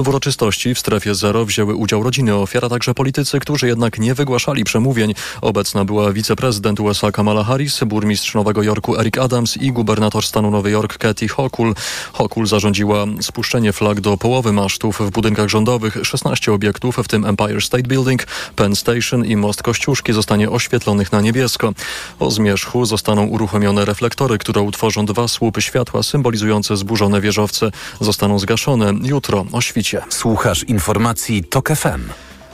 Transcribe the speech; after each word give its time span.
W 0.00 0.08
uroczystości 0.08 0.74
w 0.74 0.78
strefie 0.78 1.14
zero 1.14 1.44
wzięły 1.44 1.74
udział 1.74 2.02
rodziny 2.02 2.34
ofiar, 2.34 2.64
a 2.64 2.68
także 2.68 2.94
politycy, 2.94 3.40
którzy 3.40 3.66
jednak 3.66 3.98
nie 3.98 4.14
wygłaszali 4.14 4.64
przemówień. 4.64 5.14
Obecna 5.40 5.84
była 5.84 6.12
wiceprezydent 6.12 6.80
USA 6.80 7.12
Kamala 7.12 7.44
Harris, 7.44 7.80
burmistrz 7.84 8.34
Nowego 8.34 8.62
Jorku 8.62 9.00
Eric 9.00 9.18
Adams 9.18 9.56
i 9.56 9.72
gubernator 9.72 10.24
stanu 10.24 10.50
Nowy 10.50 10.70
Jork 10.70 10.98
Kathy 10.98 11.28
Hochul. 11.28 11.74
Hochul 12.12 12.46
zarządziła 12.46 13.04
spuszczenie 13.20 13.72
flag 13.72 14.00
do 14.00 14.16
połowy 14.16 14.52
masztów 14.52 14.98
w 15.00 15.10
budynkach 15.10 15.48
rządowych. 15.48 15.98
16 16.02 16.52
obiektów, 16.52 16.96
w 16.96 17.08
tym 17.08 17.24
Empire 17.24 17.62
State 17.62 17.82
Building, 17.82 18.26
Penn 18.56 18.76
Station 18.76 19.24
i 19.24 19.36
Most 19.36 19.62
Kościuszki 19.62 20.12
zostanie 20.12 20.50
oświetlonych 20.50 21.12
na 21.12 21.20
niebiesko. 21.20 21.72
O 22.18 22.30
zmierzchu 22.30 22.84
zostaną 22.84 23.26
uruchomione 23.26 23.84
reflektory, 23.84 24.38
które 24.38 24.60
utworzą 24.62 25.06
dwa 25.06 25.28
słupy 25.28 25.62
światła 25.62 26.02
symbolizujące 26.02 26.76
zburzone 26.76 27.20
wieżowce. 27.20 27.70
Zostaną 28.00 28.38
zgaszone 28.38 28.92
jutro 29.02 29.46
o 29.52 29.60
świcie. 29.60 29.89
Słuchasz 30.08 30.64
informacji 30.64 31.44
TOK 31.44 31.68
FM. 31.68 32.00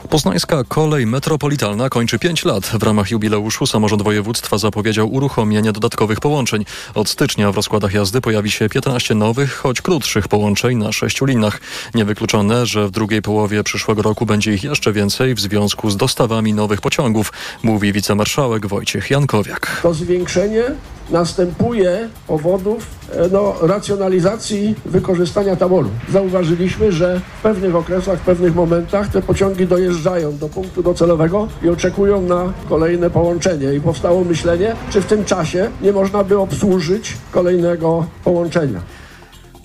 Poznańska 0.09 0.63
kolej 0.63 1.05
metropolitalna 1.05 1.89
kończy 1.89 2.19
5 2.19 2.45
lat. 2.45 2.65
W 2.65 2.83
ramach 2.83 3.11
jubileuszu 3.11 3.67
samorząd 3.67 4.01
województwa 4.01 4.57
zapowiedział 4.57 5.13
uruchomienie 5.13 5.71
dodatkowych 5.71 6.19
połączeń. 6.19 6.65
Od 6.95 7.09
stycznia 7.09 7.51
w 7.51 7.55
rozkładach 7.55 7.93
jazdy 7.93 8.21
pojawi 8.21 8.51
się 8.51 8.69
15 8.69 9.15
nowych, 9.15 9.53
choć 9.53 9.81
krótszych 9.81 10.27
połączeń 10.27 10.77
na 10.77 10.91
sześciu 10.91 11.25
linach. 11.25 11.59
Niewykluczone, 11.95 12.65
że 12.65 12.87
w 12.87 12.91
drugiej 12.91 13.21
połowie 13.21 13.63
przyszłego 13.63 14.01
roku 14.01 14.25
będzie 14.25 14.53
ich 14.53 14.63
jeszcze 14.63 14.93
więcej 14.93 15.35
w 15.35 15.39
związku 15.39 15.89
z 15.89 15.97
dostawami 15.97 16.53
nowych 16.53 16.81
pociągów, 16.81 17.33
mówi 17.63 17.93
wicemarszałek 17.93 18.67
Wojciech 18.67 19.09
Jankowiak. 19.09 19.79
To 19.83 19.93
zwiększenie 19.93 20.63
następuje 21.09 22.09
powodów 22.27 22.87
e, 23.11 23.29
no, 23.31 23.53
racjonalizacji 23.61 24.75
wykorzystania 24.85 25.55
taboru. 25.55 25.89
Zauważyliśmy, 26.11 26.91
że 26.91 27.21
w 27.39 27.41
pewnych 27.41 27.75
okresach, 27.75 28.19
w 28.19 28.25
pewnych 28.25 28.55
momentach 28.55 29.07
te 29.07 29.21
pociągi 29.21 29.67
dojeżdżają 29.67 30.37
do 30.37 30.49
punktu 30.49 30.83
docelowego 30.83 31.47
i 31.63 31.69
oczekują 31.69 32.21
na 32.21 32.53
kolejne 32.69 33.09
połączenie. 33.09 33.73
I 33.73 33.81
powstało 33.81 34.23
myślenie, 34.23 34.75
czy 34.89 35.01
w 35.01 35.05
tym 35.05 35.25
czasie 35.25 35.69
nie 35.81 35.91
można 35.91 36.23
by 36.23 36.39
obsłużyć 36.39 37.17
kolejnego 37.31 38.05
połączenia. 38.23 38.81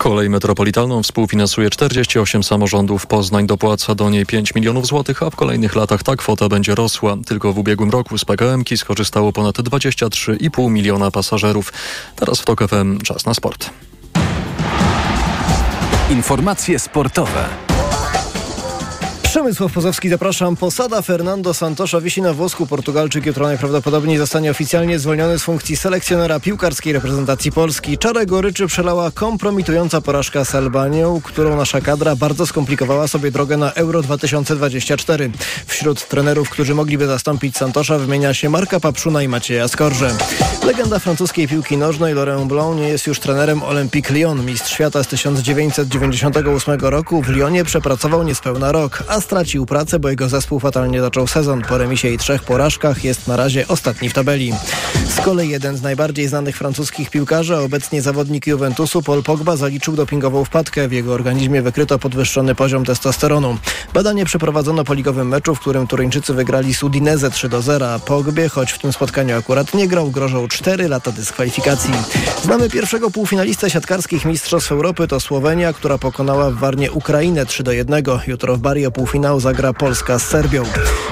Kolej 0.03 0.29
metropolitalną 0.29 1.03
współfinansuje 1.03 1.69
48 1.69 2.43
samorządów. 2.43 3.07
Poznań 3.07 3.47
dopłaca 3.47 3.95
do 3.95 4.09
niej 4.09 4.25
5 4.25 4.55
milionów 4.55 4.87
złotych, 4.87 5.23
a 5.23 5.29
w 5.29 5.35
kolejnych 5.35 5.75
latach 5.75 6.03
ta 6.03 6.15
kwota 6.15 6.49
będzie 6.49 6.75
rosła. 6.75 7.17
Tylko 7.25 7.53
w 7.53 7.57
ubiegłym 7.57 7.89
roku 7.89 8.17
z 8.17 8.25
PKM-ki 8.25 8.77
skorzystało 8.77 9.33
ponad 9.33 9.55
23,5 9.55 10.71
miliona 10.71 11.11
pasażerów. 11.11 11.73
Teraz 12.15 12.39
w 12.41 12.45
TOK 12.45 12.67
FM 12.67 12.99
czas 13.01 13.25
na 13.25 13.33
sport. 13.33 13.69
Informacje 16.09 16.79
sportowe. 16.79 17.45
Przemysław 19.33 19.71
Pozowski, 19.71 20.09
zapraszam. 20.09 20.55
Posada 20.55 21.01
Fernando 21.01 21.53
Santosza 21.53 22.01
wisi 22.01 22.21
na 22.21 22.33
włosku. 22.33 22.67
Portugalczyk 22.67 23.25
jutro 23.25 23.45
najprawdopodobniej 23.45 24.17
zostanie 24.17 24.51
oficjalnie 24.51 24.99
zwolniony 24.99 25.39
z 25.39 25.43
funkcji 25.43 25.77
selekcjonera 25.77 26.39
piłkarskiej 26.39 26.93
reprezentacji 26.93 27.51
Polski. 27.51 27.97
Czarę 27.97 28.25
goryczy 28.25 28.67
przelała 28.67 29.11
kompromitująca 29.11 30.01
porażka 30.01 30.45
z 30.45 30.55
Albanią, 30.55 31.21
którą 31.23 31.57
nasza 31.57 31.81
kadra 31.81 32.15
bardzo 32.15 32.47
skomplikowała 32.47 33.07
sobie 33.07 33.31
drogę 33.31 33.57
na 33.57 33.73
Euro 33.73 34.01
2024. 34.01 35.31
Wśród 35.65 36.07
trenerów, 36.07 36.49
którzy 36.49 36.75
mogliby 36.75 37.07
zastąpić 37.07 37.57
Santosza 37.57 37.97
wymienia 37.97 38.33
się 38.33 38.49
Marka 38.49 38.79
Papszuna 38.79 39.23
i 39.23 39.27
Macieja 39.27 39.67
Skorże. 39.67 40.11
Legenda 40.63 40.99
francuskiej 40.99 41.47
piłki 41.47 41.77
nożnej 41.77 42.13
Laurent 42.13 42.47
Blanc 42.47 42.77
nie 42.77 42.87
jest 42.87 43.07
już 43.07 43.19
trenerem 43.19 43.63
Olympique 43.63 44.13
Lyon. 44.13 44.45
Mistrz 44.45 44.73
świata 44.73 45.03
z 45.03 45.07
1998 45.07 46.79
roku 46.79 47.21
w 47.21 47.29
Lyonie 47.29 47.63
przepracował 47.63 48.23
niespełna 48.23 48.71
rok, 48.71 49.03
a 49.07 49.22
stracił 49.23 49.65
pracę, 49.65 49.99
bo 49.99 50.09
jego 50.09 50.29
zespół 50.29 50.59
fatalnie 50.59 51.01
zaczął 51.01 51.27
sezon. 51.27 51.61
Po 51.61 51.77
remisie 51.77 52.09
i 52.09 52.17
trzech 52.17 52.43
porażkach 52.43 53.03
jest 53.03 53.27
na 53.27 53.35
razie 53.35 53.67
ostatni 53.67 54.09
w 54.09 54.13
tabeli. 54.13 54.53
Z 55.09 55.21
kolei 55.21 55.49
jeden 55.49 55.77
z 55.77 55.81
najbardziej 55.81 56.27
znanych 56.27 56.57
francuskich 56.57 57.09
piłkarzy, 57.09 57.57
obecnie 57.57 58.01
zawodnik 58.01 58.47
Juventusu, 58.47 59.01
Paul 59.01 59.23
Pogba, 59.23 59.55
zaliczył 59.55 59.95
dopingową 59.95 60.45
wpadkę. 60.45 60.87
W 60.87 60.91
jego 60.91 61.13
organizmie 61.13 61.61
wykryto 61.61 61.99
podwyższony 61.99 62.55
poziom 62.55 62.85
testosteronu. 62.85 63.57
Badanie 63.93 64.25
przeprowadzono 64.25 64.83
po 64.83 64.93
ligowym 64.93 65.27
meczu, 65.27 65.55
w 65.55 65.59
którym 65.59 65.87
Turyńczycy 65.87 66.33
wygrali 66.33 66.73
z 66.73 66.83
Udinese 66.83 67.31
3 67.31 67.49
do 67.49 67.61
0. 67.61 67.99
Pogbie, 67.99 68.49
choć 68.49 68.71
w 68.71 68.79
tym 68.79 68.93
spotkaniu 68.93 69.37
akurat 69.37 69.73
nie 69.73 69.87
grał, 69.87 70.11
grożą 70.11 70.47
4 70.47 70.87
lata 70.87 71.11
dyskwalifikacji. 71.11 71.93
Znamy 72.43 72.69
pierwszego 72.69 73.11
półfinalistę 73.11 73.69
siatkarskich 73.69 74.25
Mistrzostw 74.25 74.71
Europy, 74.71 75.07
to 75.07 75.19
Słowenia, 75.19 75.73
która 75.73 75.97
pokonała 75.97 76.51
w 76.51 76.55
Warnie 76.55 76.91
Ukrainę 76.91 77.45
3 77.45 77.63
do 77.63 77.71
1. 77.71 78.03
Jutro 78.27 78.55
w 78.55 78.59
Bari 78.59 78.85
o 78.85 78.91
półfinał 79.13 79.39
zagra 79.39 79.73
Polska 79.73 80.19
z 80.19 80.27
Serbią. 80.27 80.63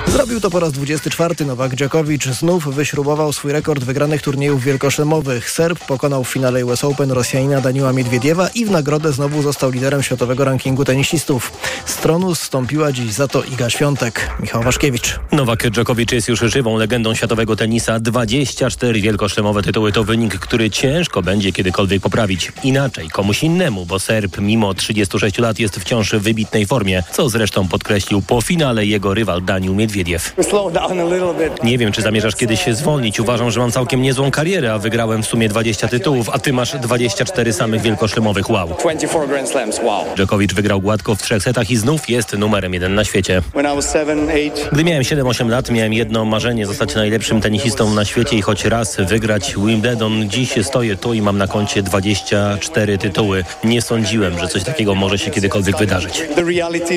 Zrobił 0.08 0.40
to 0.40 0.50
po 0.50 0.60
raz 0.60 0.72
24. 0.72 1.46
Nowak 1.46 1.76
Dżokowicz 1.76 2.26
znów 2.26 2.76
wyśrubował 2.76 3.34
swój 3.34 3.52
rekord 3.52 3.84
wygranych 3.84 4.22
turniejów 4.22 4.64
wielkoszemowych. 4.64 5.52
Serb 5.52 5.86
pokonał 5.86 6.24
w 6.24 6.30
finale 6.30 6.66
US 6.66 6.84
Open 6.84 7.12
Rosjanina 7.12 7.62
Daniła 7.62 7.94
Miedwiediewa 7.94 8.50
i 8.56 8.66
w 8.66 8.72
nagrodę 8.72 9.14
znowu 9.14 9.42
został 9.42 9.72
liderem 9.72 10.04
światowego 10.04 10.46
rankingu 10.46 10.86
tenisistów. 10.86 11.52
Z 11.86 11.96
tronu 11.96 12.36
zstąpiła 12.36 12.92
dziś 12.92 13.14
za 13.14 13.28
to 13.28 13.44
Iga 13.44 13.70
Świątek. 13.70 14.30
Michał 14.40 14.64
Waszkiewicz. 14.64 15.20
Nowak 15.32 15.70
Dżokowicz 15.72 16.12
jest 16.12 16.28
już 16.28 16.40
żywą 16.40 16.78
legendą 16.78 17.16
światowego 17.16 17.56
tenisa. 17.56 18.00
24 18.00 19.02
wielkoszlemowe 19.02 19.64
tytuły 19.64 19.92
to 19.92 20.04
wynik, 20.04 20.40
który 20.40 20.70
ciężko 20.70 21.22
będzie 21.22 21.52
kiedykolwiek 21.52 22.02
poprawić. 22.02 22.52
Inaczej, 22.64 23.10
komuś 23.10 23.44
innemu, 23.44 23.86
bo 23.86 24.00
Serb 24.00 24.38
mimo 24.38 24.74
36 24.74 25.38
lat 25.38 25.60
jest 25.60 25.76
wciąż 25.80 26.12
w 26.12 26.20
wybitnej 26.20 26.66
formie, 26.66 27.04
co 27.12 27.30
zresztą 27.30 27.68
podkreślił 27.92 28.22
po 28.22 28.42
finale 28.42 28.86
jego 28.86 29.14
rywal 29.14 29.42
Danił 29.42 29.76
Miedwiediew. 29.76 30.36
Nie 31.64 31.78
wiem, 31.78 31.92
czy 31.92 32.02
zamierzasz 32.02 32.36
kiedyś 32.36 32.64
się 32.64 32.74
zwolnić. 32.74 33.20
Uważam, 33.20 33.52
że 33.52 33.60
mam 33.60 33.72
całkiem 33.72 34.02
niezłą 34.02 34.32
karierę, 34.32 34.74
a 34.74 34.78
wygrałem 34.78 35.24
w 35.24 35.26
sumie 35.26 35.50
20 35.50 35.88
tytułów, 35.88 36.30
a 36.30 36.40
ty 36.40 36.54
masz 36.54 36.78
24 36.78 37.54
samych 37.54 37.82
wielkoszlemowych 37.82 38.50
wow. 38.50 38.70
Dżokowicz 40.16 40.54
wygrał 40.54 40.82
gładko 40.82 41.16
w 41.16 41.22
trzech 41.22 41.44
setach 41.44 41.72
i 41.72 41.78
znów 41.78 42.10
jest 42.10 42.38
numerem 42.38 42.74
jeden 42.74 42.96
na 42.96 43.04
świecie. 43.04 43.42
Gdy 44.72 44.84
miałem 44.84 45.04
7-8 45.04 45.50
lat, 45.50 45.72
miałem 45.72 45.94
jedno 45.94 46.26
marzenie 46.26 46.66
zostać 46.66 46.96
najlepszym 46.96 47.42
tenisistą 47.42 47.94
na 47.94 48.06
świecie 48.06 48.38
i 48.38 48.42
choć 48.42 48.66
raz 48.66 48.98
wygrać 48.98 49.56
Wimbledon. 49.66 50.30
Dziś 50.30 50.54
stoję 50.62 50.96
tu 50.96 51.14
i 51.14 51.22
mam 51.22 51.38
na 51.38 51.48
koncie 51.48 51.84
24 51.84 52.98
tytuły. 52.98 53.44
Nie 53.64 53.82
sądziłem, 53.82 54.40
że 54.40 54.48
coś 54.48 54.64
takiego 54.64 54.96
może 54.96 55.18
się 55.18 55.32
kiedykolwiek 55.32 55.78
wydarzyć. 55.78 56.24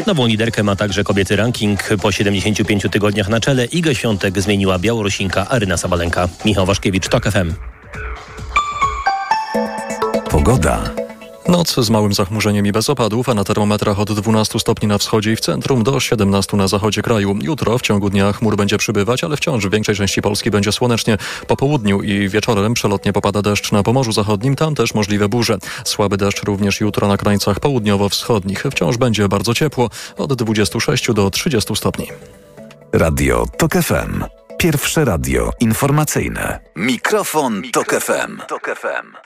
Nową 0.07 0.27
liderkę 0.27 0.63
ma 0.63 0.77
także 0.85 1.05
kobiety 1.05 1.37
ranking. 1.37 1.89
Po 2.03 2.13
75 2.13 2.87
tygodniach 2.91 3.29
na 3.29 3.41
czele 3.41 3.65
Iga 3.65 3.95
Świątek 3.95 4.41
zmieniła 4.41 4.79
Białorusinka 4.79 5.49
Aryna 5.49 5.77
Sabalenka. 5.77 6.29
Michał 6.45 6.67
Waszkiewicz, 6.67 7.09
TOK 7.09 7.25
FM. 7.25 7.53
Pogoda. 10.31 11.04
Noc 11.49 11.75
z 11.75 11.91
małym 11.91 12.13
zachmurzeniem 12.13 12.67
i 12.67 12.73
bez 12.73 12.91
opadów, 12.91 13.29
a 13.29 13.35
na 13.35 13.45
termometrach 13.45 14.01
od 14.01 14.13
12 14.13 14.59
stopni 14.59 14.89
na 14.89 14.99
wschodzie 14.99 15.33
i 15.33 15.37
w 15.37 15.41
centrum 15.41 15.83
do 15.83 16.01
17 16.01 16.57
na 16.57 16.69
zachodzie 16.69 17.03
kraju. 17.03 17.37
Jutro 17.43 17.79
w 17.79 17.83
ciągu 17.83 18.11
dnia 18.11 18.33
chmur 18.33 18.57
będzie 18.57 18.79
przybywać, 18.79 19.25
ale 19.25 19.37
wciąż 19.37 19.67
w 19.67 19.71
większej 19.71 19.97
części 19.97 20.23
Polski 20.23 20.51
będzie 20.51 20.73
słonecznie. 20.73 21.19
Po 21.47 21.57
południu 21.57 22.03
i 22.03 22.29
wieczorem 22.29 22.75
przelotnie 22.75 23.13
popada 23.13 23.43
deszcz 23.43 23.73
na 23.73 23.83
Pomorzu 23.83 24.13
Zachodnim, 24.13 24.57
tam 24.57 24.75
też 24.75 24.95
możliwe 24.95 25.29
burze. 25.29 25.59
Słaby 25.85 26.17
deszcz 26.17 26.43
również 26.43 26.81
jutro 26.81 27.09
na 27.09 27.17
krańcach 27.17 27.61
południowo-wschodnich. 27.61 28.65
Wciąż 28.71 28.97
będzie 28.97 29.29
bardzo 29.29 29.55
ciepło, 29.55 29.91
od 30.17 30.35
26 30.35 31.13
do 31.13 31.31
30 31.31 31.77
stopni. 31.77 32.07
Radio 32.93 33.47
TOK 33.59 33.73
FM. 33.73 34.25
Pierwsze 34.59 35.05
radio 35.05 35.51
informacyjne. 35.61 36.61
Mikrofon, 36.77 37.61
Mikrofon 37.61 37.73
Tok 37.73 38.03
FM. 38.03 38.41
Tok 38.49 38.77
FM. 38.77 39.24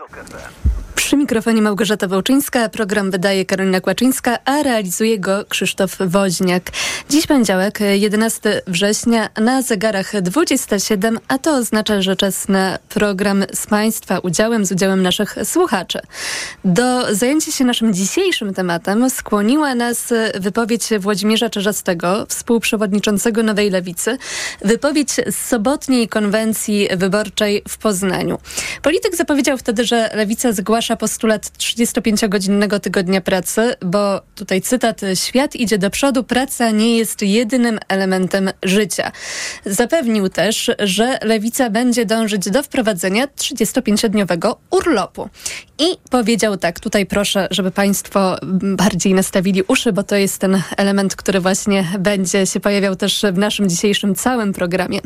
Przy 1.09 1.17
mikrofonie 1.17 1.63
Małgorzata 1.63 2.09
Wołczyńska, 2.09 2.69
program 2.69 3.11
wydaje 3.11 3.45
Karolina 3.45 3.81
Kłaczyńska, 3.81 4.39
a 4.45 4.63
realizuje 4.63 5.19
go 5.19 5.45
Krzysztof 5.49 5.97
Woźniak. 6.01 6.63
Dziś 7.11 7.27
poniedziałek, 7.27 7.79
11 7.93 8.63
września, 8.67 9.29
na 9.41 9.63
zegarach 9.63 10.21
27, 10.23 11.19
a 11.29 11.39
to 11.39 11.57
oznacza, 11.57 12.03
że 12.03 12.17
czas 12.17 12.49
na 12.49 12.79
program 12.89 13.45
z 13.55 13.67
Państwa 13.67 14.19
udziałem, 14.19 14.67
z 14.67 14.73
udziałem 14.73 15.03
naszych 15.03 15.37
słuchaczy. 15.45 16.01
Do 16.65 17.15
zajęcia 17.15 17.53
się 17.53 17.65
naszym 17.65 17.95
dzisiejszym 17.95 18.55
tematem 18.55 19.11
skłoniła 19.11 19.75
nas 19.75 20.13
wypowiedź 20.41 20.89
Włodzimierza 20.99 21.51
Czerzastego, 21.51 22.27
współprzewodniczącego 22.29 23.43
Nowej 23.43 23.71
Lewicy, 23.71 24.19
wypowiedź 24.65 25.11
z 25.11 25.37
sobotniej 25.37 26.09
konwencji 26.09 26.89
wyborczej 26.97 27.63
w 27.69 27.79
Poznaniu. 27.79 28.39
Polityk 28.83 29.17
zapowiedział 29.17 29.59
wtedy, 29.59 29.85
że 29.85 29.98
że 29.99 30.11
Lewica 30.15 30.53
zgłasza 30.53 30.97
postulat 30.97 31.43
35-godzinnego 31.43 32.81
tygodnia 32.81 33.21
pracy, 33.21 33.75
bo 33.85 34.21
tutaj 34.35 34.61
cytat, 34.63 35.01
świat 35.15 35.57
idzie 35.57 35.79
do 35.79 35.91
przodu, 35.91 36.25
praca 36.25 36.71
nie 36.71 36.99
jest 36.99 37.23
jedynym 37.23 37.79
elementem 37.89 38.51
życia. 38.63 39.13
Zapewnił 39.67 40.29
też, 40.29 40.71
że 40.79 41.19
Lewica 41.23 41.71
będzie 41.71 42.05
dążyć 42.07 42.51
do 42.51 42.63
wprowadzenia 42.63 43.27
35-dniowego 43.27 44.55
urlopu. 44.71 45.29
I 45.79 45.97
powiedział 46.11 46.57
tak, 46.57 46.81
tutaj 46.81 47.07
proszę, 47.07 47.49
żeby 47.51 47.71
Państwo 47.71 48.37
bardziej 48.63 49.15
nastawili 49.15 49.63
uszy, 49.63 49.93
bo 49.93 50.03
to 50.03 50.17
jest 50.17 50.39
ten 50.39 50.63
element, 50.77 51.17
który 51.17 51.41
właśnie 51.41 51.85
będzie 51.99 52.47
się 52.47 52.61
pojawiał 52.61 52.97
też 52.97 53.23
w 53.33 53.39
naszym 53.39 53.69
dzisiejszym 53.69 54.15
całym 54.15 54.53
programie. 54.53 55.01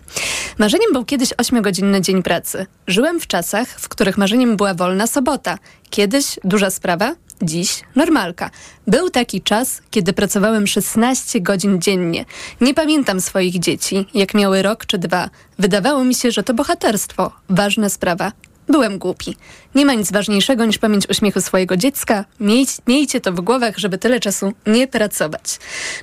Marzeniem 0.58 0.92
był 0.92 1.04
kiedyś 1.04 1.30
8-godzinny 1.30 2.00
dzień 2.00 2.22
pracy. 2.22 2.66
Żyłem 2.86 3.20
w 3.20 3.26
czasach, 3.26 3.68
w 3.68 3.88
których 3.88 4.18
marzeniem 4.18 4.56
była 4.56 4.74
wolna 4.74 5.06
sobota. 5.06 5.58
Kiedyś 5.90 6.38
duża 6.44 6.70
sprawa, 6.70 7.14
dziś 7.42 7.82
normalka. 7.96 8.50
Był 8.86 9.10
taki 9.10 9.42
czas, 9.42 9.82
kiedy 9.90 10.12
pracowałem 10.12 10.66
16 10.66 11.40
godzin 11.40 11.80
dziennie. 11.80 12.24
Nie 12.60 12.74
pamiętam 12.74 13.20
swoich 13.20 13.58
dzieci, 13.58 14.06
jak 14.14 14.34
miały 14.34 14.62
rok 14.62 14.86
czy 14.86 14.98
dwa. 14.98 15.30
Wydawało 15.58 16.04
mi 16.04 16.14
się, 16.14 16.30
że 16.30 16.42
to 16.42 16.54
bohaterstwo, 16.54 17.32
ważna 17.48 17.88
sprawa. 17.88 18.32
Byłem 18.68 18.98
głupi. 18.98 19.36
Nie 19.74 19.86
ma 19.86 19.94
nic 19.94 20.12
ważniejszego 20.12 20.64
niż 20.64 20.78
pamięć 20.78 21.10
uśmiechu 21.10 21.40
swojego 21.40 21.76
dziecka. 21.76 22.24
Miej, 22.40 22.66
miejcie 22.86 23.20
to 23.20 23.32
w 23.32 23.40
głowach, 23.40 23.78
żeby 23.78 23.98
tyle 23.98 24.20
czasu 24.20 24.52
nie 24.66 24.88
pracować. 24.88 25.58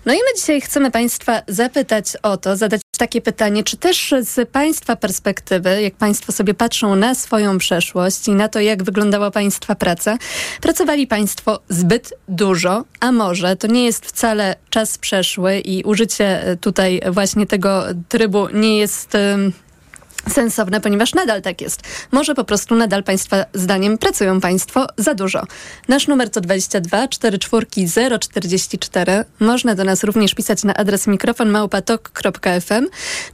No 0.06 0.13
i 0.13 0.17
my 0.17 0.39
dzisiaj 0.39 0.61
chcemy 0.61 0.91
Państwa 0.91 1.41
zapytać 1.47 2.06
o 2.23 2.38
to, 2.38 2.57
zadać 2.57 2.81
takie 2.97 3.21
pytanie, 3.21 3.63
czy 3.63 3.77
też 3.77 4.13
z 4.21 4.50
Państwa 4.50 4.95
perspektywy, 4.95 5.81
jak 5.81 5.95
Państwo 5.95 6.31
sobie 6.31 6.53
patrzą 6.53 6.95
na 6.95 7.15
swoją 7.15 7.57
przeszłość 7.57 8.27
i 8.27 8.31
na 8.31 8.47
to, 8.47 8.59
jak 8.59 8.83
wyglądała 8.83 9.31
Państwa 9.31 9.75
praca, 9.75 10.17
pracowali 10.62 11.07
Państwo 11.07 11.59
zbyt 11.69 12.13
dużo, 12.27 12.83
a 13.00 13.12
może 13.12 13.55
to 13.55 13.67
nie 13.67 13.85
jest 13.85 14.05
wcale 14.05 14.55
czas 14.69 14.97
przeszły 14.97 15.59
i 15.59 15.83
użycie 15.83 16.57
tutaj 16.62 17.01
właśnie 17.12 17.45
tego 17.45 17.83
trybu 18.09 18.47
nie 18.53 18.77
jest 18.77 19.17
sensowne, 20.29 20.81
ponieważ 20.81 21.13
nadal 21.13 21.41
tak 21.41 21.61
jest. 21.61 21.81
Może 22.11 22.35
po 22.35 22.43
prostu 22.43 22.75
nadal 22.75 23.03
Państwa 23.03 23.45
zdaniem 23.53 23.97
pracują 23.97 24.39
Państwo 24.41 24.87
za 24.97 25.13
dużo. 25.13 25.43
Nasz 25.87 26.07
numer 26.07 26.29
to 26.29 26.41
22 26.41 27.07
44 27.07 27.65
044. 28.19 29.25
Można 29.39 29.75
do 29.75 29.83
nas 29.83 30.03
również 30.03 30.33
pisać 30.33 30.63
na 30.63 30.73
adres 30.73 31.07
mikrofonmałpatok.fm. 31.07 32.87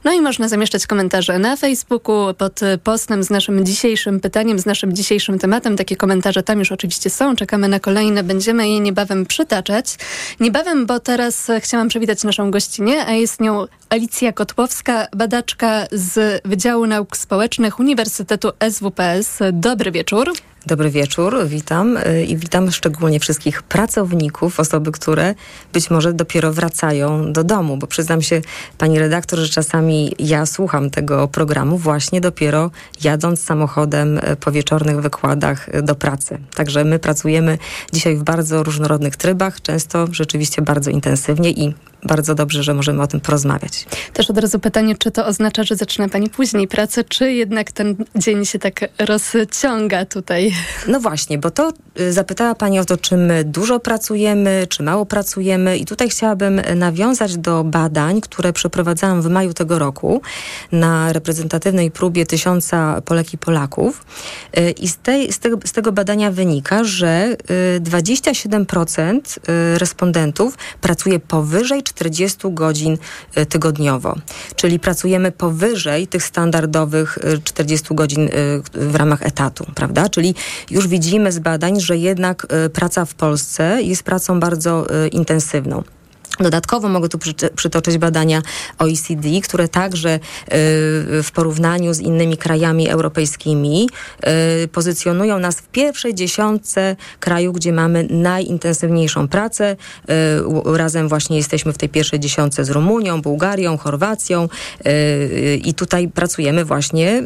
No 0.04 0.12
i 0.12 0.20
można 0.20 0.48
zamieszczać 0.48 0.86
komentarze 0.86 1.38
na 1.38 1.56
Facebooku 1.56 2.34
pod 2.34 2.60
postem 2.84 3.22
z 3.22 3.30
naszym 3.30 3.66
dzisiejszym 3.66 4.20
pytaniem, 4.20 4.58
z 4.58 4.66
naszym 4.66 4.92
dzisiejszym 4.92 5.38
tematem. 5.38 5.76
Takie 5.76 5.96
komentarze 5.96 6.42
tam 6.42 6.58
już 6.58 6.72
oczywiście 6.72 7.10
są. 7.10 7.36
Czekamy 7.36 7.68
na 7.68 7.80
kolejne. 7.80 8.22
Będziemy 8.22 8.68
je 8.68 8.80
niebawem 8.80 9.26
przytaczać. 9.26 9.96
Niebawem, 10.40 10.86
bo 10.86 11.00
teraz 11.00 11.50
chciałam 11.60 11.88
przywitać 11.88 12.24
naszą 12.24 12.50
gościnę, 12.50 13.06
a 13.06 13.12
jest 13.12 13.40
nią 13.40 13.66
Alicja 13.90 14.32
Kotłowska, 14.32 15.06
badaczka 15.16 15.86
z 15.92 16.42
Wydziału 16.44 16.86
Nauk 16.86 17.16
Społecznych 17.16 17.80
Uniwersytetu 17.80 18.52
SWPS. 18.70 19.38
Dobry 19.52 19.92
wieczór. 19.92 20.32
Dobry 20.66 20.90
wieczór, 20.90 21.46
witam 21.46 21.96
y, 21.96 22.24
i 22.24 22.36
witam 22.36 22.72
szczególnie 22.72 23.20
wszystkich 23.20 23.62
pracowników, 23.62 24.60
osoby, 24.60 24.92
które 24.92 25.34
być 25.72 25.90
może 25.90 26.12
dopiero 26.12 26.52
wracają 26.52 27.32
do 27.32 27.44
domu, 27.44 27.76
bo 27.76 27.86
przyznam 27.86 28.22
się, 28.22 28.42
pani 28.78 28.98
redaktor, 28.98 29.38
że 29.38 29.48
czasami 29.48 30.12
ja 30.18 30.46
słucham 30.46 30.90
tego 30.90 31.28
programu 31.28 31.78
właśnie 31.78 32.20
dopiero 32.20 32.70
jadąc 33.04 33.40
samochodem 33.44 34.18
y, 34.18 34.36
po 34.40 34.52
wieczornych 34.52 35.00
wykładach 35.00 35.68
y, 35.68 35.82
do 35.82 35.94
pracy. 35.94 36.38
Także 36.54 36.84
my 36.84 36.98
pracujemy 36.98 37.58
dzisiaj 37.92 38.16
w 38.16 38.22
bardzo 38.22 38.62
różnorodnych 38.62 39.16
trybach, 39.16 39.60
często 39.62 40.06
rzeczywiście 40.12 40.62
bardzo 40.62 40.90
intensywnie 40.90 41.50
i 41.50 41.74
bardzo 42.06 42.34
dobrze, 42.34 42.62
że 42.62 42.74
możemy 42.74 43.02
o 43.02 43.06
tym 43.06 43.20
porozmawiać. 43.20 43.86
Też 44.12 44.30
od 44.30 44.38
razu 44.38 44.58
pytanie, 44.58 44.94
czy 44.98 45.10
to 45.10 45.26
oznacza, 45.26 45.64
że 45.64 45.76
zaczyna 45.76 46.08
Pani 46.08 46.30
później 46.30 46.68
pracę, 46.68 47.04
czy 47.04 47.32
jednak 47.32 47.72
ten 47.72 47.96
dzień 48.14 48.44
się 48.44 48.58
tak 48.58 48.80
rozciąga 48.98 50.04
tutaj? 50.04 50.55
No 50.88 51.00
właśnie, 51.00 51.38
bo 51.38 51.50
to 51.50 51.72
y, 52.00 52.12
zapytała 52.12 52.54
Pani 52.54 52.78
o 52.78 52.84
to, 52.84 52.96
czy 52.96 53.16
my 53.16 53.44
dużo 53.44 53.80
pracujemy, 53.80 54.66
czy 54.68 54.82
mało 54.82 55.06
pracujemy 55.06 55.78
i 55.78 55.84
tutaj 55.84 56.08
chciałabym 56.08 56.60
nawiązać 56.76 57.36
do 57.36 57.64
badań, 57.64 58.20
które 58.20 58.52
przeprowadzałam 58.52 59.22
w 59.22 59.30
maju 59.30 59.54
tego 59.54 59.78
roku 59.78 60.22
na 60.72 61.12
reprezentatywnej 61.12 61.90
próbie 61.90 62.26
tysiąca 62.26 63.00
Polek 63.04 63.34
i 63.34 63.38
Polaków 63.38 64.04
y, 64.58 64.70
i 64.70 64.88
z, 64.88 64.96
tej, 64.96 65.32
z, 65.32 65.38
tego, 65.38 65.58
z 65.64 65.72
tego 65.72 65.92
badania 65.92 66.30
wynika, 66.30 66.84
że 66.84 67.36
27% 67.80 69.38
y, 69.74 69.78
respondentów 69.78 70.58
pracuje 70.80 71.20
powyżej 71.20 71.82
40 71.82 72.38
godzin 72.44 72.98
tygodniowo. 73.48 74.14
Czyli 74.56 74.78
pracujemy 74.78 75.32
powyżej 75.32 76.06
tych 76.06 76.24
standardowych 76.24 77.18
40 77.44 77.86
y, 77.92 77.94
godzin 77.94 78.28
w 78.74 78.94
ramach 78.94 79.22
etatu, 79.22 79.66
prawda? 79.74 80.08
Czyli 80.08 80.34
już 80.70 80.88
widzimy 80.88 81.32
z 81.32 81.38
badań, 81.38 81.80
że 81.80 81.96
jednak 81.96 82.46
praca 82.72 83.04
w 83.04 83.14
Polsce 83.14 83.82
jest 83.82 84.02
pracą 84.02 84.40
bardzo 84.40 84.86
intensywną. 85.12 85.82
Dodatkowo 86.40 86.88
mogę 86.88 87.08
tu 87.08 87.18
przytoczyć 87.56 87.98
badania 87.98 88.42
OECD, 88.78 89.28
które 89.44 89.68
także 89.68 90.14
y, 90.14 90.20
w 91.22 91.28
porównaniu 91.34 91.94
z 91.94 92.00
innymi 92.00 92.36
krajami 92.36 92.88
europejskimi 92.88 93.88
y, 94.64 94.68
pozycjonują 94.68 95.38
nas 95.38 95.60
w 95.60 95.68
pierwszej 95.68 96.14
dziesiątce 96.14 96.96
krajów, 97.20 97.56
gdzie 97.56 97.72
mamy 97.72 98.06
najintensywniejszą 98.10 99.28
pracę. 99.28 99.76
Y, 100.74 100.76
razem 100.76 101.08
właśnie 101.08 101.36
jesteśmy 101.36 101.72
w 101.72 101.78
tej 101.78 101.88
pierwszej 101.88 102.20
dziesiątce 102.20 102.64
z 102.64 102.70
Rumunią, 102.70 103.22
Bułgarią, 103.22 103.76
Chorwacją 103.78 104.48
i 105.64 105.74
tutaj 105.74 106.08
pracujemy 106.08 106.64
właśnie 106.64 107.22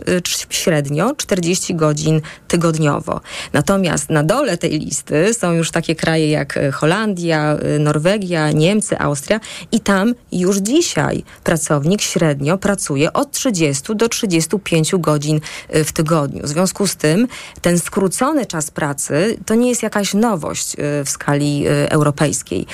średnio 0.51 1.15
40 1.17 1.75
godzin 1.75 2.21
tygodniowo. 2.49 3.21
Natomiast 3.53 4.11
na 4.11 4.23
dole 4.23 4.57
tej 4.57 4.79
listy 4.79 5.35
są 5.35 5.53
już 5.53 5.71
takie 5.71 5.95
kraje 5.95 6.31
jak 6.31 6.59
Holandia, 6.73 7.57
Norwegia, 7.79 8.51
Niemcy, 8.51 9.00
Austria 9.01 9.41
i 9.73 9.81
tam 9.81 10.15
już 10.33 10.57
dzisiaj 10.57 11.25
pracownik 11.45 12.03
średnio 12.03 12.59
pracuje 12.59 13.13
od 13.13 13.31
30 13.31 13.97
do 13.97 14.09
35 14.09 14.93
godzin 14.99 15.41
y, 15.77 15.85
w 15.85 15.93
tygodniu. 15.93 16.43
W 16.43 16.49
związku 16.49 16.87
z 16.87 16.97
tym 16.97 17.29
ten 17.61 17.79
skrócony 17.79 18.47
czas 18.47 18.71
pracy 18.71 19.39
to 19.47 19.55
nie 19.55 19.69
jest 19.69 19.83
jakaś 19.83 20.15
nowość 20.15 20.75
y, 20.75 21.05
w 21.05 21.11
skali 21.11 21.69
y, 21.69 21.91
europejskiej. 21.91 22.67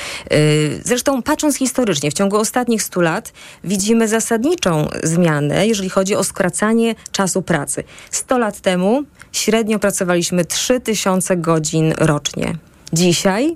Zresztą 0.85 1.23
patrząc 1.23 1.57
historycznie, 1.57 2.11
w 2.11 2.15
ciągu 2.15 2.37
ostatnich 2.37 2.83
100 2.83 3.01
lat 3.01 3.33
widzimy 3.65 4.09
zasadniczą 4.09 4.89
zmianę, 5.03 5.67
jeżeli 5.67 5.89
chodzi 5.89 6.15
o 6.15 6.25
skracanie 6.25 6.95
czasu 7.13 7.43
pracy. 7.43 7.85
100 8.11 8.39
lat 8.39 8.61
temu 8.61 9.03
średnio 9.33 9.79
pracowaliśmy 9.79 10.45
3000 10.45 11.37
godzin 11.37 11.95
rocznie. 11.99 12.57
Dzisiaj 12.93 13.55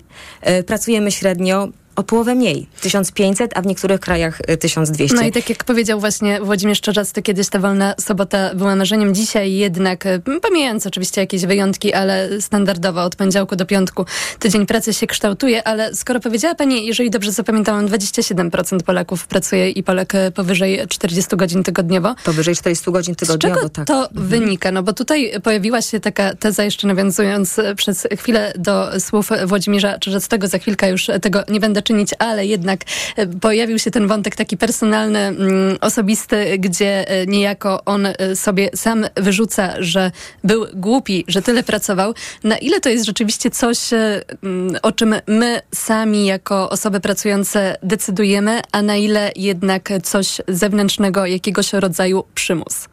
y, 0.48 0.62
pracujemy 0.62 1.12
średnio 1.12 1.68
o 2.00 2.02
połowę 2.02 2.34
mniej. 2.34 2.66
1500, 2.80 3.56
a 3.56 3.62
w 3.62 3.66
niektórych 3.66 4.00
krajach 4.00 4.40
1200. 4.60 5.16
Y, 5.16 5.20
no 5.20 5.26
i 5.26 5.32
tak 5.32 5.48
jak 5.48 5.64
powiedział 5.64 6.00
właśnie 6.00 6.40
Włodzimierz 6.40 6.80
Czarzasty, 6.80 7.22
kiedyś 7.22 7.48
ta 7.48 7.58
wolna 7.58 7.94
sobota 7.98 8.54
była 8.54 8.76
marzeniem. 8.76 9.14
Dzisiaj 9.14 9.52
jednak, 9.52 10.06
y, 10.06 10.22
pomijając 10.42 10.86
oczywiście 10.86 11.20
jakieś 11.20 11.46
wyjątki, 11.46 11.92
ale 11.92 12.40
standardowo 12.40 13.04
od 13.04 13.16
poniedziałku 13.16 13.56
do 13.56 13.66
piątku 13.66 14.04
tydzień 14.38 14.66
pracy 14.66 14.94
się 14.94 15.06
kształtuje, 15.06 15.68
ale 15.68 15.94
skoro 15.94 16.20
powiedziała 16.20 16.54
Pani, 16.54 16.86
jeżeli 16.86 17.10
dobrze 17.10 17.32
zapamiętałam, 17.32 17.86
27% 17.88 18.82
Polaków 18.82 19.26
pracuje 19.26 19.70
i 19.70 19.82
Polek 19.82 20.14
y, 20.14 20.30
powyżej 20.30 20.80
40 20.88 21.36
godzin 21.36 21.62
tygodniowo. 21.62 22.14
Powyżej 22.24 22.56
40 22.56 22.92
godzin 22.92 23.14
tygodniowo, 23.14 23.54
Z 23.54 23.60
czego 23.60 23.68
tak. 23.68 23.86
to 23.86 24.08
mhm. 24.08 24.26
wynika? 24.28 24.72
No 24.72 24.82
bo 24.82 24.92
tutaj 24.92 25.32
pojawiła 25.42 25.82
się 25.82 26.00
taka 26.00 26.34
teza, 26.34 26.64
jeszcze 26.64 26.86
nawiązując 26.86 27.56
przez 27.76 28.06
chwilę 28.18 28.52
do 28.58 29.00
słów 29.00 29.28
Włodzimierza 29.46 29.98
Czarzastego, 29.98 30.48
za 30.48 30.58
chwilkę 30.58 30.90
już 30.90 31.06
tego 31.22 31.44
nie 31.48 31.60
będę 31.60 31.82
ale 32.18 32.46
jednak 32.46 32.80
e, 33.16 33.26
pojawił 33.26 33.78
się 33.78 33.90
ten 33.90 34.06
wątek 34.06 34.36
taki 34.36 34.56
personalny, 34.56 35.18
mm, 35.18 35.78
osobisty, 35.80 36.58
gdzie 36.58 37.08
e, 37.08 37.26
niejako 37.26 37.84
on 37.84 38.06
e, 38.06 38.36
sobie 38.36 38.70
sam 38.74 39.06
wyrzuca, 39.16 39.74
że 39.78 40.10
był 40.44 40.66
głupi, 40.74 41.24
że 41.28 41.42
tyle 41.42 41.62
pracował. 41.62 42.14
Na 42.44 42.58
ile 42.58 42.80
to 42.80 42.88
jest 42.88 43.04
rzeczywiście 43.04 43.50
coś, 43.50 43.78
mm, 43.92 44.76
o 44.82 44.92
czym 44.92 45.14
my 45.26 45.60
sami 45.74 46.26
jako 46.26 46.70
osoby 46.70 47.00
pracujące 47.00 47.76
decydujemy, 47.82 48.60
a 48.72 48.82
na 48.82 48.96
ile 48.96 49.32
jednak 49.36 49.88
coś 50.02 50.40
zewnętrznego, 50.48 51.26
jakiegoś 51.26 51.72
rodzaju 51.72 52.24
przymus? 52.34 52.88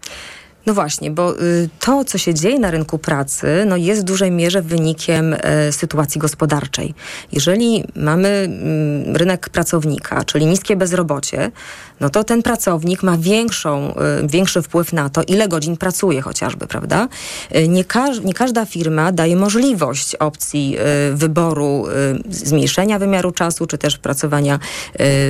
No 0.68 0.74
właśnie, 0.74 1.12
bo 1.12 1.42
y, 1.42 1.70
to, 1.80 2.06
co 2.06 2.18
się 2.18 2.34
dzieje 2.34 2.60
na 2.60 2.72
rynku 2.72 2.98
pracy, 2.98 3.48
no 3.66 3.78
jest 3.78 4.02
w 4.02 4.04
dużej 4.04 4.32
mierze 4.32 4.62
wynikiem 4.62 5.36
e, 5.40 5.72
sytuacji 5.72 6.20
gospodarczej. 6.20 6.94
Jeżeli 7.32 7.84
mamy 7.96 8.28
mm, 8.28 9.16
rynek 9.16 9.50
pracownika, 9.50 10.24
czyli 10.24 10.46
niskie 10.46 10.76
bezrobocie, 10.76 11.52
no 12.00 12.10
to 12.10 12.24
ten 12.24 12.44
pracownik 12.44 13.04
ma 13.04 13.18
większą, 13.18 13.94
y, 14.24 14.28
większy 14.28 14.62
wpływ 14.62 14.94
na 14.94 15.10
to, 15.10 15.24
ile 15.24 15.48
godzin 15.48 15.78
pracuje 15.78 16.22
chociażby, 16.22 16.68
prawda? 16.68 17.08
Y, 17.56 17.68
nie, 17.68 17.86
każ 17.86 18.20
nie 18.20 18.34
każda 18.34 18.66
firma 18.66 19.12
daje 19.12 19.36
możliwość 19.36 20.16
opcji 20.16 20.78
wyboru 21.14 21.86
zmniejszenia 22.30 23.00
wymiaru 23.00 23.32
czasu, 23.32 23.68
czy 23.68 23.78
też 23.78 23.98
pracowania 23.98 24.60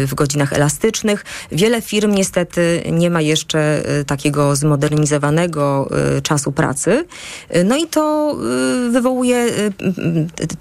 w 0.05 0.11
godzinach 0.15 0.53
elastycznych. 0.53 1.25
Wiele 1.51 1.81
firm 1.81 2.11
niestety 2.11 2.83
nie 2.91 3.09
ma 3.09 3.21
jeszcze 3.21 3.83
takiego 4.07 4.55
zmodernizowanego 4.55 5.87
Y, 6.17 6.21
czasu 6.21 6.51
pracy. 6.51 7.05
Y, 7.55 7.63
no 7.63 7.77
i 7.77 7.87
to 7.87 8.35
y, 8.87 8.91
wywołuje 8.91 9.47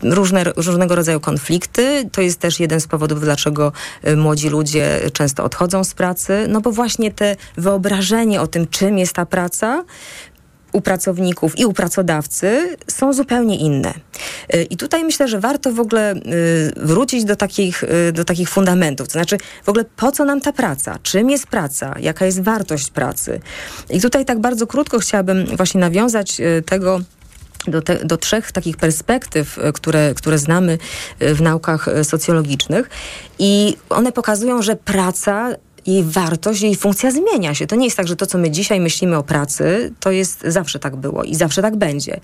różne, 0.02 0.44
różnego 0.44 0.94
rodzaju 0.94 1.20
konflikty. 1.20 2.08
To 2.12 2.20
jest 2.20 2.40
też 2.40 2.60
jeden 2.60 2.80
z 2.80 2.86
powodów, 2.86 3.20
dlaczego 3.20 3.72
młodzi 4.16 4.48
ludzie 4.48 5.00
często 5.12 5.44
odchodzą 5.44 5.84
z 5.84 5.94
pracy, 5.96 6.46
no 6.48 6.60
bo 6.60 6.72
właśnie 6.72 7.10
te 7.10 7.36
wyobrażenie 7.56 8.40
o 8.40 8.46
tym, 8.46 8.66
czym 8.66 8.98
jest 8.98 9.12
ta 9.12 9.26
praca, 9.26 9.84
u 10.76 10.80
pracowników 10.80 11.58
i 11.58 11.66
u 11.66 11.72
pracodawcy 11.72 12.76
są 12.90 13.12
zupełnie 13.12 13.56
inne. 13.56 13.94
Y, 14.54 14.62
I 14.62 14.76
tutaj 14.76 15.04
myślę, 15.04 15.28
że 15.28 15.40
warto 15.40 15.72
w 15.72 15.80
ogóle 15.80 16.14
y, 16.14 16.20
wrócić 16.76 17.24
do 17.24 17.36
takich, 17.36 17.82
y, 17.82 18.12
do 18.12 18.24
takich 18.24 18.48
fundamentów. 18.48 19.08
To 19.08 19.12
znaczy, 19.12 19.38
w 19.64 19.68
ogóle 19.68 19.84
po 19.96 20.12
co 20.12 20.24
nam 20.24 20.40
ta 20.40 20.52
praca? 20.52 20.98
Czym 21.02 21.30
jest 21.30 21.46
praca? 21.46 21.94
Jaka 22.00 22.26
jest 22.26 22.42
wartość 22.42 22.90
pracy? 22.90 23.40
I 23.90 24.00
tutaj 24.00 24.24
tak 24.24 24.40
bardzo 24.40 24.66
krótko 24.66 24.98
chciałabym 24.98 25.56
właśnie 25.56 25.80
nawiązać 25.80 26.40
tego, 26.66 27.00
do, 27.68 27.82
te, 27.82 28.04
do, 28.04 28.16
trzech 28.16 28.52
takich 28.52 28.76
perspektyw, 28.76 29.58
które, 29.74 30.14
które 30.14 30.38
znamy 30.38 30.78
w 31.20 31.40
naukach 31.40 31.88
socjologicznych. 32.02 32.90
I 33.38 33.76
one 33.90 34.12
pokazują, 34.12 34.62
że 34.62 34.76
praca 34.76 35.56
jej 35.86 36.04
wartość, 36.04 36.62
jej 36.62 36.76
funkcja 36.76 37.10
zmienia 37.10 37.54
się. 37.54 37.66
To 37.66 37.76
nie 37.76 37.84
jest 37.84 37.96
tak, 37.96 38.08
że 38.08 38.16
to, 38.16 38.26
co 38.26 38.38
my 38.38 38.50
dzisiaj 38.50 38.80
myślimy 38.80 39.16
o 39.16 39.22
pracy, 39.22 39.92
to 40.00 40.10
jest 40.10 40.42
zawsze 40.46 40.78
tak 40.78 40.96
było 40.96 41.24
i 41.24 41.34
zawsze 41.34 41.62
tak 41.62 41.76
będzie. 41.76 42.20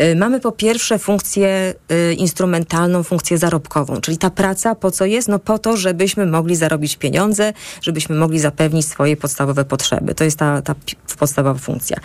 Y, 0.00 0.16
mamy 0.16 0.40
po 0.40 0.52
pierwsze 0.52 0.98
funkcję 0.98 1.74
y, 2.10 2.14
instrumentalną, 2.14 3.02
funkcję 3.02 3.38
zarobkową, 3.38 4.00
czyli 4.00 4.18
ta 4.18 4.30
praca 4.30 4.74
po 4.74 4.90
co 4.90 5.04
jest? 5.04 5.28
No 5.28 5.38
po 5.38 5.58
to, 5.58 5.76
żebyśmy 5.76 6.26
mogli 6.26 6.56
zarobić 6.56 6.96
pieniądze, 6.96 7.52
żebyśmy 7.82 8.16
mogli 8.16 8.38
zapewnić 8.38 8.88
swoje 8.88 9.16
podstawowe 9.16 9.64
potrzeby. 9.64 10.14
To 10.14 10.24
jest 10.24 10.38
ta, 10.38 10.62
ta 10.62 10.74
podstawowa 11.18 11.58
funkcja. 11.58 11.96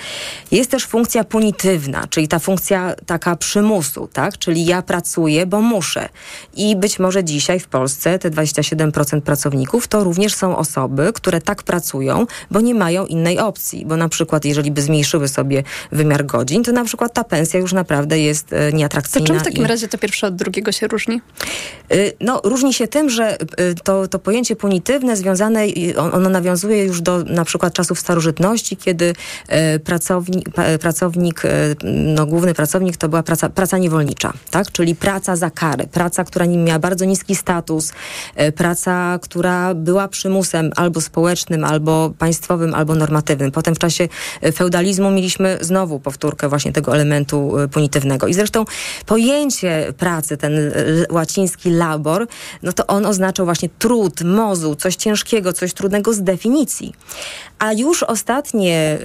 Jest 0.52 0.72
też 0.72 0.86
funkcja 0.86 1.24
punitywna, 1.24 2.08
czyli 2.10 2.28
ta 2.28 2.40
funkcja 2.40 2.96
taka 3.06 3.36
przymusu, 3.36 4.10
tak? 4.14 4.38
Czyli 4.38 4.66
ja 4.66 4.82
pracuję, 4.82 5.46
bo 5.46 5.62
muszę. 5.62 6.10
I 6.56 6.76
być 6.76 7.00
może 7.00 7.24
dzisiaj 7.24 7.60
w 7.60 7.68
Polsce 7.68 8.20
te 8.20 8.32
27% 8.32 9.22
pracowników 9.22 9.88
to 9.88 10.04
również 10.04 10.36
są 10.36 10.58
osoby, 10.58 10.89
osoby, 10.90 11.14
które 11.14 11.42
tak 11.42 11.64
pracują, 11.64 12.26
bo 12.52 12.62
nie 12.62 12.76
mają 12.76 13.06
innej 13.06 13.40
opcji. 13.40 13.86
Bo 13.86 13.98
na 13.98 14.10
przykład, 14.10 14.46
jeżeli 14.46 14.72
by 14.72 14.82
zmniejszyły 14.82 15.28
sobie 15.28 15.64
wymiar 15.92 16.26
godzin, 16.26 16.64
to 16.64 16.72
na 16.72 16.84
przykład 16.84 17.14
ta 17.14 17.24
pensja 17.24 17.60
już 17.60 17.74
naprawdę 17.74 18.20
jest 18.20 18.54
e, 18.54 18.74
nieatrakcyjna. 18.74 19.28
To 19.28 19.34
czym 19.34 19.40
w 19.40 19.44
takim 19.44 19.64
i... 19.64 19.68
razie 19.68 19.88
to 19.88 19.98
pierwsze 19.98 20.28
od 20.28 20.36
drugiego 20.36 20.72
się 20.72 20.88
różni? 20.88 21.22
Y, 21.92 22.14
no, 22.22 22.42
różni 22.44 22.74
się 22.74 22.88
tym, 22.88 23.10
że 23.10 23.38
y, 23.42 23.76
to, 23.84 24.08
to 24.08 24.20
pojęcie 24.20 24.56
punitywne 24.56 25.16
związane, 25.16 25.66
ono 25.98 26.30
nawiązuje 26.30 26.86
już 26.86 27.02
do 27.02 27.24
na 27.24 27.46
przykład 27.46 27.74
czasów 27.74 28.00
starożytności, 28.00 28.78
kiedy 28.78 29.14
e, 29.48 29.80
pracownik, 29.80 30.50
pracownik 30.82 31.46
e, 31.46 31.50
no, 31.84 32.26
główny 32.26 32.54
pracownik 32.54 32.98
to 32.98 33.10
była 33.10 33.24
praca, 33.24 33.50
praca 33.50 33.78
niewolnicza, 33.78 34.34
tak? 34.52 34.72
Czyli 34.72 34.96
praca 34.96 35.36
za 35.36 35.50
karę, 35.50 35.88
praca, 35.88 36.24
która 36.24 36.46
miała 36.46 36.80
bardzo 36.80 37.06
niski 37.06 37.36
status, 37.36 37.94
praca, 38.56 39.20
która 39.22 39.74
była 39.74 40.08
przymusem 40.08 40.72
albo 40.80 41.02
społecznym, 41.02 41.64
albo 41.64 42.14
państwowym, 42.18 42.74
albo 42.74 42.96
normatywnym. 42.96 43.52
Potem 43.52 43.76
w 43.76 43.80
czasie 43.80 44.08
e, 44.42 44.52
feudalizmu 44.52 45.12
mieliśmy 45.12 45.58
znowu 45.62 46.00
powtórkę 46.00 46.50
właśnie 46.50 46.72
tego 46.72 46.96
elementu 46.96 47.60
e, 47.60 47.68
punitywnego. 47.68 48.28
I 48.28 48.34
zresztą 48.34 48.66
pojęcie 49.06 49.94
pracy, 49.98 50.38
ten 50.38 50.58
e, 50.58 50.72
łaciński 51.10 51.70
labor, 51.70 52.28
no 52.64 52.74
to 52.74 52.88
on 52.88 53.06
oznaczał 53.06 53.46
właśnie 53.46 53.70
trud, 53.80 54.22
mozu, 54.22 54.76
coś 54.76 54.96
ciężkiego, 54.96 55.54
coś 55.54 55.74
trudnego 55.74 56.14
z 56.14 56.22
definicji. 56.22 56.94
A 57.60 57.74
już 57.74 58.04
ostatnie 58.04 58.98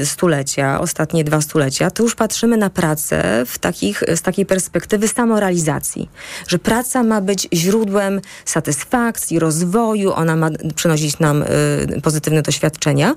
y, 0.00 0.06
stulecia, 0.06 0.80
ostatnie 0.80 1.24
dwa 1.24 1.40
stulecia, 1.40 1.90
to 1.90 2.02
już 2.02 2.14
patrzymy 2.14 2.56
na 2.56 2.70
pracę 2.70 3.42
w 3.46 3.58
takich, 3.58 4.02
z 4.16 4.22
takiej 4.22 4.46
perspektywy 4.46 5.08
samorealizacji. 5.08 6.10
Że 6.48 6.58
praca 6.58 7.02
ma 7.02 7.20
być 7.20 7.48
źródłem 7.52 8.20
satysfakcji, 8.44 9.38
rozwoju, 9.38 10.12
ona 10.12 10.36
ma 10.36 10.50
przynosić 10.74 11.18
nam 11.18 11.42
y, 11.42 11.46
pozytywne 12.02 12.42
doświadczenia. 12.42 13.14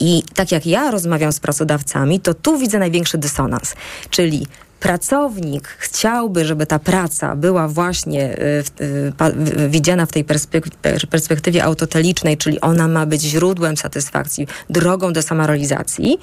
I 0.00 0.22
tak 0.34 0.52
jak 0.52 0.66
ja 0.66 0.90
rozmawiam 0.90 1.32
z 1.32 1.40
pracodawcami, 1.40 2.20
to 2.20 2.34
tu 2.34 2.58
widzę 2.58 2.78
największy 2.78 3.18
dysonans. 3.18 3.74
Czyli 4.10 4.46
pracownik 4.80 5.68
chciałby, 5.78 6.44
żeby 6.44 6.66
ta 6.66 6.78
praca 6.78 7.36
była 7.36 7.68
właśnie 7.68 8.38
y, 8.38 8.64
y, 8.80 9.68
widziana 9.68 10.06
w 10.06 10.12
tej 10.12 10.24
perspektywie 11.10 11.64
autotelicznej, 11.64 12.36
czyli 12.36 12.60
ona 12.60 12.88
ma 12.88 13.06
być 13.06 13.22
źródłem 13.22 13.76
satysfakcji, 13.76 14.46
drogą 14.70 15.12
do 15.12 15.22
samorealizacji, 15.22 16.18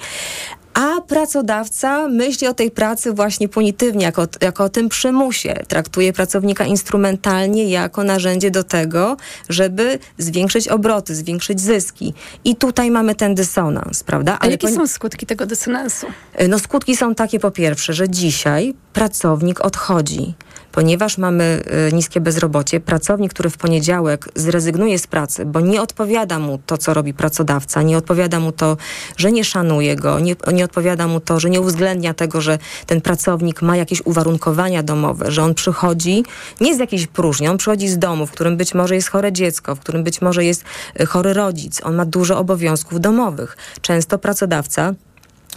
a 0.78 1.00
pracodawca 1.00 2.08
myśli 2.08 2.46
o 2.46 2.54
tej 2.54 2.70
pracy 2.70 3.12
właśnie 3.12 3.48
punitywnie, 3.48 4.04
jako, 4.04 4.26
jako 4.40 4.64
o 4.64 4.68
tym 4.68 4.88
przymusie. 4.88 5.54
Traktuje 5.68 6.12
pracownika 6.12 6.64
instrumentalnie 6.64 7.64
jako 7.64 8.04
narzędzie 8.04 8.50
do 8.50 8.64
tego, 8.64 9.16
żeby 9.48 9.98
zwiększyć 10.18 10.68
obroty, 10.68 11.14
zwiększyć 11.14 11.60
zyski. 11.60 12.14
I 12.44 12.56
tutaj 12.56 12.90
mamy 12.90 13.14
ten 13.14 13.34
dysonans, 13.34 14.02
prawda? 14.02 14.38
Ale 14.40 14.48
a 14.48 14.52
jakie 14.52 14.68
są 14.68 14.86
skutki 14.86 15.26
tego 15.26 15.46
dysonansu? 15.46 16.06
No 16.48 16.58
skutki 16.58 16.96
są 16.96 17.14
takie 17.14 17.40
po 17.40 17.50
pierwsze, 17.50 17.92
że 17.92 18.08
dzisiaj 18.08 18.74
pracownik 18.92 19.60
odchodzi 19.60 20.34
ponieważ 20.78 21.18
mamy 21.18 21.62
y, 21.88 21.92
niskie 21.92 22.20
bezrobocie, 22.20 22.80
pracownik, 22.80 23.34
który 23.34 23.50
w 23.50 23.56
poniedziałek 23.56 24.28
zrezygnuje 24.34 24.98
z 24.98 25.06
pracy, 25.06 25.44
bo 25.44 25.60
nie 25.60 25.82
odpowiada 25.82 26.38
mu 26.38 26.58
to, 26.66 26.78
co 26.78 26.94
robi 26.94 27.14
pracodawca, 27.14 27.82
nie 27.82 27.96
odpowiada 27.96 28.40
mu 28.40 28.52
to, 28.52 28.76
że 29.16 29.32
nie 29.32 29.44
szanuje 29.44 29.96
go, 29.96 30.20
nie, 30.20 30.36
nie 30.52 30.64
odpowiada 30.64 31.06
mu 31.06 31.20
to, 31.20 31.40
że 31.40 31.50
nie 31.50 31.60
uwzględnia 31.60 32.14
tego, 32.14 32.40
że 32.40 32.58
ten 32.86 33.00
pracownik 33.00 33.62
ma 33.62 33.76
jakieś 33.76 34.02
uwarunkowania 34.06 34.82
domowe, 34.82 35.30
że 35.30 35.42
on 35.42 35.54
przychodzi 35.54 36.24
nie 36.60 36.76
z 36.76 36.78
jakiejś 36.78 37.06
próżni, 37.06 37.48
on 37.48 37.58
przychodzi 37.58 37.88
z 37.88 37.98
domu, 37.98 38.26
w 38.26 38.30
którym 38.30 38.56
być 38.56 38.74
może 38.74 38.94
jest 38.94 39.08
chore 39.08 39.32
dziecko, 39.32 39.74
w 39.74 39.80
którym 39.80 40.04
być 40.04 40.22
może 40.22 40.44
jest 40.44 40.64
y, 41.00 41.06
chory 41.06 41.32
rodzic, 41.32 41.80
on 41.84 41.94
ma 41.94 42.04
dużo 42.04 42.38
obowiązków 42.38 43.00
domowych. 43.00 43.56
Często 43.80 44.18
pracodawca 44.18 44.94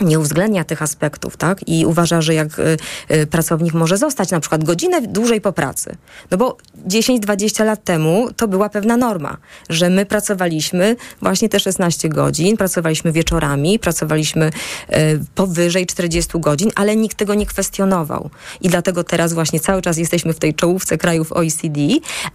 nie 0.02 0.20
uwzględnia 0.20 0.64
tych 0.64 0.82
aspektów, 0.82 1.38
tak? 1.38 1.68
I 1.68 1.86
uważa, 1.86 2.22
że 2.22 2.34
jak 2.34 2.60
y, 2.60 2.78
y, 3.12 3.28
pracownik 3.28 3.74
może 3.74 3.98
zostać 3.98 4.32
na 4.32 4.40
przykład 4.40 4.64
godzinę 4.64 5.02
dłużej 5.02 5.42
po 5.42 5.54
pracy. 5.54 5.96
No 6.32 6.38
bo 6.38 6.58
10-20 6.88 7.66
lat 7.66 7.84
temu 7.84 8.28
to 8.36 8.48
była 8.48 8.70
pewna 8.70 8.98
norma, 8.98 9.38
że 9.70 9.90
my 9.90 10.06
pracowaliśmy 10.06 10.96
właśnie 11.22 11.50
te 11.50 11.60
16 11.60 12.10
godzin, 12.10 12.58
pracowaliśmy 12.58 13.12
wieczorami, 13.12 13.80
pracowaliśmy 13.80 14.46
y, 14.46 15.20
powyżej 15.36 15.86
40 15.86 16.32
godzin, 16.40 16.72
ale 16.76 16.96
nikt 16.96 17.18
tego 17.18 17.34
nie 17.34 17.46
kwestionował. 17.46 18.30
I 18.62 18.70
dlatego 18.70 19.04
teraz 19.04 19.34
właśnie 19.34 19.60
cały 19.60 19.82
czas 19.82 19.98
jesteśmy 19.98 20.34
w 20.34 20.40
tej 20.40 20.54
czołówce 20.54 20.98
krajów 20.98 21.32
OECD, 21.32 21.80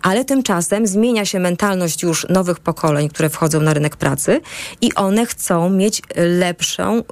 ale 0.02 0.24
tymczasem 0.24 0.86
zmienia 0.86 1.24
się 1.24 1.38
mentalność 1.40 2.02
już 2.02 2.26
nowych 2.28 2.60
pokoleń, 2.60 3.08
które 3.08 3.30
wchodzą 3.30 3.60
na 3.60 3.74
rynek 3.74 3.96
pracy 3.96 4.40
i 4.80 4.94
one 4.94 5.26
chcą 5.26 5.70
mieć 5.70 6.02
lepszą 6.16 6.98
y, 6.98 7.02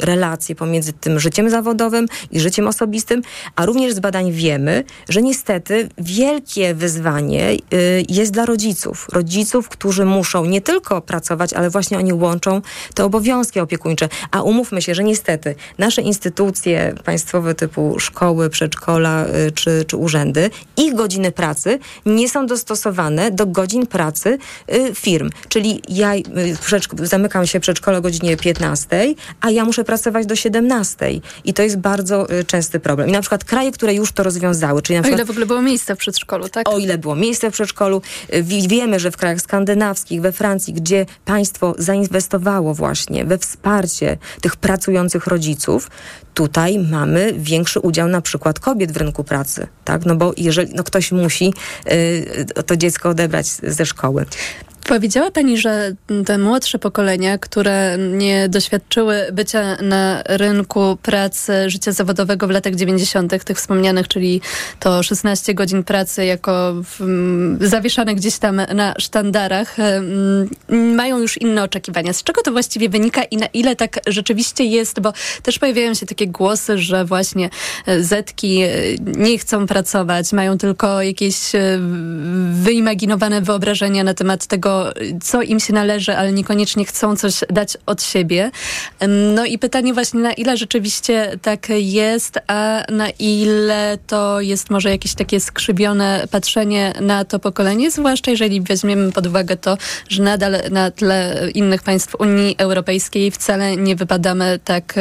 relacje 0.00 0.54
pomiędzy 0.54 0.92
tym 0.92 1.20
życiem 1.20 1.50
zawodowym 1.50 2.06
i 2.30 2.40
życiem 2.40 2.68
osobistym, 2.68 3.22
a 3.56 3.66
również 3.66 3.94
z 3.94 4.00
badań 4.00 4.32
wiemy, 4.32 4.84
że 5.08 5.22
niestety 5.22 5.88
wielkie 5.98 6.74
wyzwanie 6.74 7.52
y, 7.52 8.04
jest 8.08 8.32
dla 8.32 8.46
rodziców. 8.46 9.06
Rodziców, 9.12 9.68
którzy 9.68 10.04
muszą 10.04 10.44
nie 10.44 10.60
tylko 10.60 11.00
pracować, 11.00 11.52
ale 11.52 11.70
właśnie 11.70 11.98
oni 11.98 12.12
łączą 12.12 12.62
te 12.94 13.04
obowiązki 13.04 13.60
opiekuńcze. 13.60 14.08
A 14.30 14.42
umówmy 14.42 14.82
się, 14.82 14.94
że 14.94 15.04
niestety 15.04 15.54
nasze 15.78 16.02
instytucje 16.02 16.94
państwowe 17.04 17.54
typu 17.54 17.98
szkoły, 17.98 18.50
przedszkola 18.50 19.26
y, 19.26 19.52
czy, 19.52 19.84
czy 19.86 19.96
urzędy, 19.96 20.50
ich 20.76 20.94
godziny 20.94 21.32
pracy 21.32 21.78
nie 22.06 22.28
są 22.28 22.46
dostosowane 22.46 23.30
do 23.30 23.46
godzin 23.46 23.86
pracy 23.86 24.38
y, 24.74 24.94
firm. 24.94 25.30
Czyli 25.48 25.82
ja 25.88 26.12
zamykam 27.02 27.46
się 27.46 27.60
przedszkole 27.60 27.98
o 27.98 28.00
godzinie 28.00 28.36
15, 28.36 29.14
a 29.40 29.50
ja 29.50 29.64
muszę 29.64 29.79
muszę 29.80 29.84
pracować 29.84 30.26
do 30.26 30.36
17 30.36 30.96
i 31.44 31.54
to 31.54 31.62
jest 31.62 31.76
bardzo 31.76 32.32
y, 32.32 32.44
częsty 32.44 32.80
problem. 32.80 33.08
I 33.08 33.12
na 33.12 33.20
przykład 33.20 33.44
kraje, 33.44 33.72
które 33.72 33.94
już 33.94 34.12
to 34.12 34.22
rozwiązały, 34.22 34.82
czyli 34.82 34.96
na 34.96 35.02
przykład... 35.02 35.20
O 35.20 35.22
ile 35.22 35.26
w 35.26 35.30
ogóle 35.30 35.46
było 35.46 35.62
miejsce 35.62 35.94
w 35.94 35.98
przedszkolu, 35.98 36.48
tak? 36.48 36.68
O 36.68 36.78
ile 36.78 36.98
było 36.98 37.16
miejsce 37.16 37.50
w 37.50 37.52
przedszkolu. 37.52 38.02
Y, 38.34 38.42
wiemy, 38.42 39.00
że 39.00 39.10
w 39.10 39.16
krajach 39.16 39.40
skandynawskich, 39.40 40.20
we 40.20 40.32
Francji, 40.32 40.74
gdzie 40.74 41.06
państwo 41.24 41.74
zainwestowało 41.78 42.74
właśnie 42.74 43.24
we 43.24 43.38
wsparcie 43.38 44.18
tych 44.40 44.56
pracujących 44.56 45.26
rodziców, 45.26 45.90
tutaj 46.34 46.78
mamy 46.78 47.34
większy 47.36 47.80
udział 47.80 48.08
na 48.08 48.20
przykład 48.20 48.60
kobiet 48.60 48.92
w 48.92 48.96
rynku 48.96 49.24
pracy, 49.24 49.66
tak? 49.84 50.06
No 50.06 50.16
bo 50.16 50.32
jeżeli 50.36 50.74
no 50.74 50.84
ktoś 50.84 51.12
musi 51.12 51.54
y, 51.92 52.46
to 52.66 52.76
dziecko 52.76 53.08
odebrać 53.08 53.46
ze 53.48 53.86
szkoły. 53.86 54.26
Powiedziała 54.90 55.30
Pani, 55.30 55.58
że 55.58 55.92
te 56.26 56.38
młodsze 56.38 56.78
pokolenia, 56.78 57.38
które 57.38 57.96
nie 57.98 58.48
doświadczyły 58.48 59.26
bycia 59.32 59.76
na 59.82 60.22
rynku 60.26 60.98
pracy, 61.02 61.52
życia 61.70 61.92
zawodowego 61.92 62.46
w 62.46 62.50
latach 62.50 62.74
90., 62.74 63.44
tych 63.44 63.56
wspomnianych, 63.56 64.08
czyli 64.08 64.40
to 64.80 65.02
16 65.02 65.54
godzin 65.54 65.84
pracy 65.84 66.24
jako 66.24 66.72
w, 66.74 66.98
zawieszane 67.60 68.14
gdzieś 68.14 68.38
tam 68.38 68.56
na 68.56 68.94
sztandarach, 68.98 69.76
mają 70.68 71.18
już 71.18 71.40
inne 71.40 71.62
oczekiwania. 71.62 72.12
Z 72.12 72.22
czego 72.22 72.42
to 72.42 72.52
właściwie 72.52 72.88
wynika 72.88 73.22
i 73.22 73.36
na 73.36 73.46
ile 73.46 73.76
tak 73.76 74.00
rzeczywiście 74.06 74.64
jest? 74.64 75.00
Bo 75.00 75.12
też 75.42 75.58
pojawiają 75.58 75.94
się 75.94 76.06
takie 76.06 76.26
głosy, 76.26 76.78
że 76.78 77.04
właśnie 77.04 77.50
e, 77.86 78.02
Zetki 78.02 78.62
e, 78.62 78.70
nie 78.98 79.38
chcą 79.38 79.66
pracować, 79.66 80.32
mają 80.32 80.58
tylko 80.58 81.02
jakieś 81.02 81.54
e, 81.54 81.78
wyimaginowane 82.52 83.40
wyobrażenia 83.40 84.04
na 84.04 84.14
temat 84.14 84.46
tego, 84.46 84.79
co 85.22 85.42
im 85.42 85.60
się 85.60 85.72
należy, 85.72 86.16
ale 86.16 86.32
niekoniecznie 86.32 86.84
chcą 86.84 87.16
coś 87.16 87.40
dać 87.50 87.76
od 87.86 88.02
siebie. 88.02 88.50
No 89.34 89.44
i 89.44 89.58
pytanie 89.58 89.94
właśnie, 89.94 90.20
na 90.20 90.32
ile 90.32 90.56
rzeczywiście 90.56 91.38
tak 91.42 91.68
jest, 91.68 92.38
a 92.46 92.82
na 92.92 93.08
ile 93.18 93.98
to 94.06 94.40
jest 94.40 94.70
może 94.70 94.90
jakieś 94.90 95.14
takie 95.14 95.40
skrzybione 95.40 96.26
patrzenie 96.30 96.92
na 97.00 97.24
to 97.24 97.38
pokolenie, 97.38 97.90
zwłaszcza 97.90 98.30
jeżeli 98.30 98.60
weźmiemy 98.60 99.12
pod 99.12 99.26
uwagę 99.26 99.56
to, 99.56 99.78
że 100.08 100.22
nadal 100.22 100.56
na 100.70 100.90
tle 100.90 101.48
innych 101.54 101.82
państw 101.82 102.14
Unii 102.18 102.54
Europejskiej 102.58 103.30
wcale 103.30 103.76
nie 103.76 103.96
wypadamy 103.96 104.58
tak 104.64 104.94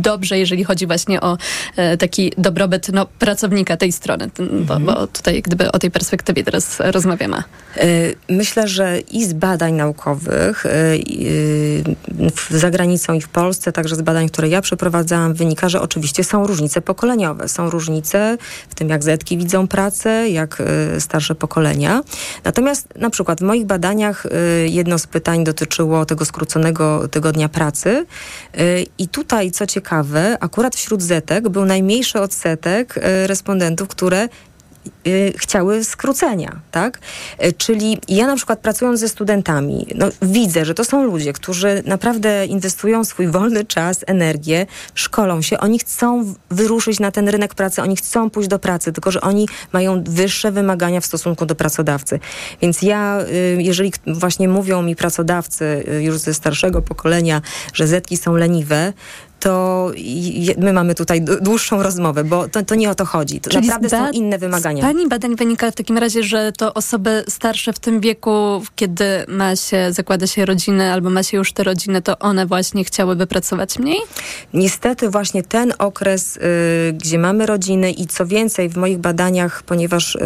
dobrze, 0.00 0.38
jeżeli 0.38 0.64
chodzi 0.64 0.86
właśnie 0.86 1.20
o 1.20 1.38
e, 1.76 1.96
taki 1.96 2.32
dobrobyt 2.38 2.88
no, 2.92 3.06
pracownika 3.06 3.76
tej 3.76 3.92
strony, 3.92 4.30
bo, 4.38 4.80
bo 4.80 4.92
mhm. 4.92 5.08
tutaj 5.08 5.42
gdyby 5.42 5.72
o 5.72 5.78
tej 5.78 5.90
perspektywie 5.90 6.44
teraz 6.44 6.76
rozmawiamy. 6.80 7.36
E, 7.36 7.82
myślę, 8.62 8.68
że 8.68 9.00
i 9.00 9.24
z 9.24 9.32
badań 9.32 9.74
naukowych 9.74 10.66
y, 10.66 10.68
y, 12.50 12.58
za 12.58 12.70
granicą 12.70 13.12
i 13.12 13.20
w 13.20 13.28
Polsce, 13.28 13.72
także 13.72 13.96
z 13.96 14.02
badań, 14.02 14.28
które 14.28 14.48
ja 14.48 14.60
przeprowadzałam, 14.60 15.34
wynika, 15.34 15.68
że 15.68 15.80
oczywiście 15.80 16.24
są 16.24 16.46
różnice 16.46 16.80
pokoleniowe. 16.80 17.48
Są 17.48 17.70
różnice 17.70 18.38
w 18.68 18.74
tym, 18.74 18.88
jak 18.88 19.02
zetki 19.02 19.38
widzą 19.38 19.68
pracę, 19.68 20.28
jak 20.28 20.62
y, 20.96 21.00
starsze 21.00 21.34
pokolenia. 21.34 22.02
Natomiast 22.44 22.88
na 22.96 23.10
przykład 23.10 23.40
w 23.40 23.42
moich 23.42 23.66
badaniach 23.66 24.26
jedno 24.66 24.98
z 24.98 25.06
pytań 25.06 25.44
dotyczyło 25.44 26.06
tego 26.06 26.24
skróconego 26.24 27.08
tygodnia 27.08 27.48
pracy 27.48 28.06
i 28.98 29.08
tutaj, 29.08 29.50
co 29.50 29.66
ciekawe, 29.66 30.36
akurat 30.40 30.76
wśród 30.76 31.02
zetek 31.02 31.48
był 31.48 31.64
najmniejszy 31.64 32.20
odsetek 32.20 32.94
respondentów, 33.26 33.88
które 33.88 34.28
chciały 35.36 35.84
skrócenia, 35.84 36.60
tak? 36.70 36.98
Y, 37.44 37.52
czyli 37.52 37.98
ja 38.08 38.26
na 38.26 38.36
przykład 38.36 38.58
pracując 38.58 39.00
ze 39.00 39.08
studentami, 39.08 39.86
no, 39.94 40.06
widzę, 40.22 40.64
że 40.64 40.74
to 40.74 40.84
są 40.84 41.04
ludzie, 41.04 41.32
którzy 41.32 41.82
naprawdę 41.86 42.46
inwestują 42.46 43.04
swój 43.04 43.28
wolny 43.28 43.64
czas, 43.64 44.04
energię, 44.06 44.66
szkolą 44.94 45.42
się, 45.42 45.58
oni 45.58 45.78
chcą 45.78 46.34
wyruszyć 46.50 47.00
na 47.00 47.10
ten 47.10 47.28
rynek 47.28 47.54
pracy, 47.54 47.82
oni 47.82 47.96
chcą 47.96 48.30
pójść 48.30 48.48
do 48.48 48.58
pracy, 48.58 48.92
tylko 48.92 49.10
że 49.10 49.20
oni 49.20 49.48
mają 49.72 50.04
wyższe 50.04 50.52
wymagania 50.52 51.00
w 51.00 51.06
stosunku 51.06 51.46
do 51.46 51.54
pracodawcy. 51.54 52.20
Więc 52.62 52.82
ja, 52.82 53.20
y, 53.20 53.62
jeżeli 53.62 53.92
właśnie 54.06 54.48
mówią 54.48 54.82
mi 54.82 54.96
pracodawcy 54.96 55.84
już 56.00 56.18
ze 56.18 56.34
starszego 56.34 56.82
pokolenia, 56.82 57.42
że 57.72 57.86
zetki 57.86 58.16
są 58.16 58.36
leniwe, 58.36 58.92
to 59.40 59.90
my 60.58 60.72
mamy 60.72 60.94
tutaj 60.94 61.22
dłuższą 61.22 61.82
rozmowę, 61.82 62.24
bo 62.24 62.48
to, 62.48 62.62
to 62.64 62.74
nie 62.74 62.90
o 62.90 62.94
to 62.94 63.04
chodzi. 63.04 63.40
To 63.40 63.50
Czyli 63.50 63.66
naprawdę 63.66 63.98
są 63.98 64.10
inne 64.10 64.38
wymagania. 64.38 64.89
Pani 64.90 65.08
badań 65.08 65.36
wynika 65.36 65.70
w 65.70 65.74
takim 65.74 65.98
razie, 65.98 66.22
że 66.22 66.52
to 66.52 66.74
osoby 66.74 67.24
starsze 67.28 67.72
w 67.72 67.78
tym 67.78 68.00
wieku, 68.00 68.62
kiedy 68.76 69.04
ma 69.28 69.56
się, 69.56 69.92
zakłada 69.92 70.26
się 70.26 70.44
rodziny 70.44 70.92
albo 70.92 71.10
ma 71.10 71.22
się 71.22 71.36
już 71.36 71.52
te 71.52 71.64
rodziny, 71.64 72.02
to 72.02 72.18
one 72.18 72.46
właśnie 72.46 72.84
chciałyby 72.84 73.26
pracować 73.26 73.78
mniej? 73.78 73.98
Niestety 74.54 75.10
właśnie 75.10 75.42
ten 75.42 75.72
okres, 75.78 76.36
y, 76.36 76.40
gdzie 76.92 77.18
mamy 77.18 77.46
rodziny 77.46 77.92
i 77.92 78.06
co 78.06 78.26
więcej 78.26 78.68
w 78.68 78.76
moich 78.76 78.98
badaniach, 78.98 79.62
ponieważ 79.62 80.14
y, 80.14 80.20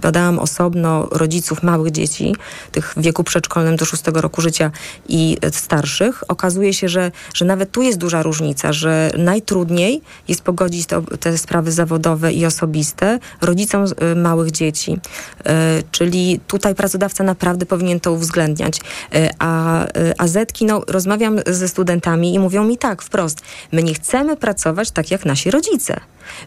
badałam 0.00 0.38
osobno 0.38 1.08
rodziców 1.10 1.62
małych 1.62 1.92
dzieci, 1.92 2.36
tych 2.72 2.94
w 2.96 3.02
wieku 3.02 3.24
przedszkolnym 3.24 3.76
do 3.76 3.84
szóstego 3.84 4.20
roku 4.20 4.40
życia 4.40 4.70
i 5.08 5.36
starszych, 5.52 6.24
okazuje 6.28 6.74
się, 6.74 6.88
że, 6.88 7.12
że 7.34 7.44
nawet 7.44 7.72
tu 7.72 7.82
jest 7.82 7.98
duża 7.98 8.22
różnica, 8.22 8.72
że 8.72 9.10
najtrudniej 9.18 10.02
jest 10.28 10.42
pogodzić 10.42 10.86
to, 10.86 11.02
te 11.20 11.38
sprawy 11.38 11.72
zawodowe 11.72 12.32
i 12.32 12.46
osobiste 12.46 13.18
rodzicom 13.52 13.84
y, 13.84 14.16
małych 14.16 14.50
dzieci. 14.50 14.92
Y, 14.92 15.82
czyli 15.90 16.40
tutaj 16.46 16.74
pracodawca 16.74 17.24
naprawdę 17.24 17.66
powinien 17.66 18.00
to 18.00 18.12
uwzględniać. 18.12 18.78
Y, 18.78 19.28
a, 19.38 19.86
a 20.18 20.28
Zetki, 20.28 20.64
no, 20.64 20.82
rozmawiam 20.86 21.40
ze 21.46 21.68
studentami 21.68 22.34
i 22.34 22.38
mówią 22.38 22.64
mi 22.64 22.78
tak 22.78 23.02
wprost, 23.02 23.40
my 23.72 23.82
nie 23.82 23.94
chcemy 23.94 24.36
pracować 24.36 24.90
tak 24.90 25.10
jak 25.10 25.24
nasi 25.24 25.50
rodzice. 25.50 26.00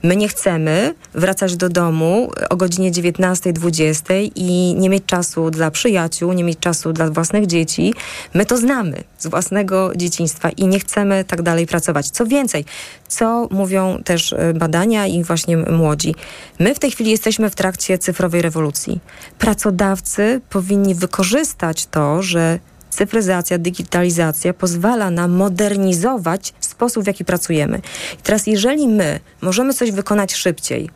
My 0.04 0.16
nie 0.16 0.28
chcemy 0.28 0.94
wracać 1.14 1.58
do 1.58 1.70
domu 1.70 2.32
o 2.50 2.56
godzinie 2.56 2.92
19-20 2.92 4.32
i 4.36 4.76
nie 4.78 4.90
mieć 4.90 5.06
czasu 5.06 5.52
dla 5.52 5.72
przyjaciół, 5.72 6.34
nie 6.34 6.44
mieć 6.44 6.60
czasu 6.60 6.94
dla 6.94 7.10
własnych 7.10 7.48
dzieci. 7.48 7.94
My 8.34 8.46
to 8.46 8.58
znamy 8.58 9.04
z 9.18 9.28
własnego 9.28 9.92
dzieciństwa 9.96 10.50
i 10.50 10.68
nie 10.68 10.80
chcemy 10.80 11.24
tak 11.24 11.42
dalej 11.42 11.68
pracować. 11.68 12.10
Co 12.10 12.26
więcej, 12.26 12.66
co 13.08 13.48
mówią 13.52 14.04
też 14.04 14.34
e, 14.34 14.54
badania 14.54 15.08
i 15.08 15.24
właśnie 15.24 15.58
młodzi. 15.58 16.16
My 16.60 16.76
w 16.76 16.80
tej 16.80 16.92
chwili 16.92 17.12
jesteśmy 17.12 17.50
w 17.50 17.56
trakcie 17.56 17.98
cyfrowej 17.98 18.42
rewolucji. 18.42 19.00
Pracodawcy 19.40 20.42
powinni 20.50 20.96
wykorzystać 20.96 21.86
to, 21.86 22.22
że 22.22 22.60
cyfryzacja, 22.96 23.58
digitalizacja 23.58 24.54
pozwala 24.54 25.12
nam 25.12 25.32
modernizować 25.32 26.54
sposób, 26.60 27.04
w 27.04 27.08
jaki 27.08 27.26
pracujemy. 27.26 27.82
I 28.14 28.22
teraz, 28.24 28.48
jeżeli 28.48 28.88
my 28.88 29.20
możemy 29.42 29.74
coś 29.74 29.92
wykonać 29.92 30.34
szybciej, 30.34 30.82
yy, 30.84 30.90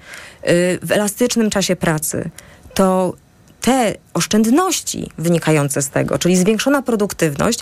w 0.82 0.92
elastycznym 0.92 1.50
czasie 1.50 1.76
pracy, 1.76 2.30
to 2.74 3.14
te 3.70 3.94
oszczędności 4.14 5.10
wynikające 5.18 5.82
z 5.82 5.90
tego, 5.90 6.18
czyli 6.18 6.38
zwiększona 6.38 6.82
produktywność, 6.82 7.60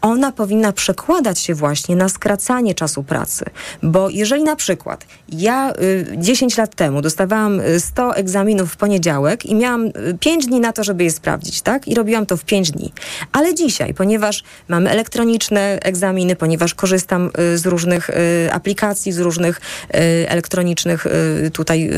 ona 0.00 0.32
powinna 0.32 0.72
przekładać 0.72 1.38
się 1.38 1.54
właśnie 1.54 1.96
na 1.96 2.08
skracanie 2.08 2.74
czasu 2.74 3.02
pracy. 3.02 3.44
Bo 3.82 4.08
jeżeli 4.10 4.44
na 4.44 4.56
przykład 4.56 5.06
ja 5.28 5.72
y, 5.72 6.06
10 6.16 6.56
lat 6.56 6.74
temu 6.74 7.02
dostawałam 7.02 7.60
100 7.78 8.10
y, 8.10 8.14
egzaminów 8.14 8.72
w 8.72 8.76
poniedziałek 8.76 9.46
i 9.46 9.54
miałam 9.54 9.86
y, 9.86 9.92
5 10.20 10.46
dni 10.46 10.60
na 10.60 10.72
to, 10.72 10.84
żeby 10.84 11.04
je 11.04 11.10
sprawdzić, 11.10 11.62
tak? 11.62 11.88
I 11.88 11.94
robiłam 11.94 12.26
to 12.26 12.36
w 12.36 12.44
5 12.44 12.70
dni. 12.70 12.92
Ale 13.32 13.54
dzisiaj, 13.54 13.94
ponieważ 13.94 14.42
mamy 14.68 14.90
elektroniczne 14.90 15.78
egzaminy, 15.82 16.36
ponieważ 16.36 16.74
korzystam 16.74 17.30
y, 17.54 17.58
z 17.58 17.66
różnych 17.66 18.10
y, 18.10 18.52
aplikacji, 18.52 19.12
z 19.12 19.18
różnych 19.18 19.60
y, 19.60 19.90
elektronicznych 20.28 21.06
tutaj 21.52 21.90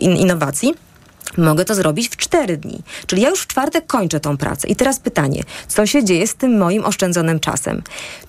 innowacji, 0.00 0.74
Mogę 1.36 1.64
to 1.64 1.74
zrobić 1.74 2.08
w 2.08 2.16
cztery 2.16 2.56
dni. 2.56 2.82
Czyli 3.06 3.22
ja 3.22 3.28
już 3.28 3.40
w 3.40 3.46
czwartek 3.46 3.86
kończę 3.86 4.20
tą 4.20 4.36
pracę. 4.36 4.68
I 4.68 4.76
teraz 4.76 4.98
pytanie, 4.98 5.42
co 5.68 5.86
się 5.86 6.04
dzieje 6.04 6.26
z 6.26 6.34
tym 6.34 6.58
moim 6.58 6.84
oszczędzonym 6.84 7.40
czasem? 7.40 7.82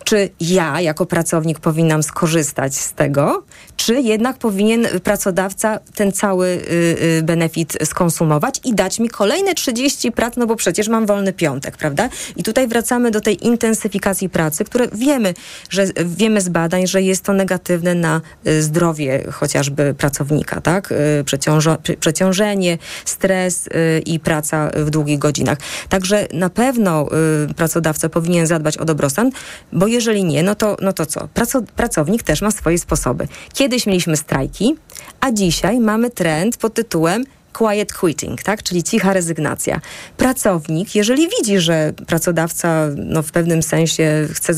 Czy 0.03 0.29
ja 0.39 0.81
jako 0.81 1.05
pracownik 1.05 1.59
powinnam 1.59 2.03
skorzystać 2.03 2.75
z 2.75 2.93
tego, 2.93 3.43
czy 3.75 4.01
jednak 4.01 4.37
powinien 4.37 4.87
pracodawca 5.03 5.79
ten 5.95 6.11
cały 6.11 6.47
y, 6.47 7.17
y, 7.19 7.23
benefit 7.23 7.77
skonsumować 7.83 8.61
i 8.63 8.73
dać 8.73 8.99
mi 8.99 9.09
kolejne 9.09 9.53
30 9.53 10.11
prac, 10.11 10.37
no 10.37 10.47
bo 10.47 10.55
przecież 10.55 10.87
mam 10.87 11.05
wolny 11.05 11.33
piątek, 11.33 11.77
prawda? 11.77 12.09
I 12.35 12.43
tutaj 12.43 12.67
wracamy 12.67 13.11
do 13.11 13.21
tej 13.21 13.45
intensyfikacji 13.45 14.29
pracy, 14.29 14.65
które 14.65 14.87
wiemy, 14.93 15.33
że 15.69 15.85
wiemy 16.05 16.41
z 16.41 16.49
badań, 16.49 16.87
że 16.87 17.01
jest 17.01 17.23
to 17.23 17.33
negatywne 17.33 17.95
na 17.95 18.21
y, 18.47 18.63
zdrowie 18.63 19.23
chociażby 19.31 19.93
pracownika, 19.93 20.61
tak? 20.61 20.91
Y, 20.91 21.23
przeciążo, 21.23 21.77
przeciążenie, 21.99 22.77
stres 23.05 23.67
y, 23.67 24.01
i 24.05 24.19
praca 24.19 24.69
w 24.75 24.89
długich 24.89 25.19
godzinach. 25.19 25.57
Także 25.89 26.27
na 26.33 26.49
pewno 26.49 27.07
y, 27.49 27.53
pracodawca 27.53 28.09
powinien 28.09 28.47
zadbać 28.47 28.77
o 28.77 28.85
dobrostan, 28.85 29.31
bo 29.73 29.87
jeżeli 29.87 30.23
nie, 30.23 30.43
no 30.43 30.55
to, 30.55 30.77
no 30.81 30.93
to 30.93 31.05
co? 31.05 31.27
Praco, 31.27 31.61
pracownik 31.75 32.23
też 32.23 32.41
ma 32.41 32.51
swoje 32.51 32.77
sposoby. 32.77 33.27
Kiedyś 33.53 33.85
mieliśmy 33.85 34.17
strajki, 34.17 34.75
a 35.19 35.31
dzisiaj 35.31 35.79
mamy 35.79 36.09
trend 36.09 36.57
pod 36.57 36.73
tytułem 36.73 37.23
quiet 37.53 37.93
quitting, 37.93 38.43
tak? 38.43 38.63
czyli 38.63 38.83
cicha 38.83 39.13
rezygnacja. 39.13 39.81
Pracownik, 40.17 40.95
jeżeli 40.95 41.29
widzi, 41.39 41.59
że 41.59 41.93
pracodawca 42.07 42.87
no, 42.95 43.23
w 43.23 43.31
pewnym 43.31 43.63
sensie 43.63 44.27
chce 44.33 44.53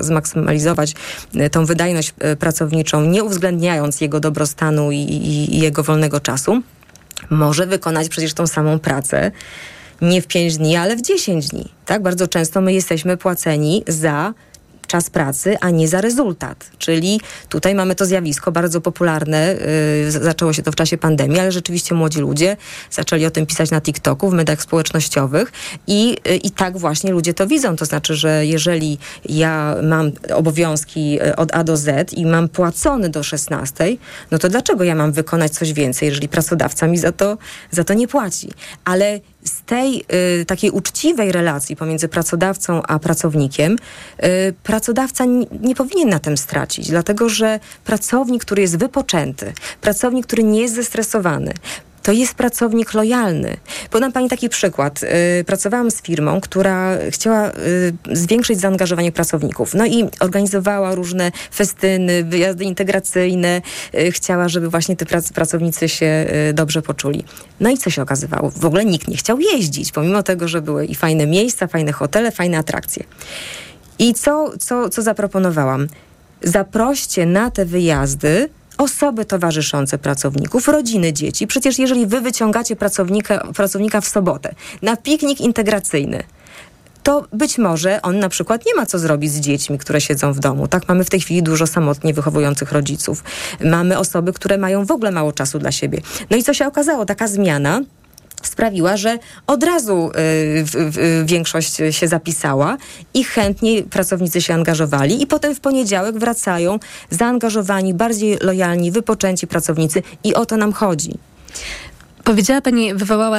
zmaksymalizować 0.00 0.94
e, 1.34 1.50
tą 1.50 1.66
wydajność 1.66 2.14
pracowniczą, 2.38 3.00
nie 3.00 3.24
uwzględniając 3.24 4.00
jego 4.00 4.20
dobrostanu 4.20 4.92
i, 4.92 4.96
i, 4.96 5.54
i 5.56 5.58
jego 5.58 5.82
wolnego 5.82 6.20
czasu, 6.20 6.62
może 7.30 7.66
wykonać 7.66 8.08
przecież 8.08 8.34
tą 8.34 8.46
samą 8.46 8.78
pracę 8.78 9.30
nie 10.02 10.22
w 10.22 10.26
5 10.26 10.56
dni, 10.56 10.76
ale 10.76 10.96
w 10.96 11.02
10 11.02 11.48
dni. 11.48 11.68
Tak? 11.86 12.02
Bardzo 12.02 12.28
często 12.28 12.60
my 12.60 12.72
jesteśmy 12.72 13.16
płaceni 13.16 13.84
za 13.88 14.34
czas 14.86 15.10
pracy, 15.10 15.56
a 15.60 15.70
nie 15.70 15.88
za 15.88 16.00
rezultat. 16.00 16.70
Czyli 16.78 17.20
tutaj 17.48 17.74
mamy 17.74 17.94
to 17.94 18.06
zjawisko 18.06 18.52
bardzo 18.52 18.80
popularne. 18.80 19.56
Yy, 20.04 20.10
zaczęło 20.10 20.52
się 20.52 20.62
to 20.62 20.72
w 20.72 20.74
czasie 20.74 20.98
pandemii, 20.98 21.38
ale 21.40 21.52
rzeczywiście 21.52 21.94
młodzi 21.94 22.20
ludzie 22.20 22.56
zaczęli 22.90 23.26
o 23.26 23.30
tym 23.30 23.46
pisać 23.46 23.70
na 23.70 23.80
TikToku, 23.80 24.30
w 24.30 24.34
mediach 24.34 24.62
społecznościowych 24.62 25.52
i, 25.86 26.16
yy, 26.24 26.36
i 26.36 26.50
tak 26.50 26.78
właśnie 26.78 27.12
ludzie 27.12 27.34
to 27.34 27.46
widzą. 27.46 27.76
To 27.76 27.84
znaczy, 27.84 28.14
że 28.14 28.46
jeżeli 28.46 28.98
ja 29.28 29.76
mam 29.82 30.12
obowiązki 30.34 31.10
yy, 31.12 31.36
od 31.36 31.54
A 31.54 31.64
do 31.64 31.76
Z 31.76 32.12
i 32.12 32.26
mam 32.26 32.48
płacony 32.48 33.08
do 33.08 33.22
16, 33.22 33.96
no 34.30 34.38
to 34.38 34.48
dlaczego 34.48 34.84
ja 34.84 34.94
mam 34.94 35.12
wykonać 35.12 35.52
coś 35.52 35.72
więcej, 35.72 36.08
jeżeli 36.08 36.28
pracodawca 36.28 36.86
mi 36.86 36.98
za 36.98 37.12
to, 37.12 37.38
za 37.70 37.84
to 37.84 37.94
nie 37.94 38.08
płaci? 38.08 38.50
Ale 38.84 39.20
z 39.44 39.62
tej 39.62 40.04
y, 40.40 40.44
takiej 40.44 40.70
uczciwej 40.70 41.32
relacji 41.32 41.76
pomiędzy 41.76 42.08
pracodawcą 42.08 42.82
a 42.82 42.98
pracownikiem, 42.98 43.76
y, 44.24 44.54
pracodawca 44.62 45.24
nie 45.60 45.74
powinien 45.74 46.08
na 46.08 46.18
tym 46.18 46.36
stracić, 46.36 46.88
dlatego 46.88 47.28
że 47.28 47.60
pracownik, 47.84 48.44
który 48.44 48.62
jest 48.62 48.78
wypoczęty, 48.78 49.52
pracownik, 49.80 50.26
który 50.26 50.44
nie 50.44 50.60
jest 50.60 50.74
zestresowany, 50.74 51.54
to 52.04 52.12
jest 52.12 52.34
pracownik 52.34 52.94
lojalny. 52.94 53.56
Podam 53.90 54.12
Pani 54.12 54.28
taki 54.28 54.48
przykład. 54.48 55.00
Y, 55.40 55.44
pracowałam 55.44 55.90
z 55.90 56.02
firmą, 56.02 56.40
która 56.40 56.96
chciała 57.10 57.48
y, 57.50 57.52
zwiększyć 58.12 58.60
zaangażowanie 58.60 59.12
pracowników. 59.12 59.74
No 59.74 59.86
i 59.86 60.08
organizowała 60.20 60.94
różne 60.94 61.32
festyny, 61.54 62.24
wyjazdy 62.24 62.64
integracyjne. 62.64 63.62
Y, 63.94 64.12
chciała, 64.12 64.48
żeby 64.48 64.70
właśnie 64.70 64.96
te 64.96 65.06
pracownicy 65.34 65.88
się 65.88 66.26
dobrze 66.54 66.82
poczuli. 66.82 67.24
No 67.60 67.70
i 67.70 67.78
co 67.78 67.90
się 67.90 68.02
okazywało? 68.02 68.50
W 68.50 68.64
ogóle 68.64 68.84
nikt 68.84 69.08
nie 69.08 69.16
chciał 69.16 69.40
jeździć, 69.40 69.92
pomimo 69.92 70.22
tego, 70.22 70.48
że 70.48 70.62
były 70.62 70.86
i 70.86 70.94
fajne 70.94 71.26
miejsca, 71.26 71.66
fajne 71.66 71.92
hotele, 71.92 72.30
fajne 72.30 72.58
atrakcje. 72.58 73.04
I 73.98 74.14
co, 74.14 74.52
co, 74.58 74.88
co 74.88 75.02
zaproponowałam? 75.02 75.86
Zaproście 76.42 77.26
na 77.26 77.50
te 77.50 77.64
wyjazdy 77.64 78.48
osoby 78.78 79.24
towarzyszące 79.24 79.98
pracowników, 79.98 80.68
rodziny 80.68 81.12
dzieci. 81.12 81.46
Przecież 81.46 81.78
jeżeli 81.78 82.06
wy 82.06 82.20
wyciągacie 82.20 82.76
pracownika, 82.76 83.46
pracownika 83.54 84.00
w 84.00 84.08
sobotę 84.08 84.54
na 84.82 84.96
piknik 84.96 85.40
integracyjny, 85.40 86.22
to 87.02 87.26
być 87.32 87.58
może 87.58 88.02
on 88.02 88.18
na 88.18 88.28
przykład 88.28 88.66
nie 88.66 88.74
ma 88.74 88.86
co 88.86 88.98
zrobić 88.98 89.32
z 89.32 89.40
dziećmi, 89.40 89.78
które 89.78 90.00
siedzą 90.00 90.32
w 90.32 90.40
domu. 90.40 90.68
Tak, 90.68 90.88
mamy 90.88 91.04
w 91.04 91.10
tej 91.10 91.20
chwili 91.20 91.42
dużo 91.42 91.66
samotnie 91.66 92.14
wychowujących 92.14 92.72
rodziców. 92.72 93.24
Mamy 93.64 93.98
osoby, 93.98 94.32
które 94.32 94.58
mają 94.58 94.84
w 94.84 94.90
ogóle 94.90 95.10
mało 95.10 95.32
czasu 95.32 95.58
dla 95.58 95.72
siebie. 95.72 96.00
No 96.30 96.36
i 96.36 96.42
co 96.42 96.54
się 96.54 96.66
okazało? 96.66 97.04
Taka 97.04 97.28
zmiana 97.28 97.80
sprawiła, 98.48 98.96
że 98.96 99.18
od 99.46 99.64
razu 99.64 100.10
y, 100.10 101.24
większość 101.24 101.76
się 101.90 102.08
zapisała 102.08 102.76
i 103.14 103.24
chętnie 103.24 103.82
pracownicy 103.82 104.42
się 104.42 104.54
angażowali 104.54 105.22
i 105.22 105.26
potem 105.26 105.54
w 105.54 105.60
poniedziałek 105.60 106.18
wracają 106.18 106.78
zaangażowani, 107.10 107.94
bardziej 107.94 108.38
lojalni, 108.40 108.90
wypoczęci 108.90 109.46
pracownicy 109.46 110.02
i 110.24 110.34
o 110.34 110.46
to 110.46 110.56
nam 110.56 110.72
chodzi. 110.72 111.18
Powiedziała 112.24 112.60
Pani, 112.60 112.94
wywołała 112.94 113.38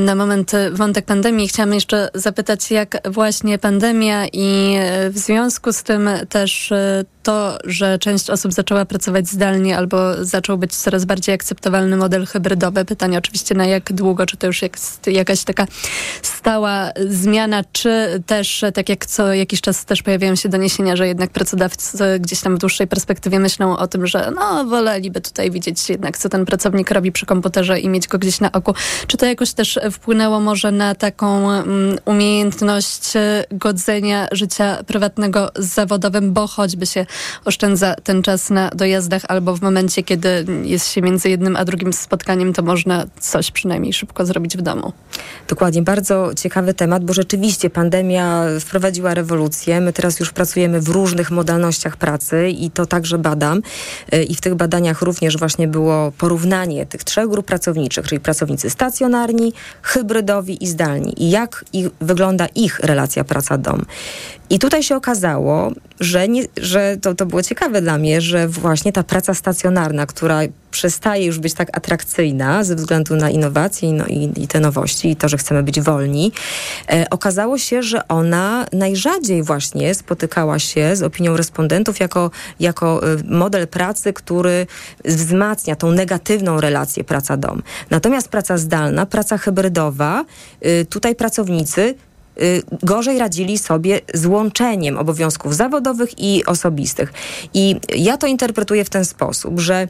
na 0.00 0.14
moment 0.14 0.52
wątek 0.72 1.04
pandemii. 1.04 1.48
Chciałam 1.48 1.74
jeszcze 1.74 2.08
zapytać, 2.14 2.70
jak 2.70 3.08
właśnie 3.10 3.58
pandemia 3.58 4.26
i 4.32 4.74
e, 4.78 5.10
w 5.10 5.18
związku 5.18 5.72
z 5.72 5.82
tym 5.82 6.10
też 6.28 6.72
to, 7.28 7.58
że 7.64 7.98
część 7.98 8.30
osób 8.30 8.52
zaczęła 8.52 8.84
pracować 8.84 9.28
zdalnie 9.28 9.78
albo 9.78 10.24
zaczął 10.24 10.58
być 10.58 10.76
coraz 10.76 11.04
bardziej 11.04 11.34
akceptowalny 11.34 11.96
model 11.96 12.26
hybrydowy. 12.26 12.84
Pytanie 12.84 13.18
oczywiście 13.18 13.54
na 13.54 13.66
jak 13.66 13.92
długo, 13.92 14.26
czy 14.26 14.36
to 14.36 14.46
już 14.46 14.62
jest 14.62 15.06
jakaś 15.06 15.44
taka 15.44 15.66
stała 16.22 16.90
zmiana, 17.08 17.64
czy 17.72 18.22
też 18.26 18.64
tak 18.74 18.88
jak 18.88 19.06
co 19.06 19.34
jakiś 19.34 19.60
czas 19.60 19.84
też 19.84 20.02
pojawiają 20.02 20.34
się 20.34 20.48
doniesienia, 20.48 20.96
że 20.96 21.08
jednak 21.08 21.30
pracodawcy 21.30 21.98
gdzieś 22.20 22.40
tam 22.40 22.56
w 22.56 22.58
dłuższej 22.58 22.86
perspektywie 22.86 23.38
myślą 23.38 23.76
o 23.76 23.88
tym, 23.88 24.06
że 24.06 24.30
no 24.34 24.64
woleliby 24.64 25.20
tutaj 25.20 25.50
widzieć 25.50 25.90
jednak 25.90 26.18
co 26.18 26.28
ten 26.28 26.46
pracownik 26.46 26.90
robi 26.90 27.12
przy 27.12 27.26
komputerze 27.26 27.80
i 27.80 27.88
mieć 27.88 28.08
go 28.08 28.18
gdzieś 28.18 28.40
na 28.40 28.52
oku. 28.52 28.74
Czy 29.06 29.16
to 29.16 29.26
jakoś 29.26 29.52
też 29.52 29.78
wpłynęło 29.92 30.40
może 30.40 30.72
na 30.72 30.94
taką 30.94 31.44
um, 31.46 31.98
umiejętność 32.04 33.12
godzenia 33.50 34.28
życia 34.32 34.84
prywatnego 34.86 35.50
z 35.56 35.66
zawodowym, 35.66 36.32
bo 36.32 36.46
choćby 36.46 36.86
się 36.86 37.06
oszczędza 37.44 37.94
ten 37.94 38.22
czas 38.22 38.50
na 38.50 38.70
dojazdach 38.70 39.22
albo 39.28 39.56
w 39.56 39.62
momencie, 39.62 40.02
kiedy 40.02 40.46
jest 40.62 40.92
się 40.92 41.02
między 41.02 41.30
jednym 41.30 41.56
a 41.56 41.64
drugim 41.64 41.92
spotkaniem, 41.92 42.52
to 42.52 42.62
można 42.62 43.06
coś 43.20 43.50
przynajmniej 43.50 43.92
szybko 43.92 44.26
zrobić 44.26 44.56
w 44.56 44.62
domu. 44.62 44.92
Dokładnie, 45.48 45.82
bardzo 45.82 46.30
ciekawy 46.34 46.74
temat, 46.74 47.04
bo 47.04 47.12
rzeczywiście 47.12 47.70
pandemia 47.70 48.44
wprowadziła 48.60 49.14
rewolucję. 49.14 49.80
My 49.80 49.92
teraz 49.92 50.20
już 50.20 50.32
pracujemy 50.32 50.80
w 50.80 50.88
różnych 50.88 51.30
modalnościach 51.30 51.96
pracy 51.96 52.48
i 52.48 52.70
to 52.70 52.86
także 52.86 53.18
badam. 53.18 53.62
Y, 54.14 54.22
I 54.22 54.34
w 54.34 54.40
tych 54.40 54.54
badaniach 54.54 55.02
również 55.02 55.36
właśnie 55.36 55.68
było 55.68 56.12
porównanie 56.18 56.86
tych 56.86 57.04
trzech 57.04 57.28
grup 57.28 57.46
pracowniczych, 57.46 58.06
czyli 58.06 58.20
pracownicy 58.20 58.70
stacjonarni, 58.70 59.52
hybrydowi 59.82 60.64
i 60.64 60.66
zdalni. 60.66 61.22
I 61.22 61.30
jak 61.30 61.64
ich, 61.72 61.88
wygląda 62.00 62.46
ich 62.46 62.80
relacja 62.80 63.24
praca-dom. 63.24 63.84
I 64.50 64.58
tutaj 64.58 64.82
się 64.82 64.96
okazało, 64.96 65.72
że, 66.00 66.28
nie, 66.28 66.42
że 66.56 66.96
to, 67.02 67.07
to 67.14 67.26
było 67.26 67.42
ciekawe 67.42 67.82
dla 67.82 67.98
mnie, 67.98 68.20
że 68.20 68.48
właśnie 68.48 68.92
ta 68.92 69.02
praca 69.02 69.34
stacjonarna, 69.34 70.06
która 70.06 70.40
przestaje 70.70 71.26
już 71.26 71.38
być 71.38 71.54
tak 71.54 71.76
atrakcyjna 71.76 72.64
ze 72.64 72.74
względu 72.74 73.16
na 73.16 73.30
innowacje 73.30 73.92
no 73.92 74.06
i, 74.06 74.32
i 74.36 74.48
te 74.48 74.60
nowości 74.60 75.10
i 75.10 75.16
to, 75.16 75.28
że 75.28 75.38
chcemy 75.38 75.62
być 75.62 75.80
wolni, 75.80 76.32
e, 76.90 77.06
okazało 77.10 77.58
się, 77.58 77.82
że 77.82 78.08
ona 78.08 78.66
najrzadziej 78.72 79.42
właśnie 79.42 79.94
spotykała 79.94 80.58
się 80.58 80.96
z 80.96 81.02
opinią 81.02 81.36
respondentów 81.36 82.00
jako, 82.00 82.30
jako 82.60 83.12
e, 83.12 83.16
model 83.24 83.68
pracy, 83.68 84.12
który 84.12 84.66
wzmacnia 85.04 85.76
tą 85.76 85.92
negatywną 85.92 86.60
relację 86.60 87.04
praca-dom. 87.04 87.62
Natomiast 87.90 88.28
praca 88.28 88.58
zdalna, 88.58 89.06
praca 89.06 89.38
hybrydowa, 89.38 90.24
e, 90.60 90.84
tutaj 90.84 91.14
pracownicy 91.14 91.78
Y, 91.78 92.07
gorzej 92.82 93.18
radzili 93.18 93.58
sobie 93.58 94.00
z 94.14 94.26
łączeniem 94.26 94.98
obowiązków 94.98 95.54
zawodowych 95.54 96.18
i 96.18 96.44
osobistych. 96.44 97.12
I 97.54 97.76
ja 97.96 98.16
to 98.16 98.26
interpretuję 98.26 98.84
w 98.84 98.90
ten 98.90 99.04
sposób, 99.04 99.60
że 99.60 99.88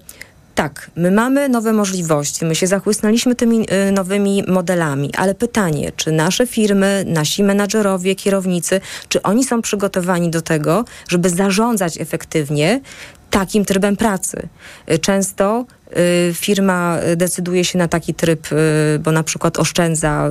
tak, 0.59 0.91
my 0.97 1.11
mamy 1.11 1.49
nowe 1.49 1.73
możliwości, 1.73 2.45
my 2.45 2.55
się 2.55 2.67
zachłysnęliśmy 2.67 3.35
tymi 3.35 3.67
y, 3.89 3.93
nowymi 3.93 4.45
modelami, 4.49 5.11
ale 5.17 5.35
pytanie, 5.35 5.93
czy 5.97 6.13
nasze 6.13 6.47
firmy, 6.47 7.05
nasi 7.07 7.43
menadżerowie, 7.43 8.15
kierownicy, 8.15 8.81
czy 9.09 9.23
oni 9.23 9.45
są 9.45 9.63
przygotowani 9.63 10.31
do 10.31 10.43
tego, 10.43 10.85
żeby 11.09 11.31
zarządzać 11.31 12.01
efektywnie 12.01 12.81
takim 13.31 13.65
trybem 13.65 13.97
pracy. 13.97 14.49
Y, 14.91 14.99
często 14.99 15.65
y, 15.71 15.78
firma 16.35 16.99
decyduje 17.17 17.65
się 17.65 17.79
na 17.79 17.89
taki 17.89 18.15
tryb, 18.15 18.53
y, 18.53 18.99
bo 18.99 19.13
na 19.13 19.23
przykład 19.23 19.59
oszczędza 19.59 20.31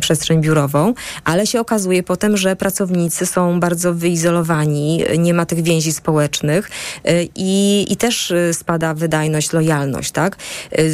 przestrzeń 0.00 0.40
biurową, 0.40 0.94
ale 1.24 1.46
się 1.46 1.60
okazuje 1.60 2.02
potem, 2.02 2.36
że 2.36 2.56
pracownicy 2.56 3.26
są 3.26 3.60
bardzo 3.60 3.94
wyizolowani, 3.94 5.04
nie 5.18 5.34
ma 5.34 5.46
tych 5.46 5.62
więzi 5.62 5.92
społecznych 5.92 6.70
i, 7.34 7.86
i 7.90 7.96
też 7.96 8.32
spada 8.52 8.94
wydajność, 8.94 9.52
lojalność, 9.52 10.10
tak? 10.10 10.36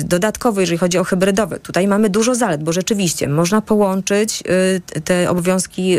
Dodatkowo, 0.05 0.61
jeżeli 0.61 0.79
chodzi 0.79 0.99
o 0.99 1.05
hybrydowe, 1.05 1.59
tutaj 1.59 1.88
mamy 1.88 2.11
dużo 2.11 2.35
zalet, 2.35 2.62
bo 2.62 2.73
rzeczywiście 2.73 3.29
można 3.29 3.61
połączyć 3.61 4.43
te 5.05 5.31
obowiązki 5.31 5.97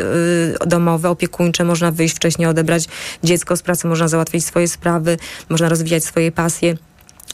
domowe, 0.68 1.10
opiekuńcze, 1.10 1.64
można 1.64 1.92
wyjść 1.92 2.16
wcześniej, 2.16 2.48
odebrać 2.48 2.88
dziecko 3.24 3.58
z 3.58 3.62
pracy, 3.62 3.88
można 3.88 4.08
załatwić 4.08 4.46
swoje 4.46 4.68
sprawy, 4.68 5.18
można 5.50 5.70
rozwijać 5.70 6.04
swoje 6.04 6.32
pasje. 6.32 6.76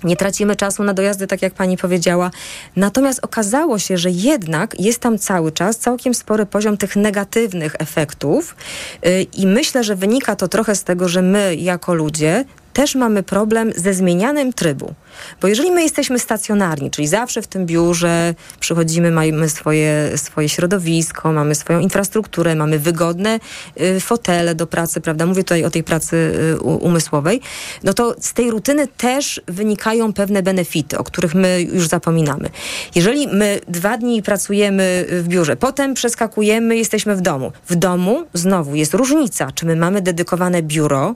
Nie 0.03 0.15
tracimy 0.15 0.55
czasu 0.55 0.83
na 0.83 0.93
dojazdy, 0.93 1.27
tak 1.27 1.41
jak 1.41 1.53
pani 1.53 1.77
powiedziała. 1.77 2.31
Natomiast 2.75 3.19
okazało 3.23 3.79
się, 3.79 3.97
że 3.97 4.11
jednak 4.11 4.79
jest 4.79 4.99
tam 4.99 5.17
cały 5.17 5.51
czas 5.51 5.77
całkiem 5.77 6.13
spory 6.13 6.45
poziom 6.45 6.77
tych 6.77 6.95
negatywnych 6.95 7.75
efektów. 7.79 8.55
Yy, 9.03 9.21
I 9.21 9.47
myślę, 9.47 9.83
że 9.83 9.95
wynika 9.95 10.35
to 10.35 10.47
trochę 10.47 10.75
z 10.75 10.83
tego, 10.83 11.09
że 11.09 11.21
my 11.21 11.55
jako 11.55 11.93
ludzie 11.93 12.45
też 12.79 12.95
mamy 12.95 13.23
problem 13.23 13.71
ze 13.75 13.93
zmienianym 13.93 14.53
trybu. 14.53 14.93
Bo 15.41 15.47
jeżeli 15.47 15.71
my 15.71 15.83
jesteśmy 15.83 16.19
stacjonarni, 16.19 16.91
czyli 16.91 17.07
zawsze 17.07 17.41
w 17.41 17.47
tym 17.47 17.65
biurze 17.65 18.33
przychodzimy, 18.59 19.11
mamy 19.11 19.49
swoje, 19.49 20.17
swoje 20.17 20.49
środowisko, 20.49 21.31
mamy 21.31 21.55
swoją 21.55 21.79
infrastrukturę, 21.79 22.55
mamy 22.55 22.79
wygodne 22.79 23.39
y, 23.81 23.99
fotele 23.99 24.55
do 24.55 24.67
pracy, 24.67 25.01
prawda? 25.01 25.25
Mówię 25.25 25.43
tutaj 25.43 25.65
o 25.65 25.69
tej 25.69 25.83
pracy 25.83 26.15
y, 26.55 26.61
umysłowej. 26.61 27.41
No 27.83 27.93
to 27.93 28.15
z 28.19 28.33
tej 28.33 28.51
rutyny 28.51 28.87
też 28.87 29.41
wynikają 29.47 30.13
pewne 30.13 30.43
benefity, 30.43 30.97
o 30.97 31.03
których 31.03 31.35
my 31.35 31.61
już 31.61 31.87
zapominamy. 31.87 32.49
Jeżeli 32.95 33.27
my 33.27 33.59
dwa 33.67 33.97
dni 33.97 34.23
pracujemy 34.23 35.05
w 35.09 35.27
biurze, 35.27 35.55
potem 35.55 35.93
przeskakujemy, 35.93 36.77
jesteśmy 36.77 37.15
w 37.15 37.21
domu. 37.21 37.51
W 37.69 37.75
domu 37.75 38.25
znowu 38.33 38.75
jest 38.75 38.93
różnica, 38.93 39.51
czy 39.51 39.65
my 39.65 39.75
mamy 39.75 40.01
dedykowane 40.01 40.63
biuro, 40.63 41.15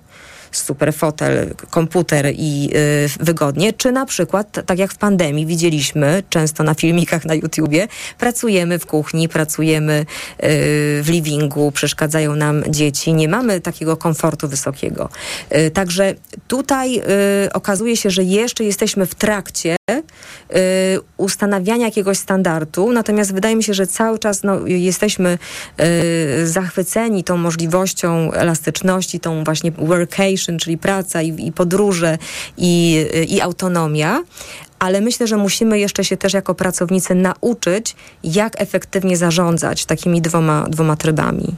super 0.58 0.94
fotel, 0.94 1.54
komputer 1.70 2.34
i 2.38 2.70
y, 2.76 3.24
wygodnie, 3.24 3.74
czy 3.74 3.92
na 3.92 4.06
przykład, 4.06 4.66
tak 4.66 4.80
jak 4.80 4.94
w 4.94 4.98
pandemii 4.98 5.46
widzieliśmy, 5.46 6.24
często 6.30 6.63
na 6.63 6.74
filmikach 6.74 7.26
na 7.26 7.34
YouTubie, 7.34 7.88
pracujemy 8.18 8.80
w 8.80 8.86
kuchni, 8.86 9.30
pracujemy 9.30 10.00
y, 10.00 10.06
w 11.04 11.06
livingu, 11.10 11.72
przeszkadzają 11.72 12.36
nam 12.36 12.63
dzieci, 12.70 13.13
nie 13.13 13.28
mamy 13.28 13.62
takiego 13.62 13.98
komfortu 13.98 14.48
wysokiego. 14.48 15.10
Y, 15.58 15.72
także 15.72 16.16
tutaj 16.48 17.02
okazuje 17.54 17.98
się, 17.98 18.10
że 18.10 18.24
jeszcze 18.24 18.63
jesteśmy 18.63 19.06
w 19.06 19.16
trakcie 19.16 19.76
ustanawiania 21.18 21.86
jakiegoś 21.86 22.18
standardu, 22.18 22.92
natomiast 22.92 23.34
wydaje 23.34 23.56
mi 23.56 23.63
się, 23.63 23.74
że 23.74 23.88
cały 23.88 24.20
czas 24.20 24.44
no, 24.44 24.68
jesteśmy 24.68 25.38
zachwyceni 26.44 27.24
tą 27.24 27.38
możliwością 27.38 28.32
elastyczności, 28.32 29.20
tą 29.20 29.44
właśnie 29.44 29.72
workation, 29.72 30.42
czyli 30.60 30.77
praca 30.77 31.21
i, 31.21 31.47
i 31.47 31.51
podróże 31.51 32.17
i, 32.58 33.06
i 33.27 33.41
autonomia, 33.41 34.23
ale 34.79 35.01
myślę, 35.01 35.27
że 35.27 35.38
musimy 35.38 35.79
jeszcze 35.79 36.03
się 36.03 36.17
też 36.17 36.34
jako 36.34 36.56
pracownicy 36.56 37.15
nauczyć, 37.15 37.95
jak 38.23 38.62
efektywnie 38.62 39.17
zarządzać 39.17 39.86
takimi 39.86 40.21
dwoma, 40.21 40.65
dwoma 40.69 40.95
trybami. 40.95 41.56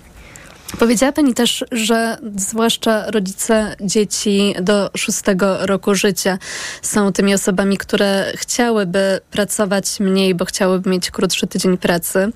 Powiedziała 0.80 1.12
Pani 1.12 1.34
też, 1.34 1.66
że 1.72 2.18
zwłaszcza 2.38 3.12
rodzice 3.12 3.76
dzieci 3.82 4.56
do 4.62 4.90
szóstego 4.98 5.66
roku 5.66 5.96
życia 5.96 6.38
są 6.82 7.14
tymi 7.14 7.34
osobami, 7.34 7.78
które 7.78 8.32
chciałyby 8.36 9.20
pracować 9.32 10.00
mniej, 10.00 10.36
bo 10.36 10.46
chciałyby 10.46 10.90
mieć 10.90 11.12
krótszy 11.12 11.48
tydzień 11.48 11.78
pracy. 11.78 12.32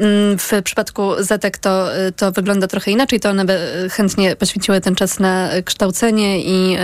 Mm, 0.00 0.38
w 0.38 0.50
przypadku 0.64 1.02
Zetek 1.18 1.58
to, 1.58 1.88
to 2.16 2.32
wygląda 2.32 2.66
trochę 2.66 2.90
inaczej. 2.90 3.20
To 3.20 3.30
one 3.30 3.44
by 3.44 3.88
chętnie 3.92 4.36
poświęciły 4.36 4.80
ten 4.80 4.94
czas 4.94 5.18
na 5.18 5.50
kształcenie 5.64 6.40
i 6.40 6.76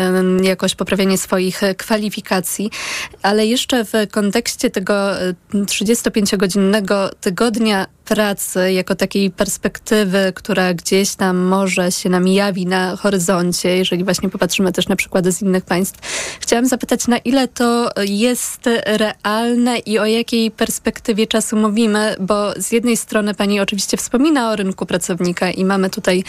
jakoś 0.43 0.75
poprawianie 0.75 1.19
swoich 1.19 1.61
kwalifikacji. 1.77 2.71
Ale 3.23 3.47
jeszcze 3.47 3.85
w 3.85 3.93
kontekście 4.11 4.71
tego 4.71 5.11
35-godzinnego 5.55 7.11
tygodnia 7.21 7.87
pracy 8.05 8.73
jako 8.73 8.95
takiej 8.95 9.31
perspektywy, 9.31 10.33
która 10.35 10.75
gdzieś 10.75 11.15
tam 11.15 11.37
może 11.37 11.93
się 11.93 12.09
nam 12.09 12.29
jawi 12.29 12.67
na 12.67 12.97
horyzoncie, 12.97 13.77
jeżeli 13.77 14.05
właśnie 14.05 14.29
popatrzymy 14.29 14.73
też 14.73 14.89
na 14.89 14.97
przykłady 14.97 15.33
z 15.33 15.43
innych 15.43 15.65
państw. 15.65 15.99
Chciałam 16.41 16.67
zapytać, 16.67 17.09
na 17.09 17.19
ile 17.19 17.49
to 17.49 17.91
jest 18.05 18.61
realne 18.87 19.79
i 19.79 19.99
o 19.99 20.07
jakiej 20.07 20.51
perspektywie 20.51 21.27
czasu 21.27 21.57
mówimy, 21.57 22.17
bo 22.21 22.53
z 22.57 22.73
jednej 22.73 22.97
strony 22.97 23.06
pani 23.37 23.61
oczywiście 23.61 23.97
wspomina 23.97 24.51
o 24.51 24.57
rynku 24.57 24.87
pracownika 24.87 25.51
i 25.51 25.65
mamy 25.65 25.91
tutaj 25.91 26.25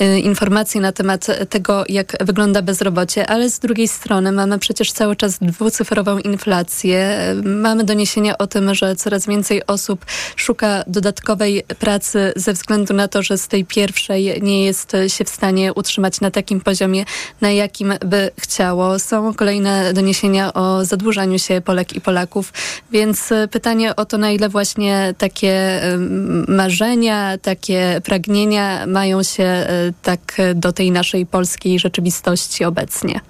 y, 0.00 0.20
informacje 0.20 0.80
na 0.80 0.92
temat 0.92 1.26
tego, 1.50 1.84
jak 1.88 2.16
wygląda 2.20 2.62
bezrobocie, 2.62 3.26
ale 3.26 3.50
z 3.50 3.58
drugiej 3.58 3.88
strony 3.88 4.32
mamy 4.32 4.58
przecież 4.58 4.92
cały 4.92 5.16
czas 5.16 5.38
dwucyfrową 5.38 6.18
inflację. 6.18 7.18
Mamy 7.44 7.84
doniesienia 7.84 8.38
o 8.38 8.46
tym, 8.46 8.74
że 8.74 8.96
coraz 8.96 9.26
więcej 9.26 9.66
osób 9.66 10.04
szuka 10.36 10.84
dodatkowej 10.86 11.62
pracy 11.78 12.32
ze 12.36 12.52
względu 12.52 12.94
na 12.94 13.08
to, 13.08 13.22
że 13.22 13.38
z 13.38 13.48
tej 13.48 13.64
pierwszej 13.64 14.42
nie 14.42 14.64
jest 14.64 14.92
się 15.08 15.24
w 15.24 15.28
stanie 15.28 15.72
utrzymać 15.74 16.20
na 16.20 16.30
takim 16.30 16.60
poziomie, 16.60 17.04
na 17.40 17.50
jakim 17.50 17.94
by 18.06 18.30
chciało. 18.40 18.98
Są 18.98 19.34
kolejne 19.34 19.92
doniesienia 19.92 20.54
o 20.54 20.84
zadłużaniu 20.84 21.38
się 21.38 21.60
Polek 21.60 21.96
i 21.96 22.00
Polaków, 22.00 22.52
więc 22.92 23.32
pytanie 23.50 23.96
o 23.96 24.04
to, 24.04 24.18
na 24.18 24.30
ile 24.30 24.48
właśnie 24.48 25.14
takie 25.18 25.82
marzenia, 26.48 27.38
takie 27.38 28.00
pragnienia 28.04 28.86
mają 28.86 29.22
się 29.22 29.44
e, 29.44 29.68
tak 30.02 30.36
do 30.54 30.72
tej 30.72 30.90
naszej 30.90 31.26
polskiej 31.26 31.78
rzeczywistości 31.78 32.64
obecnie. 32.64 33.20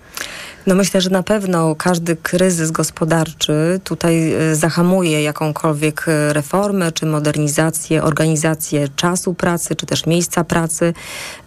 No 0.67 0.75
myślę, 0.75 1.01
że 1.01 1.11
na 1.11 1.23
pewno 1.23 1.75
każdy 1.75 2.17
kryzys 2.17 2.71
gospodarczy 2.71 3.81
tutaj 3.85 4.33
e, 4.33 4.57
zahamuje 4.57 5.23
jakąkolwiek 5.23 6.05
e, 6.09 6.33
reformę, 6.33 6.93
czy 6.93 7.07
modernizację, 7.07 8.03
organizację 8.03 8.89
czasu 8.97 9.35
pracy, 9.35 9.77
czy 9.77 9.87
też 9.87 10.07
miejsca 10.07 10.45
pracy. 10.45 10.95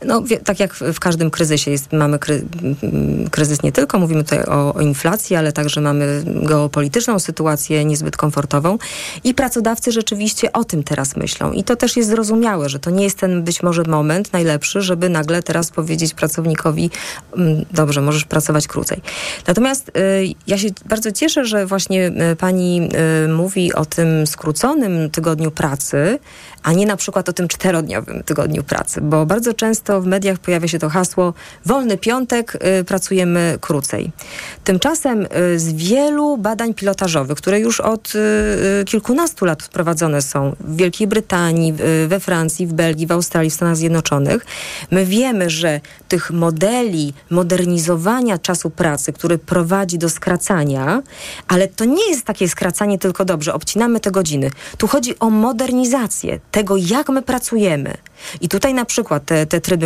No 0.06 0.24
tak 0.44 0.60
jak 0.60 0.74
w 0.74 1.00
każdym 1.00 1.32
kryzysie 1.32 1.72
jest, 1.72 1.94
mamy 1.94 2.20
kry, 2.20 2.42
kryzys 3.32 3.64
nie 3.64 3.72
tylko, 3.72 4.00
mówimy 4.00 4.24
tutaj 4.24 4.44
o, 4.44 4.74
o 4.74 4.82
inflacji, 4.82 5.36
ale 5.36 5.52
także 5.52 5.82
mamy 5.82 6.24
geopolityczną 6.26 7.20
sytuację 7.20 7.86
niezbyt 7.86 8.18
komfortową 8.18 8.78
i 9.24 9.34
pracodawcy 9.34 9.92
rzeczywiście 9.92 10.54
o 10.54 10.64
tym 10.64 10.84
teraz 10.84 11.16
myślą. 11.16 11.52
I 11.52 11.64
to 11.64 11.76
też 11.76 11.98
jest 11.98 12.10
zrozumiałe, 12.10 12.70
że 12.70 12.80
to 12.80 12.90
nie 12.90 13.04
jest 13.04 13.18
ten 13.18 13.44
być 13.44 13.64
może 13.64 13.84
moment 13.84 14.34
najlepszy, 14.34 14.82
żeby 14.82 15.10
nagle 15.10 15.44
teraz 15.44 15.72
powiedzieć 15.72 16.14
pracownikowi, 16.14 16.90
dobrze, 17.72 18.02
możesz 18.02 18.26
pracować 18.26 18.68
krócej. 18.68 19.02
Natomiast 19.48 19.90
y, 19.90 19.92
ja 20.48 20.58
się 20.58 20.68
bardzo 20.86 21.12
cieszę, 21.12 21.46
że 21.46 21.66
właśnie 21.66 22.08
y, 22.32 22.36
pani 22.36 22.90
y, 23.26 23.28
mówi 23.28 23.74
o 23.74 23.86
tym 23.86 24.28
skróconym 24.28 25.10
tygodniu 25.10 25.52
pracy, 25.52 26.20
a 26.64 26.74
nie 26.74 26.86
na 26.86 26.98
przykład 26.98 27.30
o 27.30 27.34
tym 27.34 27.48
czterodniowym 27.48 28.24
tygodniu 28.24 28.64
pracy, 28.64 29.02
bo 29.02 29.26
bardzo 29.26 29.54
często 29.54 30.02
w 30.02 30.06
mediach 30.06 30.40
pojawia 30.40 30.68
się 30.68 30.80
to 30.80 30.90
hasło 30.90 31.34
wolny 31.66 31.98
piątek, 31.98 32.58
y, 32.80 32.84
pracujemy 32.84 33.58
krócej. 33.62 34.12
Tymczasem 34.64 35.28
y, 35.54 35.60
z 35.60 35.74
wielu 35.74 36.38
badań 36.38 36.74
pilotażowych, 36.74 37.38
które 37.38 37.60
już 37.60 37.80
od 37.80 38.14
y, 38.16 38.86
kilkunastu 38.86 39.46
lat 39.46 39.68
prowadzone 39.68 40.22
są 40.22 40.56
w 40.60 40.76
Wielkiej 40.76 41.08
Brytanii, 41.08 41.74
we 42.08 42.20
Francji, 42.20 42.68
w 42.68 42.74
Belgii, 42.74 43.08
w 43.08 43.12
Australii, 43.12 43.52
w 43.52 43.54
Stanach 43.54 43.76
Zjednoczonych, 43.76 44.46
my 44.92 45.06
wiemy, 45.06 45.50
że 45.50 45.82
tych 46.08 46.32
modeli 46.32 47.14
modernizowania 47.30 48.38
czasu 48.38 48.70
pracy, 48.70 49.14
który 49.14 49.38
prowadzi 49.38 49.98
do 49.98 50.10
skracania, 50.10 51.02
ale 51.48 51.68
to 51.68 51.86
nie 51.86 52.10
jest 52.10 52.26
takie 52.26 52.50
skracanie 52.50 53.00
tylko 53.00 53.26
dobrze, 53.26 53.54
obcinamy 53.54 54.00
te 54.00 54.12
godziny. 54.12 54.52
Tu 54.78 54.88
chodzi 54.88 55.20
o 55.20 55.30
modernizację 55.30 56.40
tego, 56.52 56.78
jak 56.78 57.10
my 57.10 57.22
pracujemy. 57.22 57.98
I 58.42 58.50
tutaj 58.50 58.74
na 58.74 58.86
przykład 58.86 59.26
te, 59.26 59.46
te 59.46 59.62
tryby 59.62 59.86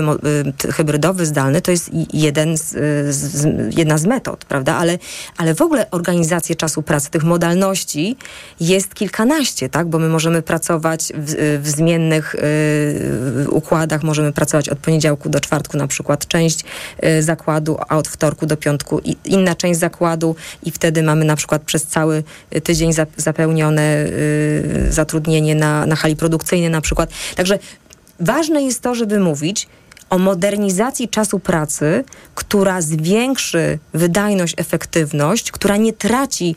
y, 0.68 0.72
hybrydowy, 0.74 1.26
zdalny 1.26 1.62
to 1.62 1.72
jest 1.72 1.90
jeden 2.14 2.58
z, 2.58 2.70
z, 3.16 3.46
jedna 3.78 3.98
z 3.98 4.06
metod, 4.06 4.46
prawda? 4.46 4.76
Ale, 4.76 4.98
ale 5.38 5.56
w 5.56 5.62
ogóle 5.62 5.92
organizację 5.92 6.56
czasu 6.56 6.82
pracy, 6.82 7.12
tych 7.12 7.24
modalności 7.24 8.18
jest 8.60 8.96
kilkanaście, 8.96 9.70
tak? 9.70 9.88
Bo 9.88 10.00
my 10.00 10.10
możemy 10.10 10.42
pracować 10.42 11.14
w, 11.16 11.60
w 11.64 11.70
zmiennych 11.70 12.36
y, 12.36 13.50
układach, 13.50 14.04
możemy 14.04 14.32
pracować 14.32 14.70
od 14.70 14.80
poniedziałku 14.80 15.30
do 15.30 15.40
czwartku 15.40 15.78
na 15.78 15.88
przykład 15.88 16.28
część 16.28 16.64
y, 17.06 17.24
zakładu, 17.24 17.78
a 17.90 17.98
od 17.98 18.08
wtorku 18.08 18.46
do 18.46 18.58
piątku 18.58 19.02
inna 19.26 19.56
część 19.56 19.80
zakładu 19.80 20.36
i 20.64 20.72
wtedy 20.72 21.04
mamy 21.04 21.26
na 21.26 21.36
przykład 21.36 21.62
przez 21.62 21.84
cały 21.84 22.24
tydzień 22.64 22.94
za, 22.94 23.06
zapełnione 23.18 24.06
y, 24.06 24.88
zatrudnienie 24.90 25.56
na, 25.56 25.86
na 25.86 25.96
hali 25.96 26.16
produkcyjnej 26.16 26.70
na 26.70 26.82
przykład. 26.82 27.10
Także 27.36 27.60
ważne 28.20 28.64
jest 28.64 28.82
to, 28.82 28.96
żeby 28.96 29.20
mówić 29.20 29.68
o 30.10 30.18
modernizacji 30.18 31.10
czasu 31.10 31.40
pracy, 31.40 32.04
która 32.36 32.82
zwiększy 32.82 33.80
wydajność, 33.94 34.54
efektywność, 34.58 35.52
która 35.52 35.78
nie 35.78 35.94
traci 35.94 36.56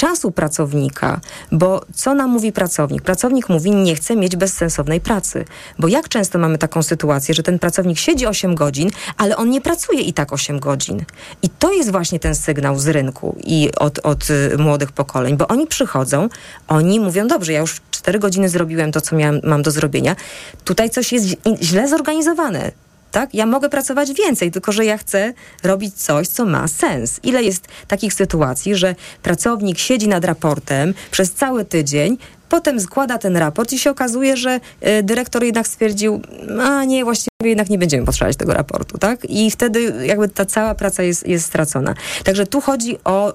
czasu 0.00 0.30
pracownika, 0.30 1.20
bo 1.52 1.84
co 1.94 2.14
nam 2.14 2.30
mówi 2.30 2.52
pracownik? 2.52 3.02
Pracownik 3.02 3.48
mówi, 3.48 3.70
nie 3.70 3.94
chce 3.94 4.16
mieć 4.16 4.36
bezsensownej 4.36 5.00
pracy, 5.00 5.44
bo 5.78 5.88
jak 5.88 6.08
często 6.08 6.38
mamy 6.38 6.58
taką 6.58 6.82
sytuację, 6.82 7.34
że 7.34 7.42
ten 7.42 7.58
pracownik 7.58 7.98
siedzi 7.98 8.26
8 8.26 8.54
godzin, 8.54 8.90
ale 9.16 9.36
on 9.36 9.50
nie 9.50 9.60
pracuje 9.60 10.00
i 10.00 10.12
tak 10.12 10.32
8 10.32 10.58
godzin. 10.60 11.04
I 11.42 11.48
to 11.48 11.72
jest 11.72 11.90
właśnie 11.90 12.18
ten 12.18 12.34
sygnał 12.34 12.78
z 12.78 12.88
rynku 12.88 13.36
i 13.44 13.70
od, 13.76 13.98
od 13.98 14.30
y, 14.30 14.58
młodych 14.58 14.92
pokoleń, 14.92 15.36
bo 15.36 15.48
oni 15.48 15.66
przychodzą, 15.66 16.28
oni 16.68 17.00
mówią, 17.00 17.28
dobrze, 17.28 17.52
ja 17.52 17.60
już 17.60 17.80
4 17.90 18.18
godziny 18.18 18.48
zrobiłem 18.48 18.92
to, 18.92 19.00
co 19.00 19.16
miałam, 19.16 19.40
mam 19.44 19.62
do 19.62 19.70
zrobienia. 19.70 20.16
Tutaj 20.64 20.90
coś 20.90 21.12
jest 21.12 21.26
źle 21.62 21.88
zorganizowane 21.88 22.72
tak? 23.10 23.34
Ja 23.34 23.46
mogę 23.46 23.68
pracować 23.68 24.12
więcej, 24.12 24.50
tylko 24.50 24.72
że 24.72 24.84
ja 24.84 24.98
chcę 24.98 25.32
robić 25.62 25.94
coś, 25.94 26.28
co 26.28 26.44
ma 26.44 26.68
sens. 26.68 27.20
Ile 27.22 27.42
jest 27.42 27.68
takich 27.88 28.14
sytuacji, 28.14 28.74
że 28.74 28.94
pracownik 29.22 29.78
siedzi 29.78 30.08
nad 30.08 30.24
raportem 30.24 30.94
przez 31.10 31.32
cały 31.32 31.64
tydzień, 31.64 32.18
Potem 32.50 32.80
składa 32.80 33.18
ten 33.18 33.36
raport 33.36 33.72
i 33.72 33.78
się 33.78 33.90
okazuje, 33.90 34.36
że 34.36 34.60
y, 34.86 35.02
dyrektor 35.02 35.44
jednak 35.44 35.68
stwierdził, 35.68 36.20
a 36.62 36.84
nie, 36.84 37.04
właściwie 37.04 37.30
jednak 37.44 37.70
nie 37.70 37.78
będziemy 37.78 38.06
potrzebować 38.06 38.36
tego 38.36 38.54
raportu, 38.54 38.98
tak? 38.98 39.24
I 39.24 39.50
wtedy 39.50 40.06
jakby 40.06 40.28
ta 40.28 40.44
cała 40.44 40.74
praca 40.74 41.02
jest, 41.02 41.28
jest 41.28 41.46
stracona. 41.46 41.94
Także 42.24 42.46
tu 42.46 42.60
chodzi 42.60 42.98
o 43.04 43.32
y, 43.32 43.34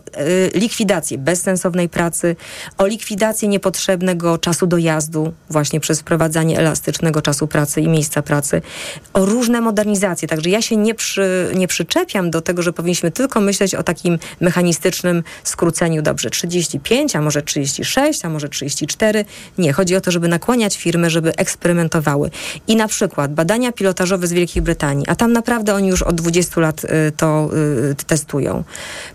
likwidację 0.54 1.18
bezsensownej 1.18 1.90
pracy, 1.90 2.36
o 2.78 2.88
likwidację 2.88 3.48
niepotrzebnego 3.50 4.38
czasu 4.38 4.68
dojazdu, 4.68 5.34
właśnie 5.50 5.80
przez 5.80 6.00
wprowadzanie 6.00 6.60
elastycznego 6.60 7.22
czasu 7.22 7.48
pracy 7.48 7.82
i 7.82 7.88
miejsca 7.88 8.22
pracy, 8.22 8.62
o 9.14 9.26
różne 9.26 9.62
modernizacje. 9.62 10.28
Także 10.28 10.50
ja 10.50 10.62
się 10.62 10.76
nie, 10.78 10.96
przy, 10.96 11.52
nie 11.56 11.68
przyczepiam 11.68 12.32
do 12.32 12.42
tego, 12.42 12.62
że 12.62 12.74
powinniśmy 12.74 13.12
tylko 13.12 13.42
myśleć 13.42 13.76
o 13.76 13.84
takim 13.84 14.20
mechanistycznym 14.40 15.24
skróceniu, 15.44 16.02
dobrze, 16.02 16.30
35, 16.30 17.16
a 17.16 17.22
może 17.22 17.42
36, 17.42 18.26
a 18.26 18.30
może 18.30 18.50
34. 18.50 19.05
Nie, 19.58 19.74
chodzi 19.74 19.96
o 19.96 20.02
to, 20.02 20.12
żeby 20.12 20.28
nakłaniać 20.28 20.78
firmy, 20.78 21.10
żeby 21.10 21.36
eksperymentowały. 21.36 22.32
I 22.68 22.76
na 22.76 22.88
przykład 22.88 23.34
badania 23.34 23.72
pilotażowe 23.72 24.28
z 24.28 24.34
Wielkiej 24.34 24.62
Brytanii, 24.62 25.08
a 25.08 25.16
tam 25.16 25.34
naprawdę 25.34 25.74
oni 25.74 25.88
już 25.88 26.02
od 26.02 26.16
20 26.16 26.62
lat 26.62 26.84
y, 26.84 26.88
to 27.18 27.50
y, 27.92 27.96
testują, 28.08 28.64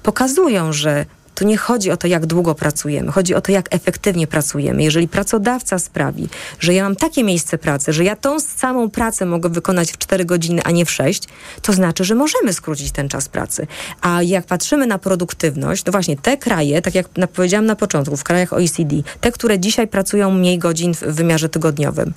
pokazują, 0.03 0.73
że 0.73 1.07
tu 1.41 1.47
nie 1.47 1.57
chodzi 1.57 1.91
o 1.91 1.97
to, 1.97 2.07
jak 2.07 2.27
długo 2.27 2.55
pracujemy, 2.55 3.13
chodzi 3.13 3.35
o 3.35 3.41
to, 3.41 3.53
jak 3.53 3.75
efektywnie 3.75 4.27
pracujemy. 4.27 4.83
Jeżeli 4.83 5.09
pracodawca 5.09 5.79
sprawi, 5.79 6.29
że 6.59 6.75
ja 6.75 6.83
mam 6.83 6.97
takie 6.97 7.25
miejsce 7.25 7.59
pracy, 7.59 7.93
że 7.93 8.05
ja 8.05 8.17
tą 8.17 8.41
samą 8.41 8.91
pracę 8.91 9.27
mogę 9.27 9.49
wykonać 9.49 9.93
w 9.93 9.99
4 9.99 10.25
godziny, 10.25 10.63
a 10.65 10.71
nie 10.71 10.85
w 10.85 10.91
6, 10.91 11.23
to 11.63 11.73
znaczy, 11.73 12.05
że 12.05 12.15
możemy 12.15 12.53
skrócić 12.53 12.93
ten 12.93 13.09
czas 13.09 13.29
pracy. 13.29 13.67
A 14.01 14.23
jak 14.23 14.47
patrzymy 14.47 14.87
na 14.87 14.99
produktywność, 14.99 15.83
to 15.83 15.93
właśnie 15.93 16.17
te 16.17 16.37
kraje, 16.37 16.83
tak 16.83 16.95
jak 16.95 17.09
powiedziałam 17.35 17.67
na 17.67 17.77
początku, 17.77 18.17
w 18.17 18.25
krajach 18.25 18.53
OECD, 18.53 18.97
te, 19.21 19.33
które 19.33 19.59
dzisiaj 19.59 19.89
pracują 19.89 20.31
mniej 20.31 20.59
godzin 20.59 20.95
w 20.95 21.01
wymiarze 21.01 21.49
tygodniowym, 21.49 22.15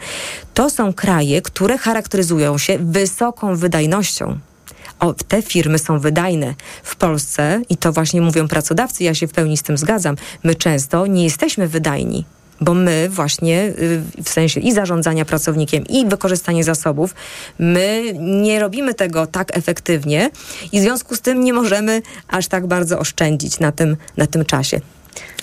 to 0.53 0.69
są 0.69 0.93
kraje, 0.93 1.41
które 1.41 1.77
charakteryzują 1.77 2.57
się 2.57 2.77
wysoką 2.77 3.55
wydajnością 3.55 4.39
o, 4.99 5.13
te 5.13 5.41
firmy 5.41 5.79
są 5.79 5.99
wydajne. 5.99 6.55
W 6.83 6.95
Polsce, 6.95 7.61
i 7.69 7.77
to 7.77 7.91
właśnie 7.91 8.21
mówią 8.21 8.47
pracodawcy, 8.47 9.03
ja 9.03 9.13
się 9.13 9.27
w 9.27 9.31
pełni 9.31 9.57
z 9.57 9.63
tym 9.63 9.77
zgadzam, 9.77 10.15
my 10.43 10.55
często 10.55 11.07
nie 11.07 11.23
jesteśmy 11.23 11.67
wydajni 11.67 12.25
bo 12.61 12.73
my 12.73 13.09
właśnie 13.09 13.63
y, 13.63 14.01
w 14.23 14.29
sensie 14.29 14.59
i 14.59 14.71
zarządzania 14.71 15.25
pracownikiem, 15.25 15.83
i 15.85 16.05
wykorzystania 16.05 16.63
zasobów, 16.63 17.15
my 17.59 18.13
nie 18.19 18.59
robimy 18.59 18.93
tego 18.93 19.27
tak 19.27 19.57
efektywnie 19.57 20.29
i 20.71 20.79
w 20.79 20.81
związku 20.81 21.15
z 21.15 21.21
tym 21.21 21.43
nie 21.43 21.53
możemy 21.53 22.01
aż 22.27 22.47
tak 22.47 22.67
bardzo 22.67 22.99
oszczędzić 22.99 23.59
na 23.59 23.71
tym, 23.71 23.97
na 24.17 24.27
tym 24.27 24.45
czasie. 24.45 24.81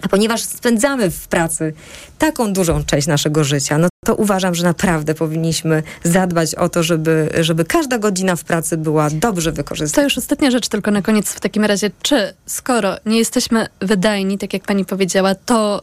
A 0.02 0.08
ponieważ 0.08 0.42
spędzamy 0.42 1.10
w 1.10 1.28
pracy 1.28 1.72
taką 2.18 2.52
dużą 2.52 2.84
część 2.84 3.06
naszego 3.06 3.44
życia, 3.44 3.78
no 3.78 3.88
to 4.04 4.14
uważam, 4.14 4.54
że 4.54 4.64
naprawdę 4.64 5.14
powinniśmy 5.14 5.82
zadbać 6.04 6.54
o 6.54 6.68
to, 6.68 6.82
żeby, 6.82 7.30
żeby 7.40 7.64
każda 7.64 7.98
godzina 7.98 8.36
w 8.36 8.44
pracy 8.44 8.76
była 8.76 9.10
dobrze 9.10 9.52
wykorzystana. 9.52 10.02
To 10.02 10.04
już 10.04 10.18
ostatnia 10.18 10.50
rzecz, 10.50 10.68
tylko 10.68 10.90
na 10.90 11.02
koniec 11.02 11.28
w 11.28 11.40
takim 11.40 11.64
razie, 11.64 11.90
czy 12.02 12.34
skoro 12.46 12.96
nie 13.06 13.18
jesteśmy 13.18 13.66
wydajni, 13.80 14.38
tak 14.38 14.52
jak 14.52 14.62
pani 14.62 14.84
powiedziała, 14.84 15.34
to 15.34 15.82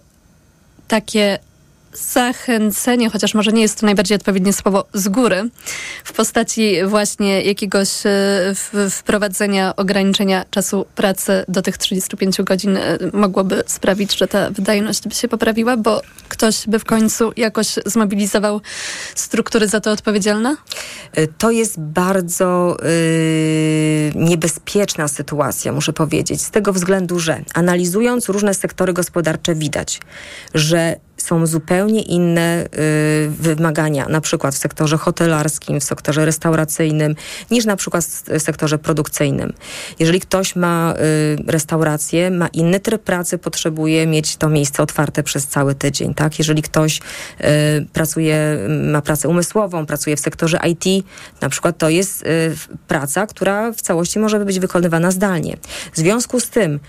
takie 0.87 1.39
zachęcenie, 1.99 3.09
chociaż 3.09 3.33
może 3.33 3.51
nie 3.51 3.61
jest 3.61 3.79
to 3.79 3.85
najbardziej 3.85 4.15
odpowiednie 4.15 4.53
słowo, 4.53 4.85
z 4.93 5.07
góry, 5.07 5.49
w 6.03 6.13
postaci 6.13 6.85
właśnie 6.85 7.41
jakiegoś 7.41 7.89
e, 8.05 8.89
wprowadzenia 8.89 9.75
ograniczenia 9.75 10.45
czasu 10.49 10.85
pracy 10.95 11.45
do 11.47 11.61
tych 11.61 11.77
35 11.77 12.41
godzin 12.41 12.77
e, 12.77 12.97
mogłoby 13.13 13.63
sprawić, 13.67 14.17
że 14.17 14.27
ta 14.27 14.51
wydajność 14.51 15.07
by 15.07 15.15
się 15.15 15.27
poprawiła, 15.27 15.77
bo 15.77 16.01
ktoś 16.29 16.67
by 16.67 16.79
w 16.79 16.85
końcu 16.85 17.31
jakoś 17.37 17.67
zmobilizował 17.85 18.61
struktury 19.15 19.67
za 19.67 19.79
to 19.79 19.91
odpowiedzialne? 19.91 20.55
E, 21.13 21.27
to 21.27 21.51
jest 21.51 21.79
bardzo 21.79 22.77
yy, 22.81 24.23
niebezpieczna 24.25 25.07
sytuacja, 25.07 25.71
muszę 25.71 25.93
powiedzieć, 25.93 26.41
z 26.41 26.51
tego 26.51 26.73
względu, 26.73 27.19
że 27.19 27.41
analizując 27.53 28.29
różne 28.29 28.53
sektory 28.53 28.93
gospodarcze 28.93 29.55
widać, 29.55 29.99
że 30.53 31.06
są 31.17 31.45
zupełnie 31.45 32.01
inne 32.01 32.65
y, 32.65 33.29
wymagania, 33.29 34.07
na 34.09 34.21
przykład 34.21 34.55
w 34.55 34.57
sektorze 34.57 34.97
hotelarskim, 34.97 35.79
w 35.79 35.83
sektorze 35.83 36.25
restauracyjnym, 36.25 37.15
niż 37.51 37.65
na 37.65 37.75
przykład 37.75 38.05
w 38.05 38.41
sektorze 38.41 38.77
produkcyjnym. 38.77 39.53
Jeżeli 39.99 40.19
ktoś 40.19 40.55
ma 40.55 40.93
y, 40.93 41.51
restaurację, 41.51 42.31
ma 42.31 42.47
inny 42.47 42.79
tryb 42.79 43.03
pracy, 43.03 43.37
potrzebuje 43.37 44.07
mieć 44.07 44.37
to 44.37 44.49
miejsce 44.49 44.83
otwarte 44.83 45.23
przez 45.23 45.47
cały 45.47 45.75
tydzień. 45.75 46.13
Tak? 46.13 46.39
Jeżeli 46.39 46.61
ktoś 46.61 46.97
y, 46.99 47.85
pracuje, 47.93 48.57
ma 48.91 49.01
pracę 49.01 49.29
umysłową, 49.29 49.85
pracuje 49.85 50.15
w 50.15 50.19
sektorze 50.19 50.59
IT, 50.69 51.05
na 51.41 51.49
przykład 51.49 51.77
to 51.77 51.89
jest 51.89 52.21
y, 52.21 52.55
praca, 52.87 53.27
która 53.27 53.71
w 53.71 53.81
całości 53.81 54.19
może 54.19 54.45
być 54.45 54.59
wykonywana 54.59 55.11
zdalnie. 55.11 55.57
W 55.93 55.97
związku 55.97 56.39
z 56.39 56.49
tym, 56.49 56.79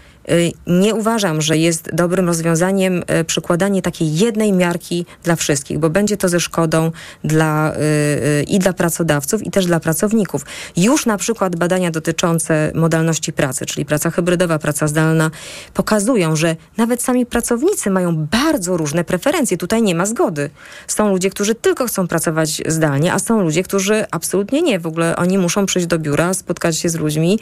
nie 0.66 0.94
uważam, 0.94 1.40
że 1.40 1.56
jest 1.56 1.90
dobrym 1.94 2.26
rozwiązaniem 2.26 3.02
y, 3.20 3.24
przykładanie 3.24 3.82
takiej 3.82 4.14
jednej 4.14 4.52
miarki 4.52 5.06
dla 5.22 5.36
wszystkich, 5.36 5.78
bo 5.78 5.90
będzie 5.90 6.16
to 6.16 6.28
ze 6.28 6.40
szkodą 6.40 6.90
dla, 7.24 7.72
y, 7.74 8.42
i 8.42 8.58
dla 8.58 8.72
pracodawców, 8.72 9.46
i 9.46 9.50
też 9.50 9.66
dla 9.66 9.80
pracowników. 9.80 10.42
Już 10.76 11.06
na 11.06 11.16
przykład 11.16 11.56
badania 11.56 11.90
dotyczące 11.90 12.72
modalności 12.74 13.32
pracy, 13.32 13.66
czyli 13.66 13.84
praca 13.84 14.10
hybrydowa, 14.10 14.58
praca 14.58 14.88
zdalna, 14.88 15.30
pokazują, 15.74 16.36
że 16.36 16.56
nawet 16.76 17.02
sami 17.02 17.26
pracownicy 17.26 17.90
mają 17.90 18.26
bardzo 18.26 18.76
różne 18.76 19.04
preferencje. 19.04 19.56
Tutaj 19.56 19.82
nie 19.82 19.94
ma 19.94 20.06
zgody. 20.06 20.50
Są 20.86 21.08
ludzie, 21.08 21.30
którzy 21.30 21.54
tylko 21.54 21.86
chcą 21.86 22.08
pracować 22.08 22.62
zdalnie, 22.66 23.12
a 23.12 23.18
są 23.18 23.42
ludzie, 23.42 23.62
którzy 23.62 24.04
absolutnie 24.10 24.62
nie. 24.62 24.78
W 24.80 24.86
ogóle 24.86 25.16
oni 25.16 25.38
muszą 25.38 25.66
przyjść 25.66 25.86
do 25.86 25.98
biura, 25.98 26.34
spotkać 26.34 26.78
się 26.78 26.88
z 26.88 26.94
ludźmi, 26.94 27.38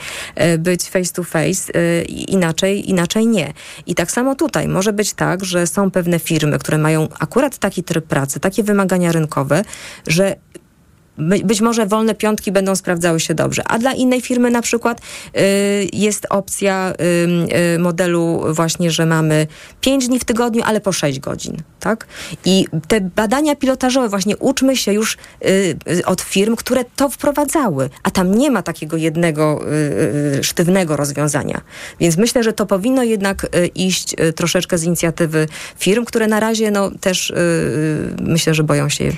być 0.59 0.91
face 0.91 1.13
to 1.13 1.23
face, 1.23 1.73
inaczej 2.09 2.76
inaczej, 2.81 3.27
nie. 3.27 3.53
I 3.87 3.95
tak 3.95 4.11
samo 4.11 4.35
tutaj 4.35 4.69
może 4.69 4.93
być 4.93 5.15
tak, 5.15 5.45
że 5.45 5.67
są 5.67 5.91
pewne 5.91 6.19
firmy, 6.19 6.59
które 6.59 6.79
mają 6.79 7.09
akurat 7.19 7.59
taki 7.59 7.85
tryb 7.85 8.07
pracy, 8.07 8.41
takie 8.41 8.63
wymagania 8.63 9.13
rynkowe, 9.13 9.65
że 10.07 10.37
być 11.19 11.61
może 11.61 11.87
wolne 11.87 12.15
piątki 12.15 12.53
będą 12.53 12.77
sprawdzały 12.77 13.21
się 13.21 13.35
dobrze, 13.35 13.63
a 13.67 13.79
dla 13.79 13.93
innej 13.93 14.21
firmy 14.21 14.51
na 14.51 14.63
przykład 14.63 15.01
y, 15.01 15.41
jest 15.93 16.27
opcja 16.31 16.93
y, 16.93 17.75
y, 17.75 17.79
modelu 17.79 18.45
właśnie, 18.51 18.91
że 18.91 19.07
mamy 19.07 19.47
5 19.81 20.09
dni 20.09 20.19
w 20.19 20.25
tygodniu, 20.25 20.63
ale 20.65 20.81
po 20.81 20.93
6 20.93 21.21
godzin, 21.21 21.57
tak? 21.81 22.07
I 22.45 22.67
te 22.89 23.01
badania 23.01 23.57
pilotażowe 23.57 24.09
właśnie 24.09 24.37
uczmy 24.37 24.77
się 24.77 24.93
już 24.93 25.15
y, 25.15 25.77
y, 25.91 26.05
od 26.05 26.21
firm, 26.21 26.57
które 26.57 26.85
to 26.97 27.09
wprowadzały, 27.09 27.91
a 28.03 28.11
tam 28.11 28.35
nie 28.35 28.51
ma 28.51 28.63
takiego 28.63 28.97
jednego 28.97 29.61
y, 30.39 30.45
sztywnego 30.45 30.97
rozwiązania. 30.97 31.61
Więc 32.01 32.17
myślę, 32.17 32.43
że 32.43 32.53
to 32.53 32.67
powinno 32.67 33.03
jednak 33.03 33.47
iść 33.75 34.17
troszeczkę 34.37 34.79
z 34.79 34.85
inicjatywy 34.85 35.49
firm, 35.79 36.05
które 36.05 36.27
na 36.27 36.41
razie 36.41 36.71
no 36.71 36.91
też 37.01 37.33
myślę, 38.23 38.55
że 38.55 38.63
boją 38.65 38.89
się 38.89 39.13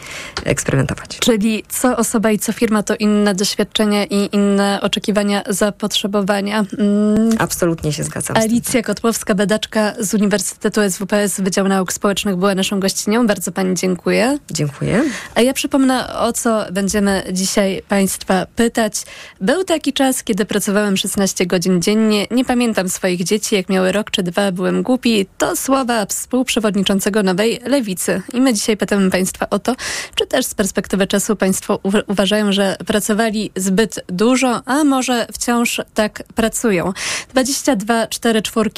eksperymentować. 0.44 1.18
Czyli 1.18 1.64
co 1.68 1.87
co 1.88 1.96
osoba 1.96 2.30
i 2.30 2.38
co 2.38 2.52
firma 2.52 2.82
to 2.82 2.96
inne 2.96 3.34
doświadczenia 3.34 4.04
i 4.04 4.28
inne 4.32 4.78
oczekiwania, 4.82 5.42
zapotrzebowania. 5.48 6.64
Mm. 6.78 7.30
Absolutnie 7.38 7.92
się 7.92 8.04
zgadzam. 8.04 8.36
Alicja 8.36 8.82
Kotłowska, 8.82 9.34
badaczka 9.34 9.94
z 9.98 10.14
Uniwersytetu 10.14 10.80
SWPS 10.90 11.40
Wydział 11.40 11.68
Nauk 11.68 11.92
Społecznych 11.92 12.36
była 12.36 12.54
naszą 12.54 12.80
gościnią. 12.80 13.26
Bardzo 13.26 13.52
Pani 13.52 13.74
dziękuję. 13.74 14.38
Dziękuję. 14.50 15.04
A 15.34 15.40
ja 15.40 15.52
przypomnę, 15.52 16.18
o 16.18 16.32
co 16.32 16.64
będziemy 16.72 17.22
dzisiaj 17.32 17.82
Państwa 17.88 18.46
pytać. 18.56 18.94
Był 19.40 19.64
taki 19.64 19.92
czas, 19.92 20.22
kiedy 20.22 20.44
pracowałem 20.44 20.96
16 20.96 21.46
godzin 21.46 21.82
dziennie. 21.82 22.26
Nie 22.30 22.44
pamiętam 22.44 22.88
swoich 22.88 23.24
dzieci, 23.24 23.54
jak 23.54 23.68
miały 23.68 23.92
rok 23.92 24.10
czy 24.10 24.22
dwa, 24.22 24.52
byłem 24.52 24.82
głupi. 24.82 25.26
To 25.38 25.56
słowa 25.56 26.06
współprzewodniczącego 26.06 27.22
Nowej 27.22 27.60
Lewicy. 27.64 28.22
I 28.32 28.40
my 28.40 28.54
dzisiaj 28.54 28.76
pytamy 28.76 29.10
Państwa 29.10 29.50
o 29.50 29.58
to, 29.58 29.74
czy 30.14 30.26
też 30.26 30.46
z 30.46 30.54
perspektywy 30.54 31.06
czasu 31.06 31.36
Państwo 31.36 31.77
uważają, 32.06 32.52
że 32.52 32.76
pracowali 32.86 33.50
zbyt 33.56 34.00
dużo, 34.06 34.62
a 34.66 34.84
może 34.84 35.26
wciąż 35.32 35.80
tak 35.94 36.22
pracują. 36.34 36.92
22 37.32 38.06
4 38.06 38.42
4 38.42 38.70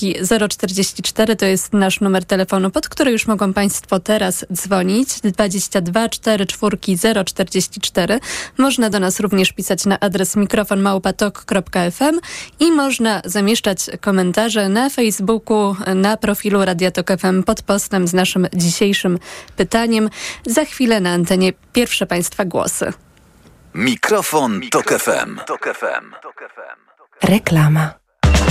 044 0.48 1.36
to 1.36 1.46
jest 1.46 1.72
nasz 1.72 2.00
numer 2.00 2.24
telefonu, 2.24 2.70
pod 2.70 2.88
który 2.88 3.10
już 3.10 3.26
mogą 3.26 3.52
Państwo 3.52 4.00
teraz 4.00 4.44
dzwonić. 4.52 5.08
22 5.20 6.08
4 6.08 6.46
4 6.46 6.78
044. 7.24 8.20
Można 8.58 8.90
do 8.90 9.00
nas 9.00 9.20
również 9.20 9.52
pisać 9.52 9.86
na 9.86 10.00
adres 10.00 10.36
mikrofonmałpatok.fm 10.36 12.20
i 12.60 12.72
można 12.72 13.22
zamieszczać 13.24 13.86
komentarze 14.00 14.68
na 14.68 14.90
Facebooku, 14.90 15.76
na 15.94 16.16
profilu 16.16 16.64
Radiatok 16.64 17.10
FM 17.18 17.42
pod 17.42 17.62
postem 17.62 18.08
z 18.08 18.14
naszym 18.14 18.46
dzisiejszym 18.54 19.18
pytaniem. 19.56 20.10
Za 20.46 20.64
chwilę 20.64 21.00
na 21.00 21.10
antenie 21.10 21.52
pierwsze 21.72 22.06
Państwa 22.06 22.44
głosy. 22.44 22.89
Mikrofon, 23.72 24.58
Mikrofon 24.58 25.40
Tok 25.46 25.66
FM. 25.66 26.04
Reklama. 27.20 27.99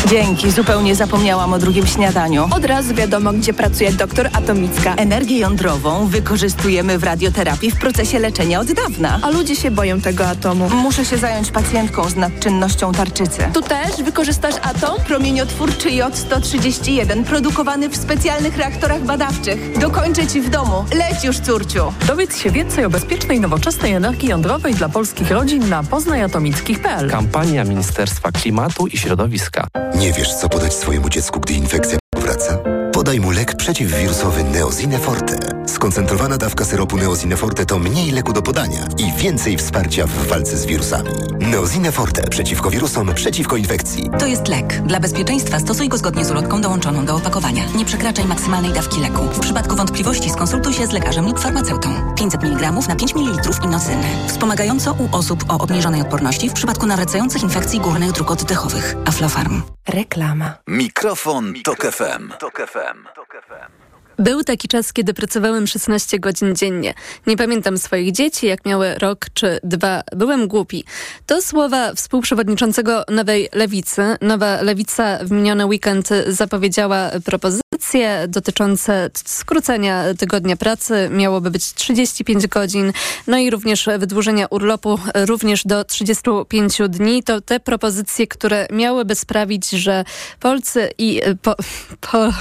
Dzięki, 0.07 0.51
zupełnie 0.51 0.95
zapomniałam 0.95 1.53
o 1.53 1.59
drugim 1.59 1.87
śniadaniu. 1.87 2.47
Od 2.51 2.65
razu 2.65 2.95
wiadomo, 2.95 3.33
gdzie 3.33 3.53
pracuje 3.53 3.91
doktor 3.91 4.29
Atomicka. 4.33 4.95
Energię 4.95 5.39
jądrową 5.39 6.07
wykorzystujemy 6.07 6.97
w 6.97 7.03
radioterapii 7.03 7.71
w 7.71 7.79
procesie 7.79 8.19
leczenia 8.19 8.59
od 8.59 8.71
dawna. 8.71 9.19
A 9.21 9.29
ludzie 9.29 9.55
się 9.55 9.71
boją 9.71 10.01
tego 10.01 10.27
atomu. 10.27 10.69
Muszę 10.69 11.05
się 11.05 11.17
zająć 11.17 11.51
pacjentką 11.51 12.09
z 12.09 12.15
nadczynnością 12.15 12.91
tarczycy. 12.91 13.41
Tu 13.53 13.61
też 13.61 14.03
wykorzystasz 14.03 14.55
atom? 14.61 14.99
Promieniotwórczy 15.07 15.91
J-131, 15.91 17.23
produkowany 17.23 17.89
w 17.89 17.97
specjalnych 17.97 18.57
reaktorach 18.57 19.03
badawczych. 19.03 19.79
Dokończę 19.79 20.27
ci 20.27 20.41
w 20.41 20.49
domu. 20.49 20.85
Leć 20.93 21.23
już, 21.23 21.39
córciu. 21.39 21.93
Dowiedz 22.07 22.37
się 22.37 22.51
więcej 22.51 22.85
o 22.85 22.89
bezpiecznej, 22.89 23.39
nowoczesnej 23.39 23.93
energii 23.93 24.29
jądrowej 24.29 24.75
dla 24.75 24.89
polskich 24.89 25.31
rodzin 25.31 25.69
na 25.69 25.83
poznajatomickich.pl. 25.83 27.09
Kampania 27.09 27.63
Ministerstwa 27.63 28.31
Klimatu 28.31 28.87
i 28.87 28.97
Środowiska. 28.97 29.67
Nie 29.99 30.13
wiesz, 30.13 30.33
co 30.33 30.49
podać 30.49 30.73
swojemu 30.73 31.09
dziecku, 31.09 31.39
gdy 31.39 31.53
infekcja 31.53 31.97
powraca? 32.15 32.57
Podaj 32.93 33.19
mu 33.19 33.31
lek 33.31 33.55
przeciwwirusowy 33.55 34.43
Neozine 34.43 34.99
Forte. 34.99 35.58
Skoncentrowana 35.69 36.37
dawka 36.37 36.65
syropu 36.65 36.97
Neozine 36.97 37.37
Forte 37.37 37.65
to 37.65 37.79
mniej 37.79 38.11
leku 38.11 38.33
do 38.33 38.41
podania 38.41 38.87
i 38.97 39.13
więcej 39.13 39.57
wsparcia 39.57 40.07
w 40.07 40.27
walce 40.27 40.57
z 40.57 40.65
wirusami. 40.65 41.09
Neozine 41.39 41.91
Forte 41.91 42.27
przeciwko 42.27 42.69
wirusom, 42.69 43.13
przeciwko 43.13 43.57
infekcji. 43.57 44.09
To 44.19 44.27
jest 44.27 44.47
lek. 44.47 44.81
Dla 44.81 44.99
bezpieczeństwa 44.99 45.59
stosuj 45.59 45.89
go 45.89 45.97
zgodnie 45.97 46.25
z 46.25 46.31
ulotką 46.31 46.61
dołączoną 46.61 47.05
do 47.05 47.15
opakowania. 47.15 47.63
Nie 47.75 47.85
przekraczaj 47.85 48.25
maksymalnej 48.25 48.73
dawki 48.73 49.01
leku. 49.01 49.23
W 49.23 49.39
przypadku 49.39 49.75
wątpliwości 49.75 50.29
skonsultuj 50.29 50.73
się 50.73 50.87
z 50.87 50.91
lekarzem 50.91 51.25
lub 51.25 51.39
farmaceutą. 51.39 52.15
500 52.15 52.43
mg 52.43 52.71
na 52.71 52.95
5 52.95 53.15
ml 53.15 53.39
inocyny. 53.65 54.03
Wspomagająco 54.27 54.93
u 54.93 55.15
osób 55.15 55.43
o 55.49 55.59
obniżonej 55.59 56.01
odporności 56.01 56.49
w 56.49 56.53
przypadku 56.53 56.85
nawracających 56.85 57.43
infekcji 57.43 57.79
górnych 57.79 58.11
dróg 58.11 58.31
oddechowych. 58.31 58.95
Aflofarm. 59.05 59.61
Reklama. 59.87 60.53
Mikrofon, 60.67 61.53
Tok 61.63 61.85
FM. 61.85 62.29
Tok 62.39 62.57
FM. 62.57 63.88
Był 64.19 64.43
taki 64.43 64.67
czas, 64.67 64.93
kiedy 64.93 65.13
pracowałem 65.13 65.67
16 65.67 66.19
godzin 66.19 66.55
dziennie. 66.55 66.93
Nie 67.27 67.37
pamiętam 67.37 67.77
swoich 67.77 68.11
dzieci, 68.11 68.47
jak 68.47 68.65
miały 68.65 68.95
rok 68.95 69.25
czy 69.33 69.59
dwa. 69.63 70.01
Byłem 70.15 70.47
głupi. 70.47 70.83
To 71.25 71.41
słowa 71.41 71.93
współprzewodniczącego 71.93 73.03
Nowej 73.09 73.49
Lewicy. 73.53 74.01
Nowa 74.21 74.61
Lewica 74.61 75.19
w 75.21 75.31
miniony 75.31 75.65
weekend 75.65 76.09
zapowiedziała 76.27 77.11
propozycje 77.25 78.25
dotyczące 78.27 79.09
skrócenia 79.25 80.03
tygodnia 80.13 80.55
pracy. 80.55 81.09
Miałoby 81.11 81.51
być 81.51 81.73
35 81.73 82.47
godzin, 82.47 82.93
no 83.27 83.37
i 83.37 83.49
również 83.49 83.89
wydłużenia 83.97 84.47
urlopu 84.49 84.99
również 85.15 85.63
do 85.65 85.83
35 85.83 86.77
dni. 86.89 87.23
To 87.23 87.41
te 87.41 87.59
propozycje, 87.59 88.27
które 88.27 88.67
miałyby 88.71 89.15
sprawić, 89.15 89.69
że 89.69 90.05
Polcy 90.39 90.89
i 90.97 91.21
po, 91.41 91.55
po 92.01 92.33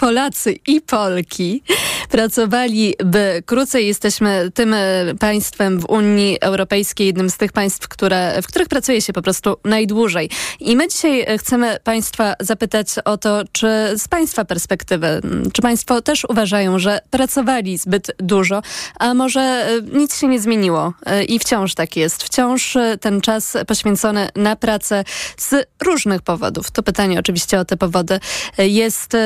Polacy 0.00 0.56
i 0.66 0.80
Polki 0.80 1.62
pracowaliby 2.10 3.42
krócej. 3.46 3.86
Jesteśmy 3.86 4.50
tym 4.54 4.74
e, 4.74 5.14
państwem 5.18 5.80
w 5.80 5.84
Unii 5.84 6.38
Europejskiej, 6.40 7.06
jednym 7.06 7.30
z 7.30 7.36
tych 7.36 7.52
państw, 7.52 7.88
które, 7.88 8.42
w 8.42 8.46
których 8.46 8.68
pracuje 8.68 9.02
się 9.02 9.12
po 9.12 9.22
prostu 9.22 9.56
najdłużej. 9.64 10.30
I 10.60 10.76
my 10.76 10.88
dzisiaj 10.88 11.20
e, 11.20 11.38
chcemy 11.38 11.76
Państwa 11.84 12.34
zapytać 12.40 12.88
o 13.04 13.16
to, 13.16 13.42
czy 13.52 13.68
z 13.96 14.08
Państwa 14.08 14.44
perspektywy, 14.44 15.20
czy 15.52 15.62
Państwo 15.62 16.02
też 16.02 16.24
uważają, 16.28 16.78
że 16.78 17.00
pracowali 17.10 17.78
zbyt 17.78 18.10
dużo, 18.18 18.62
a 18.98 19.14
może 19.14 19.40
e, 19.40 19.68
nic 19.98 20.18
się 20.18 20.26
nie 20.26 20.40
zmieniło 20.40 20.92
i 21.28 21.38
wciąż 21.38 21.74
tak 21.74 21.96
jest. 21.96 22.22
Wciąż 22.22 22.76
ten 23.00 23.20
czas 23.20 23.56
poświęcony 23.66 24.28
na 24.36 24.56
pracę 24.56 25.04
z 25.36 25.66
różnych 25.84 26.22
powodów. 26.22 26.70
To 26.70 26.82
pytanie 26.82 27.18
oczywiście 27.18 27.60
o 27.60 27.64
te 27.64 27.76
powody 27.76 28.20
jest, 28.58 29.16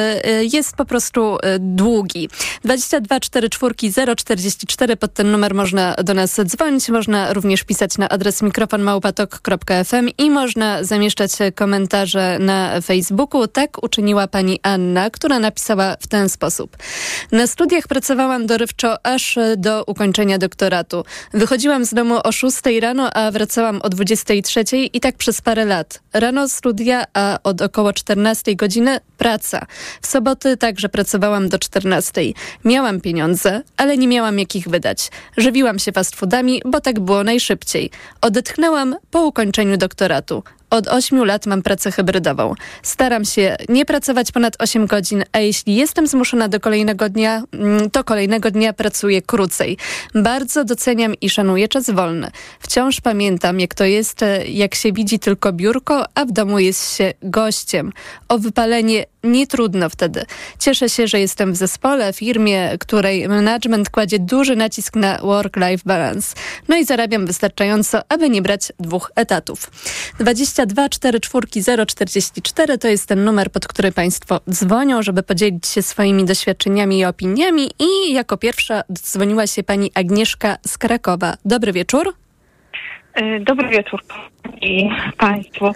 jest 0.42 0.63
po 0.72 0.84
prostu 0.84 1.38
długi. 1.60 2.28
22 2.64 3.20
44 3.20 4.16
044 4.16 4.96
pod 4.96 5.14
ten 5.14 5.32
numer 5.32 5.54
można 5.54 5.94
do 5.94 6.14
nas 6.14 6.40
dzwonić, 6.44 6.88
można 6.88 7.32
również 7.32 7.64
pisać 7.64 7.98
na 7.98 8.08
adres 8.08 8.42
mikrofonmałpatok.fm 8.42 10.08
i 10.18 10.30
można 10.30 10.84
zamieszczać 10.84 11.30
komentarze 11.54 12.38
na 12.40 12.80
Facebooku. 12.80 13.46
Tak 13.46 13.82
uczyniła 13.82 14.28
pani 14.28 14.60
Anna, 14.62 15.10
która 15.10 15.38
napisała 15.38 15.96
w 16.00 16.06
ten 16.06 16.28
sposób. 16.28 16.76
Na 17.32 17.46
studiach 17.46 17.88
pracowałam 17.88 18.46
dorywczo 18.46 19.06
aż 19.06 19.38
do 19.56 19.84
ukończenia 19.84 20.38
doktoratu. 20.38 21.04
Wychodziłam 21.32 21.84
z 21.84 21.94
domu 21.94 22.20
o 22.24 22.32
6 22.32 22.58
rano, 22.80 23.10
a 23.14 23.30
wracałam 23.30 23.80
o 23.82 23.88
23 23.88 24.64
i 24.92 25.00
tak 25.00 25.16
przez 25.16 25.40
parę 25.40 25.64
lat. 25.64 26.00
Rano 26.12 26.48
studia, 26.48 27.04
a 27.14 27.38
od 27.42 27.62
około 27.62 27.92
14 27.92 28.56
godziny 28.56 29.00
praca. 29.18 29.66
W 30.02 30.06
soboty 30.06 30.53
także 30.56 30.88
pracowałam 30.88 31.48
do 31.48 31.58
14. 31.58 32.22
Miałam 32.64 33.00
pieniądze, 33.00 33.62
ale 33.76 33.98
nie 33.98 34.08
miałam 34.08 34.38
jak 34.38 34.56
ich 34.56 34.68
wydać. 34.68 35.10
Żywiłam 35.36 35.78
się 35.78 35.92
fast 35.92 36.16
foodami, 36.16 36.62
bo 36.64 36.80
tak 36.80 37.00
było 37.00 37.24
najszybciej. 37.24 37.90
Odetchnęłam 38.20 38.96
po 39.10 39.26
ukończeniu 39.26 39.76
doktoratu. 39.76 40.42
Od 40.74 40.88
8 40.88 41.24
lat 41.24 41.46
mam 41.46 41.62
pracę 41.62 41.92
hybrydową. 41.92 42.54
Staram 42.82 43.24
się 43.24 43.56
nie 43.68 43.84
pracować 43.84 44.32
ponad 44.32 44.56
8 44.58 44.86
godzin, 44.86 45.24
a 45.32 45.38
jeśli 45.38 45.74
jestem 45.74 46.06
zmuszona 46.06 46.48
do 46.48 46.60
kolejnego 46.60 47.08
dnia, 47.08 47.42
mm, 47.52 47.90
to 47.90 48.04
kolejnego 48.04 48.50
dnia 48.50 48.72
pracuję 48.72 49.22
krócej. 49.22 49.76
Bardzo 50.14 50.64
doceniam 50.64 51.14
i 51.20 51.30
szanuję 51.30 51.68
czas 51.68 51.90
wolny. 51.90 52.30
Wciąż 52.60 53.00
pamiętam, 53.00 53.60
jak 53.60 53.74
to 53.74 53.84
jest, 53.84 54.22
e, 54.22 54.46
jak 54.46 54.74
się 54.74 54.92
widzi 54.92 55.18
tylko 55.18 55.52
biurko, 55.52 56.04
a 56.14 56.24
w 56.24 56.32
domu 56.32 56.58
jest 56.58 56.96
się 56.96 57.12
gościem. 57.22 57.92
O 58.28 58.38
wypalenie 58.38 59.04
nie 59.24 59.46
trudno 59.46 59.88
wtedy. 59.88 60.24
Cieszę 60.58 60.88
się, 60.88 61.06
że 61.06 61.20
jestem 61.20 61.52
w 61.52 61.56
zespole, 61.56 62.12
firmie, 62.12 62.78
której 62.78 63.28
management 63.28 63.90
kładzie 63.90 64.18
duży 64.18 64.56
nacisk 64.56 64.96
na 64.96 65.18
work-life 65.18 65.82
balance. 65.86 66.36
No 66.68 66.76
i 66.76 66.84
zarabiam 66.84 67.26
wystarczająco, 67.26 68.00
aby 68.08 68.30
nie 68.30 68.42
brać 68.42 68.72
dwóch 68.80 69.12
etatów. 69.16 69.70
22 70.18 70.63
44 70.66 71.86
044 71.86 72.78
to 72.78 72.88
jest 72.88 73.08
ten 73.08 73.24
numer, 73.24 73.50
pod 73.50 73.66
który 73.66 73.92
Państwo 73.92 74.40
dzwonią, 74.50 75.02
żeby 75.02 75.22
podzielić 75.22 75.66
się 75.66 75.82
swoimi 75.82 76.24
doświadczeniami 76.24 76.98
i 76.98 77.04
opiniami. 77.04 77.70
I 77.78 78.12
jako 78.12 78.36
pierwsza 78.36 78.82
dzwoniła 78.92 79.46
się 79.46 79.62
pani 79.62 79.90
Agnieszka 79.94 80.56
z 80.66 80.78
Krakowa. 80.78 81.34
Dobry 81.44 81.72
wieczór. 81.72 82.14
Dobry 83.40 83.68
wieczór 83.68 84.02
i 84.62 84.88
Państwu. 85.18 85.72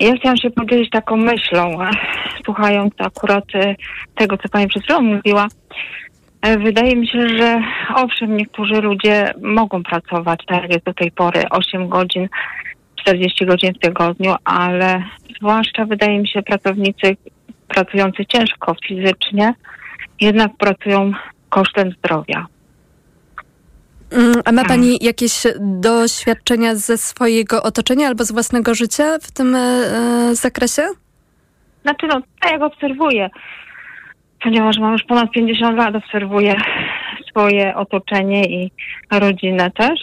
Ja 0.00 0.16
chciałam 0.16 0.36
się 0.36 0.50
podzielić 0.50 0.90
taką 0.90 1.16
myślą, 1.16 1.78
słuchając 2.44 2.94
akurat 2.98 3.44
tego, 4.14 4.38
co 4.38 4.48
Pani 4.48 4.68
przed 4.68 4.82
chwilą 4.82 5.00
mówiła. 5.00 5.46
Wydaje 6.58 6.96
mi 6.96 7.08
się, 7.08 7.28
że 7.28 7.62
owszem, 7.94 8.36
niektórzy 8.36 8.74
ludzie 8.74 9.34
mogą 9.42 9.82
pracować, 9.82 10.40
tak 10.46 10.62
jak 10.62 10.72
jest 10.72 10.84
do 10.84 10.94
tej 10.94 11.10
pory, 11.10 11.42
8 11.50 11.88
godzin, 11.88 12.28
40 13.08 13.46
godzin 13.46 13.74
w 13.74 13.78
tygodniu, 13.78 14.34
ale 14.44 15.02
zwłaszcza 15.38 15.84
wydaje 15.84 16.18
mi 16.18 16.28
się 16.28 16.42
pracownicy 16.42 17.16
pracujący 17.68 18.26
ciężko 18.26 18.74
fizycznie 18.88 19.54
jednak 20.20 20.56
pracują 20.56 21.12
kosztem 21.48 21.90
zdrowia. 21.90 22.46
A 24.44 24.52
ma 24.52 24.64
Pani 24.64 24.98
jakieś 25.00 25.32
doświadczenia 25.60 26.74
ze 26.74 26.98
swojego 26.98 27.62
otoczenia 27.62 28.08
albo 28.08 28.24
z 28.24 28.32
własnego 28.32 28.74
życia 28.74 29.18
w 29.22 29.32
tym 29.32 29.54
e, 29.54 30.34
zakresie? 30.34 30.82
Znaczy, 31.82 32.06
no, 32.06 32.20
tak 32.40 32.52
jak 32.52 32.62
obserwuję, 32.62 33.30
ponieważ 34.42 34.78
mam 34.78 34.92
już 34.92 35.02
ponad 35.02 35.30
50 35.30 35.76
lat, 35.76 35.96
obserwuję 35.96 36.56
swoje 37.30 37.74
otoczenie 37.74 38.44
i 38.44 38.70
rodzinę 39.10 39.70
też. 39.70 40.00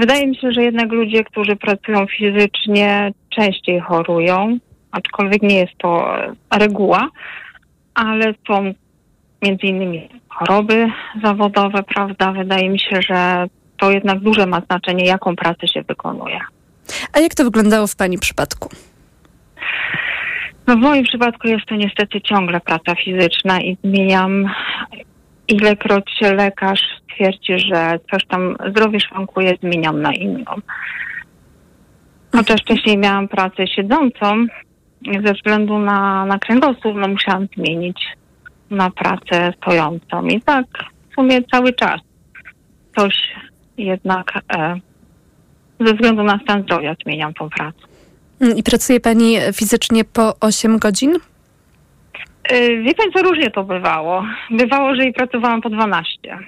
Wydaje 0.00 0.26
mi 0.26 0.36
się, 0.36 0.52
że 0.52 0.62
jednak 0.62 0.92
ludzie, 0.92 1.24
którzy 1.24 1.56
pracują 1.56 2.06
fizycznie, 2.06 3.12
częściej 3.28 3.80
chorują, 3.80 4.58
aczkolwiek 4.92 5.42
nie 5.42 5.58
jest 5.58 5.78
to 5.78 6.14
reguła, 6.58 7.08
ale 7.94 8.34
są 8.48 8.74
między 9.42 9.66
innymi 9.66 10.08
choroby 10.28 10.86
zawodowe, 11.24 11.82
prawda? 11.82 12.32
Wydaje 12.32 12.70
mi 12.70 12.80
się, 12.80 13.02
że 13.02 13.46
to 13.76 13.90
jednak 13.90 14.20
duże 14.20 14.46
ma 14.46 14.60
znaczenie, 14.60 15.04
jaką 15.04 15.36
pracę 15.36 15.68
się 15.68 15.82
wykonuje. 15.82 16.40
A 17.12 17.20
jak 17.20 17.34
to 17.34 17.44
wyglądało 17.44 17.86
w 17.86 17.96
Pani 17.96 18.18
przypadku? 18.18 18.68
No 20.66 20.76
w 20.76 20.78
moim 20.78 21.04
przypadku 21.04 21.48
jest 21.48 21.66
to 21.66 21.74
niestety 21.74 22.20
ciągle 22.20 22.60
praca 22.60 22.94
fizyczna 23.04 23.60
i 23.60 23.76
zmieniam, 23.84 24.50
ilekroć 25.50 26.20
lekarz 26.20 26.80
twierdzi, 27.14 27.58
że 27.58 27.98
coś 28.10 28.26
tam 28.26 28.56
zdrowie 28.70 29.00
szwankuje, 29.00 29.54
zmieniam 29.62 30.02
na 30.02 30.12
inną. 30.14 30.54
Chociaż 32.32 32.60
wcześniej 32.60 32.98
miałam 32.98 33.28
pracę 33.28 33.66
siedzącą, 33.66 34.46
ze 35.26 35.34
względu 35.34 35.78
na, 35.78 36.24
na 36.26 36.38
kręgosłup, 36.38 36.96
no 36.96 37.08
musiałam 37.08 37.46
zmienić 37.56 38.02
na 38.70 38.90
pracę 38.90 39.52
stojącą. 39.56 40.26
I 40.26 40.42
tak 40.42 40.66
w 41.10 41.14
sumie 41.14 41.42
cały 41.42 41.72
czas 41.72 42.00
coś 42.96 43.14
jednak 43.78 44.32
e, 44.56 44.80
ze 45.80 45.94
względu 45.94 46.22
na 46.22 46.38
stan 46.42 46.62
zdrowia 46.62 46.96
zmieniam 47.04 47.34
tą 47.34 47.48
pracę. 47.50 47.78
I 48.56 48.62
pracuje 48.62 49.00
pani 49.00 49.36
fizycznie 49.54 50.04
po 50.04 50.34
8 50.40 50.78
godzin? 50.78 51.12
Yy, 52.50 52.82
Wie 52.82 52.94
pani 52.94 53.12
co, 53.12 53.22
różnie 53.22 53.50
to 53.50 53.64
bywało. 53.64 54.24
Bywało, 54.50 54.94
że 54.94 55.04
i 55.04 55.12
pracowałam 55.12 55.60
po 55.60 55.70
12. 55.70 56.38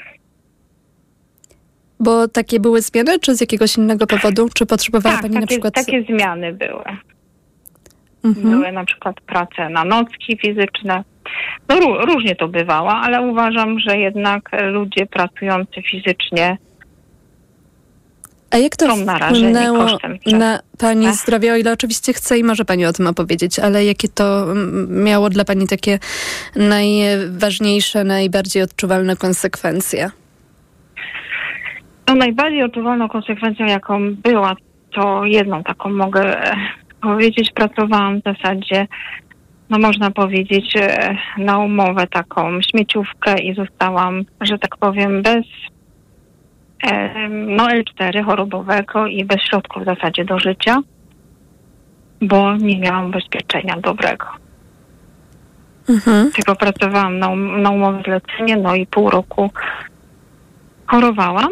Bo 2.01 2.29
takie 2.29 2.61
były 2.61 2.83
zmiany, 2.83 3.21
czy 3.21 3.35
z 3.35 3.41
jakiegoś 3.41 3.77
innego 3.77 4.07
powodu? 4.07 4.49
Czy 4.55 4.67
potrzebowała 4.67 5.15
Tak, 5.15 5.23
pani 5.23 5.35
na 5.35 5.41
takie, 5.41 5.51
przykład... 5.55 5.75
takie 5.75 6.03
zmiany 6.03 6.53
były. 6.53 6.85
Mhm. 8.25 8.51
Były 8.51 8.73
na 8.73 8.85
przykład 8.85 9.21
prace 9.21 9.69
na 9.69 9.85
nocki 9.85 10.39
fizyczne. 10.39 11.05
No 11.69 11.77
ró- 11.77 12.05
różnie 12.15 12.37
to 12.37 12.49
bywało, 12.49 12.91
ale 12.93 13.23
uważam, 13.23 13.79
że 13.79 13.99
jednak 13.99 14.49
e, 14.53 14.67
ludzie 14.67 15.07
pracujący 15.07 15.83
fizycznie 15.83 16.57
A 18.53 18.59
jak 18.59 18.77
to 18.77 18.87
wpłynęło 18.97 19.87
na 20.27 20.61
pani 20.79 21.07
Tak. 21.07 21.15
zdrowie, 21.15 21.53
o 21.53 21.57
ile 21.57 21.73
oczywiście 21.73 22.13
chce 22.13 22.39
i 22.39 22.45
może 22.45 22.65
pani 22.65 22.87
o 22.87 22.93
tym 22.93 23.07
opowiedzieć, 23.07 23.59
ale 23.59 23.85
jakie 23.85 24.09
to 24.09 24.43
mm, 24.43 25.05
miało 25.05 25.31
dla 25.31 25.45
pani 25.45 25.69
takie 25.69 25.99
najważniejsze, 26.57 28.05
najbardziej 28.05 28.63
odczuwalne 28.63 29.17
konsekwencje? 29.17 30.11
No 32.09 32.15
najbardziej 32.15 32.63
odczuwalną 32.63 33.09
konsekwencją, 33.09 33.67
jaką 33.67 34.15
była, 34.15 34.55
to 34.95 35.25
jedną 35.25 35.63
taką 35.63 35.91
mogę 35.91 36.51
e, 36.51 36.57
powiedzieć. 37.03 37.51
Pracowałam 37.55 38.21
w 38.21 38.25
zasadzie, 38.25 38.87
no 39.71 39.79
można 39.79 40.11
powiedzieć, 40.11 40.77
e, 40.77 41.17
na 41.39 41.59
umowę 41.59 42.07
taką 42.07 42.63
śmieciówkę 42.63 43.39
i 43.39 43.55
zostałam, 43.55 44.25
że 44.41 44.59
tak 44.59 44.77
powiem, 44.77 45.23
bez 45.23 45.45
no 47.31 47.67
L4 47.67 48.25
chorobowego 48.25 49.07
i 49.07 49.25
bez 49.25 49.41
środków 49.41 49.83
w 49.83 49.87
zasadzie 49.87 50.25
do 50.25 50.39
życia, 50.39 50.79
bo 52.23 52.57
nie 52.57 52.79
miałam 52.79 53.07
ubezpieczenia 53.07 53.77
dobrego. 53.77 54.27
Mhm. 55.89 56.31
Tylko 56.33 56.57
pracowałam 56.57 57.19
na, 57.19 57.29
um- 57.29 57.63
na 57.63 57.71
umowę 57.71 58.03
zlecenie, 58.05 58.57
no 58.57 58.75
i 58.75 58.87
pół 58.87 59.11
roku 59.11 59.51
chorowałam. 60.87 61.51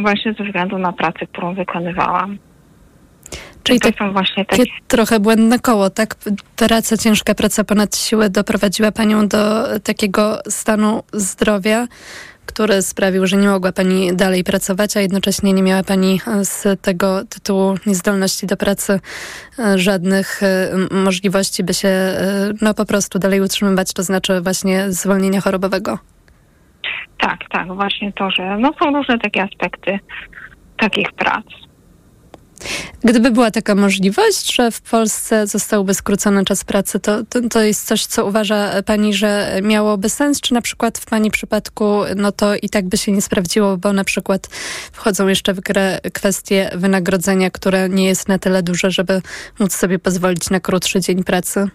Właśnie 0.00 0.34
ze 0.38 0.44
względu 0.44 0.78
na 0.78 0.92
pracę, 0.92 1.26
którą 1.26 1.54
wykonywałam. 1.54 2.38
Czyli 3.62 3.80
to 3.80 3.88
tak- 3.88 3.98
są 3.98 4.12
właśnie. 4.12 4.44
Takie 4.44 4.64
trochę 4.88 5.20
błędne 5.20 5.58
koło, 5.58 5.90
tak? 5.90 6.14
Praca, 6.56 6.96
ciężka 6.96 7.34
praca 7.34 7.64
ponad 7.64 7.96
siłę 7.96 8.30
doprowadziła 8.30 8.92
panią 8.92 9.28
do 9.28 9.66
takiego 9.80 10.38
stanu 10.48 11.02
zdrowia, 11.12 11.86
który 12.52 12.82
sprawił, 12.82 13.26
że 13.26 13.36
nie 13.36 13.48
mogła 13.48 13.72
pani 13.72 14.16
dalej 14.16 14.44
pracować, 14.44 14.96
a 14.96 15.00
jednocześnie 15.00 15.52
nie 15.52 15.62
miała 15.62 15.82
pani 15.82 16.20
e, 16.26 16.44
z 16.44 16.82
tego 16.82 17.24
tytułu 17.24 17.74
niezdolności 17.86 18.46
do 18.46 18.56
pracy 18.56 19.00
e, 19.58 19.78
żadnych 19.78 20.42
e, 20.42 20.70
możliwości, 20.90 21.64
by 21.64 21.74
się 21.74 21.90
no 22.62 22.74
po 22.74 22.84
prostu 22.84 23.18
dalej 23.18 23.40
utrzymywać, 23.40 23.92
to 23.92 24.02
znaczy 24.02 24.40
właśnie 24.40 24.92
zwolnienia 24.92 25.40
chorobowego. 25.40 25.98
Tak, 27.18 27.38
tak, 27.50 27.74
właśnie 27.74 28.12
to, 28.12 28.30
że 28.30 28.58
no 28.58 28.70
są 28.82 28.92
różne 28.92 29.18
takie 29.18 29.42
aspekty 29.42 29.98
takich 30.76 31.12
prac. 31.12 31.44
Gdyby 33.04 33.30
była 33.30 33.50
taka 33.50 33.74
możliwość, 33.74 34.54
że 34.54 34.70
w 34.70 34.80
Polsce 34.80 35.46
zostałby 35.46 35.94
skrócony 35.94 36.44
czas 36.44 36.64
pracy, 36.64 37.00
to, 37.00 37.24
to, 37.24 37.40
to 37.48 37.62
jest 37.62 37.86
coś, 37.86 38.06
co 38.06 38.26
uważa 38.26 38.82
pani, 38.82 39.14
że 39.14 39.60
miałoby 39.62 40.08
sens, 40.08 40.40
czy 40.40 40.54
na 40.54 40.62
przykład 40.62 40.98
w 40.98 41.06
pani 41.06 41.30
przypadku, 41.30 42.00
no 42.16 42.32
to 42.32 42.54
i 42.54 42.68
tak 42.68 42.88
by 42.88 42.98
się 42.98 43.12
nie 43.12 43.22
sprawdziło, 43.22 43.76
bo 43.76 43.92
na 43.92 44.04
przykład 44.04 44.48
wchodzą 44.92 45.28
jeszcze 45.28 45.54
w 45.54 45.60
grę 45.60 46.00
kwestie 46.12 46.70
wynagrodzenia, 46.74 47.50
które 47.50 47.88
nie 47.88 48.06
jest 48.06 48.28
na 48.28 48.38
tyle 48.38 48.62
duże, 48.62 48.90
żeby 48.90 49.22
móc 49.58 49.74
sobie 49.74 49.98
pozwolić 49.98 50.50
na 50.50 50.60
krótszy 50.60 51.00
dzień 51.00 51.24
pracy? 51.24 51.68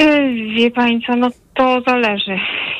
Yy, 0.00 0.54
Wie 0.54 0.70
pani 0.70 1.00
co, 1.06 1.16
no 1.16 1.28
to 1.54 1.80
zależy, 1.86 2.38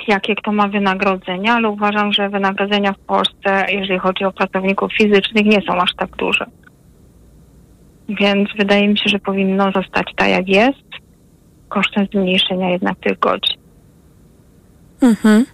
jakie 0.09 0.35
kto 0.35 0.53
ma 0.53 0.69
wynagrodzenia, 0.69 1.55
ale 1.55 1.69
uważam, 1.69 2.13
że 2.13 2.29
wynagrodzenia 2.29 2.93
w 2.93 2.99
Polsce, 2.99 3.67
jeżeli 3.69 3.99
chodzi 3.99 4.25
o 4.25 4.33
pracowników 4.33 4.93
fizycznych, 4.93 5.45
nie 5.45 5.63
są 5.63 5.75
aż 5.75 5.95
tak 5.95 6.17
duże. 6.17 6.47
Więc 8.09 8.49
wydaje 8.59 8.89
mi 8.89 8.99
się, 8.99 9.05
że 9.07 9.19
powinno 9.19 9.73
zostać 9.73 10.07
tak, 10.17 10.29
jak 10.29 10.49
jest, 10.49 10.89
kosztem 11.69 12.07
zmniejszenia 12.13 12.71
jednak 12.71 12.99
tych 12.99 13.19
godzin. 13.19 13.60
Mhm. 15.01 15.47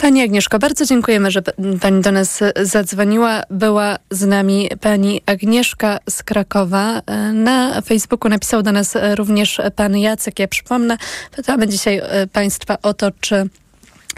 Pani 0.00 0.22
Agnieszko, 0.22 0.58
bardzo 0.58 0.84
dziękujemy, 0.84 1.30
że 1.30 1.42
pani 1.80 2.02
do 2.02 2.12
nas 2.12 2.42
e, 2.42 2.52
zadzwoniła. 2.62 3.42
Była 3.50 3.96
z 4.10 4.26
nami 4.26 4.70
pani 4.80 5.20
Agnieszka 5.26 5.98
z 6.10 6.22
Krakowa. 6.22 7.02
E, 7.06 7.32
Na 7.32 7.80
Facebooku 7.80 8.28
napisał 8.30 8.62
do 8.62 8.72
nas 8.72 8.96
e, 8.96 9.14
również 9.14 9.60
pan 9.76 9.96
Jacek. 9.96 10.38
Ja 10.38 10.48
przypomnę, 10.48 10.96
pytamy 11.36 11.68
dzisiaj 11.68 12.02
państwa 12.32 12.78
o 12.82 12.94
to, 12.94 13.10
czy 13.20 13.48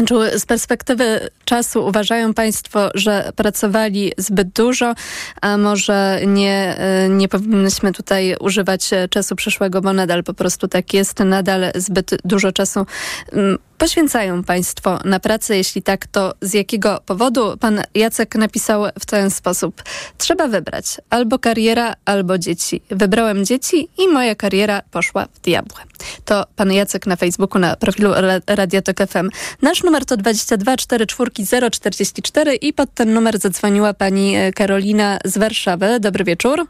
czy 0.07 0.39
z 0.39 0.47
perspektywy 0.47 1.31
czasu 1.45 1.87
uważają 1.87 2.35
Państwo, 2.35 2.89
że 2.95 3.33
pracowali 3.37 4.13
zbyt 4.19 4.49
dużo, 4.49 4.95
a 5.41 5.57
może 5.57 6.21
nie, 6.27 6.77
nie 7.09 7.29
powinnyśmy 7.29 7.93
tutaj 7.93 8.37
używać 8.41 8.91
czasu 9.11 9.37
przyszłego, 9.37 9.81
bo 9.81 9.93
nadal 9.93 10.25
po 10.25 10.35
prostu 10.35 10.69
tak 10.69 10.95
jest, 10.95 11.19
nadal 11.19 11.73
zbyt 11.75 12.11
dużo 12.25 12.53
czasu 12.53 12.87
mm, 13.33 13.59
poświęcają 13.81 14.45
Państwo 14.45 14.99
na 15.05 15.21
pracę? 15.21 15.57
Jeśli 15.57 15.83
tak, 15.83 16.07
to 16.07 16.35
z 16.41 16.55
jakiego 16.55 17.01
powodu? 17.07 17.57
Pan 17.61 17.83
Jacek 17.95 18.35
napisał 18.35 18.85
w 19.01 19.07
ten 19.07 19.31
sposób. 19.31 19.83
Trzeba 20.19 20.49
wybrać 20.49 20.85
albo 21.11 21.39
kariera, 21.39 21.95
albo 22.05 22.39
dzieci. 22.39 22.83
Wybrałem 22.91 23.45
dzieci 23.45 23.89
i 23.99 24.09
moja 24.09 24.35
kariera 24.35 24.83
poszła 24.91 25.27
w 25.35 25.41
diabłę. 25.41 25.83
To 26.25 26.45
pan 26.57 26.73
Jacek 26.73 27.07
na 27.07 27.17
Facebooku, 27.17 27.59
na 27.61 27.77
profilu 27.77 28.11
Ra- 28.15 28.41
Radia 28.47 28.83
Tok 28.83 28.97
FM. 29.09 29.29
Nasz 29.63 29.83
numer 29.83 30.05
to 30.05 30.17
22 30.17 30.77
44 30.77 31.71
044 31.71 32.55
i 32.55 32.73
pod 32.73 32.95
ten 32.95 33.15
numer 33.15 33.39
zadzwoniła 33.39 33.95
pani 33.95 34.37
e, 34.37 34.53
Karolina 34.53 35.19
z 35.25 35.39
Warszawy. 35.39 36.01
Dobry 36.01 36.25
wieczór. 36.25 36.67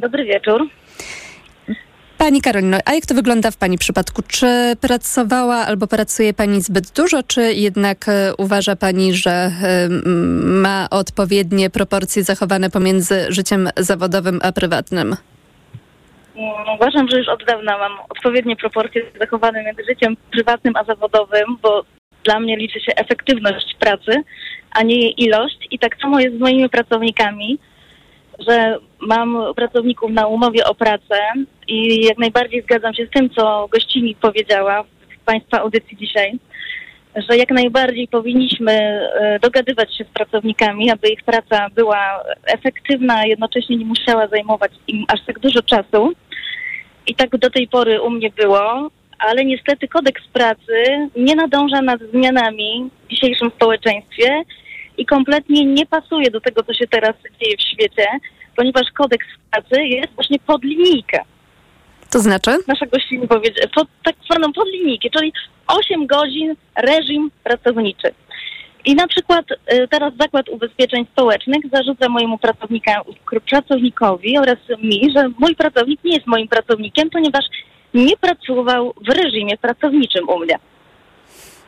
Dobry 0.00 0.24
wieczór. 0.24 0.68
Pani 2.24 2.40
Karolino, 2.40 2.78
a 2.84 2.94
jak 2.94 3.06
to 3.06 3.14
wygląda 3.14 3.50
w 3.50 3.56
Pani 3.56 3.78
przypadku? 3.78 4.22
Czy 4.28 4.46
pracowała 4.80 5.56
albo 5.56 5.86
pracuje 5.86 6.34
Pani 6.34 6.60
zbyt 6.60 6.90
dużo, 6.90 7.22
czy 7.22 7.52
jednak 7.52 8.08
e, 8.08 8.32
uważa 8.38 8.76
Pani, 8.76 9.14
że 9.14 9.30
e, 9.30 9.50
ma 10.64 10.86
odpowiednie 10.90 11.70
proporcje 11.70 12.22
zachowane 12.22 12.70
pomiędzy 12.70 13.26
życiem 13.28 13.68
zawodowym 13.76 14.40
a 14.42 14.52
prywatnym? 14.52 15.16
Mm, 16.36 16.52
Uważam, 16.74 17.08
że 17.08 17.18
już 17.18 17.28
od 17.28 17.44
dawna 17.44 17.78
mam 17.78 17.92
odpowiednie 18.08 18.56
proporcje 18.56 19.02
zachowane 19.20 19.64
między 19.64 19.82
życiem 19.88 20.16
prywatnym 20.30 20.76
a 20.76 20.84
zawodowym, 20.84 21.58
bo 21.62 21.84
dla 22.24 22.40
mnie 22.40 22.56
liczy 22.56 22.80
się 22.80 22.92
efektywność 22.96 23.76
pracy, 23.80 24.22
a 24.70 24.82
nie 24.82 25.00
jej 25.00 25.22
ilość. 25.22 25.58
I 25.70 25.78
tak 25.78 25.96
samo 26.02 26.20
jest 26.20 26.36
z 26.36 26.40
moimi 26.40 26.68
pracownikami, 26.68 27.58
że 28.38 28.78
mam 29.00 29.38
pracowników 29.56 30.10
na 30.10 30.26
umowie 30.26 30.64
o 30.64 30.74
pracę 30.74 31.18
i 31.68 32.04
jak 32.04 32.18
najbardziej 32.18 32.62
zgadzam 32.62 32.94
się 32.94 33.06
z 33.06 33.10
tym, 33.10 33.30
co 33.30 33.68
gościni 33.68 34.14
powiedziała 34.14 34.82
w 34.82 35.24
Państwa 35.24 35.60
audycji 35.60 35.96
dzisiaj, 35.96 36.38
że 37.16 37.36
jak 37.36 37.50
najbardziej 37.50 38.08
powinniśmy 38.08 38.72
e, 38.72 39.38
dogadywać 39.42 39.96
się 39.96 40.04
z 40.04 40.08
pracownikami, 40.08 40.90
aby 40.90 41.08
ich 41.08 41.22
praca 41.22 41.68
była 41.74 42.20
efektywna, 42.46 43.26
jednocześnie 43.26 43.76
nie 43.76 43.84
musiała 43.84 44.28
zajmować 44.28 44.72
im 44.88 45.04
aż 45.08 45.20
tak 45.26 45.38
dużo 45.38 45.62
czasu. 45.62 46.12
I 47.06 47.14
tak 47.14 47.36
do 47.36 47.50
tej 47.50 47.68
pory 47.68 48.02
u 48.02 48.10
mnie 48.10 48.30
było, 48.30 48.90
ale 49.18 49.44
niestety 49.44 49.88
kodeks 49.88 50.22
pracy 50.32 51.08
nie 51.16 51.34
nadąża 51.34 51.82
nad 51.82 52.00
zmianami 52.00 52.90
w 53.04 53.10
dzisiejszym 53.10 53.50
społeczeństwie 53.50 54.42
i 54.98 55.06
kompletnie 55.06 55.64
nie 55.64 55.86
pasuje 55.86 56.30
do 56.30 56.40
tego, 56.40 56.62
co 56.62 56.74
się 56.74 56.86
teraz 56.86 57.14
dzieje 57.40 57.56
w 57.56 57.62
świecie, 57.62 58.06
ponieważ 58.56 58.82
kodeks 58.94 59.26
pracy 59.50 59.82
jest 59.82 60.14
właśnie 60.14 60.38
pod 60.46 60.64
linijkę. 60.64 61.20
To 62.10 62.20
znaczy? 62.20 62.50
Nasza 62.68 62.86
gościni 62.86 63.28
powiedziała, 63.28 63.68
pod 63.74 63.88
tak 64.04 64.16
zwaną 64.24 64.52
podlinijkę, 64.52 65.08
czyli 65.10 65.32
8 65.66 66.06
godzin 66.06 66.54
reżim 66.76 67.30
pracowniczy. 67.44 68.14
I 68.84 68.94
na 68.94 69.06
przykład 69.06 69.44
y, 69.50 69.88
teraz 69.90 70.12
Zakład 70.20 70.48
Ubezpieczeń 70.48 71.06
Społecznych 71.12 71.62
zarzuca 71.72 72.08
mojemu 72.08 72.38
pracownikowi 73.40 74.38
oraz 74.38 74.56
mi, 74.82 75.12
że 75.16 75.28
mój 75.38 75.56
pracownik 75.56 76.04
nie 76.04 76.14
jest 76.14 76.26
moim 76.26 76.48
pracownikiem, 76.48 77.10
ponieważ 77.10 77.44
nie 77.94 78.16
pracował 78.16 78.94
w 79.00 79.08
reżimie 79.08 79.56
pracowniczym 79.56 80.28
u 80.28 80.38
mnie. 80.38 80.58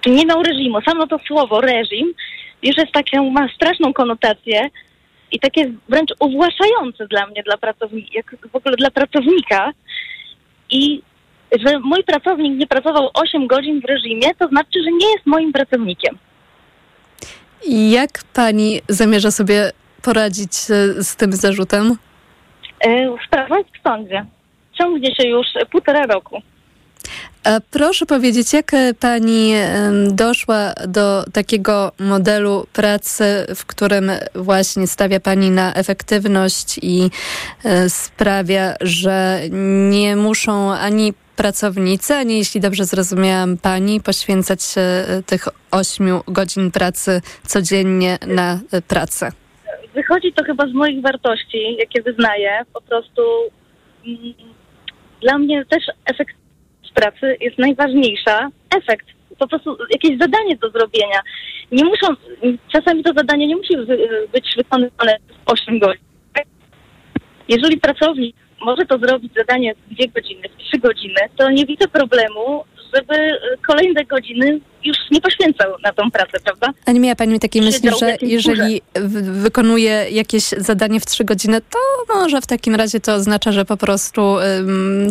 Czyli 0.00 0.16
nie 0.16 0.26
miał 0.26 0.42
reżimu. 0.42 0.80
Samo 0.80 1.06
to 1.06 1.18
słowo 1.26 1.60
reżim 1.60 2.14
już 2.62 2.76
jest 2.76 2.92
taką, 2.92 3.30
ma 3.30 3.48
straszną 3.54 3.92
konotację 3.92 4.70
i 5.32 5.40
takie 5.40 5.72
wręcz 5.88 6.10
uwłaszczające 6.20 7.06
dla 7.06 7.26
mnie, 7.26 7.42
dla 7.42 7.56
pracownika, 7.56 8.10
jak 8.14 8.36
w 8.52 8.56
ogóle 8.56 8.76
dla 8.76 8.90
pracownika. 8.90 9.72
I 10.70 11.02
że 11.64 11.78
mój 11.78 12.04
pracownik 12.04 12.58
nie 12.58 12.66
pracował 12.66 13.10
8 13.14 13.46
godzin 13.46 13.80
w 13.80 13.84
reżimie, 13.84 14.34
to 14.38 14.48
znaczy, 14.48 14.82
że 14.84 14.92
nie 14.92 15.12
jest 15.12 15.26
moim 15.26 15.52
pracownikiem. 15.52 16.18
Jak 17.68 18.10
Pani 18.34 18.80
zamierza 18.88 19.30
sobie 19.30 19.72
poradzić 20.02 20.50
e, 20.50 21.02
z 21.02 21.16
tym 21.16 21.32
zarzutem? 21.32 21.96
E, 22.86 23.16
Sprawa 23.26 23.58
jest 23.58 23.70
w 23.78 23.82
sądzie. 23.88 24.24
Ciągnie 24.78 25.14
się 25.14 25.28
już 25.28 25.46
półtora 25.70 26.06
roku. 26.06 26.42
A 27.46 27.60
proszę 27.70 28.06
powiedzieć, 28.06 28.52
jak 28.52 28.74
e, 28.74 28.94
pani 28.94 29.52
doszła 30.10 30.72
do 30.88 31.24
takiego 31.32 31.92
modelu 31.98 32.66
pracy, 32.72 33.24
w 33.54 33.66
którym 33.66 34.10
właśnie 34.34 34.86
stawia 34.86 35.20
pani 35.20 35.50
na 35.50 35.74
efektywność 35.74 36.78
i 36.82 37.10
e, 37.64 37.90
sprawia, 37.90 38.74
że 38.80 39.40
nie 39.90 40.16
muszą 40.16 40.72
ani 40.72 41.12
pracownicy, 41.36 42.14
ani 42.14 42.38
jeśli 42.38 42.60
dobrze 42.60 42.84
zrozumiałam 42.84 43.56
pani, 43.56 44.00
poświęcać 44.00 44.60
e, 44.76 45.22
tych 45.26 45.48
ośmiu 45.70 46.20
godzin 46.28 46.70
pracy 46.70 47.20
codziennie 47.46 48.18
na 48.26 48.60
e, 48.72 48.82
pracę. 48.82 49.32
Wychodzi 49.94 50.32
to 50.32 50.44
chyba 50.44 50.66
z 50.66 50.72
moich 50.72 51.02
wartości, 51.02 51.76
jakie 51.78 52.02
wyznaję. 52.02 52.62
Po 52.72 52.80
prostu 52.80 53.22
mm, 54.06 54.34
dla 55.22 55.38
mnie 55.38 55.64
też 55.64 55.84
efekt 56.06 56.45
pracy 56.96 57.36
jest 57.40 57.58
najważniejsza. 57.58 58.48
Efekt. 58.76 59.06
Po 59.38 59.48
prostu 59.48 59.76
jakieś 59.90 60.18
zadanie 60.18 60.56
do 60.56 60.70
zrobienia. 60.70 61.20
Nie 61.72 61.84
muszą, 61.84 62.06
czasami 62.72 63.02
to 63.02 63.12
zadanie 63.16 63.46
nie 63.46 63.56
musi 63.56 63.76
być 64.32 64.54
wykonywane 64.56 65.16
w 65.46 65.52
8 65.52 65.78
godzin. 65.78 66.04
Jeżeli 67.48 67.80
pracownik 67.80 68.36
może 68.60 68.84
to 68.86 68.98
zrobić 68.98 69.32
zadanie 69.34 69.74
w 69.74 69.94
2 69.94 70.04
godziny, 70.14 70.48
w 70.48 70.62
3 70.62 70.78
godziny, 70.78 71.20
to 71.36 71.50
nie 71.50 71.66
widzę 71.66 71.88
problemu, 71.88 72.64
żeby 72.94 73.14
y, 73.14 73.38
kolejne 73.66 74.04
godziny 74.04 74.60
już 74.84 74.96
nie 75.10 75.20
poświęcał 75.20 75.74
na 75.84 75.92
tą 75.92 76.10
pracę, 76.10 76.38
prawda? 76.44 76.72
A 76.86 76.92
nie 76.92 77.00
miała 77.00 77.16
pani 77.16 77.40
takiej 77.40 77.62
myśli, 77.62 77.90
że 78.00 78.16
jeżeli 78.22 78.82
wykonuje 79.42 80.06
jakieś 80.10 80.42
zadanie 80.42 81.00
w 81.00 81.06
trzy 81.06 81.24
godziny, 81.24 81.60
to 81.60 81.78
może 82.14 82.40
w 82.40 82.46
takim 82.46 82.74
razie 82.74 83.00
to 83.00 83.14
oznacza, 83.14 83.52
że 83.52 83.64
po 83.64 83.76
prostu 83.76 84.36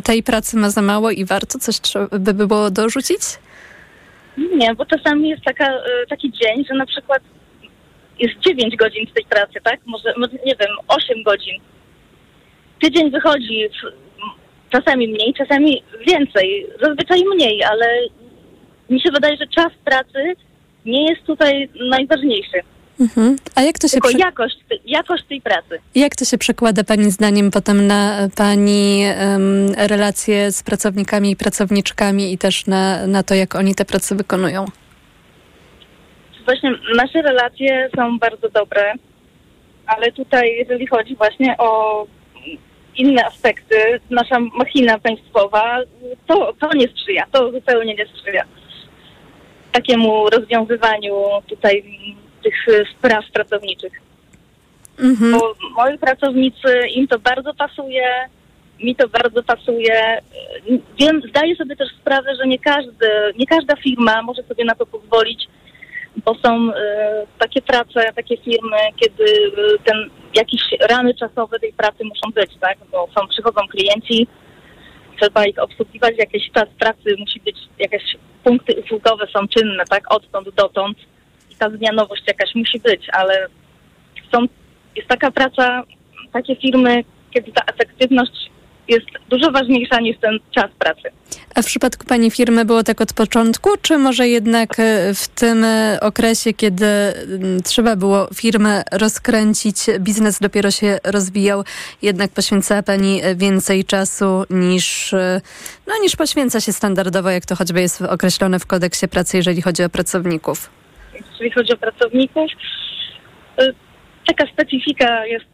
tej 0.03 0.23
pracy 0.23 0.57
ma 0.57 0.69
za 0.69 0.81
mało 0.81 1.11
i 1.11 1.25
warto 1.25 1.59
coś 1.59 1.75
by 2.19 2.33
było 2.33 2.71
dorzucić? 2.71 3.19
Nie, 4.37 4.75
bo 4.75 4.85
czasami 4.85 5.29
jest 5.29 5.43
taka, 5.43 5.73
y, 5.73 6.07
taki 6.09 6.31
dzień, 6.31 6.65
że 6.69 6.73
na 6.73 6.85
przykład 6.85 7.21
jest 8.19 8.39
9 8.39 8.75
godzin 8.75 9.07
w 9.07 9.13
tej 9.13 9.25
pracy, 9.25 9.59
tak? 9.63 9.79
Może, 9.85 10.13
może 10.17 10.33
nie 10.45 10.55
wiem, 10.59 10.69
8 10.87 11.23
godzin. 11.23 11.61
Tydzień 12.81 13.11
wychodzi 13.11 13.69
w, 13.69 14.04
czasami 14.75 15.07
mniej, 15.07 15.33
czasami 15.33 15.83
więcej, 16.07 16.67
zazwyczaj 16.81 17.23
mniej, 17.35 17.63
ale 17.63 17.85
mi 18.89 19.01
się 19.01 19.11
wydaje, 19.11 19.37
że 19.37 19.47
czas 19.47 19.71
pracy 19.85 20.33
nie 20.85 21.09
jest 21.09 21.23
tutaj 21.23 21.69
najważniejszy. 21.89 22.59
Mhm. 22.99 23.35
A 23.55 23.61
jak 23.61 23.79
to 23.79 23.87
się 23.87 23.91
Tylko 23.91 24.07
prze- 24.07 24.19
jakość, 24.19 24.57
jakość 24.85 25.23
tej 25.29 25.41
pracy. 25.41 25.79
Jak 25.95 26.15
to 26.15 26.25
się 26.25 26.37
przekłada 26.37 26.83
Pani 26.83 27.11
zdaniem 27.11 27.51
potem 27.51 27.87
na 27.87 28.27
Pani 28.37 29.03
em, 29.05 29.73
relacje 29.77 30.51
z 30.51 30.63
pracownikami 30.63 31.31
i 31.31 31.35
pracowniczkami 31.35 32.33
i 32.33 32.37
też 32.37 32.67
na, 32.67 33.07
na 33.07 33.23
to, 33.23 33.35
jak 33.35 33.55
oni 33.55 33.75
te 33.75 33.85
prace 33.85 34.15
wykonują? 34.15 34.65
Właśnie 36.45 36.71
nasze 36.95 37.21
relacje 37.21 37.89
są 37.95 38.19
bardzo 38.19 38.49
dobre, 38.49 38.93
ale 39.87 40.11
tutaj, 40.11 40.55
jeżeli 40.57 40.87
chodzi 40.87 41.15
właśnie 41.15 41.55
o 41.57 42.05
inne 42.97 43.25
aspekty, 43.25 43.75
nasza 44.09 44.39
machina 44.39 44.99
państwowa, 44.99 45.77
to, 46.27 46.53
to 46.59 46.73
nie 46.73 46.87
sprzyja, 46.87 47.25
to 47.31 47.51
zupełnie 47.51 47.95
nie 47.95 48.05
sprzyja 48.05 48.45
takiemu 49.71 50.29
rozwiązywaniu 50.29 51.13
tutaj 51.49 51.83
tych 52.43 52.55
spraw 52.97 53.25
pracowniczych. 53.33 53.93
Mhm. 54.99 55.31
Bo 55.31 55.55
moi 55.75 55.97
pracownicy, 55.97 56.87
im 56.95 57.07
to 57.07 57.19
bardzo 57.19 57.53
pasuje, 57.53 58.07
mi 58.79 58.95
to 58.95 59.07
bardzo 59.07 59.43
pasuje. 59.43 60.21
Wiem, 60.99 61.21
zdaję 61.29 61.55
sobie 61.55 61.75
też 61.75 61.89
sprawę, 62.01 62.35
że 62.35 62.47
nie, 62.47 62.59
każdy, 62.59 63.07
nie 63.39 63.45
każda 63.45 63.75
firma 63.75 64.21
może 64.21 64.43
sobie 64.43 64.65
na 64.65 64.75
to 64.75 64.85
pozwolić, 64.85 65.47
bo 66.25 66.35
są 66.35 66.73
e, 66.73 67.27
takie 67.39 67.61
prace, 67.61 68.13
takie 68.15 68.37
firmy, 68.37 68.77
kiedy 68.97 69.23
e, 69.23 69.83
ten 69.83 70.09
jakieś 70.35 70.61
ramy 70.89 71.13
czasowe 71.13 71.59
tej 71.59 71.73
pracy 71.73 72.03
muszą 72.03 72.31
być, 72.35 72.51
tak? 72.61 72.77
Bo 72.91 73.07
są, 73.17 73.27
przychodzą 73.27 73.61
klienci, 73.67 74.27
trzeba 75.21 75.45
ich 75.45 75.59
obsługiwać, 75.59 76.13
jakiś 76.17 76.51
czas 76.51 76.69
pracy 76.79 77.15
musi 77.19 77.39
być, 77.39 77.57
jakieś 77.79 78.03
punkty 78.43 78.81
usługowe 78.83 79.27
są 79.33 79.47
czynne, 79.47 79.83
tak? 79.89 80.13
Odtąd 80.13 80.49
dotąd 80.49 80.97
i 81.51 81.55
ta 81.55 81.69
zmianowość 81.69 82.23
jakaś 82.27 82.55
musi 82.55 82.79
być, 82.79 83.07
ale 83.13 83.47
są, 84.33 84.45
jest 84.95 85.07
taka 85.07 85.31
praca, 85.31 85.83
takie 86.33 86.55
firmy, 86.55 87.03
kiedy 87.33 87.51
ta 87.51 87.61
efektywność 87.73 88.51
jest 88.87 89.05
dużo 89.29 89.51
ważniejsza 89.51 89.99
niż 89.99 90.17
ten 90.19 90.39
czas 90.55 90.71
pracy. 90.79 91.09
A 91.55 91.61
w 91.61 91.65
przypadku 91.65 92.05
Pani 92.05 92.31
firmy 92.31 92.65
było 92.65 92.83
tak 92.83 93.01
od 93.01 93.13
początku, 93.13 93.69
czy 93.81 93.97
może 93.97 94.27
jednak 94.27 94.79
e, 94.79 95.13
w 95.13 95.27
tym 95.27 95.63
e, 95.63 95.97
okresie, 96.01 96.53
kiedy 96.53 96.85
mm, 96.85 97.63
trzeba 97.63 97.95
było 97.95 98.27
firmę 98.33 98.83
rozkręcić, 98.91 99.75
biznes 99.99 100.39
dopiero 100.39 100.71
się 100.71 100.97
rozwijał, 101.03 101.63
jednak 102.01 102.31
poświęcała 102.31 102.83
Pani 102.83 103.21
e, 103.23 103.35
więcej 103.35 103.85
czasu 103.85 104.43
niż, 104.49 105.15
no, 105.87 105.93
niż 106.01 106.15
poświęca 106.15 106.61
się 106.61 106.73
standardowo, 106.73 107.29
jak 107.29 107.45
to 107.45 107.55
choćby 107.55 107.81
jest 107.81 108.01
określone 108.01 108.59
w 108.59 108.65
kodeksie 108.65 109.07
pracy, 109.07 109.37
jeżeli 109.37 109.61
chodzi 109.61 109.83
o 109.83 109.89
pracowników? 109.89 110.69
Jeżeli 111.31 111.51
chodzi 111.51 111.73
o 111.73 111.77
pracowników, 111.77 112.51
taka 114.27 114.51
specyfika 114.53 115.25
jest 115.25 115.45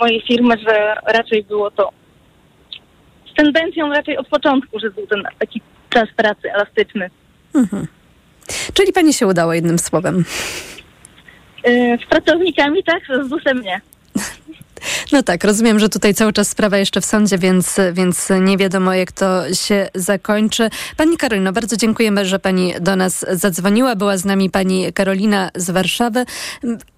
mojej 0.00 0.22
firmy, 0.28 0.54
że 0.68 0.94
raczej 1.06 1.44
było 1.44 1.70
to 1.70 1.90
z 3.34 3.36
tendencją 3.36 3.88
raczej 3.92 4.16
od 4.18 4.28
początku, 4.28 4.78
że 4.80 4.90
był 4.90 5.06
ten 5.06 5.22
taki 5.38 5.60
czas 5.90 6.08
pracy 6.16 6.52
elastyczny. 6.52 7.10
Mhm. 7.54 7.86
Czyli 8.74 8.92
Pani 8.92 9.12
się 9.12 9.26
udało 9.26 9.54
jednym 9.54 9.78
słowem. 9.78 10.24
Y, 11.68 11.98
Z 12.04 12.08
pracownikami 12.08 12.84
tak, 12.84 13.02
z 13.06 13.28
ZUS-em 13.28 13.62
nie. 13.62 13.80
No 15.12 15.22
tak, 15.22 15.44
rozumiem, 15.44 15.78
że 15.78 15.88
tutaj 15.88 16.14
cały 16.14 16.32
czas 16.32 16.48
sprawa 16.48 16.78
jeszcze 16.78 17.00
w 17.00 17.04
sądzie, 17.04 17.38
więc, 17.38 17.76
więc 17.92 18.28
nie 18.40 18.56
wiadomo, 18.56 18.94
jak 18.94 19.12
to 19.12 19.54
się 19.54 19.88
zakończy. 19.94 20.70
Pani 20.96 21.16
Karolino, 21.16 21.52
bardzo 21.52 21.76
dziękujemy, 21.76 22.26
że 22.26 22.38
Pani 22.38 22.74
do 22.80 22.96
nas 22.96 23.26
zadzwoniła. 23.32 23.96
Była 23.96 24.16
z 24.16 24.24
nami 24.24 24.50
Pani 24.50 24.92
Karolina 24.92 25.50
z 25.54 25.70
Warszawy. 25.70 26.24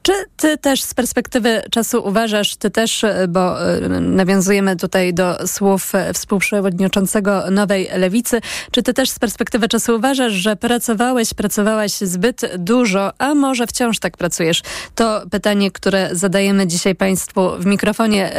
Czy 0.02 0.12
Ty 0.36 0.58
też 0.58 0.82
z 0.82 0.94
perspektywy 0.94 1.62
czasu 1.70 2.02
uważasz, 2.04 2.56
Ty 2.56 2.70
też, 2.70 3.04
bo 3.28 3.74
y, 3.76 3.88
nawiązujemy 4.00 4.76
tutaj 4.76 5.14
do 5.14 5.46
słów 5.46 5.94
y, 5.94 6.12
współprzewodniczącego 6.12 7.50
Nowej 7.50 7.88
Lewicy, 7.96 8.40
czy 8.70 8.82
Ty 8.82 8.94
też 8.94 9.10
z 9.10 9.18
perspektywy 9.18 9.68
czasu 9.68 9.96
uważasz, 9.96 10.32
że 10.32 10.56
pracowałeś, 10.56 11.34
pracowałaś 11.34 11.92
zbyt 11.92 12.40
dużo, 12.58 13.12
a 13.18 13.34
może 13.34 13.66
wciąż 13.66 13.98
tak 13.98 14.16
pracujesz? 14.16 14.62
To 14.94 15.22
pytanie, 15.30 15.70
które 15.70 16.08
zadajemy 16.12 16.66
dzisiaj 16.66 16.94
Państwu 16.94 17.50
w 17.58 17.66
mikrofonie 17.66 17.75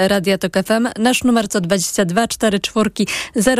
Radia 0.08 0.38
Tok 0.38 0.54
FM. 0.54 0.88
Nasz 1.00 1.24
numer 1.24 1.48
to 1.48 1.62
22 1.62 2.28
44 2.28 2.90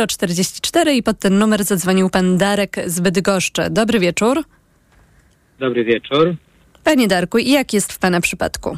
044 0.06 0.94
i 0.94 1.02
pod 1.02 1.18
ten 1.18 1.38
numer 1.38 1.64
zadzwonił 1.64 2.10
Pan 2.10 2.38
Darek 2.38 2.76
z 2.86 3.00
Bydgoszczy. 3.00 3.62
Dobry 3.70 3.98
wieczór. 3.98 4.42
Dobry 5.58 5.84
wieczór. 5.84 6.34
Panie 6.84 7.08
Darku, 7.08 7.38
i 7.38 7.50
jak 7.50 7.72
jest 7.72 7.92
w 7.92 7.98
Pana 7.98 8.20
przypadku? 8.20 8.76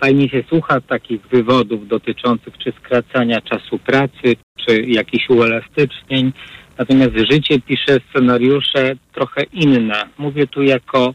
Fajnie 0.00 0.28
się 0.28 0.42
słucha 0.48 0.80
takich 0.80 1.26
wywodów 1.26 1.88
dotyczących 1.88 2.58
czy 2.58 2.72
skracania 2.72 3.40
czasu 3.40 3.78
pracy, 3.78 4.36
czy 4.66 4.82
jakichś 4.82 5.30
uelastycznień. 5.30 6.32
Natomiast 6.78 7.12
życie 7.30 7.60
pisze 7.60 7.98
scenariusze 8.10 8.94
trochę 9.14 9.42
inne. 9.42 10.08
Mówię 10.18 10.46
tu 10.46 10.62
jako 10.62 11.14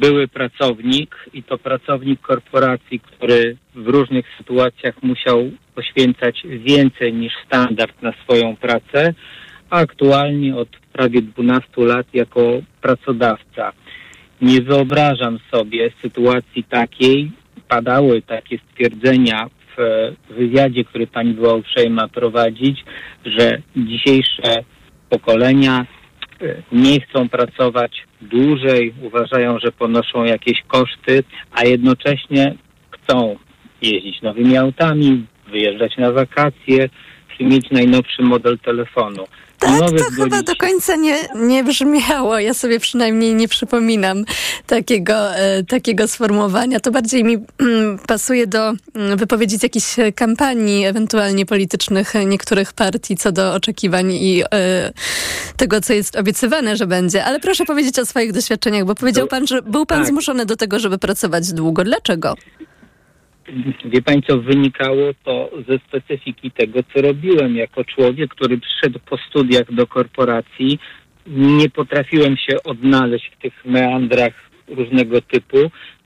były 0.00 0.28
pracownik 0.28 1.16
i 1.32 1.42
to 1.42 1.58
pracownik 1.58 2.20
korporacji, 2.20 3.00
który 3.00 3.56
w 3.74 3.88
różnych 3.88 4.26
sytuacjach 4.38 5.02
musiał 5.02 5.50
poświęcać 5.74 6.42
więcej 6.44 7.12
niż 7.12 7.32
standard 7.46 8.02
na 8.02 8.12
swoją 8.12 8.56
pracę, 8.56 9.14
a 9.70 9.76
aktualnie 9.78 10.56
od 10.56 10.68
prawie 10.92 11.22
12 11.22 11.68
lat 11.76 12.06
jako 12.14 12.60
pracodawca. 12.80 13.72
Nie 14.42 14.60
wyobrażam 14.60 15.38
sobie 15.50 15.90
sytuacji 16.02 16.64
takiej, 16.64 17.30
padały 17.68 18.22
takie 18.22 18.58
stwierdzenia 18.58 19.46
w 19.76 20.34
wywiadzie, 20.34 20.84
który 20.84 21.06
pani 21.06 21.34
była 21.34 21.54
uprzejma 21.54 22.08
prowadzić, 22.08 22.84
że 23.24 23.62
dzisiejsze 23.76 24.64
pokolenia 25.10 25.86
nie 26.72 27.00
chcą 27.00 27.28
pracować 27.28 28.04
dłużej, 28.20 28.94
uważają, 29.02 29.58
że 29.58 29.72
ponoszą 29.72 30.24
jakieś 30.24 30.62
koszty, 30.62 31.24
a 31.52 31.64
jednocześnie 31.64 32.54
chcą 32.90 33.36
jeździć 33.82 34.22
nowymi 34.22 34.56
autami, 34.56 35.26
wyjeżdżać 35.50 35.96
na 35.96 36.12
wakacje, 36.12 36.88
mieć 37.40 37.70
najnowszy 37.70 38.22
model 38.22 38.58
telefonu. 38.58 39.24
Tak, 39.58 39.80
to 39.80 40.22
chyba 40.22 40.42
do 40.42 40.56
końca 40.56 40.96
nie, 40.96 41.16
nie 41.34 41.64
brzmiało. 41.64 42.38
Ja 42.38 42.54
sobie 42.54 42.80
przynajmniej 42.80 43.34
nie 43.34 43.48
przypominam 43.48 44.24
takiego, 44.66 45.36
e, 45.36 45.64
takiego 45.64 46.08
sformułowania. 46.08 46.80
To 46.80 46.90
bardziej 46.90 47.24
mi 47.24 47.38
mm, 47.58 47.98
pasuje 47.98 48.46
do 48.46 48.72
mm, 48.94 49.18
wypowiedzi 49.18 49.58
z 49.58 49.62
jakichś 49.62 49.96
kampanii, 50.14 50.86
ewentualnie 50.86 51.46
politycznych 51.46 52.14
niektórych 52.26 52.72
partii 52.72 53.16
co 53.16 53.32
do 53.32 53.54
oczekiwań 53.54 54.12
i 54.12 54.42
e, 54.52 54.92
tego, 55.56 55.80
co 55.80 55.92
jest 55.92 56.16
obiecywane, 56.16 56.76
że 56.76 56.86
będzie. 56.86 57.24
Ale 57.24 57.40
proszę 57.40 57.64
powiedzieć 57.64 57.98
o 57.98 58.06
swoich 58.06 58.32
doświadczeniach, 58.32 58.84
bo 58.84 58.94
powiedział 58.94 59.26
pan, 59.26 59.46
że 59.46 59.62
był 59.62 59.86
pan 59.86 59.98
tak. 59.98 60.08
zmuszony 60.08 60.46
do 60.46 60.56
tego, 60.56 60.78
żeby 60.78 60.98
pracować 60.98 61.52
długo. 61.52 61.84
Dlaczego? 61.84 62.34
Wie 63.84 64.02
Pani, 64.02 64.22
co 64.22 64.38
wynikało 64.38 65.14
to 65.24 65.50
ze 65.68 65.78
specyfiki 65.78 66.50
tego, 66.50 66.80
co 66.94 67.02
robiłem 67.02 67.56
jako 67.56 67.84
człowiek, 67.84 68.30
który 68.30 68.58
przyszedł 68.58 68.98
po 68.98 69.16
studiach 69.16 69.74
do 69.74 69.86
korporacji. 69.86 70.78
Nie 71.26 71.70
potrafiłem 71.70 72.36
się 72.36 72.62
odnaleźć 72.64 73.30
w 73.30 73.42
tych 73.42 73.64
meandrach 73.64 74.32
różnego 74.68 75.20
typu. 75.20 75.56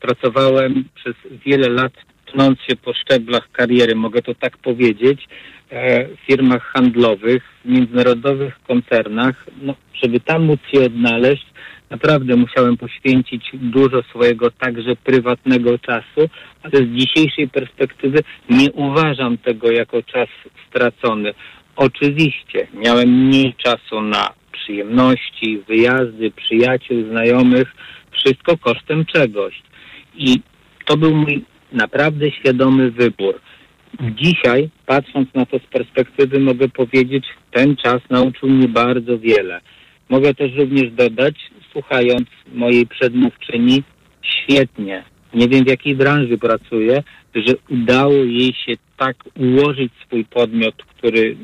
Pracowałem 0.01 0.84
przez 0.95 1.14
wiele 1.47 1.68
lat, 1.68 1.93
tnąc 2.32 2.61
się 2.61 2.76
po 2.76 2.95
szczeblach 2.95 3.51
kariery, 3.53 3.95
mogę 3.95 4.22
to 4.22 4.34
tak 4.34 4.59
powiedzieć, 4.59 5.28
e, 5.70 6.09
w 6.09 6.20
firmach 6.26 6.62
handlowych, 6.62 7.43
w 7.64 7.68
międzynarodowych 7.68 8.61
koncernach. 8.68 9.47
No, 9.62 9.74
żeby 10.03 10.20
tam 10.20 10.45
móc 10.45 10.61
się 10.72 10.84
odnaleźć, 10.84 11.47
naprawdę 11.93 12.36
musiałem 12.36 12.76
poświęcić 12.76 13.51
dużo 13.53 14.03
swojego 14.03 14.51
także 14.51 14.97
prywatnego 14.97 15.78
czasu, 15.78 16.20
ale 16.62 16.72
z 16.72 16.88
dzisiejszej 16.88 17.49
perspektywy 17.49 18.18
nie 18.51 18.72
uważam 18.72 19.38
tego 19.38 19.70
jako 19.70 20.03
czas 20.03 20.28
stracony. 20.68 21.34
Oczywiście 21.76 22.66
miałem 22.74 23.09
mniej 23.09 23.55
czasu 23.55 24.01
na 24.01 24.28
przyjemności, 24.53 25.62
wyjazdy, 25.68 26.30
przyjaciół, 26.30 27.09
znajomych, 27.11 27.74
wszystko 28.11 28.59
kosztem 28.59 29.05
czegoś. 29.05 29.62
I 30.14 30.40
to 30.84 30.97
był 30.97 31.14
mój 31.16 31.45
naprawdę 31.72 32.30
świadomy 32.30 32.90
wybór. 32.90 33.40
Dzisiaj, 34.01 34.70
patrząc 34.86 35.34
na 35.34 35.47
to 35.47 35.59
z 35.59 35.66
perspektywy, 35.66 36.40
mogę 36.40 36.68
powiedzieć, 36.68 37.24
ten 37.51 37.76
czas 37.76 38.01
nauczył 38.11 38.49
mnie 38.49 38.68
bardzo 38.68 39.18
wiele. 39.18 39.61
Mogę 40.09 40.34
też 40.34 40.57
również 40.57 40.90
dodać, 40.90 41.34
słuchając 41.73 42.29
mojej 42.55 42.87
przedmówczyni, 42.87 43.83
świetnie. 44.23 45.05
Nie 45.35 45.49
wiem 45.49 45.64
w 45.64 45.68
jakiej 45.68 45.97
branży 45.97 46.39
pracuje, 46.39 47.03
że 47.35 47.55
udało 47.70 48.14
jej 48.14 48.55
się 48.66 48.73
tak 48.97 49.16
ułożyć 49.37 49.93
swój 50.07 50.25
podmiot, 50.25 50.75
który 50.97 51.37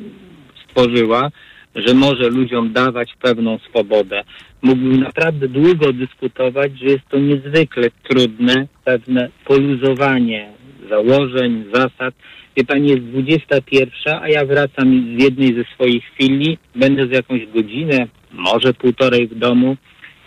stworzyła, 0.64 1.30
że 1.74 1.94
może 1.94 2.28
ludziom 2.28 2.72
dawać 2.72 3.14
pewną 3.22 3.58
swobodę. 3.58 4.24
Mógłbym 4.62 5.00
naprawdę 5.00 5.48
długo 5.48 5.92
dyskutować, 5.92 6.78
że 6.78 6.86
jest 6.86 7.08
to 7.08 7.18
niezwykle 7.18 7.88
trudne, 8.08 8.66
pewne 8.84 9.28
poluzowanie 9.44 10.52
założeń, 10.90 11.64
zasad. 11.74 12.14
Wie 12.56 12.64
pani, 12.64 12.88
jest 12.88 13.02
21, 13.02 14.18
a 14.22 14.28
ja 14.28 14.44
wracam 14.46 15.16
z 15.18 15.22
jednej 15.22 15.54
ze 15.54 15.64
swoich 15.74 16.04
chwili, 16.04 16.58
będę 16.74 17.06
z 17.06 17.10
jakąś 17.10 17.46
godzinę, 17.46 18.06
może 18.32 18.74
półtorej 18.74 19.28
w 19.28 19.38
domu. 19.38 19.76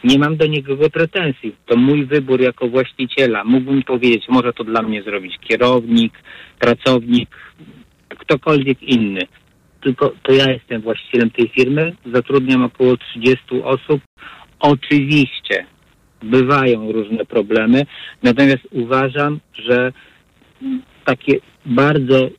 Nie 0.04 0.20
mam 0.20 0.38
do 0.38 0.48
niego 0.48 0.90
pretensji. 0.90 1.56
To 1.66 1.78
mój 1.78 2.06
wybór 2.06 2.42
jako 2.42 2.68
właściciela. 2.68 3.44
Mógłbym 3.44 3.84
powiedzieć, 3.84 4.26
może 4.30 4.54
to 4.54 4.64
dla 4.64 4.82
mnie 4.82 5.04
zrobić 5.04 5.38
kierownik, 5.40 6.14
pracownik, 6.60 7.30
ktokolwiek 8.10 8.84
inny. 8.84 9.22
Tylko 9.82 10.14
to 10.24 10.34
ja 10.34 10.52
jestem 10.52 10.82
właścicielem 10.82 11.30
tej 11.30 11.50
firmy. 11.50 11.96
Zatrudniam 12.14 12.64
około 12.64 12.98
30 12.98 13.38
osób. 13.64 14.02
Oczywiście 14.60 15.66
bywają 16.24 16.92
różne 16.92 17.26
problemy, 17.26 17.86
natomiast 18.24 18.68
uważam, 18.72 19.40
że 19.54 19.92
takie 21.06 21.40
bardzo 21.66 22.30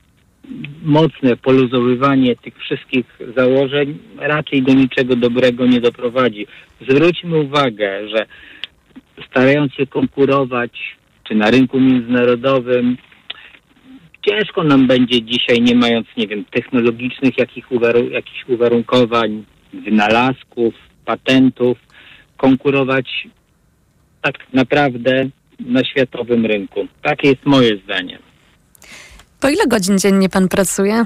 mocne 0.82 1.36
poluzowywanie 1.36 2.36
tych 2.36 2.58
wszystkich 2.58 3.06
założeń 3.36 3.98
raczej 4.18 4.62
do 4.62 4.74
niczego 4.74 5.16
dobrego 5.16 5.66
nie 5.66 5.80
doprowadzi. 5.80 6.46
Zwróćmy 6.88 7.38
uwagę, 7.38 8.08
że 8.08 8.26
starając 9.30 9.74
się 9.74 9.86
konkurować, 9.86 10.96
czy 11.24 11.34
na 11.34 11.50
rynku 11.50 11.80
międzynarodowym, 11.80 12.96
ciężko 14.28 14.64
nam 14.64 14.86
będzie 14.86 15.22
dzisiaj, 15.22 15.60
nie 15.60 15.74
mając, 15.74 16.06
nie 16.16 16.26
wiem, 16.26 16.44
technologicznych 16.44 17.38
jakich 17.38 17.70
uwaru- 17.70 18.10
jakichś 18.10 18.48
uwarunkowań, 18.48 19.44
wynalazków, 19.72 20.74
patentów, 21.04 21.78
konkurować 22.36 23.28
tak 24.22 24.52
naprawdę 24.52 25.28
na 25.60 25.84
światowym 25.84 26.46
rynku. 26.46 26.86
Takie 27.02 27.28
jest 27.28 27.46
moje 27.46 27.76
zdanie. 27.76 28.18
Po 29.42 29.48
ile 29.48 29.66
godzin 29.66 29.98
dziennie 29.98 30.28
pan 30.28 30.48
pracuje? 30.48 31.04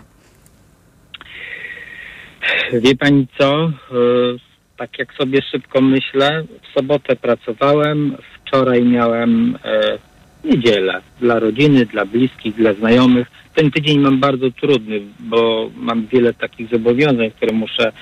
Wie 2.73 2.97
pani 2.97 3.27
co? 3.39 3.65
E, 3.65 3.71
tak 4.77 4.99
jak 4.99 5.15
sobie 5.15 5.43
szybko 5.43 5.81
myślę, 5.81 6.45
w 6.63 6.79
sobotę 6.79 7.17
pracowałem, 7.17 8.17
wczoraj 8.35 8.83
miałem 8.85 9.59
e, 9.65 9.99
niedzielę 10.45 11.01
dla 11.21 11.39
rodziny, 11.39 11.87
dla 11.87 12.05
bliskich, 12.05 12.55
dla 12.55 12.75
znajomych. 12.75 13.27
Ten 13.55 13.71
tydzień 13.71 13.99
mam 13.99 14.21
bardzo 14.21 14.51
trudny, 14.51 15.01
bo 15.21 15.71
mam 15.77 16.07
wiele 16.07 16.35
takich 16.35 16.71
zobowiązań, 16.71 17.31
które 17.31 17.53
muszę, 17.53 17.93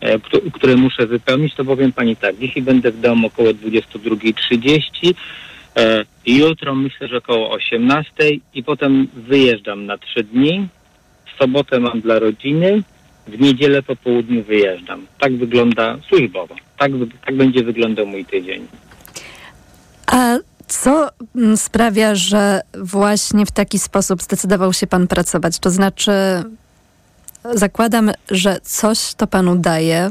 e, 0.00 0.18
które 0.52 0.76
muszę 0.76 1.06
wypełnić. 1.06 1.54
To 1.54 1.64
powiem 1.64 1.92
pani 1.92 2.16
tak, 2.16 2.36
dzisiaj 2.36 2.62
będę 2.62 2.90
w 2.90 3.00
domu 3.00 3.26
około 3.26 3.48
22.30. 3.48 5.14
E, 5.78 6.04
jutro 6.26 6.74
myślę, 6.74 7.08
że 7.08 7.16
około 7.16 7.50
18 7.50 8.12
i 8.54 8.64
potem 8.64 9.08
wyjeżdżam 9.14 9.86
na 9.86 9.98
trzy 9.98 10.24
dni. 10.24 10.68
W 11.34 11.38
sobotę 11.38 11.80
mam 11.80 12.00
dla 12.00 12.18
rodziny, 12.18 12.82
w 13.26 13.40
niedzielę 13.40 13.82
po 13.82 13.96
południu 13.96 14.42
wyjeżdżam. 14.42 15.06
Tak 15.20 15.36
wygląda 15.36 15.98
służbowo. 16.08 16.54
Tak, 16.78 16.92
tak 17.26 17.36
będzie 17.36 17.64
wyglądał 17.64 18.06
mój 18.06 18.24
tydzień. 18.24 18.66
A 20.06 20.36
co 20.66 21.08
mm, 21.36 21.56
sprawia, 21.56 22.14
że 22.14 22.60
właśnie 22.78 23.46
w 23.46 23.50
taki 23.50 23.78
sposób 23.78 24.22
zdecydował 24.22 24.72
się 24.72 24.86
pan 24.86 25.06
pracować? 25.06 25.58
To 25.58 25.70
znaczy, 25.70 26.12
zakładam, 27.54 28.10
że 28.30 28.60
coś 28.62 29.14
to 29.14 29.26
panu 29.26 29.56
daje, 29.56 30.10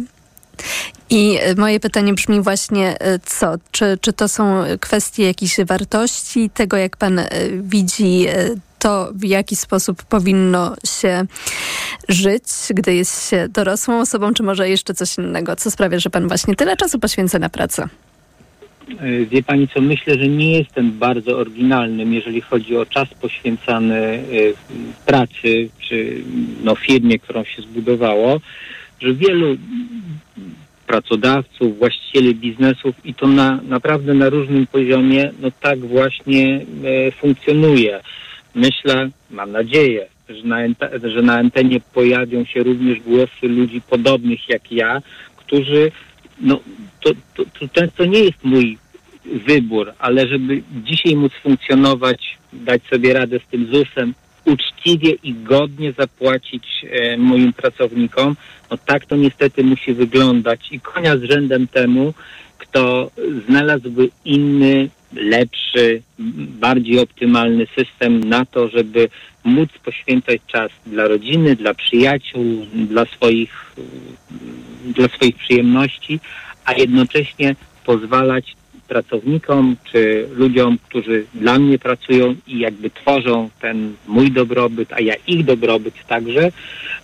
i 1.10 1.38
e, 1.42 1.56
moje 1.56 1.80
pytanie 1.80 2.14
brzmi 2.14 2.42
właśnie 2.42 3.00
e, 3.00 3.20
co? 3.20 3.56
Czy, 3.72 3.98
czy 4.02 4.14
to 4.14 4.28
są 4.28 4.64
kwestie 4.80 5.24
jakichś 5.24 5.56
wartości, 5.66 6.50
tego 6.50 6.78
jak 6.78 6.98
pan 6.98 7.20
e, 7.20 7.28
widzi 7.62 8.26
to, 8.80 9.10
w 9.16 9.24
jaki 9.24 9.56
sposób 9.56 10.04
powinno 10.04 10.76
się 10.86 11.26
żyć, 12.10 12.44
gdy 12.70 12.96
jest 12.96 13.30
się 13.30 13.48
dorosłą 13.50 14.02
osobą, 14.02 14.34
czy 14.34 14.44
może 14.44 14.70
jeszcze 14.70 14.94
coś 14.94 15.18
innego? 15.18 15.56
Co 15.56 15.72
sprawia, 15.72 16.00
że 16.00 16.10
pan 16.10 16.28
właśnie 16.28 16.56
tyle 16.56 16.78
czasu 16.78 17.00
poświęca 17.00 17.40
na 17.40 17.50
pracę? 17.50 17.88
Wie 19.30 19.44
pani 19.44 19.68
co, 19.68 19.82
myślę, 19.82 20.16
że 20.20 20.28
nie 20.28 20.58
jestem 20.58 20.92
bardzo 20.92 21.38
oryginalnym, 21.38 22.14
jeżeli 22.14 22.42
chodzi 22.42 22.78
o 22.78 22.86
czas 22.86 23.08
poświęcany 23.22 24.24
pracy, 25.06 25.70
czy 25.80 26.24
no, 26.64 26.76
firmie, 26.76 27.20
którą 27.20 27.44
się 27.44 27.62
zbudowało 27.62 28.40
że 29.02 29.14
wielu 29.14 29.58
pracodawców, 30.88 31.78
właścicieli 31.78 32.36
biznesów 32.36 32.96
i 33.06 33.14
to 33.14 33.28
na, 33.28 33.60
naprawdę 33.68 34.14
na 34.14 34.30
różnym 34.30 34.68
poziomie, 34.68 35.32
no 35.42 35.52
tak 35.62 35.80
właśnie 35.80 36.66
e, 36.84 37.12
funkcjonuje. 37.12 38.00
Myślę, 38.56 39.10
mam 39.32 39.52
nadzieję, 39.52 40.08
że 40.30 40.44
na, 40.44 40.58
że 41.04 41.22
na 41.22 41.34
antenie 41.34 41.80
pojawią 41.94 42.46
się 42.46 42.64
również 42.64 43.00
głosy 43.00 43.48
ludzi 43.48 43.82
podobnych 43.82 44.50
jak 44.50 44.72
ja, 44.72 45.02
którzy, 45.38 45.92
no 46.42 46.60
to, 47.02 47.10
to, 47.36 47.44
to 47.60 47.68
często 47.68 48.06
nie 48.06 48.20
jest 48.20 48.44
mój 48.44 48.78
wybór, 49.26 49.94
ale 50.00 50.28
żeby 50.28 50.64
dzisiaj 50.84 51.16
móc 51.16 51.34
funkcjonować, 51.44 52.38
dać 52.54 52.84
sobie 52.84 53.14
radę 53.14 53.40
z 53.40 53.48
tym 53.52 53.68
ZUS-em, 53.72 54.14
uczciwie 54.48 55.12
i 55.24 55.34
godnie 55.34 55.94
zapłacić 55.98 56.86
e, 56.90 57.18
moim 57.18 57.54
pracownikom, 57.54 58.36
no 58.72 58.78
tak 58.78 59.06
to 59.06 59.16
niestety 59.16 59.64
musi 59.64 59.94
wyglądać. 59.94 60.72
I 60.72 60.80
konia 60.80 61.18
z 61.18 61.24
rzędem 61.24 61.68
temu, 61.68 62.14
kto 62.58 63.12
znalazłby 63.48 64.10
inny, 64.26 64.90
lepszy, 65.14 66.02
bardziej 66.60 67.00
optymalny 67.00 67.68
system 67.76 68.24
na 68.24 68.46
to, 68.46 68.68
żeby 68.68 69.10
móc 69.44 69.70
poświęcać 69.84 70.42
czas 70.48 70.72
dla 70.86 71.08
rodziny, 71.08 71.56
dla 71.56 71.74
przyjaciół, 71.74 72.66
dla 72.74 73.06
swoich, 73.06 73.76
dla 74.86 75.08
swoich 75.08 75.36
przyjemności, 75.36 76.20
a 76.66 76.74
jednocześnie 76.74 77.56
pozwalać 77.86 78.56
pracownikom 78.88 79.76
czy 79.92 80.28
ludziom, 80.36 80.78
którzy 80.90 81.26
dla 81.34 81.60
mnie 81.60 81.80
pracują 81.80 82.36
i 82.48 82.60
jakby 82.60 82.90
tworzą 82.90 83.50
ten 83.62 83.94
mój 84.08 84.32
dobrobyt, 84.32 84.94
a 84.94 85.02
ja 85.02 85.14
ich 85.28 85.46
dobrobyt 85.46 85.94
także, 86.08 86.52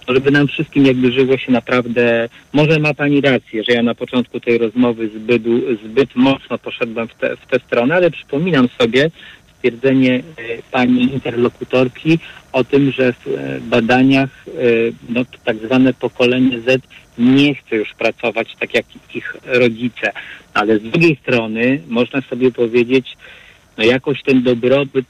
żeby 0.07 0.31
nam 0.31 0.47
wszystkim 0.47 0.85
jakby 0.85 1.11
żyło 1.11 1.37
się 1.37 1.51
naprawdę, 1.51 2.29
może 2.53 2.79
ma 2.79 2.93
Pani 2.93 3.21
rację, 3.21 3.63
że 3.63 3.73
ja 3.73 3.83
na 3.83 3.95
początku 3.95 4.39
tej 4.39 4.57
rozmowy 4.57 5.09
zbyt, 5.09 5.43
zbyt 5.85 6.15
mocno 6.15 6.57
poszedłem 6.57 7.07
w, 7.07 7.13
te, 7.13 7.37
w 7.37 7.45
tę 7.45 7.59
stronę, 7.59 7.95
ale 7.95 8.11
przypominam 8.11 8.67
sobie 8.79 9.09
stwierdzenie 9.57 10.15
e, 10.15 10.21
Pani 10.71 11.13
interlokutorki 11.13 12.19
o 12.51 12.63
tym, 12.63 12.91
że 12.91 13.13
w 13.13 13.27
e, 13.27 13.59
badaniach 13.61 14.29
e, 14.47 14.51
no, 15.09 15.21
tak 15.43 15.57
zwane 15.57 15.93
pokolenie 15.93 16.59
Z 16.59 16.83
nie 17.17 17.55
chce 17.55 17.75
już 17.75 17.93
pracować 17.93 18.55
tak 18.59 18.73
jak 18.73 18.85
ich 19.15 19.35
rodzice. 19.43 20.11
Ale 20.53 20.79
z 20.79 20.81
drugiej 20.81 21.15
strony 21.15 21.81
można 21.87 22.21
sobie 22.21 22.51
powiedzieć, 22.51 23.17
no 23.77 23.83
jakoś 23.83 24.23
ten 24.23 24.43
dobrobyt 24.43 25.05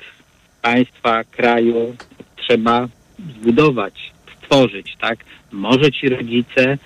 państwa, 0.62 1.24
kraju 1.24 1.96
trzeba 2.36 2.88
zbudować, 3.40 4.12
stworzyć, 4.38 4.96
tak? 5.02 5.20
Może 5.52 5.92
ci 5.92 6.10
rodzice 6.10 6.78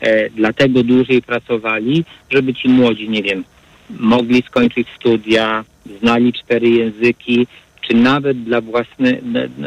e, 0.00 0.30
dlatego 0.30 0.82
dłużej 0.82 1.22
pracowali, 1.22 2.04
żeby 2.30 2.54
ci 2.54 2.68
młodzi, 2.68 3.08
nie 3.08 3.22
wiem, 3.22 3.44
mogli 3.90 4.42
skończyć 4.42 4.88
studia, 4.96 5.64
znali 6.00 6.32
cztery 6.32 6.68
języki, 6.68 7.46
czy 7.80 7.94
nawet 7.94 8.42
dla, 8.42 8.60
własne, 8.60 9.12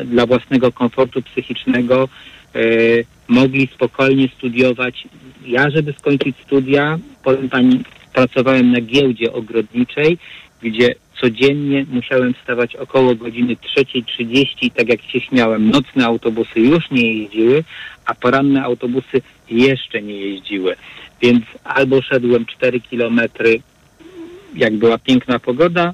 dla 0.06 0.26
własnego 0.26 0.72
komfortu 0.72 1.22
psychicznego 1.22 2.10
mogli 3.28 3.68
spokojnie 3.68 4.30
studiować. 4.38 5.08
Ja, 5.46 5.70
żeby 5.70 5.94
skończyć 5.94 6.36
studia, 6.46 7.00
powiem 7.24 7.50
pani, 7.50 7.80
pracowałem 8.14 8.72
na 8.72 8.82
giełdzie 8.82 9.34
ogrodniczej, 9.34 10.18
gdzie 10.62 10.96
codziennie 11.22 11.86
musiałem 11.92 12.34
wstawać 12.34 12.76
około 12.76 13.16
godziny 13.16 13.56
3.30 13.78 14.46
i 14.62 14.72
tak 14.72 14.90
jak 14.90 15.02
się 15.02 15.20
śmiałem, 15.20 15.70
nocne 15.70 16.06
autobusy 16.06 16.60
już 16.60 16.92
nie 16.92 17.14
jeździły, 17.14 17.64
a 18.06 18.16
poranne 18.16 18.64
autobusy 18.64 19.22
jeszcze 19.50 20.02
nie 20.02 20.14
jeździły. 20.14 20.76
Więc 21.22 21.46
albo 21.64 22.02
szedłem 22.02 22.46
4 22.46 22.80
kilometry, 22.80 23.62
jak 24.56 24.74
była 24.78 24.98
piękna 24.98 25.40
pogoda, 25.40 25.94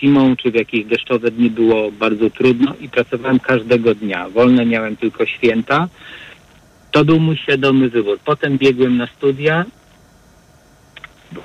zimą 0.00 0.36
czy 0.36 0.50
w 0.50 0.54
jakieś 0.54 0.84
deszczowe 0.84 1.30
dni 1.30 1.50
było 1.50 1.92
bardzo 1.92 2.30
trudno 2.30 2.74
i 2.80 2.88
pracowałem 2.88 3.40
każdego 3.40 3.94
dnia. 3.94 4.28
Wolne 4.28 4.66
miałem 4.66 4.96
tylko 4.96 5.26
święta. 5.26 5.88
To 6.90 7.04
był 7.04 7.20
mój 7.20 7.36
świadomy 7.36 7.88
wybór. 7.88 8.18
Potem 8.24 8.58
biegłem 8.58 8.96
na 8.96 9.06
studia 9.06 9.64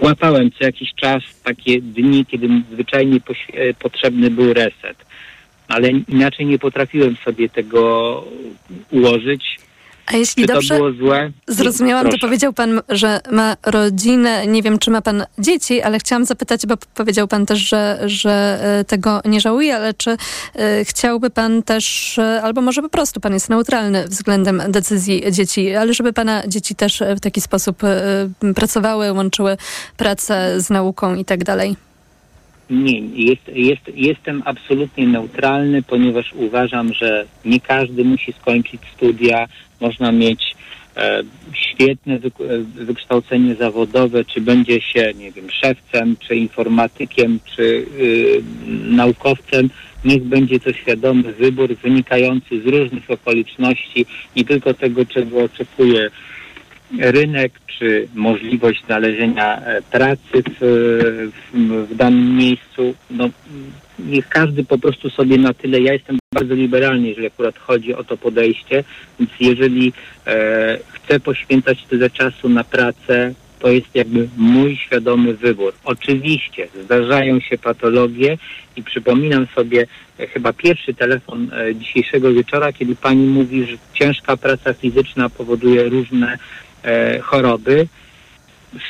łapałem 0.01 0.51
co 0.51 0.66
jakiś 0.66 0.93
czas 0.93 1.24
takie 1.43 1.82
dni, 1.82 2.26
kiedy 2.26 2.49
zwyczajnie 2.72 3.20
e, 3.54 3.74
potrzebny 3.74 4.30
był 4.30 4.54
reset. 4.54 5.06
Ale 5.68 5.89
inaczej 5.89 6.45
nie 6.45 6.60
potrafiłem 6.60 7.16
sobie 7.26 7.49
tego 7.49 8.24
ułożyć. 8.91 9.60
A 10.06 10.16
jeśli 10.16 10.47
czy 10.47 10.54
dobrze 10.54 10.80
zrozumiałam, 11.47 12.10
to 12.10 12.18
powiedział 12.18 12.54
pan, 12.54 12.82
że 12.89 13.20
ma 13.32 13.58
rodzinę. 13.66 14.47
Nie 14.47 14.62
wiem, 14.62 14.80
czy 14.80 14.91
ma 14.91 15.01
pan 15.01 15.26
dzieci, 15.39 15.82
ale 15.82 15.99
chciałam 15.99 16.26
zapytać, 16.26 16.66
bo 16.66 16.76
powiedział 16.93 17.28
pan 17.28 17.45
też, 17.45 17.60
że, 17.60 17.99
że 18.06 18.60
e, 18.80 18.84
tego 18.84 19.22
nie 19.26 19.41
żałuje, 19.41 19.76
ale 19.76 19.93
czy 19.93 20.12
e, 20.12 20.86
chciałby 20.86 21.30
pan 21.30 21.64
też, 21.64 22.18
e, 22.18 22.41
albo 22.41 22.62
może 22.62 22.82
po 22.82 22.89
prostu 22.89 23.20
pan 23.20 23.34
jest 23.34 23.49
neutralny 23.49 24.08
względem 24.08 24.62
decyzji 24.70 25.24
dzieci, 25.32 25.76
ale 25.76 25.93
żeby 25.93 26.14
pana 26.14 26.47
dzieci 26.47 26.76
też 26.76 27.04
w 27.18 27.20
taki 27.20 27.41
sposób 27.41 27.82
pracowały, 28.56 29.12
łączyły 29.12 29.58
pracę 29.97 30.62
z 30.62 30.70
nauką 30.70 31.16
i 31.16 31.26
tak 31.26 31.43
dalej? 31.43 31.76
Nie, 32.70 32.99
jest, 32.99 33.47
jest, 33.47 33.82
jestem 33.95 34.43
absolutnie 34.45 35.07
neutralny, 35.07 35.84
ponieważ 35.84 36.34
uważam, 36.34 36.93
że 36.93 37.26
nie 37.45 37.59
każdy 37.59 38.03
musi 38.03 38.34
skończyć 38.34 38.82
studia. 38.95 39.47
Można 39.80 40.11
mieć 40.11 40.55
e, 40.97 41.24
świetne 41.53 42.20
wy, 42.20 42.28
e, 42.28 42.84
wykształcenie 42.86 43.55
zawodowe, 43.55 44.26
czy 44.26 44.41
będzie 44.41 44.82
się, 44.82 45.14
nie 45.16 45.32
wiem, 45.32 45.49
szewcem, 45.49 46.16
czy 46.28 46.36
informatykiem, 46.36 47.39
czy 47.55 47.64
y, 47.64 48.43
naukowcem. 48.89 49.70
Niech 50.05 50.24
będzie 50.24 50.59
to 50.59 50.74
świadomy 50.74 51.34
wybór 51.34 51.76
wynikający 51.76 52.61
z 52.61 52.66
różnych 52.66 53.11
okoliczności, 53.11 54.05
nie 54.36 54.43
tylko 54.43 54.74
tego, 54.74 55.05
czego 55.05 55.43
oczekuje 55.43 56.09
rynek 57.00 57.52
czy 57.80 58.08
możliwość 58.16 58.86
znalezienia 58.86 59.62
e, 59.62 59.82
pracy 59.82 60.44
w, 60.60 61.32
w, 61.54 61.88
w 61.91 61.96
danym 61.96 62.38
miejscu. 62.38 62.96
No, 63.12 63.30
niech 64.00 64.30
każdy 64.30 64.64
po 64.64 64.78
prostu 64.78 65.10
sobie 65.10 65.38
na 65.38 65.54
tyle, 65.54 65.82
ja 65.82 65.94
jestem 65.94 66.18
bardzo 66.34 66.54
liberalny, 66.54 67.08
jeżeli 67.08 67.28
akurat 67.28 67.60
chodzi 67.60 67.96
o 67.96 68.04
to 68.04 68.18
podejście, 68.18 68.84
więc 69.20 69.32
jeżeli 69.39 69.94
e, 70.28 70.80
chcę 70.91 71.20
poświęcać 71.20 71.86
tyle 71.89 72.10
czasu 72.10 72.50
na 72.50 72.64
pracę, 72.64 73.34
to 73.60 73.70
jest 73.70 73.96
jakby 73.96 74.28
mój 74.38 74.76
świadomy 74.76 75.34
wybór. 75.34 75.74
Oczywiście 75.84 76.68
zdarzają 76.84 77.39
się 77.39 77.58
patologie 77.58 78.38
i 78.76 78.84
przypominam 78.84 79.48
sobie 79.56 79.88
e, 80.20 80.28
chyba 80.28 80.54
pierwszy 80.54 80.94
telefon 80.94 81.52
e, 81.54 81.76
dzisiejszego 81.76 82.34
wieczora, 82.34 82.74
kiedy 82.74 82.96
pani 82.96 83.26
mówi, 83.26 83.66
że 83.66 83.78
ciężka 83.94 84.38
praca 84.38 84.74
fizyczna 84.74 85.30
powoduje 85.30 85.84
różne 85.84 86.38
choroby, 87.22 87.88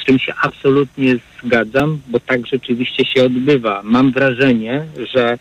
z 0.01 0.05
czym 0.05 0.19
się 0.19 0.33
absolutnie 0.41 1.15
zgadzam, 1.43 1.99
bo 2.07 2.19
tak 2.19 2.47
rzeczywiście 2.47 3.05
się 3.05 3.23
odbywa. 3.23 3.81
Mam 3.83 4.11
wrażenie, 4.11 4.85
że 5.13 5.37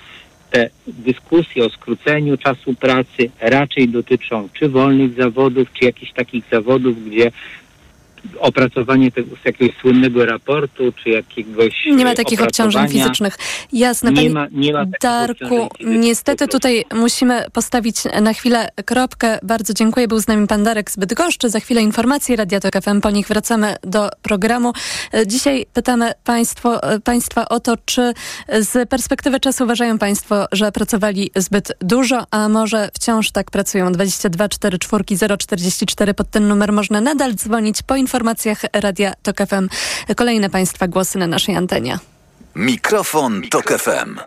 te 0.51 0.71
dyskusje 0.87 1.65
o 1.65 1.71
skróceniu 1.71 2.37
czasu 2.37 2.75
pracy 2.75 3.31
raczej 3.41 3.89
dotyczą 3.89 4.49
czy 4.53 4.69
wolnych 4.69 5.15
zawodów, 5.15 5.73
czy 5.73 5.85
jakichś 5.85 6.13
takich 6.13 6.45
zawodów, 6.53 7.05
gdzie 7.05 7.33
opracowanie 8.39 9.13
tego, 9.13 9.37
jakiegoś 9.45 9.77
słynnego 9.81 10.27
raportu, 10.27 10.93
czy 10.93 11.11
jakiegoś 11.11 11.87
Nie 11.87 12.05
ma 12.05 12.15
takich 12.15 12.43
obciążeń 12.43 12.89
fizycznych. 12.89 13.39
Jasne, 13.73 14.11
nie 14.11 14.17
panie 14.17 14.31
ma, 14.31 14.47
nie 14.53 14.73
ma 14.73 14.85
Darku, 15.03 15.69
niestety 15.85 16.49
tutaj 16.49 16.85
musimy 16.95 17.45
postawić 17.53 17.97
na 18.23 18.33
chwilę 18.33 18.69
kropkę. 18.85 19.39
Bardzo 19.43 19.75
dziękuję. 19.75 20.09
Był 20.09 20.21
z 20.21 20.29
nami 20.29 20.47
pan 20.47 20.65
Darek 20.65 20.91
z 20.91 20.97
Bydgoszczy. 20.97 21.51
Za 21.51 21.61
chwilę 21.61 21.83
informacje 21.83 22.37
Radia 22.37 22.61
Tok 22.61 22.83
FM. 22.83 23.01
Po 23.01 23.11
nich 23.11 23.29
wracamy 23.29 23.77
do 23.83 24.09
programu. 24.23 24.73
Dzisiaj 25.27 25.67
pytamy 25.73 26.13
państwo, 26.25 26.81
Państwa 27.05 27.49
o 27.49 27.61
to, 27.61 27.77
czy 27.85 28.13
z 28.49 28.89
perspektywy 28.89 29.41
czasu 29.41 29.65
uważają 29.65 29.99
Państwo, 29.99 30.47
że 30.53 30.73
pracowali 30.73 31.31
zbyt 31.37 31.73
dużo, 31.81 32.25
a 32.31 32.49
może 32.49 32.89
wciąż 32.95 33.31
tak 33.31 33.51
pracują. 33.51 33.93
22 33.93 34.49
44 34.49 35.39
044 35.39 36.15
pod 36.15 36.31
ten 36.31 36.49
numer 36.49 36.73
można 36.73 37.01
nadal 37.01 37.35
dzwonić 37.35 37.83
po 37.83 37.97
informacjach 37.97 38.12
informacjach 38.13 38.59
Radia 38.73 39.13
TOK 39.23 39.37
FM. 39.37 39.69
Kolejne 40.17 40.51
Państwa 40.51 40.89
głosy 40.89 41.19
na 41.19 41.27
naszej 41.27 41.57
antenie. 41.57 41.99
Mikrofon, 42.55 43.43
Tok 43.51 43.79
FM. 43.79 44.19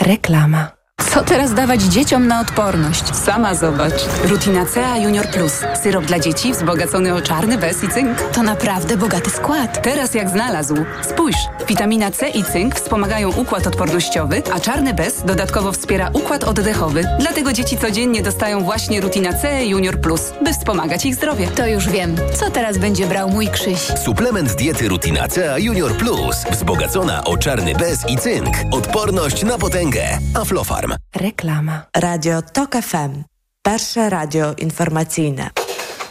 Reklama. 0.00 0.79
Co 1.08 1.22
teraz 1.22 1.54
dawać 1.54 1.82
dzieciom 1.82 2.26
na 2.26 2.40
odporność? 2.40 3.16
Sama 3.16 3.54
zobacz. 3.54 3.92
Rutina 4.24 4.66
CA 4.74 4.96
Junior 4.96 5.26
Plus. 5.26 5.52
Syrop 5.82 6.04
dla 6.04 6.18
dzieci 6.18 6.52
wzbogacony 6.52 7.14
o 7.14 7.20
czarny 7.20 7.58
bez 7.58 7.84
i 7.84 7.88
cynk. 7.88 8.20
To 8.32 8.42
naprawdę 8.42 8.96
bogaty 8.96 9.30
skład. 9.30 9.82
Teraz 9.82 10.14
jak 10.14 10.28
znalazł. 10.28 10.74
Spójrz, 11.02 11.36
witamina 11.68 12.10
C 12.10 12.28
i 12.28 12.44
cynk 12.44 12.74
wspomagają 12.74 13.32
układ 13.32 13.66
odpornościowy, 13.66 14.42
a 14.54 14.60
czarny 14.60 14.94
bez 14.94 15.22
dodatkowo 15.24 15.72
wspiera 15.72 16.10
układ 16.12 16.44
oddechowy. 16.44 17.04
Dlatego 17.20 17.52
dzieci 17.52 17.78
codziennie 17.78 18.22
dostają 18.22 18.64
właśnie 18.64 19.00
Rutina 19.00 19.32
C 19.32 19.64
Junior 19.64 20.00
Plus, 20.00 20.32
by 20.44 20.52
wspomagać 20.52 21.06
ich 21.06 21.14
zdrowie. 21.14 21.48
To 21.48 21.66
już 21.66 21.88
wiem. 21.88 22.16
Co 22.34 22.50
teraz 22.50 22.78
będzie 22.78 23.06
brał 23.06 23.28
mój 23.30 23.48
Krzyś? 23.48 23.80
Suplement 24.04 24.54
diety 24.54 24.88
Rutina 24.88 25.28
C 25.28 25.60
Junior 25.60 25.96
Plus. 25.96 26.36
Wzbogacona 26.50 27.24
o 27.24 27.36
czarny 27.36 27.74
bez 27.74 28.08
i 28.08 28.16
cynk. 28.16 28.56
Odporność 28.70 29.42
na 29.42 29.58
potęgę. 29.58 30.18
Aflofarm. 30.34 30.89
Reklama. 31.16 31.82
Radio 31.96 32.42
TOK 32.42 32.76
FM. 32.82 33.22
Pierwsze 33.62 34.10
radio 34.10 34.54
informacyjne. 34.54 35.50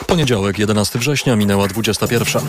Poniedziałek, 0.08 0.60
11 0.60 1.00
września, 1.00 1.36
minęła 1.36 1.68
21. 1.68 2.42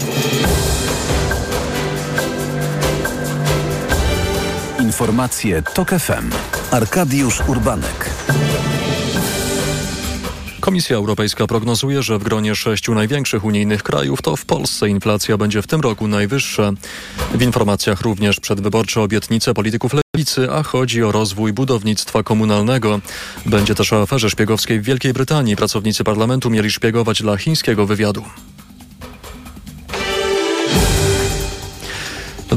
Informacje 4.80 5.62
TOK 5.62 5.90
FM. 5.90 6.30
Arkadiusz 6.70 7.40
Urbanek. 7.48 8.10
Komisja 10.60 10.96
Europejska 10.96 11.46
prognozuje, 11.46 12.02
że 12.02 12.18
w 12.18 12.24
gronie 12.24 12.54
sześciu 12.54 12.94
największych 12.94 13.44
unijnych 13.44 13.82
krajów 13.82 14.22
to 14.22 14.36
w 14.36 14.44
Polsce 14.44 14.88
inflacja 14.88 15.36
będzie 15.36 15.62
w 15.62 15.66
tym 15.66 15.80
roku 15.80 16.08
najwyższa. 16.08 16.72
W 17.34 17.42
informacjach 17.42 18.00
również 18.00 18.40
przedwyborcze 18.40 19.00
obietnice 19.00 19.54
polityków 19.54 19.92
lewicy, 20.14 20.50
a 20.52 20.62
chodzi 20.62 21.02
o 21.02 21.12
rozwój 21.12 21.52
budownictwa 21.52 22.22
komunalnego. 22.22 23.00
Będzie 23.46 23.74
też 23.74 23.92
o 23.92 24.02
aferze 24.02 24.30
szpiegowskiej 24.30 24.80
w 24.80 24.84
Wielkiej 24.84 25.12
Brytanii. 25.12 25.56
Pracownicy 25.56 26.04
parlamentu 26.04 26.50
mieli 26.50 26.70
szpiegować 26.70 27.22
dla 27.22 27.36
chińskiego 27.36 27.86
wywiadu. 27.86 28.24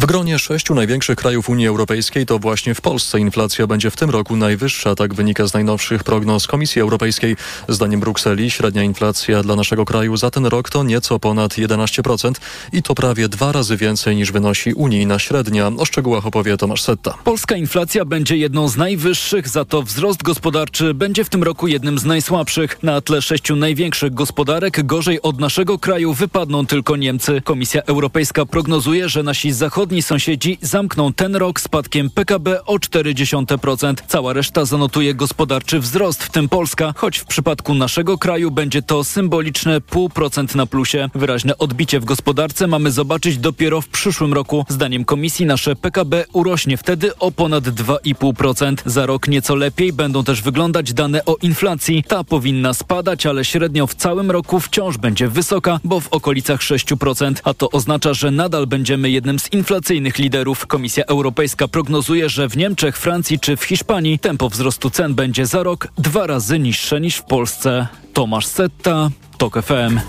W 0.04 0.06
gronie 0.06 0.40
sześciu 0.40 0.76
największych 0.76 1.16
krajów 1.16 1.50
Unii 1.50 1.68
Europejskiej 1.68 2.26
to 2.26 2.40
właśnie 2.40 2.76
w 2.76 2.82
Polsce 2.82 3.20
inflacja 3.20 3.68
będzie 3.68 3.92
w 3.92 3.96
tym 3.96 4.10
roku 4.10 4.36
najwyższa, 4.36 4.96
tak 4.96 5.14
wynika 5.14 5.48
z 5.48 5.54
najnowszych 5.54 6.04
prognoz 6.04 6.48
Komisji 6.48 6.82
Europejskiej. 6.82 7.36
Zdaniem 7.70 8.00
Brukseli 8.00 8.52
średnia 8.52 8.84
inflacja 8.84 9.44
dla 9.44 9.56
naszego 9.56 9.86
kraju 9.86 10.18
za 10.18 10.32
ten 10.32 10.46
rok 10.46 10.70
to 10.70 10.84
nieco 10.84 11.20
ponad 11.20 11.52
11% 11.52 12.32
i 12.74 12.84
to 12.84 12.96
prawie 12.96 13.30
dwa 13.30 13.52
razy 13.52 13.78
więcej 13.78 14.16
niż 14.16 14.32
wynosi 14.32 14.74
unijna 14.74 15.20
średnia. 15.20 15.68
O 15.78 15.86
szczegółach 15.86 16.26
opowie 16.26 16.58
Tomasz 16.58 16.82
Setta. 16.82 17.18
Polska 17.24 17.56
inflacja 17.56 18.06
będzie 18.06 18.38
jedną 18.38 18.68
z 18.68 18.78
najwyższych, 18.78 19.50
za 19.50 19.66
to 19.66 19.84
wzrost 19.84 20.24
gospodarczy 20.24 20.94
będzie 20.94 21.24
w 21.24 21.30
tym 21.30 21.44
roku 21.44 21.68
jednym 21.68 22.00
z 22.00 22.06
najsłabszych. 22.06 22.84
Na 22.84 23.02
tle 23.02 23.22
sześciu 23.22 23.56
największych 23.56 24.14
gospodarek 24.14 24.86
gorzej 24.86 25.22
od 25.22 25.40
naszego 25.40 25.80
kraju 25.80 26.14
wypadną 26.14 26.66
tylko 26.66 26.96
Niemcy. 26.96 27.42
Komisja 27.44 27.82
Europejska 27.82 28.46
prognozuje, 28.46 29.10
że 29.10 29.24
nasi 29.24 29.52
zachodni 29.52 29.93
Zachodni 29.94 30.04
sąsiedzi 30.04 30.58
zamkną 30.62 31.14
ten 31.14 31.36
rok 31.36 31.60
spadkiem 31.60 32.10
PKB 32.10 32.66
o 32.66 32.76
0,4%. 32.76 33.94
Cała 34.08 34.34
reszta 34.34 34.66
zanotuje 34.66 35.16
gospodarczy 35.16 35.80
wzrost, 35.80 36.24
w 36.24 36.30
tym 36.32 36.50
Polska, 36.50 36.94
choć 36.98 37.18
w 37.18 37.26
przypadku 37.26 37.74
naszego 37.74 38.18
kraju 38.18 38.52
będzie 38.52 38.82
to 38.82 39.04
symboliczne 39.04 39.80
0,5% 39.80 40.56
na 40.56 40.66
plusie. 40.66 41.10
Wyraźne 41.16 41.58
odbicie 41.58 42.00
w 42.00 42.06
gospodarce 42.06 42.68
mamy 42.68 42.92
zobaczyć 42.92 43.38
dopiero 43.38 43.82
w 43.82 43.88
przyszłym 43.88 44.34
roku. 44.34 44.66
Zdaniem 44.70 45.06
komisji 45.06 45.46
nasze 45.46 45.76
PKB 45.76 46.26
urośnie 46.34 46.78
wtedy 46.78 47.18
o 47.18 47.32
ponad 47.32 47.64
2,5%. 47.64 48.76
Za 48.86 49.06
rok 49.06 49.28
nieco 49.28 49.56
lepiej 49.56 49.94
będą 49.94 50.24
też 50.24 50.42
wyglądać 50.42 50.94
dane 50.94 51.26
o 51.26 51.38
inflacji. 51.42 52.04
Ta 52.08 52.24
powinna 52.24 52.74
spadać, 52.74 53.26
ale 53.26 53.46
średnio 53.46 53.88
w 53.88 53.96
całym 53.96 54.32
roku 54.32 54.60
wciąż 54.60 54.98
będzie 54.98 55.28
wysoka, 55.28 55.80
bo 55.84 56.00
w 56.00 56.08
okolicach 56.08 56.62
6%. 56.62 57.34
A 57.44 57.54
to 57.54 57.70
oznacza, 57.70 58.14
że 58.14 58.32
nadal 58.32 58.68
będziemy 58.68 59.10
jednym 59.10 59.40
z 59.40 59.54
inflacji 59.54 59.83
inflacyjnych 59.84 60.18
liderów. 60.18 60.68
Komisja 60.68 61.04
Europejska 61.06 61.68
prognozuje, 61.68 62.30
że 62.30 62.50
w 62.50 62.58
Niemczech, 62.58 62.98
Francji 62.98 63.40
czy 63.40 63.58
w 63.58 63.64
Hiszpanii 63.64 64.20
tempo 64.20 64.50
wzrostu 64.50 64.90
cen 64.90 65.16
będzie 65.16 65.46
za 65.46 65.64
rok 65.64 65.88
dwa 65.98 66.28
razy 66.28 66.60
niższe 66.60 67.02
niż 67.02 67.16
w 67.16 67.24
Polsce. 67.24 67.88
Tomasz 68.14 68.46
Setta, 68.46 69.10
TOK 69.38 69.62
FM. 69.62 70.00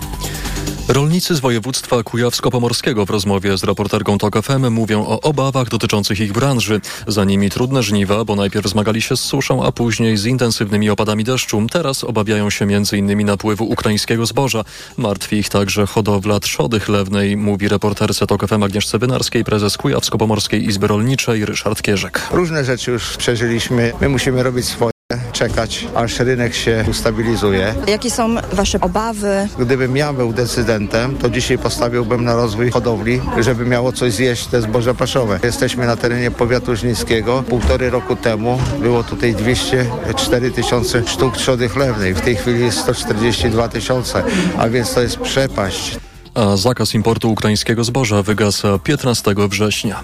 Rolnicy 0.87 1.35
z 1.35 1.39
województwa 1.39 2.03
kujawsko-pomorskiego 2.03 3.05
w 3.05 3.09
rozmowie 3.09 3.57
z 3.57 3.63
reporterką 3.63 4.17
TOK 4.17 4.35
FM 4.43 4.69
mówią 4.69 5.05
o 5.05 5.21
obawach 5.21 5.69
dotyczących 5.69 6.19
ich 6.19 6.33
branży. 6.33 6.81
Za 7.07 7.23
nimi 7.23 7.49
trudne 7.49 7.83
żniwa, 7.83 8.25
bo 8.25 8.35
najpierw 8.35 8.67
zmagali 8.67 9.01
się 9.01 9.17
z 9.17 9.19
suszą, 9.19 9.63
a 9.63 9.71
później 9.71 10.17
z 10.17 10.25
intensywnymi 10.25 10.89
opadami 10.89 11.23
deszczu. 11.23 11.67
Teraz 11.71 12.03
obawiają 12.03 12.49
się 12.49 12.65
m.in. 12.65 13.25
napływu 13.25 13.65
ukraińskiego 13.69 14.25
zboża. 14.25 14.63
Martwi 14.97 15.35
ich 15.35 15.49
także 15.49 15.87
hodowla 15.87 16.39
trzody 16.39 16.79
chlewnej, 16.79 17.37
mówi 17.37 17.67
reporterce 17.67 18.27
TOK 18.27 18.47
FM 18.47 18.63
Agnieszce 18.63 18.99
Wynarskiej, 18.99 19.43
prezes 19.43 19.77
Kujawsko-Pomorskiej 19.77 20.63
Izby 20.67 20.87
Rolniczej 20.87 21.45
Ryszard 21.45 21.81
Kierzek. 21.81 22.27
Różne 22.31 22.65
rzeczy 22.65 22.91
już 22.91 23.17
przeżyliśmy. 23.17 23.93
My 24.01 24.09
musimy 24.09 24.43
robić 24.43 24.65
swoje 24.65 24.94
czekać, 25.31 25.87
aż 25.95 26.19
rynek 26.19 26.55
się 26.55 26.85
ustabilizuje. 26.89 27.75
Jakie 27.87 28.11
są 28.11 28.35
Wasze 28.53 28.81
obawy? 28.81 29.47
Gdybym 29.59 29.97
ja 29.97 30.13
był 30.13 30.33
decydentem, 30.33 31.17
to 31.17 31.29
dzisiaj 31.29 31.57
postawiłbym 31.57 32.23
na 32.23 32.35
rozwój 32.35 32.71
hodowli, 32.71 33.21
żeby 33.39 33.65
miało 33.65 33.91
coś 33.91 34.13
zjeść 34.13 34.45
te 34.45 34.61
zboże 34.61 34.95
paszowe. 34.95 35.39
Jesteśmy 35.43 35.85
na 35.85 35.95
terenie 35.95 36.31
powiatu 36.31 36.75
żnińskiego. 36.75 37.43
Półtory 37.49 37.89
roku 37.89 38.15
temu 38.15 38.59
było 38.81 39.03
tutaj 39.03 39.35
204 39.35 40.51
tysiące 40.51 41.07
sztuk 41.07 41.37
trzody 41.37 41.69
chlewnej. 41.69 42.13
W 42.13 42.21
tej 42.21 42.35
chwili 42.35 42.59
jest 42.59 42.79
142 42.79 43.67
tysiące, 43.67 44.23
a 44.57 44.69
więc 44.69 44.93
to 44.93 45.01
jest 45.01 45.17
przepaść. 45.17 45.97
A 46.33 46.57
zakaz 46.57 46.93
importu 46.93 47.31
ukraińskiego 47.31 47.83
zboża 47.83 48.23
wygasa 48.23 48.79
15 48.79 49.35
września. 49.49 49.99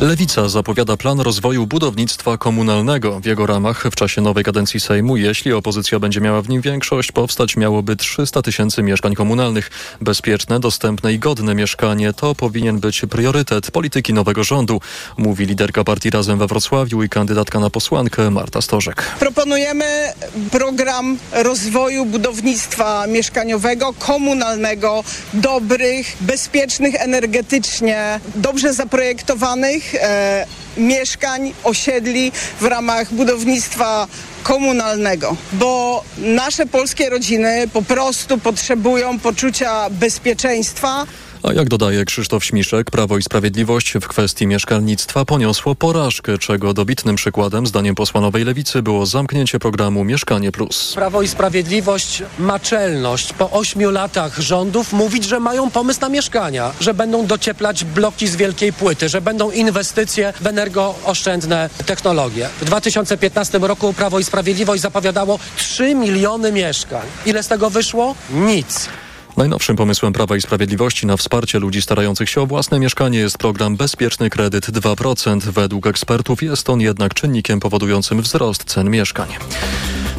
Lewica 0.00 0.48
zapowiada 0.48 0.96
plan 0.96 1.20
rozwoju 1.20 1.66
budownictwa 1.66 2.38
komunalnego. 2.38 3.20
W 3.20 3.24
jego 3.24 3.46
ramach 3.46 3.84
w 3.92 3.94
czasie 3.94 4.20
nowej 4.20 4.44
kadencji 4.44 4.80
Sejmu, 4.80 5.16
jeśli 5.16 5.52
opozycja 5.52 5.98
będzie 5.98 6.20
miała 6.20 6.42
w 6.42 6.48
nim 6.48 6.62
większość, 6.62 7.12
powstać 7.12 7.56
miałoby 7.56 7.96
300 7.96 8.42
tysięcy 8.42 8.82
mieszkań 8.82 9.14
komunalnych. 9.14 9.70
Bezpieczne, 10.00 10.60
dostępne 10.60 11.12
i 11.12 11.18
godne 11.18 11.54
mieszkanie 11.54 12.12
to 12.12 12.34
powinien 12.34 12.78
być 12.78 13.02
priorytet 13.10 13.70
polityki 13.70 14.14
nowego 14.14 14.44
rządu, 14.44 14.80
mówi 15.16 15.46
liderka 15.46 15.84
partii 15.84 16.10
Razem 16.10 16.38
we 16.38 16.46
Wrocławiu 16.46 17.02
i 17.02 17.08
kandydatka 17.08 17.60
na 17.60 17.70
posłankę 17.70 18.30
Marta 18.30 18.62
Stożek. 18.62 19.02
Proponujemy 19.18 20.12
program 20.50 21.18
rozwoju 21.32 22.06
budownictwa 22.06 23.06
mieszkaniowego, 23.06 23.94
komunalnego, 23.98 25.04
dobrych, 25.34 26.16
bezpiecznych 26.20 26.94
energetycznie, 26.94 28.20
dobrze 28.36 28.74
zaprojektowanych 28.74 29.89
e, 29.94 30.46
mieszkań, 30.76 31.52
osiedli 31.64 32.32
w 32.60 32.64
ramach 32.64 33.14
budownictwa 33.14 34.06
komunalnego, 34.42 35.36
bo 35.52 36.04
nasze 36.18 36.66
polskie 36.66 37.10
rodziny 37.10 37.68
po 37.72 37.82
prostu 37.82 38.38
potrzebują 38.38 39.18
poczucia 39.18 39.90
bezpieczeństwa. 39.90 41.06
A 41.42 41.52
jak 41.52 41.68
dodaje 41.68 42.04
Krzysztof 42.04 42.44
Śmiszek, 42.44 42.90
Prawo 42.90 43.18
i 43.18 43.22
Sprawiedliwość 43.22 43.92
w 43.92 44.08
kwestii 44.08 44.46
mieszkalnictwa 44.46 45.24
poniosło 45.24 45.74
porażkę, 45.74 46.38
czego 46.38 46.74
dobitnym 46.74 47.16
przykładem, 47.16 47.66
zdaniem 47.66 47.94
posła 47.94 48.20
Nowej 48.20 48.44
Lewicy, 48.44 48.82
było 48.82 49.06
zamknięcie 49.06 49.58
programu 49.58 50.04
Mieszkanie 50.04 50.52
Plus. 50.52 50.92
Prawo 50.94 51.22
i 51.22 51.28
Sprawiedliwość 51.28 52.22
ma 52.38 52.58
czelność 52.58 53.32
po 53.32 53.50
ośmiu 53.50 53.90
latach 53.90 54.38
rządów 54.38 54.92
mówić, 54.92 55.24
że 55.24 55.40
mają 55.40 55.70
pomysł 55.70 56.00
na 56.00 56.08
mieszkania, 56.08 56.72
że 56.80 56.94
będą 56.94 57.26
docieplać 57.26 57.84
bloki 57.84 58.28
z 58.28 58.36
wielkiej 58.36 58.72
płyty, 58.72 59.08
że 59.08 59.20
będą 59.20 59.50
inwestycje 59.50 60.32
w 60.40 60.46
energooszczędne 60.46 61.70
technologie. 61.86 62.48
W 62.60 62.64
2015 62.64 63.58
roku 63.58 63.92
Prawo 63.92 64.18
i 64.18 64.24
Sprawiedliwość 64.24 64.82
zapowiadało 64.82 65.38
3 65.56 65.94
miliony 65.94 66.52
mieszkań. 66.52 67.06
Ile 67.26 67.42
z 67.42 67.48
tego 67.48 67.70
wyszło? 67.70 68.14
Nic. 68.30 68.88
Najnowszym 69.40 69.76
pomysłem 69.76 70.12
Prawa 70.12 70.36
i 70.36 70.40
Sprawiedliwości 70.40 71.06
na 71.06 71.16
wsparcie 71.16 71.58
ludzi 71.58 71.82
starających 71.82 72.30
się 72.30 72.40
o 72.40 72.46
własne 72.46 72.80
mieszkanie 72.80 73.18
jest 73.18 73.38
program 73.38 73.76
Bezpieczny 73.76 74.30
Kredyt 74.30 74.66
2%. 74.66 75.40
Według 75.40 75.86
ekspertów 75.86 76.42
jest 76.42 76.70
on 76.70 76.80
jednak 76.80 77.14
czynnikiem 77.14 77.60
powodującym 77.60 78.22
wzrost 78.22 78.64
cen 78.64 78.90
mieszkań. 78.90 79.28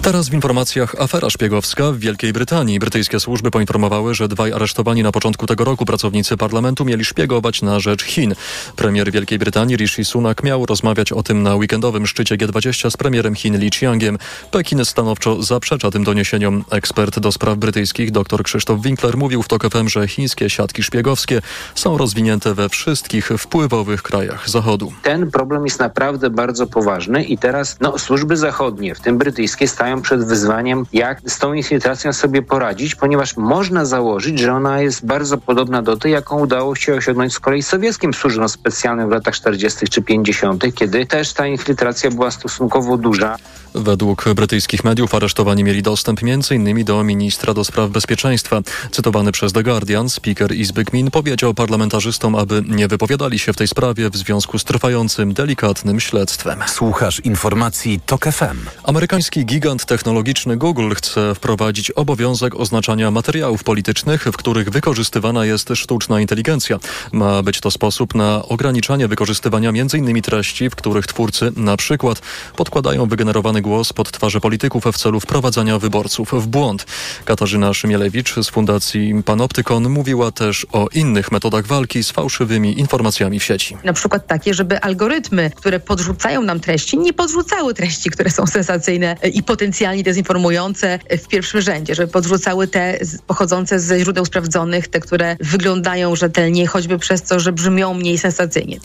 Teraz 0.01 0.29
w 0.29 0.33
informacjach 0.33 0.95
afera 0.99 1.29
szpiegowska 1.29 1.91
w 1.91 1.97
Wielkiej 1.97 2.33
Brytanii. 2.33 2.79
Brytyjskie 2.79 3.19
służby 3.19 3.51
poinformowały, 3.51 4.13
że 4.13 4.27
dwaj 4.27 4.53
aresztowani 4.53 5.03
na 5.03 5.11
początku 5.11 5.47
tego 5.47 5.63
roku 5.63 5.85
pracownicy 5.85 6.37
parlamentu 6.37 6.85
mieli 6.85 7.05
szpiegować 7.05 7.61
na 7.61 7.79
rzecz 7.79 8.03
Chin. 8.03 8.35
Premier 8.75 9.11
Wielkiej 9.11 9.39
Brytanii 9.39 9.75
Rishi 9.77 10.05
Sunak 10.05 10.43
miał 10.43 10.65
rozmawiać 10.65 11.11
o 11.11 11.23
tym 11.23 11.43
na 11.43 11.55
weekendowym 11.55 12.07
szczycie 12.07 12.37
G20 12.37 12.89
z 12.89 12.97
premierem 12.97 13.35
Chin 13.35 13.57
Li 13.57 13.71
Qiangiem. 13.71 14.17
Pekin 14.51 14.85
stanowczo 14.85 15.43
zaprzecza 15.43 15.91
tym 15.91 16.03
doniesieniom. 16.03 16.63
Ekspert 16.71 17.19
do 17.19 17.31
spraw 17.31 17.57
brytyjskich 17.57 18.11
dr 18.11 18.43
Krzysztof 18.43 18.81
Winkler 18.81 19.17
mówił 19.17 19.43
w 19.43 19.47
TOK 19.47 19.63
FM, 19.71 19.87
że 19.87 20.07
chińskie 20.07 20.49
siatki 20.49 20.83
szpiegowskie 20.83 21.41
są 21.75 21.97
rozwinięte 21.97 22.53
we 22.53 22.69
wszystkich 22.69 23.31
wpływowych 23.37 24.03
krajach 24.03 24.49
Zachodu. 24.49 24.93
Ten 25.01 25.31
problem 25.31 25.65
jest 25.65 25.79
naprawdę 25.79 26.29
bardzo 26.29 26.67
poważny 26.67 27.23
i 27.23 27.37
teraz 27.37 27.77
no, 27.81 27.99
służby 27.99 28.37
zachodnie, 28.37 28.95
w 28.95 28.99
tym 28.99 29.17
brytyjskie, 29.17 29.67
stają 29.67 29.90
przed 29.97 30.23
wyzwaniem, 30.23 30.85
jak 30.93 31.21
z 31.25 31.39
tą 31.39 31.53
infiltracją 31.53 32.13
sobie 32.13 32.41
poradzić, 32.41 32.95
ponieważ 32.95 33.37
można 33.37 33.85
założyć, 33.85 34.39
że 34.39 34.53
ona 34.53 34.81
jest 34.81 35.05
bardzo 35.05 35.37
podobna 35.37 35.81
do 35.81 35.97
tej, 35.97 36.11
jaką 36.11 36.39
udało 36.39 36.75
się 36.75 36.93
osiągnąć 36.93 37.33
z 37.33 37.39
kolei 37.39 37.63
sowieckim 37.63 38.13
służbom 38.13 38.49
specjalnym 38.49 39.09
w 39.09 39.11
latach 39.11 39.33
40. 39.35 39.87
czy 39.87 40.01
50., 40.01 40.75
kiedy 40.75 41.05
też 41.05 41.33
ta 41.33 41.47
infiltracja 41.47 42.11
była 42.11 42.31
stosunkowo 42.31 42.97
duża. 42.97 43.37
Według 43.75 44.25
brytyjskich 44.33 44.83
mediów 44.83 45.15
aresztowani 45.15 45.63
mieli 45.63 45.81
dostęp 45.81 46.19
m.in. 46.23 46.85
do 46.85 47.03
ministra 47.03 47.53
do 47.53 47.63
spraw 47.63 47.89
bezpieczeństwa. 47.89 48.61
Cytowany 48.91 49.31
przez 49.31 49.53
The 49.53 49.63
Guardian, 49.63 50.09
speaker 50.09 50.55
Izby 50.55 50.83
Gmin 50.83 51.11
powiedział 51.11 51.53
parlamentarzystom, 51.53 52.35
aby 52.35 52.63
nie 52.67 52.87
wypowiadali 52.87 53.39
się 53.39 53.53
w 53.53 53.55
tej 53.55 53.67
sprawie 53.67 54.09
w 54.09 54.17
związku 54.17 54.59
z 54.59 54.63
trwającym 54.63 55.33
delikatnym 55.33 55.99
śledztwem. 55.99 56.59
Słuchasz 56.67 57.19
informacji 57.19 57.99
TOK 58.05 58.25
FM. 58.25 58.57
Amerykański 58.83 59.45
gigant 59.45 59.80
technologiczny 59.85 60.57
Google 60.57 60.93
chce 60.93 61.35
wprowadzić 61.35 61.91
obowiązek 61.91 62.55
oznaczania 62.55 63.11
materiałów 63.11 63.63
politycznych, 63.63 64.23
w 64.23 64.37
których 64.37 64.69
wykorzystywana 64.69 65.45
jest 65.45 65.69
sztuczna 65.75 66.21
inteligencja. 66.21 66.79
Ma 67.11 67.43
być 67.43 67.59
to 67.59 67.71
sposób 67.71 68.15
na 68.15 68.45
ograniczanie 68.45 69.07
wykorzystywania 69.07 69.69
m.in. 69.69 70.21
treści, 70.21 70.69
w 70.69 70.75
których 70.75 71.07
twórcy 71.07 71.51
na 71.55 71.77
przykład 71.77 72.21
podkładają 72.55 73.05
wygenerowany 73.05 73.61
głos 73.61 73.93
pod 73.93 74.11
twarze 74.11 74.41
polityków 74.41 74.83
w 74.93 74.97
celu 74.97 75.19
wprowadzania 75.19 75.79
wyborców 75.79 76.31
w 76.33 76.47
błąd. 76.47 76.85
Katarzyna 77.25 77.73
Szymielewicz 77.73 78.35
z 78.35 78.49
Fundacji 78.49 79.23
Panoptykon 79.25 79.89
mówiła 79.89 80.31
też 80.31 80.67
o 80.71 80.87
innych 80.93 81.31
metodach 81.31 81.67
walki 81.67 82.03
z 82.03 82.11
fałszywymi 82.11 82.79
informacjami 82.79 83.39
w 83.39 83.43
sieci. 83.43 83.77
Na 83.83 83.93
przykład 83.93 84.27
takie, 84.27 84.53
żeby 84.53 84.81
algorytmy, 84.81 85.51
które 85.55 85.79
podrzucają 85.79 86.41
nam 86.41 86.59
treści, 86.59 86.97
nie 86.97 87.13
podrzucały 87.13 87.73
treści, 87.73 88.09
które 88.09 88.29
są 88.29 88.47
sensacyjne 88.57 89.15
i 89.33 89.43
potencjalne 89.43 89.70
potencjalnie 89.71 90.03
dezinformujące 90.03 90.99
w 91.09 91.27
pierwszym 91.27 91.61
rzędzie, 91.61 91.95
żeby 91.95 92.11
podrzucały 92.11 92.67
te 92.67 92.99
pochodzące 93.27 93.79
ze 93.79 93.99
źródeł 93.99 94.25
sprawdzonych, 94.25 94.87
te, 94.87 94.99
które 94.99 95.37
wyglądają 95.39 96.15
rzetelnie, 96.15 96.67
choćby 96.67 96.99
przez 96.99 97.21
to, 97.21 97.39
że 97.39 97.51
brzmią 97.51 97.93
mniej 97.93 98.17
sensacyjnie. 98.17 98.79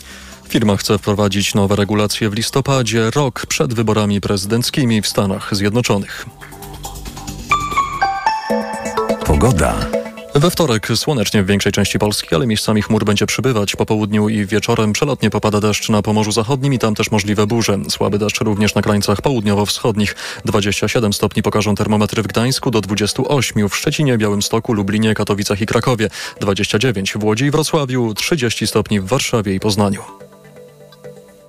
Firma 0.49 0.77
chce 0.77 0.97
wprowadzić 0.97 1.53
nowe 1.53 1.75
regulacje 1.75 2.29
w 2.29 2.33
listopadzie, 2.33 3.11
rok 3.15 3.45
przed 3.45 3.73
wyborami 3.73 4.21
prezydenckimi 4.21 5.01
w 5.01 5.07
Stanach 5.07 5.55
Zjednoczonych. 5.55 6.25
Pogoda. 9.25 9.96
We 10.39 10.51
wtorek 10.51 10.87
słonecznie 10.95 11.43
w 11.43 11.45
większej 11.45 11.71
części 11.71 11.99
Polski, 11.99 12.35
ale 12.35 12.47
miejscami 12.47 12.81
chmur 12.81 13.05
będzie 13.05 13.25
przybywać. 13.25 13.75
Po 13.75 13.85
południu 13.85 14.29
i 14.29 14.45
wieczorem 14.45 14.93
przelotnie 14.93 15.29
popada 15.29 15.59
deszcz 15.59 15.89
na 15.89 16.01
Pomorzu 16.01 16.31
Zachodnim 16.31 16.73
i 16.73 16.79
tam 16.79 16.95
też 16.95 17.11
możliwe 17.11 17.47
burze. 17.47 17.77
Słaby 17.89 18.19
deszcz 18.19 18.41
również 18.41 18.75
na 18.75 18.81
krańcach 18.81 19.21
południowo-wschodnich. 19.21 20.15
27 20.45 21.13
stopni 21.13 21.43
pokażą 21.43 21.75
termometry 21.75 22.23
w 22.23 22.27
Gdańsku 22.27 22.71
do 22.71 22.81
28 22.81 23.69
w 23.69 23.75
Szczecinie, 23.75 24.17
Białymstoku, 24.17 24.73
Lublinie, 24.73 25.13
Katowicach 25.13 25.61
i 25.61 25.65
Krakowie. 25.65 26.09
29 26.39 27.13
w 27.13 27.23
Łodzi 27.23 27.45
i 27.45 27.51
Wrocławiu, 27.51 28.13
30 28.13 28.67
stopni 28.67 28.99
w 28.99 29.05
Warszawie 29.05 29.53
i 29.53 29.59
Poznaniu. 29.59 30.01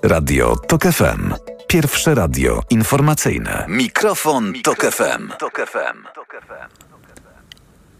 Radio 0.02 0.56
TOK 0.56 0.82
FM. 0.82 1.34
Pierwsze 1.66 2.14
radio 2.14 2.62
informacyjne. 2.70 3.64
Mikrofon, 3.68 4.52
Tok 4.62 4.84
FM. 4.84 5.28
Tok 5.38 5.66
FM. 5.66 6.87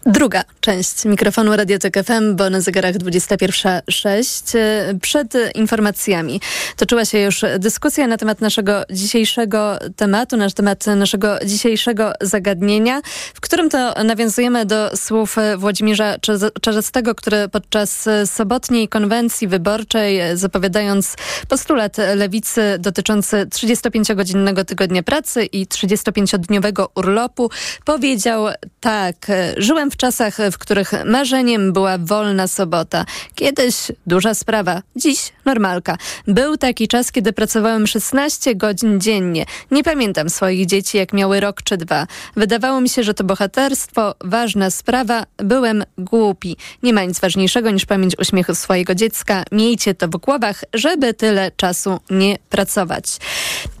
Druga 0.09 0.43
część 0.61 1.05
mikrofonu 1.05 1.55
Radiotek 1.55 2.03
FM, 2.03 2.35
bo 2.35 2.49
na 2.49 2.61
zegarach 2.61 2.95
21.06. 2.95 4.57
Przed 5.01 5.33
informacjami 5.55 6.41
toczyła 6.77 7.05
się 7.05 7.19
już 7.19 7.41
dyskusja 7.59 8.07
na 8.07 8.17
temat 8.17 8.41
naszego 8.41 8.83
dzisiejszego 8.91 9.79
tematu, 9.95 10.37
na 10.37 10.49
temat 10.49 10.85
naszego 10.87 11.39
dzisiejszego 11.45 12.13
zagadnienia, 12.21 13.01
w 13.33 13.41
którym 13.41 13.69
to 13.69 14.03
nawiązujemy 14.03 14.65
do 14.65 14.97
słów 14.97 15.35
Włodzimierza 15.57 16.15
Czarzastego, 16.61 17.15
który 17.15 17.49
podczas 17.49 18.09
sobotniej 18.25 18.87
konwencji 18.87 19.47
wyborczej, 19.47 20.19
zapowiadając 20.33 21.15
postulat 21.47 21.97
lewicy 22.15 22.61
dotyczący 22.79 23.45
35-godzinnego 23.45 24.65
tygodnia 24.65 25.03
pracy 25.03 25.45
i 25.45 25.65
35-dniowego 25.65 26.87
urlopu, 26.95 27.49
powiedział 27.85 28.45
tak, 28.79 29.15
żyłem 29.57 29.91
w 29.91 29.98
czasach, 29.99 30.37
w 30.51 30.57
których 30.57 30.91
marzeniem 31.05 31.73
była 31.73 31.97
wolna 31.97 32.47
sobota. 32.47 33.05
Kiedyś 33.35 33.75
duża 34.07 34.33
sprawa, 34.33 34.81
dziś 34.95 35.31
normalka. 35.45 35.97
Był 36.27 36.57
taki 36.57 36.87
czas, 36.87 37.11
kiedy 37.11 37.33
pracowałem 37.33 37.87
16 37.87 38.55
godzin 38.55 39.01
dziennie. 39.01 39.45
Nie 39.71 39.83
pamiętam 39.83 40.29
swoich 40.29 40.65
dzieci, 40.65 40.97
jak 40.97 41.13
miały 41.13 41.39
rok 41.39 41.61
czy 41.63 41.77
dwa. 41.77 42.07
Wydawało 42.35 42.81
mi 42.81 42.89
się, 42.89 43.03
że 43.03 43.13
to 43.13 43.23
bohaterstwo, 43.23 44.15
ważna 44.21 44.69
sprawa. 44.69 45.25
Byłem 45.37 45.83
głupi. 45.97 46.57
Nie 46.83 46.93
ma 46.93 47.03
nic 47.03 47.19
ważniejszego 47.19 47.71
niż 47.71 47.85
pamięć 47.85 48.19
uśmiechu 48.19 48.55
swojego 48.55 48.95
dziecka. 48.95 49.43
Miejcie 49.51 49.95
to 49.95 50.07
w 50.07 50.11
głowach, 50.11 50.63
żeby 50.73 51.13
tyle 51.13 51.51
czasu 51.55 51.99
nie 52.09 52.37
pracować. 52.49 53.05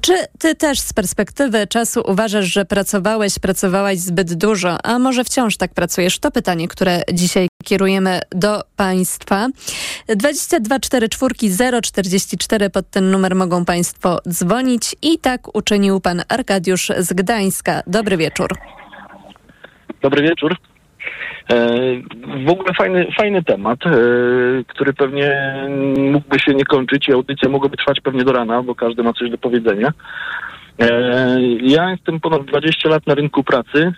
Czy 0.01 0.13
ty 0.39 0.55
też 0.55 0.79
z 0.79 0.93
perspektywy 0.93 1.67
czasu 1.67 2.01
uważasz, 2.05 2.45
że 2.45 2.65
pracowałeś, 2.65 3.39
pracowałaś 3.39 3.99
zbyt 3.99 4.33
dużo, 4.33 4.85
a 4.85 4.99
może 4.99 5.23
wciąż 5.23 5.57
tak 5.57 5.73
pracujesz? 5.73 5.98
To 5.99 6.31
pytanie, 6.31 6.67
które 6.67 7.01
dzisiaj 7.13 7.47
kierujemy 7.63 8.19
do 8.31 8.61
Państwa. 8.75 9.47
2244 10.07 11.81
044 11.81 12.69
pod 12.69 12.89
ten 12.89 13.11
numer 13.11 13.35
mogą 13.35 13.65
Państwo 13.65 14.19
dzwonić 14.29 14.95
i 15.01 15.17
tak 15.17 15.55
uczynił 15.55 15.99
Pan 15.99 16.21
Arkadiusz 16.29 16.91
z 16.97 17.13
Gdańska. 17.13 17.81
Dobry 17.87 18.17
wieczór. 18.17 18.49
Dobry 20.01 20.21
wieczór. 20.21 20.55
E, 21.51 21.67
w 22.45 22.49
ogóle 22.49 22.73
fajny, 22.73 23.07
fajny 23.17 23.43
temat, 23.43 23.79
e, 23.85 23.91
który 24.67 24.93
pewnie 24.93 25.55
mógłby 26.11 26.39
się 26.39 26.53
nie 26.53 26.65
kończyć 26.65 27.07
i 27.07 27.13
audycja 27.13 27.49
mogłaby 27.49 27.77
trwać 27.77 28.01
pewnie 28.01 28.23
do 28.23 28.31
rana, 28.31 28.63
bo 28.63 28.75
każdy 28.75 29.03
ma 29.03 29.13
coś 29.13 29.29
do 29.29 29.37
powiedzenia. 29.37 29.93
E, 30.79 31.37
ja 31.61 31.91
jestem 31.91 32.19
ponad 32.19 32.45
20 32.45 32.89
lat 32.89 33.07
na 33.07 33.15
rynku 33.15 33.43
pracy 33.43 33.93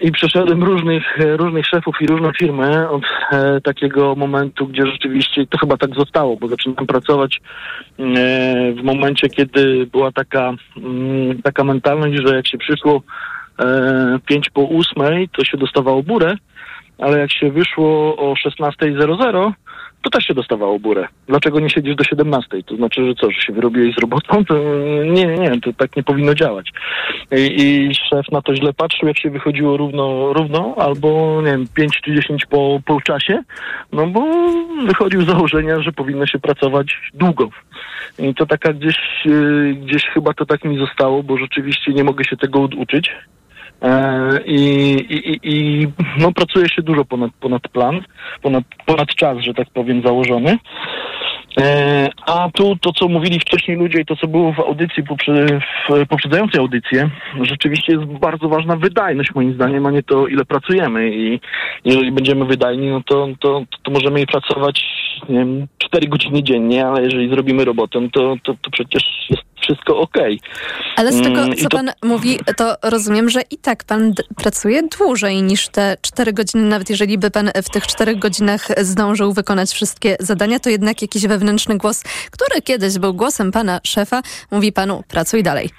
i 0.00 0.12
przeszedłem 0.12 0.64
różnych, 0.64 1.18
różnych 1.36 1.66
szefów 1.66 1.96
i 2.00 2.06
różne 2.06 2.32
firmy 2.38 2.88
od 2.90 3.02
takiego 3.62 4.14
momentu, 4.14 4.66
gdzie 4.66 4.86
rzeczywiście 4.86 5.46
to 5.46 5.58
chyba 5.58 5.76
tak 5.76 5.94
zostało, 5.94 6.36
bo 6.36 6.48
zaczynałem 6.48 6.86
pracować 6.86 7.40
w 8.78 8.82
momencie, 8.82 9.28
kiedy 9.28 9.86
była 9.86 10.12
taka, 10.12 10.52
mm, 10.76 11.42
taka 11.42 11.64
mentalność, 11.64 12.22
że 12.26 12.36
jak 12.36 12.46
się 12.46 12.58
przyszło 12.58 13.02
e, 13.58 14.18
5 14.26 14.50
po 14.50 14.68
8 14.68 15.28
to 15.32 15.44
się 15.44 15.56
dostawało 15.56 16.02
burę, 16.02 16.36
ale 16.98 17.18
jak 17.18 17.32
się 17.32 17.50
wyszło 17.50 18.16
o 18.16 18.34
16.00, 18.34 19.52
to 20.04 20.10
też 20.10 20.24
się 20.24 20.34
dostawało 20.34 20.78
burę. 20.78 21.08
Dlaczego 21.28 21.60
nie 21.60 21.70
siedzisz 21.70 21.96
do 21.96 22.04
17? 22.04 22.62
To 22.62 22.76
znaczy, 22.76 23.06
że 23.06 23.14
co, 23.14 23.30
że 23.30 23.40
się 23.40 23.52
wyrobiłeś 23.52 23.94
z 23.94 23.98
robotą? 23.98 24.44
To 24.48 24.54
nie, 25.04 25.26
nie, 25.26 25.36
nie, 25.36 25.60
to 25.60 25.72
tak 25.72 25.96
nie 25.96 26.02
powinno 26.02 26.34
działać. 26.34 26.70
I, 27.32 27.62
I, 27.62 27.94
szef 27.94 28.32
na 28.32 28.42
to 28.42 28.54
źle 28.56 28.72
patrzył, 28.72 29.08
jak 29.08 29.18
się 29.18 29.30
wychodziło 29.30 29.76
równo, 29.76 30.32
równo 30.32 30.74
albo, 30.78 31.40
nie 31.44 31.50
wiem, 31.50 31.66
5 31.74 32.00
czy 32.00 32.14
10 32.14 32.46
po, 32.46 32.80
po 32.86 33.00
czasie, 33.00 33.42
no 33.92 34.06
bo 34.06 34.24
wychodził 34.86 35.22
z 35.22 35.26
założenia, 35.26 35.82
że 35.82 35.92
powinno 35.92 36.26
się 36.26 36.38
pracować 36.38 36.86
długo. 37.14 37.48
I 38.18 38.34
to 38.34 38.46
taka 38.46 38.72
gdzieś, 38.72 38.96
yy, 39.24 39.74
gdzieś 39.74 40.04
chyba 40.04 40.34
to 40.34 40.46
tak 40.46 40.64
mi 40.64 40.78
zostało, 40.78 41.22
bo 41.22 41.36
rzeczywiście 41.36 41.92
nie 41.92 42.04
mogę 42.04 42.24
się 42.24 42.36
tego 42.36 42.62
oduczyć. 42.62 43.10
I, 44.46 44.60
i, 45.10 45.40
i 45.42 45.86
no, 46.18 46.32
pracuje 46.32 46.68
się 46.68 46.82
dużo 46.82 47.04
ponad, 47.04 47.32
ponad 47.40 47.68
plan, 47.68 48.00
ponad, 48.42 48.64
ponad 48.86 49.08
czas, 49.08 49.38
że 49.38 49.54
tak 49.54 49.70
powiem, 49.70 50.02
założony. 50.02 50.58
E, 51.60 52.10
a 52.26 52.50
tu 52.54 52.76
to, 52.76 52.92
co 52.92 53.08
mówili 53.08 53.40
wcześniej 53.40 53.76
ludzie 53.76 54.00
i 54.00 54.04
to, 54.04 54.16
co 54.16 54.26
było 54.26 54.52
w 54.52 54.60
audycji, 54.60 55.02
w 55.02 56.06
poprzedzającej 56.08 56.60
audycji, 56.60 56.98
rzeczywiście 57.42 57.92
jest 57.92 58.04
bardzo 58.04 58.48
ważna 58.48 58.76
wydajność 58.76 59.34
moim 59.34 59.54
zdaniem, 59.54 59.86
a 59.86 59.90
nie 59.90 60.02
to, 60.02 60.26
ile 60.26 60.44
pracujemy. 60.44 61.10
I 61.16 61.40
jeżeli 61.84 62.12
będziemy 62.12 62.44
wydajni, 62.44 62.88
no 62.88 63.02
to, 63.06 63.28
to, 63.40 63.64
to 63.82 63.90
możemy 63.90 64.18
jej 64.18 64.26
pracować, 64.26 64.84
nie 65.28 65.38
wiem, 65.38 65.66
4 65.78 66.08
godziny 66.08 66.42
dziennie, 66.42 66.86
ale 66.86 67.02
jeżeli 67.02 67.28
zrobimy 67.28 67.64
robotę, 67.64 68.08
to, 68.12 68.36
to, 68.42 68.54
to 68.62 68.70
przecież 68.70 69.02
jest 69.30 69.53
wszystko 69.64 69.98
ok. 69.98 70.16
Ale 70.96 71.12
z 71.12 71.22
tego, 71.22 71.54
co 71.62 71.68
to... 71.68 71.76
pan 71.76 71.90
mówi, 72.02 72.38
to 72.56 72.76
rozumiem, 72.82 73.30
że 73.30 73.42
i 73.50 73.58
tak 73.58 73.84
pan 73.84 74.14
pracuje 74.36 74.82
dłużej 74.98 75.42
niż 75.42 75.68
te 75.68 75.96
4 76.00 76.32
godziny, 76.32 76.64
nawet 76.64 76.90
jeżeli 76.90 77.18
by 77.18 77.30
pan 77.30 77.50
w 77.62 77.70
tych 77.70 77.86
4 77.86 78.16
godzinach 78.16 78.66
zdążył 78.84 79.32
wykonać 79.32 79.70
wszystkie 79.70 80.16
zadania, 80.20 80.58
to 80.58 80.70
jednak 80.70 81.02
jakiś 81.02 81.26
wewnętrzny 81.26 81.78
głos, 81.78 82.02
który 82.30 82.62
kiedyś 82.62 82.98
był 82.98 83.14
głosem 83.14 83.52
pana 83.52 83.80
szefa, 83.82 84.22
mówi 84.50 84.72
panu 84.72 85.04
pracuj 85.08 85.42
dalej. 85.42 85.70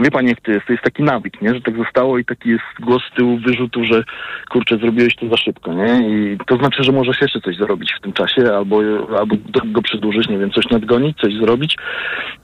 Wie 0.00 0.10
pani, 0.10 0.28
jak 0.28 0.40
to 0.40 0.50
jest? 0.50 0.66
To 0.66 0.72
jest 0.72 0.84
taki 0.84 1.02
nawyk, 1.02 1.42
nie? 1.42 1.54
Że 1.54 1.60
tak 1.60 1.76
zostało 1.76 2.18
i 2.18 2.24
taki 2.24 2.48
jest 2.48 2.64
głos 2.80 3.02
z 3.12 3.16
tyłu 3.16 3.38
wyrzutu, 3.38 3.84
że 3.84 4.04
kurczę, 4.50 4.78
zrobiłeś 4.78 5.16
to 5.16 5.28
za 5.28 5.36
szybko, 5.36 5.72
nie? 5.72 6.08
I 6.08 6.38
to 6.46 6.56
znaczy, 6.56 6.84
że 6.84 6.92
możesz 6.92 7.20
jeszcze 7.20 7.40
coś 7.40 7.56
zrobić 7.56 7.94
w 7.98 8.00
tym 8.00 8.12
czasie, 8.12 8.54
albo, 8.54 8.80
albo 9.18 9.36
go 9.64 9.82
przedłużyć, 9.82 10.28
nie 10.28 10.38
wiem, 10.38 10.50
coś 10.50 10.64
nadgonić, 10.70 11.18
coś 11.18 11.34
zrobić. 11.34 11.76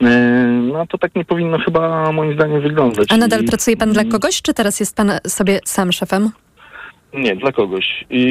E, 0.02 0.46
no 0.72 0.86
to 0.86 0.98
tak 0.98 1.14
nie 1.14 1.24
powinno 1.24 1.58
chyba 1.58 2.12
moim 2.12 2.34
zdaniem 2.34 2.60
wyglądać. 2.60 3.08
A 3.10 3.16
nadal 3.16 3.42
I, 3.42 3.46
pracuje 3.46 3.76
pan 3.76 3.92
dla 3.92 4.04
kogoś, 4.04 4.42
czy 4.42 4.54
teraz 4.54 4.80
jest 4.80 4.96
pan 4.96 5.10
sobie 5.26 5.58
sam 5.64 5.92
szefem? 5.92 6.30
Nie, 7.14 7.36
dla 7.36 7.52
kogoś. 7.52 8.04
I, 8.10 8.22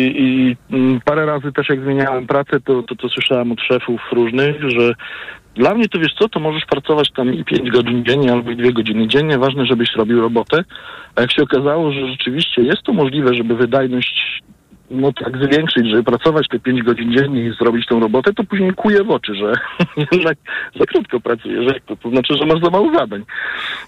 I, 0.70 1.00
parę 1.06 1.26
razy 1.26 1.52
też 1.52 1.70
jak 1.70 1.82
zmieniałem 1.82 2.28
pracę, 2.28 2.62
to, 2.66 2.84
to, 2.84 2.96
to 2.96 3.10
słyszałem 3.10 3.52
od 3.52 3.62
szefów 3.62 4.02
różnych, 4.12 4.70
że 4.70 4.94
dla 5.56 5.74
mnie 5.74 5.89
to 5.89 5.99
wiesz 5.99 6.14
co, 6.20 6.30
to 6.30 6.39
możesz 6.39 6.66
pracować 6.66 7.12
tam 7.12 7.34
i 7.34 7.43
5 7.43 7.72
godzin 7.72 8.06
dziennie 8.06 8.32
albo 8.32 8.51
i 8.51 8.56
2 8.56 8.72
godziny 8.72 9.08
dziennie, 9.08 9.38
ważne, 9.38 9.66
żebyś 9.66 9.95
robił 9.95 10.22
robotę. 10.22 10.64
A 11.16 11.22
jak 11.22 11.32
się 11.32 11.43
okazało, 11.43 11.91
że 11.91 12.08
rzeczywiście 12.08 12.62
jest 12.62 12.84
to 12.84 12.93
możliwe, 12.93 13.34
żeby 13.34 13.56
wydajność 13.56 14.41
no 14.91 15.14
tak 15.14 15.38
zwiększyć, 15.38 15.88
żeby 15.88 16.03
pracować 16.03 16.47
te 16.47 16.60
5 16.60 16.84
godzin 16.84 17.18
dziennie 17.18 17.45
i 17.45 17.53
zrobić 17.53 17.88
tą 17.88 17.99
robotę, 17.99 18.34
to 18.34 18.43
później 18.43 18.74
kuje 18.74 19.03
w 19.03 19.10
oczy, 19.10 19.36
że 19.36 19.53
jednak 20.12 20.38
za 20.80 20.86
krótko 20.86 21.20
pracujesz, 21.20 21.82
to, 21.86 21.95
to 21.95 22.10
znaczy, 22.10 22.34
że 22.38 22.45
masz 22.45 22.62
za 22.64 22.70
mało 22.70 22.93
zadań. 22.93 23.24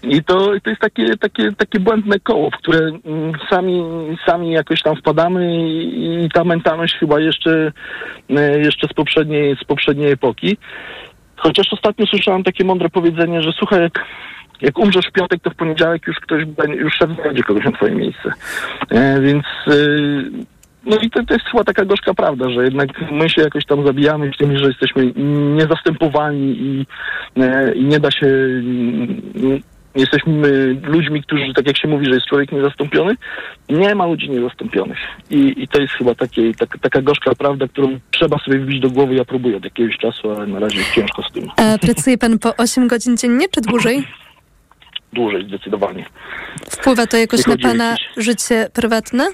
I 0.02 0.24
to, 0.24 0.34
to 0.62 0.70
jest 0.70 0.80
takie, 0.80 1.16
takie, 1.16 1.52
takie 1.52 1.80
błędne 1.80 2.20
koło, 2.20 2.50
w 2.50 2.56
które 2.56 2.78
mm, 2.78 3.32
sami, 3.50 3.84
sami 4.26 4.50
jakoś 4.50 4.82
tam 4.82 4.96
wpadamy 4.96 5.68
i, 5.68 6.24
i 6.24 6.28
ta 6.30 6.44
mentalność 6.44 6.94
chyba 6.94 7.20
jeszcze, 7.20 7.72
e, 8.30 8.58
jeszcze 8.58 8.88
z 8.88 8.94
poprzedniej, 8.94 9.56
z 9.56 9.64
poprzedniej 9.64 10.12
epoki. 10.12 10.56
Chociaż 11.38 11.72
ostatnio 11.72 12.06
słyszałem 12.06 12.44
takie 12.44 12.64
mądre 12.64 12.88
powiedzenie, 12.88 13.42
że 13.42 13.52
słuchaj, 13.52 13.80
jak, 13.80 14.04
jak 14.60 14.78
umrzesz 14.78 15.06
w 15.06 15.12
piątek, 15.12 15.42
to 15.42 15.50
w 15.50 15.54
poniedziałek 15.54 16.06
już 16.06 16.16
ktoś, 16.20 16.44
już 16.68 16.94
szef 16.94 17.10
znajdzie 17.22 17.42
kogoś 17.42 17.64
na 17.64 17.72
twoje 17.72 17.94
miejsce. 17.94 18.32
E, 18.90 19.20
więc... 19.20 19.44
E, 19.66 19.72
no 20.84 20.96
i 20.96 21.10
to, 21.10 21.24
to 21.24 21.34
jest 21.34 21.46
chyba 21.46 21.64
taka 21.64 21.84
gorzka 21.84 22.14
prawda, 22.14 22.50
że 22.50 22.64
jednak 22.64 22.88
my 23.12 23.30
się 23.30 23.42
jakoś 23.42 23.64
tam 23.64 23.86
zabijamy 23.86 24.32
w 24.32 24.36
tym, 24.36 24.58
że 24.58 24.66
jesteśmy 24.66 25.12
niezastępowani 25.56 26.56
i, 26.58 26.86
e, 27.36 27.74
i 27.74 27.84
nie 27.84 28.00
da 28.00 28.10
się 28.10 28.26
jesteśmy 29.94 30.74
ludźmi, 30.82 31.22
którzy, 31.22 31.52
tak 31.54 31.66
jak 31.66 31.78
się 31.78 31.88
mówi, 31.88 32.06
że 32.06 32.14
jest 32.14 32.26
człowiek 32.26 32.52
niezastąpiony, 32.52 33.14
nie 33.68 33.94
ma 33.94 34.06
ludzi 34.06 34.30
niezastąpionych. 34.30 34.98
I, 35.30 35.62
i 35.62 35.68
to 35.68 35.80
jest 35.80 35.92
chyba 35.94 36.14
takie, 36.14 36.54
tak, 36.54 36.78
taka 36.78 37.02
gorzka 37.02 37.34
prawda, 37.34 37.68
którą 37.68 37.98
trzeba 38.10 38.38
sobie 38.38 38.58
wbić 38.58 38.80
do 38.80 38.90
głowy. 38.90 39.14
Ja 39.14 39.24
próbuję 39.24 39.56
od 39.56 39.64
jakiegoś 39.64 39.96
czasu, 39.96 40.30
ale 40.30 40.46
na 40.46 40.58
razie 40.58 40.78
jest 40.78 40.92
ciężko 40.92 41.22
z 41.22 41.32
tym. 41.32 41.48
A 41.56 41.78
pracuje 41.78 42.18
pan 42.18 42.38
po 42.38 42.56
8 42.56 42.88
godzin 42.88 43.16
dziennie, 43.16 43.46
czy 43.48 43.60
dłużej? 43.60 44.06
Dłużej, 45.12 45.44
zdecydowanie. 45.48 46.04
Wpływa 46.70 47.06
to 47.06 47.16
jakoś 47.16 47.46
na 47.46 47.56
pana 47.56 47.96
życie 48.16 48.68
prywatne? 48.74 49.28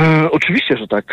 E, 0.00 0.30
oczywiście, 0.30 0.76
że 0.76 0.88
tak. 0.88 1.04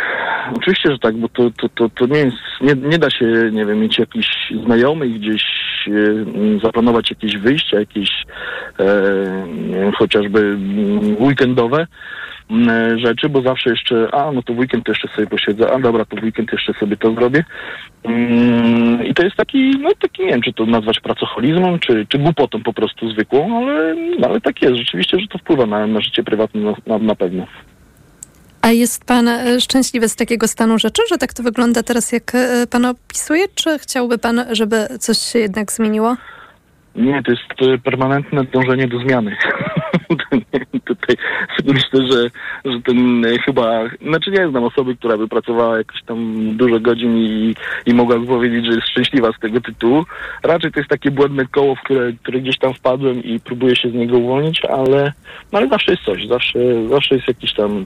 Oczywiście, 0.58 0.92
że 0.92 1.00
tak, 1.00 1.18
bo 1.18 1.30
to, 1.30 1.52
to, 1.52 1.70
to, 1.70 1.90
to 1.90 2.06
nie 2.06 2.20
jest, 2.20 2.38
nie, 2.62 2.76
nie 2.76 2.98
da 2.98 3.10
się, 3.10 3.26
nie 3.52 3.66
wiem, 3.66 3.80
mieć 3.80 4.00
jakichś 4.00 4.54
znajomych 4.64 5.14
gdzieś, 5.14 5.44
e, 5.88 6.60
zaplanować 6.64 7.10
jakieś 7.10 7.38
wyjścia, 7.38 7.80
jakieś 7.80 8.10
e, 8.80 9.92
chociażby 9.98 10.40
mm, 10.40 11.24
weekendowe 11.24 11.88
m, 12.50 12.70
e, 12.70 13.00
rzeczy, 13.00 13.30
bo 13.30 13.42
zawsze 13.42 13.70
jeszcze, 13.70 14.08
a 14.12 14.32
no 14.32 14.44
to 14.44 14.54
weekend 14.54 14.88
jeszcze 14.88 15.08
sobie 15.08 15.28
posiedzę, 15.28 15.72
a 15.72 15.80
dobra, 15.80 16.06
to 16.06 16.18
weekend 16.24 16.52
jeszcze 16.52 16.74
sobie 16.74 16.98
to 16.98 17.14
zrobię. 17.14 17.44
Mm, 18.04 19.06
I 19.06 19.14
to 19.14 19.24
jest 19.24 19.36
taki, 19.36 19.72
no 19.80 19.90
taki, 20.00 20.22
nie 20.22 20.32
wiem, 20.32 20.42
czy 20.42 20.54
to 20.54 20.66
nazwać 20.66 21.00
pracoholizmem, 21.00 21.80
czy, 21.80 22.06
czy 22.10 22.18
głupotą 22.18 22.64
po 22.64 22.74
prostu 22.74 23.10
zwykłą, 23.10 23.58
ale, 23.58 23.96
ale 24.28 24.42
tak 24.42 24.62
jest. 24.62 24.76
Rzeczywiście, 24.76 25.20
że 25.20 25.28
to 25.28 25.38
wpływa 25.38 25.66
na, 25.66 25.88
na 25.88 26.02
życie 26.02 26.24
prywatne 26.24 26.62
na, 26.62 26.74
na, 26.88 26.98
na 26.98 27.16
pewno. 27.16 27.48
A 28.64 28.72
jest 28.72 29.06
pan 29.06 29.28
e, 29.28 29.62
szczęśliwy 29.62 30.10
z 30.10 30.16
takiego 30.16 30.48
stanu 30.48 30.80
rzeczy, 30.80 31.02
że 31.10 31.18
tak 31.18 31.34
to 31.34 31.44
wygląda 31.44 31.84
teraz, 31.84 32.12
jak 32.12 32.36
e, 32.36 32.68
pan 32.68 32.86
opisuje? 32.86 33.46
Czy 33.56 33.80
chciałby 33.80 34.18
pan, 34.18 34.46
żeby 34.52 34.88
coś 35.00 35.18
się 35.18 35.40
jednak 35.40 35.72
zmieniło? 35.72 36.16
Nie, 36.96 37.24
to 37.24 37.32
jest 37.32 37.74
e, 37.74 37.78
permanentne 37.78 38.44
dążenie 38.44 38.88
do 38.88 39.00
zmiany. 39.00 39.36
Tutaj 40.86 41.16
myślę, 41.66 42.12
że, 42.12 42.30
że 42.72 42.82
ten 42.82 43.24
chyba, 43.46 43.84
znaczy 44.02 44.32
nie 44.32 44.50
znam 44.50 44.64
osoby, 44.64 44.96
która 44.96 45.18
by 45.18 45.28
pracowała 45.28 45.78
jakoś 45.78 46.04
tam 46.04 46.36
dużo 46.58 46.80
godzin 46.80 47.18
i, 47.18 47.56
i 47.86 47.94
mogłaby 47.94 48.28
powiedzieć, 48.28 48.66
że 48.66 48.72
jest 48.72 48.88
szczęśliwa 48.88 49.32
z 49.32 49.40
tego 49.40 49.62
tytułu. 49.62 50.06
Raczej 50.44 50.72
to 50.72 50.80
jest 50.80 50.90
takie 50.90 51.12
błędne 51.12 51.46
koło, 51.46 51.76
w 51.76 51.82
które, 51.82 52.14
które 52.14 52.40
gdzieś 52.40 52.58
tam 52.58 52.74
wpadłem 52.74 53.24
i 53.24 53.40
próbuję 53.40 53.76
się 53.76 53.90
z 53.90 53.94
niego 53.94 54.18
uwolnić, 54.18 54.66
ale, 54.66 55.14
no 55.52 55.60
ale 55.60 55.68
zawsze 55.68 55.92
jest 55.92 56.04
coś, 56.04 56.28
zawsze, 56.28 56.60
zawsze 56.90 57.16
jest 57.16 57.28
jakiś 57.28 57.54
tam, 57.54 57.86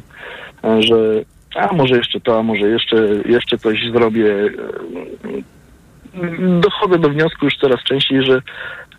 że 0.80 1.24
a 1.56 1.74
może 1.74 1.96
jeszcze 1.98 2.20
to, 2.20 2.40
a 2.40 2.44
może 2.44 2.70
jeszcze, 2.70 2.96
jeszcze 3.26 3.58
coś 3.58 3.92
zrobię. 3.92 4.34
E, 4.34 5.48
Dochodzę 6.60 7.00
do 7.00 7.10
wniosku 7.10 7.46
już 7.46 7.58
coraz 7.58 7.84
częściej, 7.84 8.24
że 8.24 8.42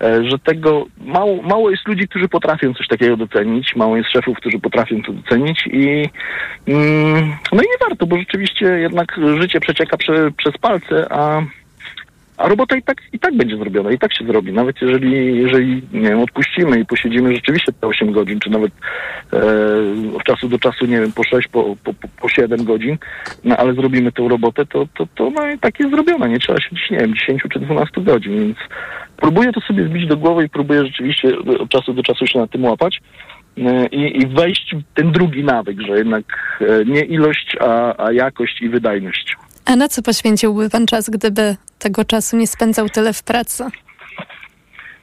e, 0.03 0.31
że 0.31 0.39
tego 0.39 0.87
mało, 1.01 1.43
mało 1.43 1.71
jest 1.71 1.89
ludzi, 1.89 2.09
którzy 2.09 2.29
potrafią 2.29 2.75
coś 2.75 2.89
takiego 2.89 3.17
docenić, 3.17 3.77
mało 3.77 3.97
jest 3.97 4.11
szefów, 4.11 4.37
którzy 4.37 4.59
potrafią 4.59 5.03
to 5.03 5.13
docenić 5.13 5.67
i 5.67 6.11
mm, 6.67 7.37
no 7.53 7.63
i 7.63 7.67
nie 7.67 7.89
warto, 7.89 8.07
bo 8.07 8.19
rzeczywiście 8.19 8.67
jednak 8.67 9.21
życie 9.41 9.61
przecieka 9.61 9.97
prze, 9.97 10.31
przez 10.31 10.59
palce, 10.59 11.07
a, 11.13 11.43
a 12.39 12.49
robota 12.49 12.77
i 12.77 12.83
tak, 12.83 12.97
i 13.13 13.19
tak 13.19 13.37
będzie 13.37 13.57
zrobiona, 13.57 13.93
i 13.93 13.99
tak 13.99 14.15
się 14.15 14.25
zrobi. 14.27 14.53
Nawet 14.53 14.83
jeżeli, 14.83 15.39
jeżeli 15.39 15.83
nie 15.93 16.09
wiem, 16.09 16.21
odpuścimy 16.21 16.81
i 16.81 16.87
posiedzimy 16.87 17.35
rzeczywiście 17.35 17.73
te 17.73 17.87
8 17.87 18.13
godzin, 18.13 18.41
czy 18.41 18.51
nawet 18.51 18.73
e, 19.33 20.17
od 20.17 20.25
czasu 20.25 20.49
do 20.49 20.59
czasu, 20.59 20.87
nie 20.87 21.01
wiem, 21.01 21.13
po 21.13 21.25
6, 21.25 21.49
po, 21.49 21.77
po, 21.85 21.95
po- 21.95 22.09
po 22.21 22.29
7 22.29 22.65
godzin, 22.65 22.99
no 23.45 23.57
ale 23.57 23.75
zrobimy 23.75 24.13
tę 24.13 24.29
robotę, 24.29 24.67
to, 24.67 24.87
to, 24.95 25.07
to 25.15 25.31
no, 25.31 25.51
i 25.51 25.59
tak 25.59 25.81
jest 25.81 25.91
zrobiona. 25.91 26.27
Nie 26.27 26.39
trzeba 26.39 26.61
siedzieć, 26.61 26.91
nie 26.91 26.99
wiem, 26.99 27.15
10 27.15 27.43
czy 27.53 27.59
12 27.59 28.01
godzin, 28.01 28.39
więc 28.39 28.57
próbuję 29.17 29.53
to 29.53 29.61
sobie 29.61 29.85
zbić 29.85 30.07
do 30.07 30.17
głowy 30.17 30.45
i 30.45 30.49
próbuję 30.49 30.87
rzeczywiście 30.87 31.39
od 31.39 31.69
czasu 31.69 31.95
do 31.95 32.03
czasu 32.03 32.27
się 32.27 32.39
na 32.39 32.47
tym 32.47 32.65
łapać 32.65 33.01
e, 33.59 33.87
i, 33.87 34.23
i 34.23 34.27
wejść 34.27 34.75
w 34.75 34.95
ten 34.95 35.13
drugi 35.13 35.45
nawyk, 35.45 35.81
że 35.81 35.99
jednak 35.99 36.25
e, 36.61 36.85
nie 36.85 37.01
ilość, 37.01 37.57
a, 37.61 38.05
a 38.07 38.13
jakość 38.13 38.63
i 38.63 38.69
wydajność. 38.69 39.37
A 39.65 39.77
na 39.77 39.89
co 39.89 40.03
poświęciłby 40.03 40.71
pan 40.71 40.87
czas, 40.87 41.11
gdyby 41.11 41.57
tego 41.79 42.05
czasu 42.05 42.37
nie 42.37 42.47
spędzał 42.47 42.89
tyle 42.89 43.13
w 43.13 43.23
pracy? 43.23 43.65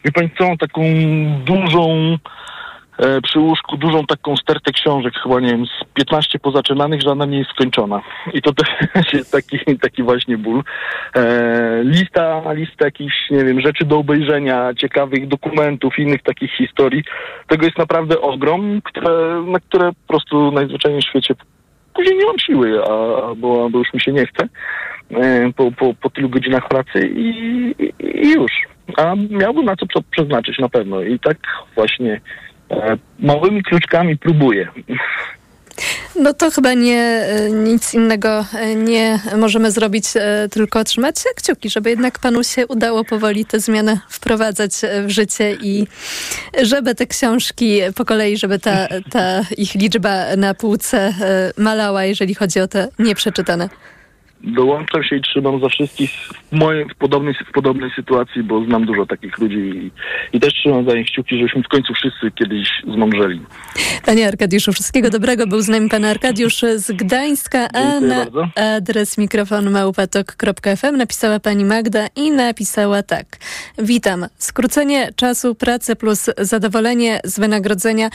Wie 0.06 0.11
pani 0.11 0.30
co, 0.38 0.57
taką 0.60 0.81
dużą 1.45 2.18
e, 2.99 3.22
przy 3.22 3.39
łóżku, 3.39 3.77
dużą 3.77 4.06
taką 4.06 4.38
stertę 4.38 4.72
książek, 4.72 5.14
chyba 5.23 5.39
nie 5.39 5.47
wiem, 5.47 5.65
z 5.65 5.93
15 5.93 6.39
pozaczynanych, 6.39 7.02
żadna 7.02 7.26
nie 7.26 7.38
jest 7.38 7.49
skończona. 7.49 8.02
I 8.34 8.41
to 8.41 8.53
też 8.93 9.14
jest 9.14 9.31
taki, 9.31 9.77
taki 9.81 10.03
właśnie 10.03 10.38
ból. 10.38 10.64
E, 11.15 11.81
lista, 11.84 12.53
lista 12.53 12.85
jakichś, 12.85 13.15
nie 13.31 13.43
wiem, 13.45 13.61
rzeczy 13.61 13.85
do 13.85 13.97
obejrzenia, 13.97 14.73
ciekawych 14.73 15.27
dokumentów, 15.27 15.99
innych 15.99 16.22
takich 16.23 16.52
historii. 16.52 17.03
Tego 17.47 17.65
jest 17.65 17.77
naprawdę 17.77 18.22
ogrom, 18.22 18.81
które, 18.84 19.43
na 19.47 19.60
które 19.60 19.91
po 19.91 20.07
prostu 20.07 20.52
najzwyczajniej 20.52 21.02
w 21.02 21.06
świecie 21.06 21.35
później 21.95 22.18
nie 22.18 22.26
mam 22.26 22.39
siły, 22.39 22.84
a, 22.84 22.88
bo, 23.35 23.69
bo 23.69 23.80
już 23.80 23.93
mi 23.93 24.02
się 24.02 24.11
nie 24.11 24.26
chce 24.26 24.47
po, 25.56 25.72
po, 25.72 25.94
po 25.94 26.10
tylu 26.10 26.30
godzinach 26.30 26.68
pracy 26.68 27.07
i, 27.07 27.30
i, 27.80 28.32
już. 28.32 28.52
A 28.98 29.15
miałbym 29.30 29.65
na 29.65 29.76
co 29.76 29.86
prze- 29.86 30.03
przeznaczyć 30.11 30.60
na 30.60 30.69
pewno. 30.69 31.02
I 31.02 31.19
tak 31.19 31.38
właśnie 31.76 32.22
e, 32.72 32.98
małymi 33.19 33.64
kluczkami 33.64 34.18
próbuję. 34.18 34.68
No 36.19 36.34
to 36.34 36.52
chyba 36.52 36.73
nie 36.73 37.02
e, 37.02 37.52
nic 37.52 37.94
innego 37.94 38.45
e, 38.53 38.76
nie 38.76 39.19
możemy 39.38 39.72
zrobić, 39.72 40.06
e, 40.15 40.49
tylko 40.52 40.84
trzymać 40.84 41.15
kciuki, 41.36 41.69
żeby 41.69 41.90
jednak 41.90 42.19
panu 42.19 42.44
się 42.44 42.68
udało 42.68 43.03
powoli 43.03 43.45
te 43.45 43.60
zmiany 43.60 43.99
wprowadzać 44.10 44.72
e, 44.84 45.03
w 45.03 45.10
życie 45.10 45.57
i 45.61 45.88
żeby 46.61 46.95
te 46.95 47.07
książki 47.07 47.80
po 47.95 48.06
kolei, 48.06 48.38
żeby 48.38 48.60
ta, 48.60 48.88
ta 49.11 49.41
ich 49.57 49.76
liczba 49.76 50.36
na 50.38 50.53
półce 50.53 50.98
e, 50.98 51.14
malała, 51.57 52.03
jeżeli 52.03 52.36
chodzi 52.36 52.60
o 52.60 52.68
te 52.68 52.88
nieprzeczytane. 52.99 53.69
Dołączam 54.45 55.03
się 55.03 55.15
i 55.15 55.22
trzymam 55.22 55.61
za 55.61 55.69
wszystkich 55.69 56.11
w, 56.11 56.51
mojej, 56.51 56.85
w, 56.85 56.95
podobnej, 56.95 57.34
w 57.49 57.51
podobnej 57.51 57.91
sytuacji, 57.95 58.43
bo 58.43 58.65
znam 58.65 58.85
dużo 58.85 59.05
takich 59.05 59.38
ludzi 59.38 59.55
i, 59.57 59.91
i 60.38 60.39
też 60.39 60.53
trzymam 60.53 60.89
za 60.89 60.95
nich 60.95 61.07
kciuki, 61.07 61.38
żebyśmy 61.38 61.63
w 61.63 61.67
końcu 61.67 61.93
wszyscy 61.93 62.31
kiedyś 62.31 62.69
zmądrzeli. 62.93 63.41
Panie 64.05 64.27
Arkadiuszu, 64.27 64.73
wszystkiego 64.73 65.09
dobrego. 65.09 65.47
Był 65.47 65.61
z 65.61 65.67
nami 65.67 65.89
pan 65.89 66.05
Arkadiusz 66.05 66.61
z 66.76 66.91
Gdańska, 66.91 67.67
a 67.73 67.81
Dziękuję 67.81 68.09
na 68.09 68.26
bardzo. 68.26 68.47
adres 68.55 69.17
mikrofon 69.17 69.72
małpatok.fm 69.72 70.97
napisała 70.97 71.39
pani 71.39 71.65
Magda 71.65 72.07
i 72.15 72.31
napisała 72.31 73.03
tak. 73.03 73.26
Witam. 73.77 74.26
Skrócenie 74.38 75.09
czasu 75.15 75.55
pracy 75.55 75.95
plus 75.95 76.30
zadowolenie 76.38 77.19
z 77.23 77.39
wynagrodzenia 77.39 78.09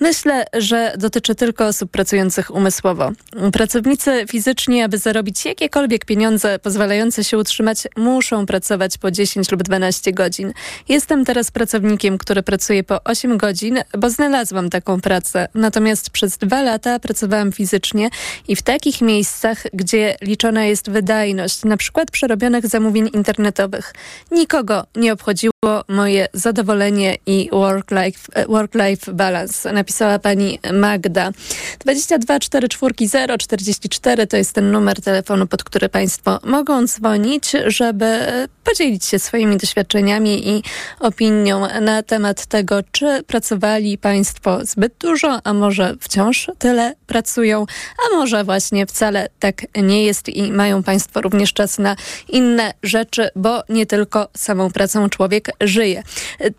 myślę, 0.00 0.44
że 0.58 0.92
dotyczy 0.98 1.34
tylko 1.34 1.66
osób 1.66 1.90
pracujących 1.90 2.54
umysłowo. 2.54 3.12
Pracownicy 3.52 4.24
fizycznie, 4.28 4.84
aby 4.84 4.98
zarobić 4.98 5.38
jakiekolwiek 5.68 6.04
pieniądze 6.04 6.58
pozwalające 6.58 7.24
się 7.24 7.38
utrzymać, 7.38 7.78
muszą 7.96 8.46
pracować 8.46 8.98
po 8.98 9.10
10 9.10 9.52
lub 9.52 9.62
12 9.62 10.12
godzin. 10.12 10.52
Jestem 10.88 11.24
teraz 11.24 11.50
pracownikiem, 11.50 12.18
który 12.18 12.42
pracuje 12.42 12.84
po 12.84 13.04
8 13.04 13.38
godzin, 13.38 13.78
bo 13.98 14.10
znalazłam 14.10 14.70
taką 14.70 15.00
pracę. 15.00 15.48
Natomiast 15.54 16.10
przez 16.10 16.38
dwa 16.38 16.62
lata 16.62 16.98
pracowałam 16.98 17.52
fizycznie 17.52 18.10
i 18.48 18.56
w 18.56 18.62
takich 18.62 19.00
miejscach, 19.00 19.62
gdzie 19.72 20.16
liczona 20.22 20.64
jest 20.64 20.90
wydajność, 20.90 21.64
na 21.64 21.76
przykład 21.76 22.10
przerobionych 22.10 22.66
zamówień 22.66 23.10
internetowych. 23.14 23.94
Nikogo 24.30 24.86
nie 24.96 25.12
obchodziło 25.12 25.52
moje 25.88 26.26
zadowolenie 26.32 27.16
i 27.26 27.48
work-life 27.52 28.46
work 28.48 28.72
-life 28.72 29.12
balance, 29.12 29.72
napisała 29.72 30.18
pani 30.18 30.58
Magda. 30.72 31.30
22 31.78 32.40
44 32.40 33.38
044 33.38 34.26
to 34.26 34.36
jest 34.36 34.52
ten 34.52 34.70
numer 34.70 35.00
telefonu, 35.02 35.46
pod 35.46 35.57
który 35.64 35.88
Państwo 35.88 36.38
mogą 36.44 36.86
dzwonić, 36.86 37.52
żeby 37.66 38.18
podzielić 38.64 39.04
się 39.04 39.18
swoimi 39.18 39.56
doświadczeniami 39.56 40.48
i 40.48 40.62
opinią 41.00 41.80
na 41.80 42.02
temat 42.02 42.46
tego, 42.46 42.80
czy 42.92 43.22
pracowali 43.22 43.98
Państwo 43.98 44.58
zbyt 44.62 44.94
dużo, 45.00 45.40
a 45.44 45.52
może 45.52 45.94
wciąż 46.00 46.50
tyle 46.58 46.94
pracują, 47.06 47.66
a 48.06 48.16
może 48.16 48.44
właśnie 48.44 48.86
wcale 48.86 49.28
tak 49.38 49.62
nie 49.82 50.04
jest 50.04 50.28
i 50.28 50.52
mają 50.52 50.82
Państwo 50.82 51.20
również 51.20 51.52
czas 51.52 51.78
na 51.78 51.96
inne 52.28 52.74
rzeczy, 52.82 53.28
bo 53.36 53.62
nie 53.68 53.86
tylko 53.86 54.28
samą 54.36 54.70
pracą 54.70 55.08
człowiek 55.08 55.50
żyje. 55.60 56.02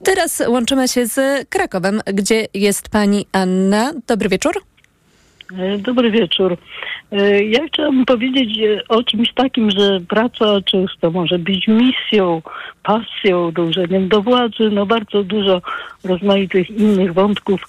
Teraz 0.03 0.41
łączymy 0.47 0.87
się 0.87 1.07
z 1.07 1.47
Krakowem, 1.49 2.01
gdzie 2.05 2.47
jest 2.53 2.89
Pani 2.89 3.27
Anna. 3.31 3.93
Dobry 4.07 4.29
wieczór. 4.29 4.68
E, 5.57 5.77
Dobry 5.77 6.11
wieczór. 6.11 6.57
E, 7.11 7.43
Ja 7.43 7.67
chciałabym 7.67 8.05
powiedzieć 8.05 8.59
e, 8.59 8.87
o 8.87 9.03
czymś 9.03 9.33
takim, 9.33 9.71
że 9.71 9.99
praca 10.09 10.61
często 10.65 11.11
może 11.11 11.39
być 11.39 11.67
misją, 11.67 12.41
pasją, 12.83 13.51
dążeniem 13.51 14.07
do 14.07 14.21
władzy. 14.21 14.69
No 14.71 14.85
bardzo 14.85 15.23
dużo 15.23 15.61
rozmaitych 16.03 16.69
innych 16.69 17.13
wątków 17.13 17.61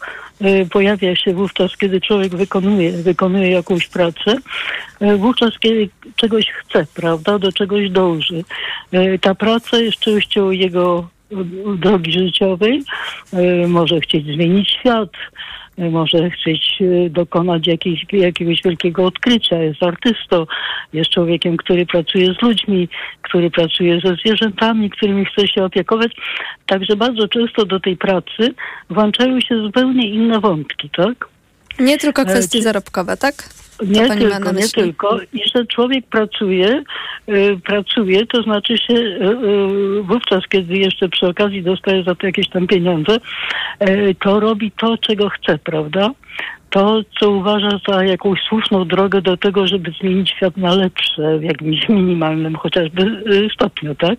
pojawia 0.70 1.16
się 1.16 1.34
wówczas, 1.34 1.76
kiedy 1.76 2.00
człowiek 2.00 2.36
wykonuje, 2.36 2.92
wykonuje 2.92 3.50
jakąś 3.50 3.86
pracę. 3.88 4.36
Wówczas, 5.16 5.58
kiedy 5.58 5.88
czegoś 6.16 6.46
chce, 6.46 6.86
prawda, 6.94 7.38
do 7.38 7.52
czegoś 7.52 7.90
dąży. 7.90 8.44
Ta 9.20 9.34
praca 9.34 9.78
jest 9.78 9.98
częścią 9.98 10.50
jego 10.50 11.08
drogi 11.76 12.12
życiowej, 12.12 12.82
e, 13.32 13.68
może 13.68 14.00
chcieć 14.00 14.26
zmienić 14.26 14.70
świat, 14.70 15.10
e, 15.78 15.90
może 15.90 16.30
chcieć 16.30 16.78
e, 16.80 17.10
dokonać 17.10 17.66
jakiegoś 18.12 18.62
wielkiego 18.64 19.04
odkrycia. 19.04 19.62
Jest 19.62 19.82
artystą, 19.82 20.46
jest 20.92 21.10
człowiekiem, 21.10 21.56
który 21.56 21.86
pracuje 21.86 22.34
z 22.34 22.42
ludźmi, 22.42 22.88
który 23.22 23.50
pracuje 23.50 24.00
ze 24.04 24.14
zwierzętami, 24.14 24.90
którymi 24.90 25.24
chce 25.24 25.48
się 25.48 25.64
opiekować. 25.64 26.12
Także 26.66 26.96
bardzo 26.96 27.28
często 27.28 27.64
do 27.66 27.80
tej 27.80 27.96
pracy 27.96 28.54
włączają 28.90 29.40
się 29.40 29.62
zupełnie 29.62 30.08
inne 30.08 30.40
wątki, 30.40 30.90
tak? 30.90 31.28
Nie 31.78 31.98
tylko 31.98 32.24
kwestie 32.24 32.58
Czy- 32.58 32.64
zarobkowe, 32.64 33.16
tak? 33.16 33.34
Nie 33.86 34.08
tylko, 34.08 34.52
nie 34.52 34.68
tylko. 34.68 35.20
I 35.32 35.42
że 35.54 35.66
człowiek 35.66 36.06
pracuje, 36.06 36.82
y, 37.28 37.60
pracuje, 37.64 38.26
to 38.26 38.42
znaczy 38.42 38.78
się 38.78 38.94
y, 38.94 39.18
y, 39.98 40.02
wówczas, 40.02 40.44
kiedy 40.48 40.74
jeszcze 40.78 41.08
przy 41.08 41.26
okazji 41.26 41.62
dostaje 41.62 42.02
za 42.04 42.14
to 42.14 42.26
jakieś 42.26 42.48
tam 42.48 42.66
pieniądze, 42.66 43.16
to 44.20 44.40
robi 44.40 44.72
to, 44.72 44.98
czego 44.98 45.28
chce, 45.28 45.58
prawda? 45.58 46.10
To, 46.70 47.00
co 47.20 47.30
uważa 47.30 47.68
za 47.88 48.04
jakąś 48.04 48.40
słuszną 48.48 48.84
drogę 48.88 49.22
do 49.22 49.36
tego, 49.36 49.66
żeby 49.66 49.92
zmienić 50.00 50.30
świat 50.30 50.56
na 50.56 50.74
lepsze 50.74 51.38
w 51.38 51.42
jakimś 51.42 51.88
minimalnym 51.88 52.56
chociażby 52.56 53.24
stopniu, 53.54 53.94
tak? 53.94 54.18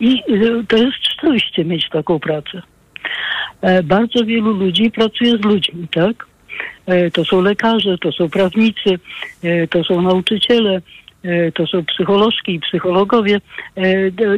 I 0.00 0.22
to 0.68 0.76
jest 0.76 1.06
szczęście 1.12 1.64
mieć 1.64 1.88
taką 1.88 2.18
pracę. 2.18 2.62
E, 3.60 3.82
Bardzo 3.82 4.24
wielu 4.24 4.52
ludzi 4.52 4.90
pracuje 4.90 5.38
z 5.38 5.44
ludźmi, 5.44 5.88
tak? 5.88 6.26
E, 6.86 7.10
To 7.10 7.24
są 7.24 7.40
lekarze, 7.40 7.98
to 7.98 8.12
są 8.12 8.28
prawnicy, 8.28 8.98
e, 9.42 9.68
to 9.68 9.84
są 9.84 10.02
nauczyciele, 10.02 10.80
e, 11.22 11.52
to 11.52 11.66
są 11.66 11.84
psycholożki 11.84 12.54
i 12.54 12.60
psychologowie. 12.60 13.40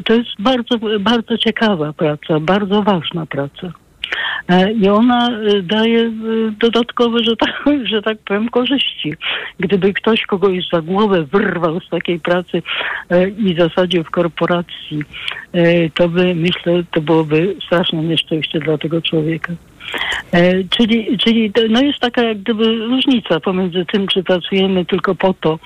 To 0.04 0.14
jest 0.14 0.30
bardzo, 0.38 0.78
bardzo 1.00 1.38
ciekawa 1.38 1.92
praca, 1.92 2.40
bardzo 2.40 2.82
ważna 2.82 3.26
praca. 3.26 3.72
I 4.80 4.88
ona 4.88 5.30
daje 5.62 6.12
dodatkowe, 6.60 7.24
że 7.24 7.36
tak, 7.36 7.64
że 7.92 8.02
tak 8.02 8.18
powiem, 8.18 8.48
korzyści. 8.48 9.14
Gdyby 9.60 9.92
ktoś 9.92 10.22
kogoś 10.22 10.68
za 10.72 10.82
głowę 10.82 11.24
wyrwał 11.24 11.80
z 11.80 11.88
takiej 11.88 12.20
pracy 12.20 12.62
i 13.38 13.56
zasadził 13.58 14.04
w 14.04 14.10
korporacji, 14.10 15.02
to 15.94 16.08
by, 16.08 16.34
myślę, 16.34 16.82
to 16.90 17.00
byłoby 17.00 17.56
straszne 17.66 18.02
nieszczęście 18.02 18.58
dla 18.58 18.78
tego 18.78 19.02
człowieka. 19.02 19.52
E, 20.32 20.64
czyli, 20.64 21.18
czyli 21.18 21.52
no 21.70 21.82
jest 21.82 21.98
taka 21.98 22.22
jak 22.22 22.38
gdyby 22.38 22.76
różnica 22.76 23.40
pomiędzy 23.40 23.84
tym, 23.92 24.06
czy 24.06 24.22
pracujemy 24.22 24.84
tylko 24.84 25.14
po 25.14 25.34
to, 25.34 25.58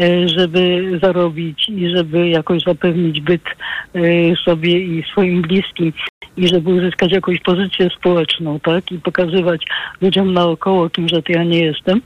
e, 0.00 0.28
żeby 0.28 0.92
zarobić 1.02 1.68
i 1.68 1.90
żeby 1.96 2.28
jakoś 2.28 2.62
zapewnić 2.62 3.20
byt 3.20 3.44
e, 3.94 4.00
sobie 4.44 4.80
i 4.80 5.04
swoim 5.12 5.42
bliskim 5.42 5.92
i 6.36 6.48
żeby 6.48 6.70
uzyskać 6.70 7.12
jakąś 7.12 7.40
pozycję 7.40 7.88
społeczną, 7.98 8.60
tak? 8.60 8.92
I 8.92 8.98
pokazywać 8.98 9.62
ludziom 10.00 10.32
naokoło, 10.32 10.90
kim, 10.90 11.08
że 11.08 11.22
to 11.22 11.32
ja 11.32 11.44
nie 11.44 11.64
jestem. 11.64 12.00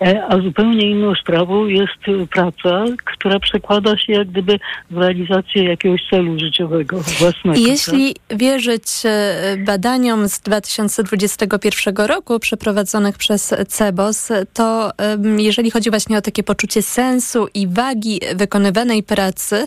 E, 0.00 0.24
A 0.28 0.40
zupełnie 0.40 0.90
inną 0.90 1.14
sprawą 1.14 1.66
jest 1.66 2.28
praca, 2.30 2.84
która 3.04 3.40
przekłada 3.40 3.98
się 3.98 4.12
jak 4.12 4.28
gdyby 4.28 4.58
w 4.90 4.96
realizację 4.96 5.64
jakiegoś 5.64 6.00
celu 6.10 6.38
życiowego 6.38 7.00
własnego. 7.18 7.58
I 7.58 7.62
tak? 7.62 7.70
jeśli 7.70 8.14
wierzyć 8.30 8.84
e, 9.04 9.56
badaniom 9.66 10.28
z 10.28 10.40
2021 10.40 11.96
roku 11.96 12.38
przeprowadzonych 12.38 13.18
przez 13.18 13.54
CEBOS, 13.68 14.32
to 14.52 14.90
jeżeli 15.38 15.70
chodzi 15.70 15.90
właśnie 15.90 16.18
o 16.18 16.20
takie 16.20 16.42
poczucie 16.42 16.82
sensu 16.82 17.48
i 17.54 17.66
wagi 17.66 18.20
wykonywanej 18.34 19.02
pracy, 19.02 19.66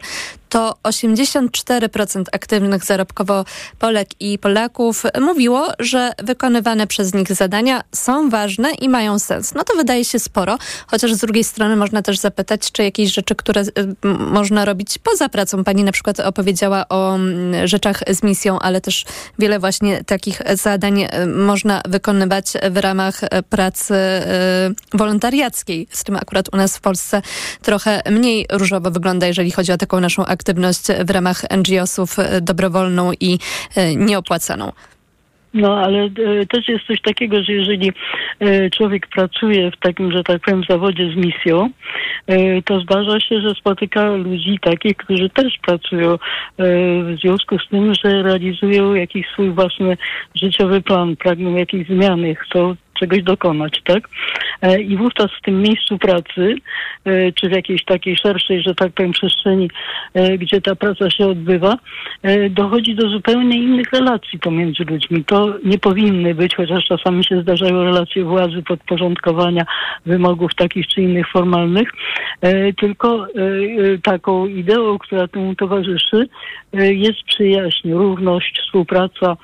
to 0.52 0.76
84% 0.84 2.23
aktywnych 2.32 2.84
zarobkowo 2.84 3.45
Polek 3.80 4.10
i 4.19 4.40
Polaków 4.40 5.03
mówiło, 5.22 5.68
że 5.80 6.11
wykonywane 6.23 6.88
przez 6.88 7.14
nich 7.14 7.34
zadania 7.34 7.82
są 7.91 8.30
ważne 8.30 8.72
i 8.72 8.90
mają 8.90 9.19
sens. 9.19 9.53
No 9.53 9.64
to 9.64 9.76
wydaje 9.76 10.06
się 10.06 10.19
sporo, 10.19 10.57
chociaż 10.88 11.14
z 11.14 11.18
drugiej 11.18 11.44
strony 11.44 11.76
można 11.76 12.02
też 12.02 12.19
zapytać, 12.19 12.72
czy 12.72 12.84
jakieś 12.84 13.14
rzeczy, 13.14 13.36
które 13.36 13.61
y, 13.61 13.68
można 14.32 14.65
robić 14.65 14.98
poza 14.98 15.30
pracą. 15.30 15.64
Pani 15.64 15.84
na 15.84 15.91
przykład 15.91 16.19
opowiedziała 16.19 16.90
o 16.90 17.15
mm, 17.15 17.68
rzeczach 17.68 18.03
z 18.10 18.23
misją, 18.23 18.60
ale 18.60 18.82
też 18.82 19.06
wiele 19.40 19.60
właśnie 19.60 20.03
takich 20.03 20.41
zadań 20.53 21.02
y, 21.02 21.07
można 21.28 21.82
wykonywać 21.88 22.53
w 22.72 22.78
ramach 22.78 23.22
pracy 23.49 23.94
y, 23.94 24.98
wolontariackiej. 24.98 25.88
Z 25.91 26.03
tym 26.03 26.15
akurat 26.15 26.53
u 26.53 26.57
nas 26.57 26.78
w 26.78 26.82
Polsce 26.82 27.22
trochę 27.61 28.02
mniej 28.11 28.45
różowo 28.52 28.91
wygląda, 28.91 29.28
jeżeli 29.28 29.52
chodzi 29.52 29.72
o 29.72 29.78
taką 29.78 29.99
naszą 29.99 30.26
aktywność 30.26 30.40
w 31.05 31.09
ramach 31.09 31.41
NGO-sów 31.57 32.19
y, 32.19 32.41
dobrowolną 32.41 33.11
i 33.19 33.34
y, 33.77 33.95
nieopłacaną. 33.95 34.72
No, 35.53 35.77
ale 35.77 36.03
e, 36.03 36.45
też 36.45 36.68
jest 36.68 36.85
coś 36.85 37.01
takiego, 37.01 37.43
że 37.43 37.53
jeżeli 37.53 37.91
e, 38.39 38.69
człowiek 38.69 39.07
pracuje 39.07 39.72
w 39.72 39.77
takim, 39.77 40.11
że 40.11 40.23
tak 40.23 40.41
powiem, 40.41 40.63
zawodzie 40.69 41.11
z 41.11 41.15
misją, 41.15 41.69
e, 42.27 42.61
to 42.61 42.80
zdarza 42.80 43.19
się, 43.19 43.41
że 43.41 43.55
spotyka 43.55 44.09
ludzi 44.09 44.59
takich, 44.61 44.97
którzy 44.97 45.30
też 45.30 45.57
pracują 45.61 46.13
e, 46.13 46.18
w 47.03 47.18
związku 47.22 47.59
z 47.59 47.68
tym, 47.68 47.93
że 47.93 48.23
realizują 48.23 48.93
jakiś 48.93 49.27
swój 49.27 49.51
własny 49.51 49.97
życiowy 50.35 50.81
plan, 50.81 51.15
pragną 51.15 51.55
jakiejś 51.55 51.88
zmiany, 51.88 52.35
chcą 52.35 52.76
czegoś 53.02 53.23
dokonać, 53.23 53.82
tak? 53.84 54.07
E, 54.61 54.82
I 54.82 54.98
wówczas 54.98 55.32
w 55.32 55.41
tym 55.41 55.61
miejscu 55.61 55.98
pracy, 55.98 56.56
e, 57.06 57.32
czy 57.32 57.49
w 57.49 57.52
jakiejś 57.52 57.86
takiej 57.86 58.18
szerszej, 58.18 58.61
że 58.61 58.76
tak 58.76 58.91
powiem, 58.91 59.11
przestrzeni, 59.11 59.69
e, 60.14 60.38
gdzie 60.38 60.61
ta 60.61 60.76
praca 60.76 61.10
się 61.10 61.28
odbywa, 61.28 61.78
dochodzi 62.49 62.95
do 62.95 63.10
zupełnie 63.10 63.57
innych 63.57 63.91
relacji 63.91 64.40
pomiędzy 64.40 64.84
ludźmi. 64.84 65.23
To 65.26 65.53
nie 65.64 65.78
powinny 65.78 66.36
być, 66.36 66.56
chociaż 66.56 66.86
czasami 66.86 67.26
się 67.26 67.41
zdarzają 67.41 67.84
relacje 67.84 68.23
władzy, 68.23 68.64
podporządkowania 68.68 69.65
wymogów 70.06 70.56
takich 70.56 70.88
czy 70.88 71.02
innych 71.02 71.28
formalnych, 71.32 71.90
tylko 72.78 73.28
taką 74.03 74.48
ideą, 74.48 74.98
która 74.98 75.28
temu 75.28 75.56
towarzyszy, 75.56 76.28
jest 76.73 77.23
przyjaźń, 77.23 77.91
równość, 77.91 78.60
współpraca, 78.60 79.38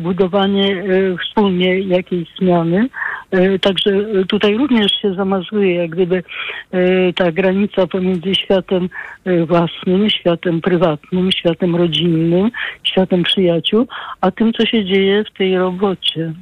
budowanie 0.00 0.84
wspólnie 1.22 1.80
jakiejś 1.80 2.28
zmiany. 2.38 2.75
E, 3.30 3.58
Także 3.58 3.90
tutaj 4.28 4.56
również 4.56 4.92
się 5.02 5.14
zamazuje 5.14 5.74
jak 5.74 5.90
gdyby 5.90 6.22
e, 6.72 7.12
ta 7.12 7.32
granica 7.32 7.86
pomiędzy 7.86 8.34
światem 8.34 8.88
e, 9.24 9.46
własnym, 9.46 10.10
światem 10.10 10.60
prywatnym, 10.60 11.32
światem 11.32 11.76
rodzinnym, 11.76 12.50
światem 12.82 13.22
przyjaciół, 13.22 13.86
a 14.20 14.30
tym, 14.30 14.52
co 14.52 14.66
się 14.66 14.84
dzieje 14.84 15.24
w 15.24 15.38
tej 15.38 15.58
robocie. 15.58 16.32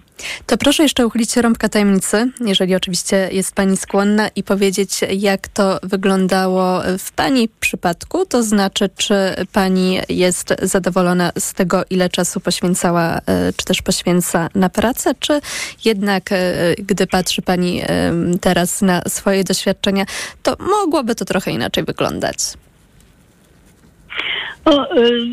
To 0.47 0.59
proszę 0.59 0.83
jeszcze 0.83 1.07
uchylić 1.07 1.37
rąbka 1.37 1.69
tajemnicy, 1.69 2.31
jeżeli 2.41 2.75
oczywiście 2.75 3.29
jest 3.33 3.55
Pani 3.55 3.77
skłonna 3.77 4.29
i 4.37 4.43
powiedzieć, 4.43 5.01
jak 5.17 5.49
to 5.49 5.79
wyglądało 5.83 6.81
w 6.99 7.13
Pani 7.13 7.49
przypadku, 7.61 8.27
to 8.27 8.43
znaczy, 8.43 8.91
czy 8.97 9.15
Pani 9.53 9.99
jest 10.09 10.55
zadowolona 10.63 11.33
z 11.39 11.53
tego, 11.53 11.83
ile 11.91 12.09
czasu 12.09 12.41
poświęcała, 12.41 13.21
e, 13.27 13.53
czy 13.57 13.65
też 13.65 13.83
poświęca 13.83 14.49
na 14.55 14.69
pracę, 14.69 15.15
czy 15.19 15.41
jednak, 15.85 16.33
e, 16.33 16.37
gdy 16.79 17.07
patrzy 17.07 17.43
Pani 17.43 17.83
teraz 18.41 18.83
na 18.83 19.03
swoje 19.09 19.45
doświadczenia, 19.45 20.07
to 20.43 20.57
mogłoby 20.59 21.15
to 21.15 21.25
trochę 21.25 21.51
inaczej 21.51 21.85
wyglądać? 21.85 22.39
No, 24.67 24.89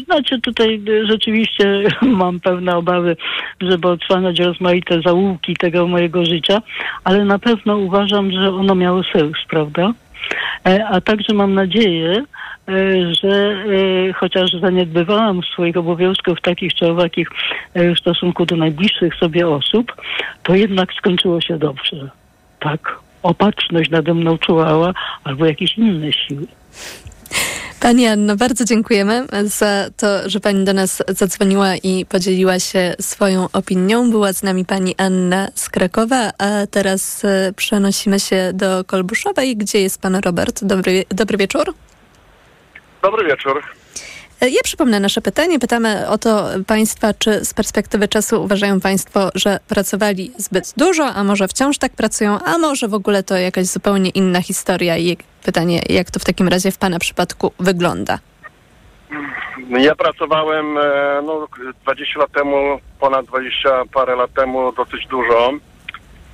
znaczy 0.05 0.41
tutaj 0.41 0.81
y, 0.89 1.05
rzeczywiście 1.05 1.83
mam 2.01 2.39
pewne 2.39 2.75
obawy, 2.75 3.17
żeby 3.61 3.87
odsłaniać 3.87 4.39
rozmaite 4.39 5.01
zaułki 5.01 5.55
tego 5.55 5.87
mojego 5.87 6.25
życia, 6.25 6.61
ale 7.03 7.25
na 7.25 7.39
pewno 7.39 7.77
uważam, 7.77 8.31
że 8.31 8.49
ono 8.51 8.75
miało 8.75 9.03
sens, 9.03 9.37
prawda? 9.49 9.93
E, 10.67 10.85
A 10.85 11.01
także 11.01 11.33
mam 11.33 11.53
nadzieję, 11.53 12.23
e, 12.69 13.13
że 13.15 13.63
e, 14.09 14.13
chociaż 14.13 14.51
zaniedbywałam 14.61 15.41
swoich 15.43 15.77
obowiązków 15.77 16.41
takich 16.41 16.73
czy 16.73 16.87
owakich 16.87 17.29
e, 17.73 17.95
w 17.95 17.99
stosunku 17.99 18.45
do 18.45 18.55
najbliższych 18.55 19.15
sobie 19.15 19.47
osób, 19.47 19.95
to 20.43 20.55
jednak 20.55 20.93
skończyło 20.93 21.41
się 21.41 21.57
dobrze. 21.57 22.09
Tak, 22.59 22.99
opatrzność 23.23 23.89
nade 23.89 24.13
mną 24.13 24.37
czuwała 24.37 24.93
albo 25.23 25.45
jakieś 25.45 25.77
inne 25.77 26.13
siły. 26.13 26.47
Pani 27.81 28.07
Anno, 28.07 28.35
bardzo 28.35 28.65
dziękujemy 28.65 29.27
za 29.43 29.85
to, 29.97 30.29
że 30.29 30.39
Pani 30.39 30.65
do 30.65 30.73
nas 30.73 31.03
zadzwoniła 31.07 31.75
i 31.75 32.05
podzieliła 32.05 32.59
się 32.59 32.95
swoją 32.99 33.47
opinią. 33.53 34.11
Była 34.11 34.33
z 34.33 34.43
nami 34.43 34.65
Pani 34.65 34.95
Anna 34.97 35.47
z 35.55 35.69
Krakowa, 35.69 36.31
a 36.37 36.67
teraz 36.71 37.25
e, 37.25 37.53
przenosimy 37.55 38.19
się 38.19 38.51
do 38.53 38.83
Kolbuszowej, 38.83 39.57
gdzie 39.57 39.81
jest 39.81 40.01
Pan 40.01 40.15
Robert. 40.15 40.63
Dobry, 40.63 41.05
dobry 41.09 41.37
wieczór. 41.37 41.73
Dobry 43.01 43.27
wieczór. 43.27 43.63
E, 44.41 44.49
Ja 44.49 44.61
przypomnę 44.63 44.99
nasze 44.99 45.21
pytanie. 45.21 45.59
Pytamy 45.59 46.07
o 46.09 46.17
to 46.17 46.47
Państwa, 46.67 47.13
czy 47.13 47.45
z 47.45 47.53
perspektywy 47.53 48.07
czasu 48.07 48.43
uważają 48.43 48.79
Państwo, 48.79 49.29
że 49.35 49.59
pracowali 49.67 50.31
zbyt 50.37 50.73
dużo, 50.77 51.05
a 51.05 51.23
może 51.23 51.47
wciąż 51.47 51.77
tak 51.77 51.91
pracują, 51.91 52.39
a 52.45 52.57
może 52.57 52.87
w 52.87 52.93
ogóle 52.93 53.23
to 53.23 53.37
jakaś 53.37 53.65
zupełnie 53.65 54.09
inna 54.09 54.41
historia 54.41 54.97
i 54.97 55.17
pytanie, 55.43 55.81
jak 55.89 56.11
to 56.11 56.19
w 56.19 56.25
takim 56.25 56.47
razie 56.47 56.71
w 56.71 56.77
Pana 56.77 56.99
przypadku 56.99 57.51
wygląda? 57.59 58.19
Ja 59.79 59.95
pracowałem 59.95 60.77
e, 60.77 60.81
no, 61.25 61.47
20 61.83 62.19
lat 62.19 62.31
temu, 62.31 62.79
ponad 62.99 63.25
20 63.25 63.69
parę 63.93 64.15
lat 64.15 64.33
temu, 64.33 64.71
dosyć 64.71 65.07
dużo. 65.07 65.51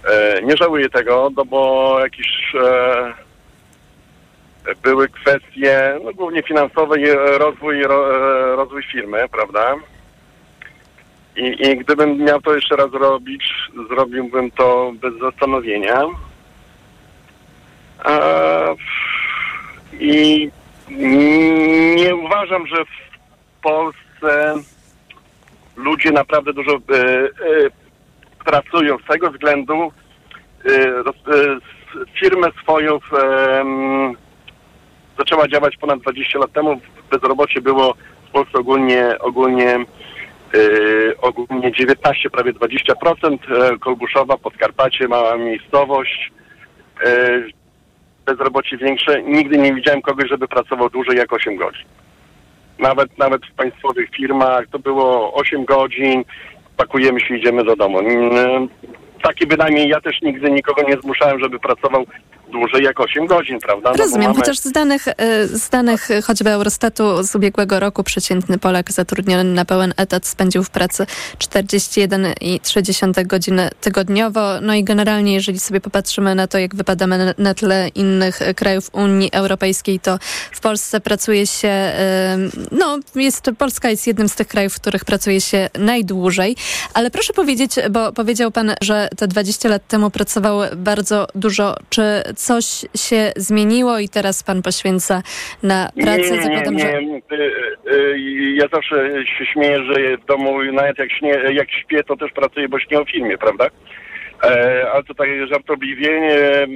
E, 0.10 0.42
Nie 0.42 0.58
żałuję 0.58 0.90
tego, 0.90 1.30
no 1.38 1.46
bo 1.46 1.96
jakieś 2.00 2.28
e, 2.64 3.14
były 4.84 5.10
kwestie, 5.10 5.99
no 6.03 6.14
głównie 6.14 6.44
finansowe 6.44 6.99
i 6.99 7.06
rozwój, 7.38 7.84
ro, 7.84 8.15
e, 8.15 8.56
rozwój 8.56 8.84
firmy, 8.84 9.30
prawda? 9.31 9.76
I, 11.35 11.68
I 11.68 11.77
gdybym 11.77 12.18
miał 12.18 12.41
to 12.41 12.56
jeszcze 12.56 12.76
raz 12.76 12.91
robić, 12.91 13.53
zrobiłbym 13.89 14.52
to 14.52 14.91
bez 15.02 15.14
zastanowienia. 15.19 16.03
A, 18.03 18.19
I 19.99 20.49
nie 21.98 22.15
uważam, 22.15 22.68
że 22.68 22.85
w 22.85 23.61
Polsce 23.61 24.56
ludzie 25.76 26.11
naprawdę 26.11 26.53
dużo 26.53 26.72
e, 26.72 26.77
e, 26.77 27.30
pracują 28.45 28.98
z 28.98 29.07
tego 29.07 29.31
względu. 29.31 29.91
E, 30.65 31.03
firmę 32.19 32.48
swoją 32.61 32.99
zaczęła 35.18 35.48
działać 35.48 35.77
ponad 35.77 35.99
20 35.99 36.39
lat 36.39 36.52
temu. 36.52 36.80
Bezrobocie 37.11 37.61
było 37.61 37.94
w 38.30 38.31
Polsce 38.31 38.57
ogólnie, 38.60 39.19
ogólnie, 39.19 39.69
e, 39.73 39.85
ogólnie 41.22 41.72
19, 41.72 42.30
prawie 42.30 42.53
20%. 42.53 43.39
E, 43.52 43.77
Kolbuszowa, 43.77 44.38
Podkarpacie, 44.38 45.07
mała 45.07 45.38
miejscowość. 45.38 46.31
E, 47.06 47.41
bezrobocie 48.26 48.77
większe. 48.77 49.23
Nigdy 49.23 49.57
nie 49.57 49.73
widziałem 49.73 50.02
kogoś, 50.02 50.30
żeby 50.30 50.48
pracował 50.48 50.89
dłużej 50.89 51.18
jak 51.18 51.34
8 51.34 51.56
godzin. 51.56 51.85
Nawet, 52.80 53.18
nawet 53.18 53.45
w 53.45 53.52
państwowych 53.52 54.10
firmach 54.10 54.68
to 54.72 54.80
było 54.80 55.34
8 55.34 55.65
godzin, 55.65 56.23
pakujemy 56.77 57.19
się, 57.19 57.38
idziemy 57.38 57.64
do 57.64 57.76
domu. 57.76 57.99
Mm, 57.99 58.69
Takie 59.22 59.48
bynajmniej 59.48 59.89
ja 59.89 60.02
też 60.02 60.22
nigdy 60.22 60.52
nikogo 60.52 60.81
nie 60.81 60.98
zmuszałem, 60.98 61.39
żeby 61.39 61.60
pracował 61.60 62.06
dłużej 62.52 62.84
jak 62.84 62.99
8 62.99 63.26
godzin, 63.26 63.60
prawda? 63.60 63.91
No 63.91 63.98
Rozumiem, 63.98 64.28
mamy- 64.32 64.40
chociaż 64.40 64.57
z 64.57 64.72
danych, 64.72 65.07
e, 65.07 65.48
z 65.48 65.69
danych 65.69 66.10
choćby 66.24 66.49
Eurostatu 66.49 67.24
z 67.24 67.36
ubiegłego 67.36 67.80
roku 67.80 68.03
przeciętny 68.03 68.57
Polak 68.57 68.91
zatrudniony 68.91 69.44
na 69.44 69.65
pełen 69.65 69.94
etat 69.98 70.28
spędził 70.28 70.64
w 70.64 70.69
pracy 70.69 71.06
41,3 71.38 73.26
godziny 73.26 73.69
tygodniowo. 73.82 74.61
No 74.61 74.74
i 74.74 74.84
generalnie, 74.84 75.34
jeżeli 75.34 75.60
sobie 75.60 75.82
popatrzymy 75.82 76.36
na 76.36 76.48
to, 76.48 76.57
jak 76.57 76.76
wypadamy 76.76 77.34
na, 77.38 77.53
tle 77.53 77.88
innych 77.95 78.40
krajów 78.56 78.90
Unii 78.94 79.30
Europejskiej, 79.34 79.99
to 79.99 80.19
w 80.52 80.60
Polsce 80.60 80.99
pracuje 80.99 81.48
się, 81.48 81.91
no 82.72 82.99
jest, 83.15 83.49
Polska 83.57 83.90
jest 83.90 84.07
jednym 84.07 84.30
z 84.30 84.36
tych 84.36 84.48
krajów, 84.48 84.74
w 84.74 84.80
których 84.82 85.06
pracuje 85.06 85.41
się 85.41 85.69
najdłużej. 85.80 86.56
Ale 86.94 87.11
proszę 87.11 87.34
powiedzieć, 87.34 87.76
bo 87.90 88.14
powiedział 88.14 88.52
pan, 88.52 88.76
że 88.82 89.10
te 89.18 89.28
20 89.28 89.69
lat 89.69 89.88
temu 89.88 90.10
pracował 90.10 90.61
bardzo 90.76 91.28
dużo. 91.36 91.76
Czy 91.90 92.24
coś 92.38 92.66
się 93.08 93.32
zmieniło 93.36 94.00
i 94.00 94.10
teraz 94.10 94.44
pan 94.44 94.62
poświęca 94.62 95.22
na 95.64 95.90
pracę? 96.04 96.32
Nie, 96.32 96.50
nie, 96.50 96.72
nie, 96.72 96.80
że... 96.80 97.00
Y, 97.00 97.62
y, 97.92 98.20
Ja 98.56 98.66
zawsze 98.74 99.10
się 99.38 99.46
śmieję, 99.46 99.84
że 99.84 100.18
w 100.18 100.26
domu 100.26 100.64
nawet 100.64 100.98
jak, 101.00 101.12
śnie, 101.12 101.30
jak 101.54 101.72
śpię, 101.72 102.04
to 102.04 102.16
też 102.18 102.32
pracuję, 102.32 102.70
bo 102.70 102.80
śnię 102.80 103.00
o 103.00 103.06
filmie, 103.06 103.38
prawda? 103.38 103.68
E, 104.44 104.86
ale 104.94 105.04
tutaj 105.04 105.48
żartobliwie, 105.52 106.10
e, 106.12 106.68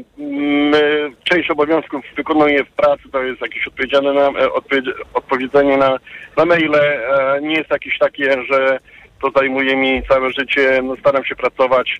my 0.72 1.12
część 1.24 1.52
obowiązków 1.52 2.02
wykonuję 2.18 2.64
w 2.64 2.72
pracy, 2.72 3.04
to 3.12 3.24
jest 3.24 3.42
jakieś 3.42 3.68
odpowiedziane 3.68 4.14
na, 4.14 4.22
e, 4.28 4.48
odpowiedz- 4.50 4.94
odpowiedzenie 5.14 5.78
na, 5.78 5.98
na 6.38 6.46
maile. 6.46 6.76
E, 6.76 7.40
nie 7.42 7.56
jest 7.56 7.72
jakieś 7.72 7.98
takie, 7.98 8.44
że 8.50 8.78
to 9.22 9.32
zajmuje 9.36 9.76
mi 9.76 10.02
całe 10.10 10.32
życie. 10.32 10.80
No, 10.84 10.96
staram 11.00 11.26
się 11.26 11.36
pracować 11.36 11.98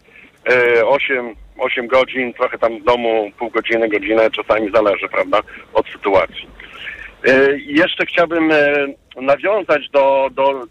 8, 0.86 1.36
8 1.58 1.88
godzin, 1.88 2.34
trochę 2.34 2.58
tam 2.58 2.80
w 2.80 2.84
domu, 2.84 3.32
pół 3.40 3.50
godziny, 3.50 3.90
godzinę, 3.90 4.32
czasami 4.32 4.72
zależy, 4.72 5.08
prawda, 5.10 5.40
od 5.74 5.88
sytuacji. 5.88 6.48
E, 7.26 7.58
Jeszcze 7.58 8.06
chciałbym 8.06 8.52
e, 8.52 8.88
nawiązać 9.22 9.90
do, 9.90 10.30
do 10.32 10.64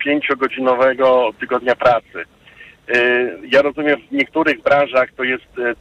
35-godzinowego 0.00 1.32
tygodnia 1.40 1.76
pracy. 1.76 2.24
E, 2.88 2.98
Ja 3.42 3.62
rozumiem, 3.62 4.00
w 4.08 4.12
niektórych 4.12 4.62
branżach 4.62 5.08
to 5.16 5.24
jest 5.24 5.58
e, 5.58 5.74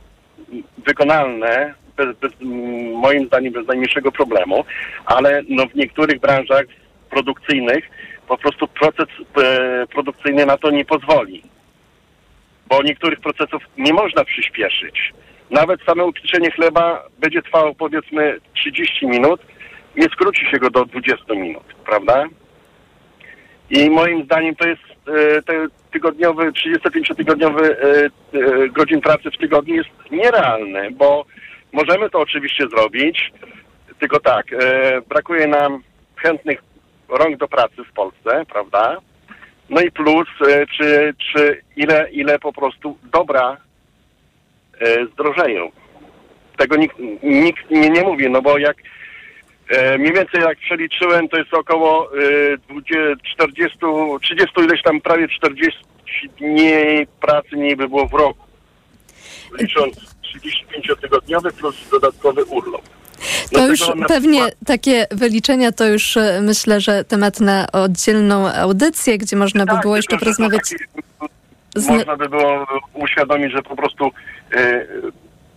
wykonalne, 0.86 1.74
bez, 1.98 2.18
bez, 2.18 2.32
moim 2.94 3.28
zdaniem 3.28 3.54
bez 3.54 3.68
najmniejszego 3.68 4.12
problemu, 4.12 4.66
ale 5.06 5.42
no 5.50 5.66
w 5.66 5.76
niektórych 5.76 6.20
branżach 6.20 6.66
produkcyjnych 7.10 7.90
po 8.28 8.38
prostu 8.38 8.68
proces 8.68 9.08
e, 9.38 9.88
produkcyjny 9.88 10.46
na 10.46 10.58
to 10.58 10.72
nie 10.72 10.86
pozwoli. 10.86 11.44
Bo 12.70 12.84
niektórych 12.84 13.20
procesów 13.20 13.64
nie 13.78 13.94
można 13.94 14.26
przyspieszyć. 14.26 15.14
Nawet 15.50 15.82
same 15.82 16.06
upieczenie 16.06 16.52
chleba 16.52 17.04
będzie 17.20 17.42
trwało 17.42 17.76
powiedzmy 17.76 18.40
30 18.54 19.08
minut, 19.08 19.42
nie 19.96 20.06
skróci 20.06 20.46
się 20.52 20.58
go 20.58 20.70
do 20.70 20.86
20 20.86 21.34
minut, 21.34 21.64
prawda? 21.86 22.26
I 23.70 23.90
moim 23.90 24.24
zdaniem 24.26 24.56
to 24.56 24.68
jest 24.68 24.82
e, 25.08 25.42
te 25.42 25.68
tygodniowy, 25.92 26.52
35-tygodniowy 26.52 27.64
e, 27.64 28.06
e, 28.06 28.70
godzin 28.70 29.02
pracy 29.02 29.32
w 29.32 29.38
tygodniu 29.38 29.76
jest 29.76 29.90
nierealny, 30.12 30.92
bo 30.92 31.26
możemy 31.72 32.10
to 32.10 32.20
oczywiście 32.20 32.68
zrobić, 32.68 33.32
tylko 34.00 34.20
tak, 34.20 34.46
brakuje 35.10 35.48
nam 35.48 35.84
chętnych 36.16 36.64
rąk 37.10 37.38
do 37.38 37.48
pracy 37.48 37.84
w 37.90 37.94
Polsce, 37.94 38.46
prawda? 38.54 38.98
No 39.70 39.82
i 39.82 39.92
plus, 39.92 40.28
e, 40.48 40.68
czy, 40.68 41.14
czy 41.18 41.62
ile, 41.76 42.10
ile 42.12 42.40
po 42.40 42.54
prostu 42.54 42.98
dobra 43.04 43.58
e, 44.82 45.06
zdrożeją. 45.06 45.72
Tego 46.58 46.76
nikt, 46.76 46.96
nikt 47.24 47.70
nie, 47.72 47.90
nie 47.90 48.02
mówi, 48.02 48.30
no 48.30 48.42
bo 48.42 48.58
jak 48.58 48.78
e, 49.70 49.98
mniej 49.98 50.14
więcej 50.14 50.42
jak 50.42 50.58
przeliczyłem, 50.58 51.30
to 51.30 51.38
jest 51.38 51.54
około 51.54 52.10
e, 52.12 52.58
20, 52.58 52.98
40, 53.34 53.78
30 54.22 54.62
ileś 54.62 54.82
tam 54.82 55.02
prawie 55.02 55.28
40 55.28 55.80
dni 56.40 56.72
pracy 57.22 57.48
mniej 57.52 57.76
by 57.76 57.88
było 57.88 58.08
w 58.08 58.14
roku. 58.14 58.48
Licząc 59.60 60.16
35-tygodniowy 60.36 61.52
plus 61.52 61.90
dodatkowy 61.90 62.46
urlop. 62.46 62.97
To 63.44 63.50
Dlatego 63.52 63.72
już 63.72 63.82
pewnie 64.08 64.42
takie 64.66 65.08
wyliczenia 65.12 65.72
to 65.72 65.86
już 65.88 66.18
e, 66.18 66.40
myślę, 66.42 66.82
że 66.82 67.04
temat 67.04 67.40
na 67.40 67.68
oddzielną 67.72 68.48
audycję, 68.54 69.18
gdzie 69.18 69.36
można 69.36 69.66
by 69.66 69.72
Tak, 69.72 69.82
było 69.82 69.96
jeszcze 69.96 70.18
porozmawiać. 70.18 70.62
z- 71.76 71.88
Można 71.88 72.16
by 72.18 72.30
było 72.30 72.68
uświadomić, 72.94 73.52
że 73.52 73.62
po 73.62 73.76
prostu 73.76 74.12
e, 74.54 74.86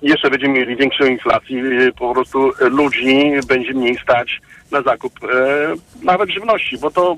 jeszcze 0.02 0.30
będziemy 0.30 0.52
mieli 0.54 0.76
większą 0.76 1.04
inflację, 1.04 1.62
e, 1.88 1.92
po 1.92 2.14
prostu 2.14 2.50
ludzi 2.60 3.32
będzie 3.48 3.72
mniej 3.74 3.98
stać 4.02 4.40
na 4.70 4.82
zakup 4.82 5.12
nawet 6.02 6.30
żywności, 6.30 6.78
bo 6.78 6.90
to 6.90 7.16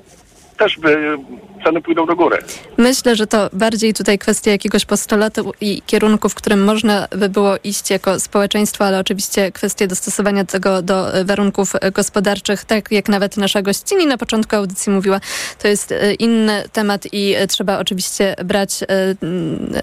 też 0.62 0.78
by 0.78 1.18
ceny 1.64 1.82
pójdą 1.82 2.06
do 2.06 2.16
góry. 2.16 2.38
Myślę, 2.76 3.16
że 3.16 3.26
to 3.26 3.50
bardziej 3.52 3.94
tutaj 3.94 4.18
kwestia 4.18 4.50
jakiegoś 4.50 4.84
postulatu 4.84 5.52
i 5.60 5.82
kierunku, 5.86 6.28
w 6.28 6.34
którym 6.34 6.64
można 6.64 7.08
by 7.10 7.28
było 7.28 7.56
iść 7.64 7.90
jako 7.90 8.20
społeczeństwo, 8.20 8.84
ale 8.84 8.98
oczywiście 8.98 9.52
kwestia 9.52 9.86
dostosowania 9.86 10.44
tego 10.44 10.82
do 10.82 11.14
e, 11.14 11.24
warunków 11.24 11.72
e, 11.80 11.90
gospodarczych, 11.90 12.64
tak 12.64 12.92
jak 12.92 13.08
nawet 13.08 13.36
nasza 13.36 13.62
gościni 13.62 14.06
na 14.06 14.18
początku 14.18 14.56
audycji 14.56 14.92
mówiła, 14.92 15.20
to 15.62 15.68
jest 15.68 15.92
e, 15.92 16.14
inny 16.14 16.64
temat 16.72 17.06
i 17.12 17.34
trzeba 17.48 17.78
oczywiście 17.78 18.36
brać 18.44 18.72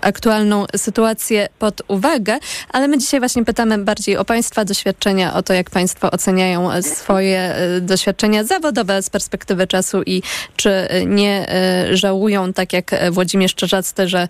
aktualną 0.01 0.65
sytuację 0.75 1.47
pod 1.59 1.81
uwagę, 1.87 2.39
ale 2.69 2.87
my 2.87 2.97
dzisiaj 2.97 3.19
właśnie 3.19 3.45
pytamy 3.45 3.77
bardziej 3.77 4.17
o 4.17 4.25
Państwa 4.25 4.65
doświadczenia, 4.65 5.33
o 5.33 5.43
to, 5.43 5.53
jak 5.53 5.69
Państwo 5.69 6.11
oceniają 6.11 6.81
swoje 6.81 7.55
doświadczenia 7.81 8.43
zawodowe 8.43 9.01
z 9.01 9.09
perspektywy 9.09 9.67
czasu 9.67 10.03
i 10.05 10.21
czy 10.55 10.68
e, 10.71 11.05
nie 11.05 11.45
e, 11.49 11.97
żałują, 11.97 12.53
tak 12.53 12.73
jak 12.73 12.93
e, 12.93 13.11
Włodzimierz 13.11 13.55
Czerzasty, 13.55 14.07
że 14.07 14.27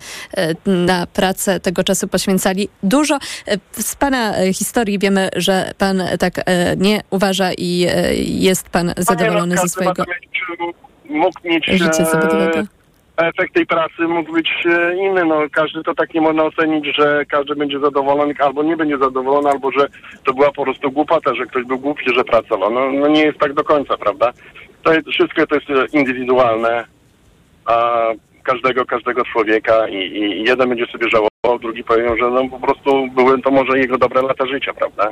na 0.66 1.06
pracę 1.06 1.60
tego 1.60 1.84
czasu 1.84 2.08
poświęcali 2.08 2.68
dużo. 2.82 3.18
Z 3.70 3.96
Pana 3.96 4.34
historii 4.52 4.98
wiemy, 4.98 5.28
że 5.36 5.70
Pan 5.78 6.02
tak 6.18 6.34
nie 6.76 7.00
uważa 7.10 7.50
i 7.58 7.86
jest 8.24 8.70
Pan 8.70 8.94
zadowolony 8.96 9.56
ze 9.56 9.68
swojego 9.68 10.04
mógł 11.10 11.40
mieć 11.44 11.66
życia 11.66 12.02
e, 12.02 12.06
zawodowego. 12.06 12.62
efekt 13.16 13.54
tej 13.54 13.66
pracy 13.66 14.02
mógł 14.08 14.32
być 14.32 14.50
inny. 14.98 15.24
No, 15.24 15.40
każdy 15.52 15.82
to 15.82 15.94
tak 15.94 16.14
nie 16.14 16.20
można 16.20 16.44
ocenić, 16.44 16.96
że 16.96 17.24
każdy 17.28 17.54
będzie 17.54 17.80
zadowolony, 17.80 18.34
albo 18.38 18.62
nie 18.62 18.76
będzie 18.76 18.98
zadowolony, 18.98 19.50
albo 19.50 19.72
że 19.72 19.86
to 20.24 20.34
była 20.34 20.52
po 20.52 20.64
prostu 20.64 20.90
głupota, 20.90 21.34
że 21.34 21.46
ktoś 21.46 21.64
był 21.64 21.78
głupi, 21.78 22.04
że 22.16 22.24
pracował. 22.24 22.70
No, 22.70 22.92
no 22.92 23.08
nie 23.08 23.22
jest 23.22 23.38
tak 23.38 23.52
do 23.54 23.64
końca, 23.64 23.96
prawda? 23.96 24.32
To 24.82 24.92
jest, 24.92 25.08
wszystko 25.08 25.46
to 25.46 25.54
jest 25.54 25.70
e, 25.70 25.98
indywidualne, 25.98 26.84
a 27.64 28.06
każdego, 28.42 28.84
każdego 28.84 29.24
człowieka 29.24 29.88
i, 29.88 29.96
i 29.96 30.44
jeden 30.44 30.68
będzie 30.68 30.86
sobie 30.86 31.08
żałował, 31.08 31.58
drugi 31.60 31.84
powie, 31.84 32.08
że 32.20 32.30
no 32.30 32.48
po 32.48 32.60
prostu 32.60 33.06
były 33.14 33.42
to 33.42 33.50
może 33.50 33.78
jego 33.78 33.98
dobre 33.98 34.22
lata 34.22 34.46
życia, 34.46 34.72
prawda? 34.74 35.08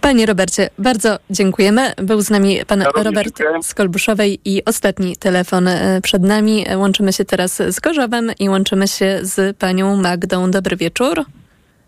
Panie 0.00 0.26
Robercie, 0.26 0.70
bardzo 0.78 1.18
dziękujemy. 1.30 1.92
Był 1.96 2.20
z 2.20 2.30
nami 2.30 2.58
pan 2.66 2.80
Ja 2.80 3.02
Robert 3.02 3.38
dziękuję. 3.38 3.62
z 3.62 3.74
Kolbuszowej 3.74 4.38
i 4.44 4.64
ostatni 4.64 5.16
telefon 5.16 5.68
e, 5.68 6.00
przed 6.02 6.22
nami. 6.22 6.64
Łączymy 6.76 7.12
się 7.12 7.24
teraz 7.24 7.62
z 7.68 7.80
Gorzowem 7.80 8.30
i 8.38 8.48
łączymy 8.48 8.88
się 8.88 9.18
z 9.22 9.56
panią 9.56 9.96
Magdą. 9.96 10.50
Dobry 10.50 10.76
wieczór. 10.76 11.24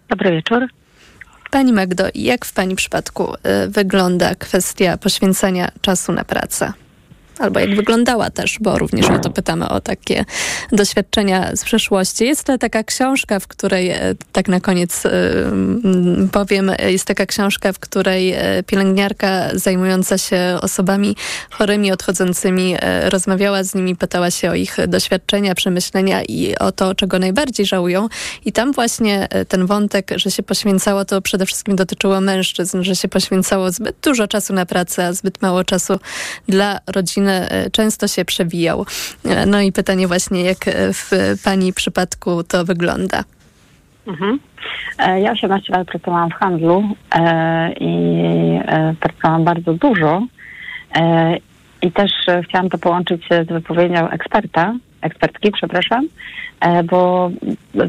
Dobry 0.09 0.31
wieczór. 0.31 0.67
Pani 1.57 1.73
Magdo, 1.73 2.05
jak 2.15 2.45
w 2.45 2.53
pani 2.53 2.77
przypadku 2.77 3.35
e, 3.43 3.69
wygląda 3.69 4.35
kwestia 4.35 4.97
poświęcania 4.97 5.71
czasu 5.81 6.13
na 6.13 6.25
pracę? 6.25 6.73
Albo 7.39 7.61
jak 7.61 7.77
wyglądała 7.77 8.31
też, 8.31 8.59
bo 8.61 8.79
również 8.79 9.11
o 9.11 9.19
to 9.19 9.31
pytamy, 9.31 9.69
o 9.69 9.81
takie 9.81 10.25
doświadczenia 10.73 11.57
z 11.57 11.65
przeszłości. 11.65 12.25
Jest 12.25 12.47
taka 12.61 12.83
książka, 12.85 13.41
w 13.41 13.47
której, 13.47 13.91
e, 13.91 14.15
tak 14.33 14.49
na 14.49 14.61
koniec 14.61 15.07
e, 15.07 15.11
powiem, 16.33 16.71
e, 16.79 16.93
jest 16.93 17.05
taka 17.05 17.27
książka, 17.27 17.73
w 17.73 17.79
której 17.79 18.35
pielęgniarka 18.67 19.51
zajmująca 19.55 20.19
się 20.19 20.59
osobami 20.63 21.17
chorymi, 21.51 21.93
odchodzącymi, 21.93 22.77
rozmawiała 23.09 23.65
z 23.65 23.75
nimi, 23.75 23.97
pytała 23.97 24.31
się 24.31 24.51
o 24.51 24.55
ich 24.55 24.77
doświadczenia, 24.89 25.55
przemyślenia 25.55 26.23
i 26.23 26.57
o 26.59 26.73
to, 26.73 26.95
czego 26.95 27.19
najbardziej 27.19 27.67
żałują. 27.67 28.09
I 28.45 28.53
tam 28.53 28.73
właśnie 28.73 29.29
ten 29.49 29.67
wątek, 29.67 30.11
że 30.17 30.31
się 30.31 30.43
poświęcało, 30.43 31.05
to 31.05 31.23
przede 31.23 31.47
wszystkim 31.47 31.77
dotyczyło 31.77 32.21
mężczyzn, 32.21 32.83
że 32.83 32.97
się 32.97 33.09
poświęcało 33.09 33.71
zbyt 33.71 33.97
dużo 34.03 34.29
czasu 34.29 34.53
na 34.53 34.67
pracę, 34.67 35.07
a 35.07 35.13
zbyt 35.13 35.43
mało 35.43 35.65
czasu 35.65 35.99
dla 36.49 36.81
rodziny, 36.87 37.26
często 37.73 38.09
się 38.09 38.25
przewijał. 38.25 38.87
E, 39.25 39.47
No 39.47 39.61
i 39.61 39.73
pytanie 39.73 40.07
właśnie, 40.09 40.43
jak 40.43 40.69
e, 40.69 40.93
w 40.93 41.11
pani 41.45 41.73
przypadku 41.73 42.43
to 42.45 42.65
wygląda? 42.65 43.25
Mhm. 44.07 44.39
E, 44.99 45.21
Ja 45.21 45.33
18 45.33 45.73
lat 45.73 45.87
pracowałam 45.89 46.31
w 46.31 46.35
handlu 46.35 46.83
e, 47.15 47.73
i 47.73 47.95
e, 48.67 48.95
pracowałam 49.01 49.45
bardzo 49.45 49.75
dużo. 49.75 50.23
E, 50.95 51.37
I 51.83 51.93
też 51.93 52.11
e, 52.29 52.43
chciałam 52.43 52.69
to 52.71 52.79
połączyć 52.79 53.23
e, 53.31 53.45
z 53.45 53.49
wypowiedzią 53.49 54.09
eksperta, 54.09 54.75
ekspertki, 55.07 55.53
przepraszam, 55.53 56.09
e, 56.61 56.83
bo 56.83 57.31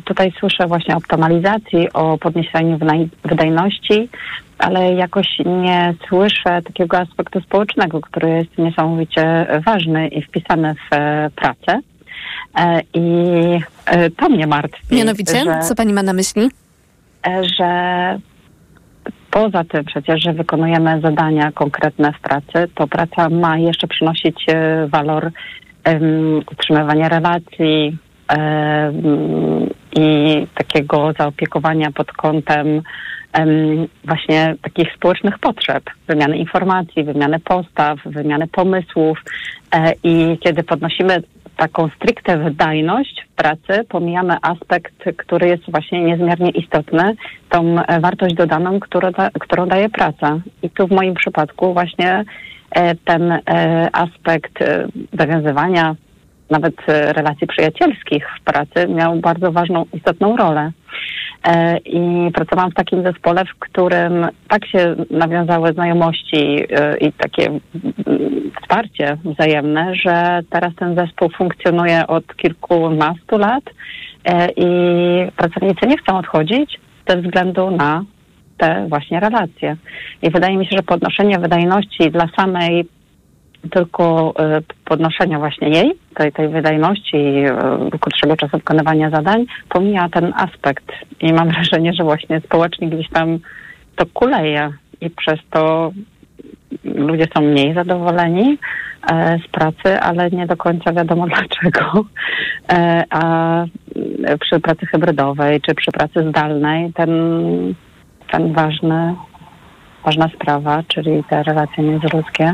tutaj 0.06 0.34
słyszę 0.40 0.68
właśnie 0.68 0.96
o 0.96 0.98
optymalizacji, 0.98 1.94
o 1.94 2.18
podniesieniu 2.18 2.80
wydajności, 3.26 4.10
ale 4.58 4.94
jakoś 4.94 5.28
nie 5.46 5.94
słyszę 6.08 6.62
takiego 6.62 7.00
aspektu 7.00 7.42
społecznego, 7.42 8.02
który 8.02 8.30
jest 8.30 8.58
niesamowicie 8.58 9.48
ważny 9.66 10.08
i 10.08 10.22
wpisany 10.22 10.76
w 10.76 10.94
e, 10.94 11.30
pracę. 11.36 11.80
E, 12.60 12.82
I 12.94 13.04
to 14.18 14.30
mnie 14.30 14.48
martwi. 14.48 14.96
Mianowicie, 14.96 15.44
że, 15.44 15.60
co 15.60 15.76
pani 15.76 15.94
ma 15.94 16.04
na 16.04 16.14
myśli? 16.14 16.50
że 17.60 18.20
poza 19.32 19.64
tym 19.64 19.86
przecież, 19.86 20.24
że 20.24 20.34
wykonujemy 20.34 21.02
zadania 21.02 21.52
konkretne 21.52 22.14
w 22.14 22.20
pracy, 22.20 22.72
to 22.76 22.88
praca 22.88 23.30
ma 23.30 23.58
jeszcze 23.58 23.88
przynosić 23.88 24.46
walor 24.88 25.32
em, 25.88 26.38
utrzymywania 26.52 27.10
relacji 27.10 27.98
em, 28.28 29.70
i 29.96 30.48
takiego 30.56 31.14
zaopiekowania 31.20 31.92
pod 31.92 32.12
kątem 32.12 32.82
em, 33.34 33.88
właśnie 34.06 34.56
takich 34.62 34.94
społecznych 34.96 35.40
potrzeb, 35.40 35.84
wymiany 36.08 36.38
informacji, 36.38 37.04
wymiany 37.04 37.40
postaw, 37.40 38.00
wymiany 38.06 38.48
pomysłów 38.48 39.20
e, 39.72 39.94
i 40.04 40.38
kiedy 40.38 40.64
podnosimy 40.64 41.24
taką 41.58 41.90
stricte 41.90 42.38
wydajność 42.38 43.26
w 43.30 43.36
pracy, 43.36 43.84
pomijamy 43.90 44.38
aspekt, 44.42 45.04
który 45.18 45.48
jest 45.48 45.72
właśnie 45.72 46.04
niezmiernie 46.04 46.50
istotny, 46.50 47.16
tą 47.50 47.76
wartość 48.02 48.36
dodaną, 48.36 48.80
da, 49.18 49.30
którą 49.40 49.68
daje 49.68 49.90
praca. 49.90 50.40
I 50.62 50.70
tu 50.70 50.88
w 50.88 50.92
moim 50.92 51.14
przypadku 51.14 51.74
właśnie 51.74 52.26
ten 53.06 53.32
e, 53.32 53.42
aspekt 53.94 54.62
e, 54.62 54.88
zawiązywania 55.20 55.96
nawet 56.50 56.76
e, 56.88 57.14
relacji 57.14 57.48
przyjacielskich 57.48 58.28
w 58.40 58.44
pracy 58.44 58.88
miał 58.88 59.16
bardzo 59.16 59.52
ważną, 59.52 59.86
istotną 59.94 60.38
rolę. 60.38 60.72
E, 61.44 61.78
I 61.78 62.32
pracowałam 62.32 62.72
w 62.72 62.76
takim 62.76 63.04
zespole, 63.04 63.46
w 63.46 63.60
którym 63.60 64.28
tak 64.48 64.68
się 64.68 64.96
nawiązały 65.12 65.74
znajomości 65.74 66.64
e, 66.70 66.98
i 66.98 67.14
takie 67.14 67.60
wsparcie 68.62 69.18
wzajemne, 69.26 69.96
że 69.96 70.40
teraz 70.50 70.76
ten 70.76 70.96
zespół 70.96 71.30
funkcjonuje 71.38 72.08
od 72.08 72.36
kilkunastu 72.36 73.38
lat 73.38 73.64
e, 74.26 74.48
i 74.56 74.68
pracownicy 75.32 75.88
nie 75.88 75.98
chcą 75.98 76.18
odchodzić 76.18 76.80
ze 77.08 77.22
względu 77.22 77.72
na 77.72 78.04
te 78.58 78.86
właśnie 78.90 79.20
relacje. 79.20 79.76
I 80.22 80.30
wydaje 80.30 80.58
mi 80.58 80.66
się, 80.66 80.76
że 80.76 80.84
podnoszenie 80.84 81.40
wydajności 81.40 82.12
dla 82.12 82.28
samej 82.36 82.86
tylko 83.72 84.34
e, 84.40 84.62
podnoszenia 84.86 85.40
właśnie 85.40 85.70
jej, 85.70 85.92
tej, 86.16 86.32
tej 86.32 86.48
wydajności 86.50 87.18
i 87.18 87.46
e, 87.46 87.52
krótszego 88.00 88.38
czasu 88.38 88.58
wykonywania 88.58 89.10
zadań, 89.10 89.46
pomija 89.70 90.10
ten 90.10 90.34
aspekt. 90.36 90.92
I 91.22 91.34
mam 91.34 91.50
wrażenie, 91.54 91.94
że 91.94 92.04
właśnie 92.04 92.42
społecznie 92.42 92.90
gdzieś 92.90 93.10
tam 93.10 93.40
to 93.96 94.06
kuleje 94.14 94.70
i 95.02 95.10
przez 95.10 95.40
to 95.50 95.92
ludzie 96.84 97.26
są 97.36 97.42
mniej 97.42 97.74
zadowoleni 97.74 98.58
e, 99.12 99.40
z 99.48 99.52
pracy, 99.52 100.00
ale 100.00 100.30
nie 100.30 100.48
do 100.48 100.58
końca 100.58 100.94
wiadomo 100.94 101.28
dlaczego. 101.36 102.06
E, 102.72 103.04
a 103.10 103.66
przy 104.40 104.60
pracy 104.60 104.86
hybrydowej 104.86 105.62
czy 105.62 105.76
przy 105.76 105.92
pracy 105.92 106.30
zdalnej 106.30 106.94
ten, 106.94 107.10
ten 108.32 108.54
ważny, 108.54 109.16
ważna 110.06 110.28
sprawa, 110.28 110.84
czyli 110.88 111.24
te 111.24 111.44
relacje 111.44 111.84
międzyludzkie, 111.84 112.54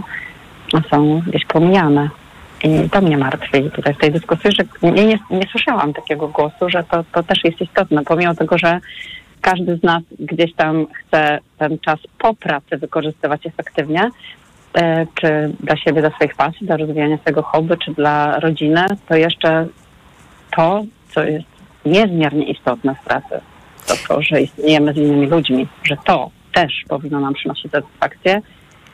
są 0.90 1.22
gdzieś 1.28 1.46
pomijane. 1.46 2.10
I 2.64 2.90
to 2.90 3.02
mnie 3.02 3.18
martwi 3.18 3.72
tutaj 3.72 3.94
w 3.94 3.98
tej 3.98 4.12
dyskusji, 4.12 4.52
że 4.52 4.92
nie, 4.92 5.06
nie, 5.06 5.20
nie 5.30 5.48
słyszałam 5.52 5.94
takiego 5.94 6.28
głosu, 6.28 6.70
że 6.70 6.84
to, 6.84 7.04
to 7.12 7.24
też 7.24 7.44
jest 7.44 7.62
istotne, 7.62 8.04
pomimo 8.04 8.36
tego, 8.36 8.58
że 8.58 8.80
każdy 9.42 9.78
z 9.78 9.84
nas 9.84 10.04
gdzieś 10.20 10.54
tam 10.54 10.86
chce 10.94 11.40
ten 11.58 11.80
czas 11.80 12.00
po 12.18 12.34
pracy 12.34 12.78
wykorzystywać 12.78 13.46
efektywnie, 13.48 14.10
e, 14.74 15.06
czy 15.14 15.54
dla 15.60 15.78
siebie, 15.78 16.02
dla 16.02 16.10
swoich 16.10 16.36
pasji, 16.36 16.68
dla 16.68 16.78
rozwijania 16.78 17.18
swojego 17.18 17.44
hobby, 17.44 17.78
czy 17.78 17.94
dla 17.94 18.40
rodziny, 18.40 18.86
to 19.08 19.16
jeszcze 19.16 19.68
to, 20.56 20.84
co 21.10 21.24
jest 21.24 21.48
niezmiernie 21.86 22.46
istotne 22.46 22.96
w 22.96 23.06
pracy, 23.06 23.42
to 23.88 23.94
to, 24.08 24.22
że 24.22 24.42
istniejemy 24.42 24.94
z 24.94 24.98
innymi 24.98 25.28
ludźmi, 25.28 25.68
że 25.84 25.96
to 26.06 26.30
też 26.54 26.84
powinno 26.90 27.20
nam 27.20 27.34
przynosić 27.34 27.72
satysfakcję 27.72 28.42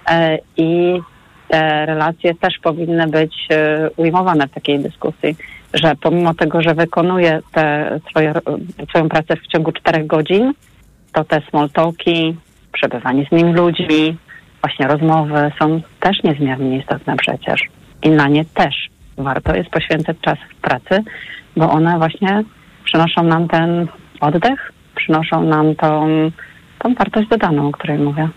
e, 0.09 0.37
i 0.57 0.99
te 1.47 1.85
relacje 1.85 2.35
też 2.35 2.53
powinny 2.63 3.07
być 3.07 3.47
e, 3.51 3.89
ujmowane 3.97 4.47
w 4.47 4.51
takiej 4.51 4.79
dyskusji, 4.79 5.35
że 5.73 5.95
pomimo 6.01 6.33
tego, 6.33 6.61
że 6.61 6.73
wykonuję 6.75 7.39
te 7.51 7.99
swoje, 8.09 8.33
swoją 8.89 9.09
pracę 9.09 9.35
w 9.35 9.47
ciągu 9.47 9.71
czterech 9.71 10.07
godzin, 10.07 10.53
to 11.13 11.23
te 11.23 11.41
small 11.49 11.69
talki, 11.69 12.35
przebywanie 12.71 13.25
z 13.25 13.31
innymi 13.31 13.53
ludźmi, 13.53 14.17
właśnie 14.61 14.87
rozmowy 14.87 15.51
są 15.59 15.81
też 15.99 16.23
niezmiernie 16.23 16.77
istotne 16.77 17.15
przecież. 17.17 17.61
I 18.03 18.09
na 18.09 18.27
nie 18.27 18.45
też 18.45 18.89
warto 19.17 19.55
jest 19.55 19.69
poświęcać 19.69 20.17
czas 20.21 20.37
w 20.49 20.61
pracy, 20.61 21.03
bo 21.57 21.71
one 21.71 21.97
właśnie 21.97 22.43
przynoszą 22.85 23.23
nam 23.23 23.47
ten 23.47 23.87
oddech, 24.21 24.71
przynoszą 24.99 25.43
nam 25.43 25.75
tą, 25.75 26.07
tą 26.79 26.95
wartość 26.95 27.27
dodaną, 27.29 27.67
o 27.67 27.71
której 27.71 27.99
mówię. 27.99 28.29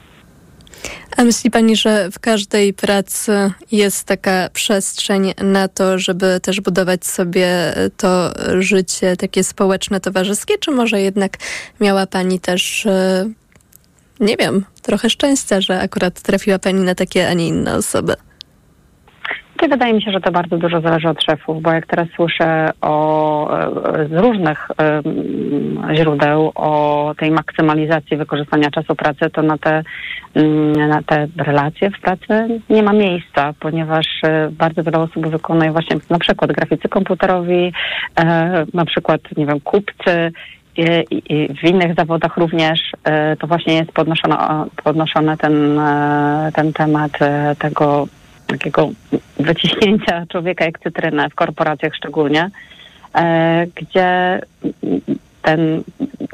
A 1.16 1.24
myśli 1.24 1.50
pani, 1.50 1.76
że 1.76 2.10
w 2.10 2.18
każdej 2.18 2.74
pracy 2.74 3.52
jest 3.72 4.06
taka 4.06 4.48
przestrzeń 4.52 5.32
na 5.42 5.68
to, 5.68 5.98
żeby 5.98 6.40
też 6.42 6.60
budować 6.60 7.06
sobie 7.06 7.48
to 7.96 8.30
życie 8.60 9.16
takie 9.16 9.44
społeczne, 9.44 10.00
towarzyskie, 10.00 10.58
czy 10.58 10.70
może 10.70 11.00
jednak 11.00 11.32
miała 11.80 12.06
pani 12.06 12.40
też, 12.40 12.86
e, 12.86 13.30
nie 14.20 14.36
wiem, 14.36 14.64
trochę 14.82 15.10
szczęścia, 15.10 15.60
że 15.60 15.80
akurat 15.80 16.20
trafiła 16.20 16.58
pani 16.58 16.80
na 16.80 16.94
takie, 16.94 17.28
a 17.28 17.32
nie 17.32 17.48
inne 17.48 17.74
osoby? 17.74 18.14
To 19.62 19.68
wydaje 19.68 19.92
mi 19.92 20.02
się, 20.02 20.12
że 20.12 20.20
to 20.20 20.32
bardzo 20.32 20.58
dużo 20.58 20.80
zależy 20.80 21.08
od 21.08 21.22
szefów, 21.22 21.62
bo 21.62 21.72
jak 21.72 21.86
teraz 21.86 22.08
słyszę 22.16 22.70
o, 22.80 23.58
e, 23.58 24.08
z 24.08 24.12
różnych 24.12 24.68
em, 24.78 25.94
źródeł 25.96 26.52
o 26.54 27.14
tej 27.18 27.30
maksymalizacji 27.30 28.16
wykorzystania 28.16 28.70
czasu 28.70 28.94
pracy, 28.94 29.30
to 29.32 29.42
na 29.42 29.58
te, 29.58 29.82
mm, 30.34 30.72
na 30.88 31.02
te 31.02 31.28
relacje 31.36 31.90
w 31.90 32.00
pracy 32.00 32.60
nie 32.70 32.82
ma 32.82 32.92
miejsca, 32.92 33.54
ponieważ 33.60 34.06
e, 34.24 34.48
bardzo 34.50 34.82
wiele 34.82 34.98
osób 34.98 35.26
wykonuje 35.28 35.72
właśnie 35.72 35.96
na 36.10 36.18
przykład 36.18 36.52
graficy 36.52 36.88
komputerowi, 36.88 37.72
e, 38.20 38.66
na 38.74 38.84
przykład, 38.84 39.20
nie 39.36 39.46
wiem, 39.46 39.60
kupcy, 39.60 40.32
i, 40.76 41.48
w 41.62 41.64
innych 41.64 41.94
zawodach 41.94 42.36
również 42.36 42.80
e, 43.04 43.36
to 43.36 43.46
właśnie 43.46 43.74
jest 43.74 43.92
podnoszony, 43.92 44.36
podnoszony 44.84 45.36
ten, 45.36 45.78
e, 45.78 46.50
ten 46.54 46.72
temat 46.72 47.22
e, 47.22 47.56
tego 47.58 48.06
takiego 48.52 48.90
wyciśnięcia 49.36 50.26
człowieka 50.28 50.64
jak 50.64 50.78
cytrynę 50.78 51.30
w 51.30 51.34
korporacjach 51.34 51.94
szczególnie, 51.94 52.50
e, 53.14 53.66
gdzie 53.74 54.40
ten, 55.42 55.82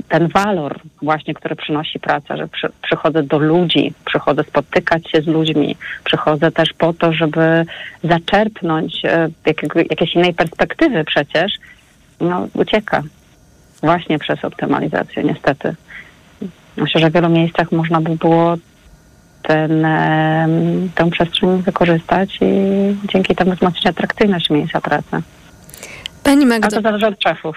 ten 0.08 0.28
walor 0.28 0.80
właśnie, 1.02 1.34
który 1.34 1.56
przynosi 1.56 2.00
praca, 2.00 2.36
że 2.36 2.48
przy, 2.48 2.68
przychodzę 2.82 3.22
do 3.22 3.38
ludzi, 3.38 3.92
przychodzę 4.04 4.44
spotykać 4.44 5.10
się 5.10 5.22
z 5.22 5.26
ludźmi, 5.26 5.76
przychodzę 6.04 6.50
też 6.50 6.72
po 6.72 6.92
to, 6.92 7.12
żeby 7.12 7.64
zaczerpnąć 8.04 9.04
e, 9.04 9.28
jakiego, 9.46 9.78
jakiejś 9.78 10.14
innej 10.14 10.34
perspektywy 10.34 11.04
przecież, 11.04 11.52
no 12.20 12.48
ucieka 12.54 13.02
właśnie 13.82 14.18
przez 14.18 14.44
optymalizację, 14.44 15.24
niestety. 15.24 15.74
Myślę, 16.76 17.00
że 17.00 17.10
w 17.10 17.12
wielu 17.12 17.28
miejscach 17.28 17.72
można 17.72 18.00
by 18.00 18.16
było 18.16 18.56
ten, 19.42 19.86
tę 20.94 21.10
przestrzeń 21.10 21.62
wykorzystać 21.62 22.38
i 22.40 22.96
dzięki 23.12 23.34
temu 23.34 23.54
wzmocnić 23.54 23.86
atrakcyjność 23.86 24.50
miejsca 24.50 24.80
pracy. 24.80 25.22
Pani 26.22 26.46
Magdo. 26.46 26.66
A 26.66 26.70
to 26.70 26.80
zależy 26.80 27.06
od 27.06 27.22
szefów. 27.22 27.56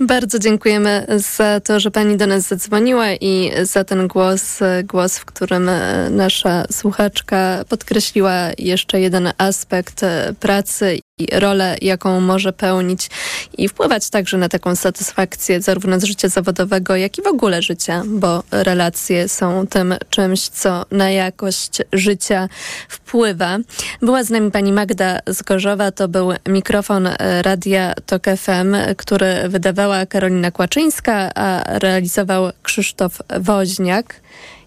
Bardzo 0.00 0.38
dziękujemy 0.38 1.06
za 1.08 1.60
to, 1.60 1.80
że 1.80 1.90
Pani 1.90 2.16
do 2.16 2.26
nas 2.26 2.48
zadzwoniła 2.48 3.12
i 3.12 3.50
za 3.62 3.84
ten 3.84 4.08
głos, 4.08 4.60
głos, 4.84 5.18
w 5.18 5.24
którym 5.24 5.70
nasza 6.10 6.64
słuchaczka 6.72 7.64
podkreśliła 7.68 8.34
jeszcze 8.58 9.00
jeden 9.00 9.32
aspekt 9.38 10.00
pracy 10.40 10.98
rolę, 11.32 11.76
jaką 11.82 12.20
może 12.20 12.52
pełnić 12.52 13.10
i 13.58 13.68
wpływać 13.68 14.10
także 14.10 14.38
na 14.38 14.48
taką 14.48 14.76
satysfakcję 14.76 15.60
zarówno 15.60 16.00
z 16.00 16.04
życia 16.04 16.28
zawodowego, 16.28 16.96
jak 16.96 17.18
i 17.18 17.22
w 17.22 17.26
ogóle 17.26 17.62
życia, 17.62 18.02
bo 18.06 18.42
relacje 18.50 19.28
są 19.28 19.66
tym 19.66 19.94
czymś, 20.10 20.48
co 20.48 20.86
na 20.90 21.10
jakość 21.10 21.82
życia 21.92 22.48
wpływa. 22.88 23.58
Była 24.02 24.24
z 24.24 24.30
nami 24.30 24.50
pani 24.50 24.72
Magda 24.72 25.18
Zgorzowa, 25.26 25.92
to 25.92 26.08
był 26.08 26.32
mikrofon 26.48 27.08
Radia 27.42 27.94
Tok 28.06 28.24
FM, 28.36 28.76
który 28.96 29.48
wydawała 29.48 30.06
Karolina 30.06 30.50
Kłaczyńska, 30.50 31.30
a 31.34 31.78
realizował 31.78 32.50
Krzysztof 32.62 33.18
Woźniak. 33.40 34.20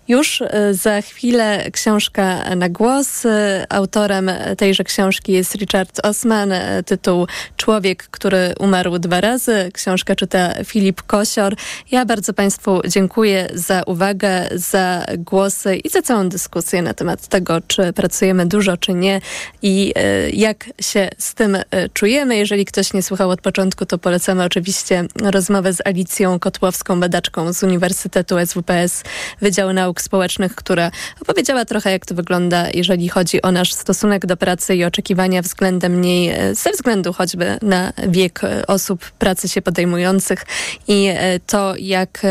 Już 0.08 0.42
e, 0.42 0.74
za 0.74 1.02
chwilę 1.02 1.72
książka 1.72 2.56
na 2.56 2.70
głos. 2.70 3.26
E, 3.26 3.66
autorem 3.70 4.32
tejże 4.58 4.84
książki 4.84 5.32
jest 5.32 5.56
Richard 5.56 6.06
Osman. 6.06 6.52
E, 6.52 6.84
tytuł 6.84 7.28
Człowiek, 7.58 8.08
który 8.12 8.54
umarł 8.60 9.00
dwa 9.00 9.22
razy. 9.22 9.72
Książka 9.74 10.16
czyta 10.16 10.54
Filip 10.66 11.02
Kosior. 11.02 11.56
Ja 11.92 12.06
bardzo 12.06 12.34
Państwu 12.34 12.82
dziękuję 12.88 13.50
za 13.54 13.84
uwagę, 13.84 14.50
za 14.56 15.06
głosy 15.18 15.76
i 15.76 15.90
za 15.90 16.02
całą 16.02 16.30
dyskusję 16.30 16.82
na 16.82 16.94
temat 16.94 17.28
tego, 17.28 17.62
czy 17.68 17.94
pracujemy 17.94 18.46
dużo, 18.46 18.78
czy 18.78 18.94
nie 18.94 19.22
i 19.62 19.94
jak 20.34 20.66
się 20.82 21.10
z 21.18 21.34
tym 21.34 21.58
czujemy. 21.94 22.38
Jeżeli 22.38 22.66
ktoś 22.66 22.94
nie 22.94 23.04
słuchał 23.04 23.30
od 23.30 23.42
początku, 23.42 23.86
to 23.86 23.98
polecamy 23.98 24.44
oczywiście 24.44 25.06
rozmowę 25.24 25.74
z 25.74 25.88
Alicją 25.88 26.40
Kotłowską, 26.40 27.00
badaczką 27.00 27.54
z 27.54 27.64
Uniwersytetu 27.64 28.36
SWPS 28.46 29.04
Wydziału 29.42 29.74
Nauk 29.74 29.93
Nauk 29.94 30.02
Społecznych, 30.02 30.56
która 30.56 30.92
opowiedziała 31.22 31.66
trochę, 31.66 31.92
jak 31.92 32.06
to 32.06 32.16
wygląda, 32.16 32.70
jeżeli 32.74 33.10
chodzi 33.10 33.42
o 33.42 33.52
nasz 33.52 33.74
stosunek 33.74 34.26
do 34.26 34.38
pracy 34.38 34.76
i 34.76 34.84
oczekiwania 34.84 35.42
względem 35.42 36.02
niej, 36.02 36.30
e, 36.30 36.56
ze 36.56 36.72
względu 36.72 37.14
choćby 37.14 37.58
na 37.62 37.94
wiek 38.08 38.44
e, 38.44 38.68
osób 38.68 39.12
pracy 39.12 39.50
się 39.50 39.62
podejmujących 39.62 40.46
i 40.88 41.08
e, 41.10 41.40
to, 41.40 41.74
jak 41.80 42.22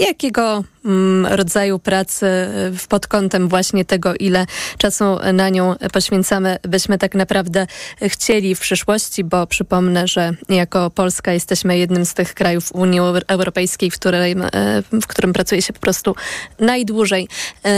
jakiego 0.00 0.64
Mm, 0.88 1.26
rodzaju 1.26 1.78
pracy 1.78 2.26
y, 2.26 2.88
pod 2.88 3.06
kątem 3.06 3.48
właśnie 3.48 3.84
tego, 3.84 4.14
ile 4.14 4.46
czasu 4.78 5.04
na 5.32 5.48
nią 5.48 5.74
poświęcamy, 5.92 6.58
byśmy 6.62 6.98
tak 6.98 7.14
naprawdę 7.14 7.66
chcieli 8.02 8.54
w 8.54 8.60
przyszłości, 8.60 9.24
bo 9.24 9.46
przypomnę, 9.46 10.08
że 10.08 10.32
jako 10.48 10.90
Polska 10.90 11.32
jesteśmy 11.32 11.78
jednym 11.78 12.06
z 12.06 12.14
tych 12.14 12.34
krajów 12.34 12.72
Unii 12.72 13.00
Europejskiej, 13.28 13.90
w 13.90 13.94
którym, 13.94 14.42
y, 14.42 14.48
w 14.92 15.06
którym 15.06 15.32
pracuje 15.32 15.62
się 15.62 15.72
po 15.72 15.80
prostu 15.80 16.14
najdłużej. 16.58 17.28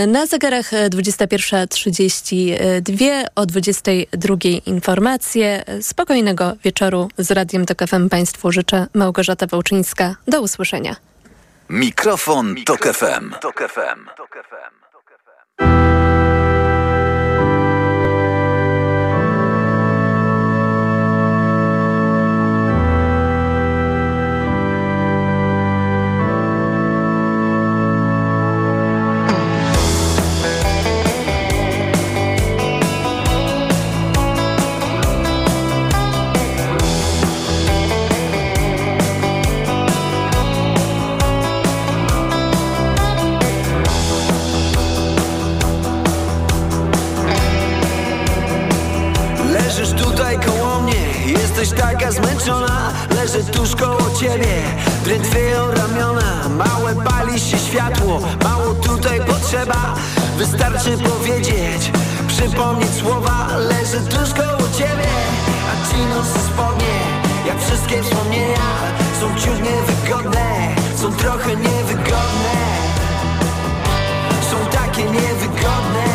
Y, 0.05 0.07
na 0.07 0.27
zegarach 0.27 0.70
21.32 0.91 3.24
o 3.35 3.47
22 3.47 4.37
informacje. 4.66 5.65
Spokojnego 5.82 6.53
wieczoru 6.65 7.09
z 7.19 7.31
Radiem 7.31 7.66
TOK 7.66 7.89
FM 7.89 8.09
Państwu 8.09 8.53
życzę 8.53 8.87
Małgorzata 8.95 9.47
Wołczyńska. 9.47 10.16
Do 10.28 10.43
usłyszenia. 10.43 11.10
Mikrofon, 11.73 12.53
Mikrofon 12.53 12.65
Tok 12.65 12.87
FM. 12.87 13.31
Tok 13.41 13.61
FM. 13.71 14.09
Taka 51.77 52.13
zmęczona, 52.13 52.93
leżę 53.11 53.45
tuż 53.45 53.77
koło 53.77 54.11
ciebie. 54.21 54.63
Drętwieją 55.05 55.71
ramiona, 55.71 56.49
małe 56.49 56.95
pali 56.95 57.41
się 57.41 57.59
światło. 57.59 58.21
Mało 58.45 58.75
tutaj 58.75 59.21
potrzeba, 59.27 59.95
wystarczy 60.39 60.99
powiedzieć 60.99 61.91
Przypomnieć 62.29 62.91
słowa, 62.91 63.49
leżę 63.57 64.01
tuż 64.01 64.35
koło 64.35 64.69
ciebie 64.79 65.11
A 65.71 65.91
ci 65.91 66.01
nosy 66.15 66.39
spodnie, 66.49 66.97
jak 67.47 67.61
wszystkie 67.63 68.03
wspomnienia 68.03 68.67
Są 69.21 69.41
ciut 69.41 69.61
niewygodne, 69.63 70.75
są 70.97 71.13
trochę 71.13 71.57
niewygodne. 71.57 72.55
Są 74.51 74.57
takie 74.79 75.03
niewygodne 75.03 76.10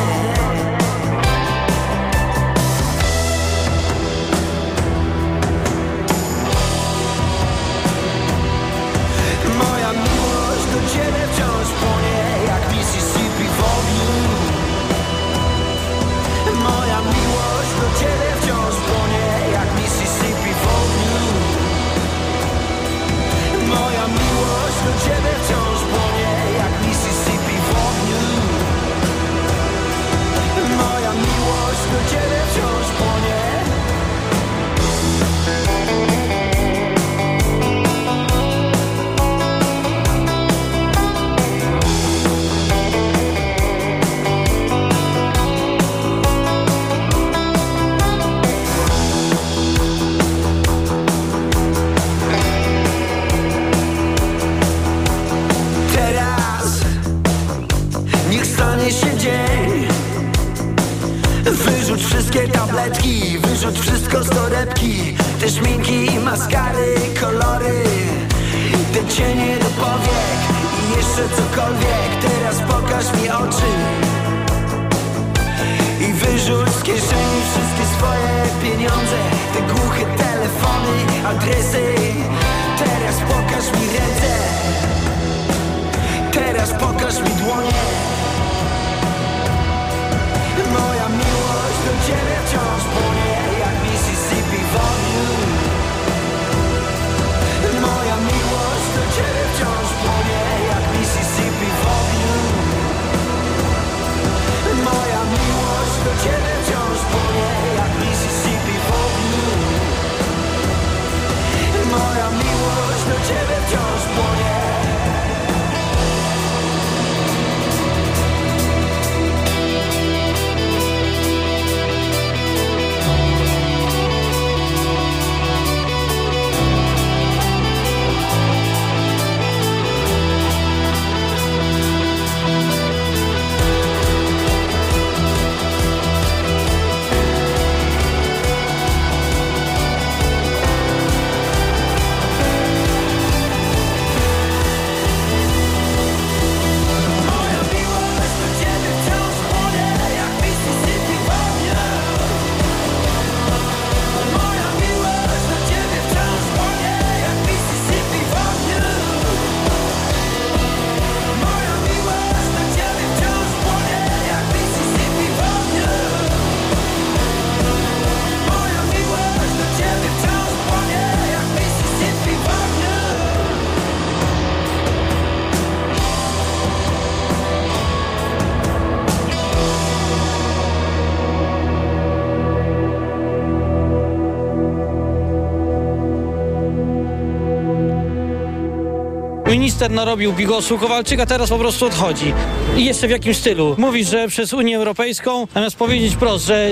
Minister 189.66 189.92
narobił 189.92 190.34
bigosu, 190.34 190.78
Kowalczyk, 190.78 191.20
a 191.20 191.26
teraz 191.26 191.50
po 191.50 191.58
prostu 191.58 191.86
odchodzi. 191.86 192.34
I 192.78 192.86
jeszcze 192.86 193.08
w 193.08 193.12
jakim 193.12 193.34
stylu? 193.34 193.76
Mówi, 193.78 194.06
że 194.06 194.28
przez 194.28 194.54
Unię 194.54 194.78
Europejską, 194.78 195.48
zamiast 195.54 195.76
powiedzieć 195.76 196.16
prost, 196.16 196.46
że 196.46 196.70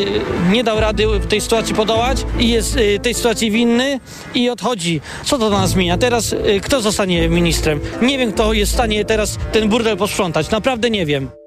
nie 0.52 0.64
dał 0.64 0.80
rady 0.80 1.08
w 1.08 1.28
tej 1.28 1.42
sytuacji 1.42 1.76
podołać 1.76 2.26
i 2.40 2.50
jest 2.50 2.78
y, 2.78 3.00
tej 3.00 3.14
sytuacji 3.14 3.52
winny 3.52 4.00
i 4.36 4.50
odchodzi. 4.50 5.02
Co 5.24 5.38
to 5.38 5.50
dla 5.50 5.60
nas 5.60 5.70
zmienia? 5.70 5.98
Teraz 5.98 6.34
y, 6.34 6.62
kto 6.64 6.82
zostanie 6.82 7.30
ministrem? 7.30 7.80
Nie 8.02 8.18
wiem, 8.18 8.34
kto 8.34 8.54
jest 8.54 8.72
w 8.72 8.76
stanie 8.76 9.06
teraz 9.06 9.38
ten 9.52 9.70
burdel 9.70 9.98
posprzątać. 9.98 10.50
Naprawdę 10.50 10.90
nie 10.90 11.06
wiem. 11.06 11.43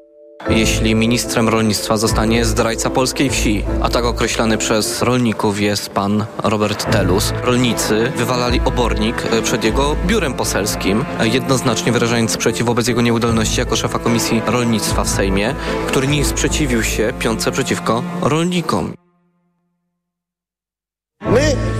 Jeśli 0.50 0.94
ministrem 0.94 1.48
rolnictwa 1.48 1.96
zostanie 1.96 2.44
zdrajca 2.44 2.90
polskiej 2.90 3.30
wsi, 3.30 3.64
a 3.82 3.88
tak 3.88 4.04
określany 4.04 4.58
przez 4.58 5.02
rolników 5.02 5.60
jest 5.60 5.90
pan 5.90 6.24
Robert 6.42 6.92
Telus, 6.92 7.32
rolnicy 7.42 8.12
wywalali 8.16 8.60
obornik 8.64 9.26
e, 9.32 9.42
przed 9.42 9.64
jego 9.64 9.96
biurem 10.06 10.34
poselskim, 10.34 11.04
e, 11.20 11.28
jednoznacznie 11.28 11.92
wyrażając 11.92 12.30
sprzeciw 12.30 12.66
wobec 12.66 12.88
jego 12.88 13.02
nieudolności 13.02 13.60
jako 13.60 13.76
szefa 13.76 13.98
Komisji 13.98 14.42
Rolnictwa 14.46 15.04
w 15.04 15.08
Sejmie, 15.08 15.54
który 15.86 16.06
nie 16.06 16.24
sprzeciwił 16.24 16.82
się 16.82 17.12
piące 17.18 17.52
przeciwko 17.52 18.02
rolnikom. 18.22 18.92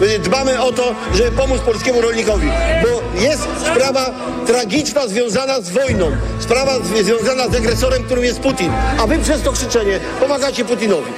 My 0.01 0.19
dbamy 0.19 0.63
o 0.63 0.73
to, 0.73 0.95
żeby 1.15 1.31
pomóc 1.31 1.61
polskiemu 1.61 2.01
rolnikowi, 2.01 2.49
bo 2.83 2.96
jest 3.21 3.43
sprawa 3.61 4.11
tragiczna 4.47 5.09
związana 5.09 5.61
z 5.61 5.71
wojną, 5.71 6.11
sprawa 6.39 6.73
związana 6.81 7.49
z 7.49 7.55
agresorem, 7.55 8.03
którym 8.03 8.25
jest 8.25 8.41
Putin, 8.41 8.73
a 8.99 9.07
wy 9.07 9.19
przez 9.19 9.43
to 9.43 9.53
krzyczenie 9.53 10.01
pomagacie 10.21 10.65
Putinowi. 10.65 11.13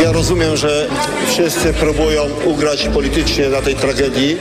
Ja 0.00 0.12
rozumiem, 0.12 0.56
że 0.56 0.88
wszyscy 1.26 1.72
próbują 1.72 2.22
ugrać 2.44 2.88
politycznie 2.88 3.48
na 3.48 3.62
tej 3.62 3.74
tragedii. 3.74 4.38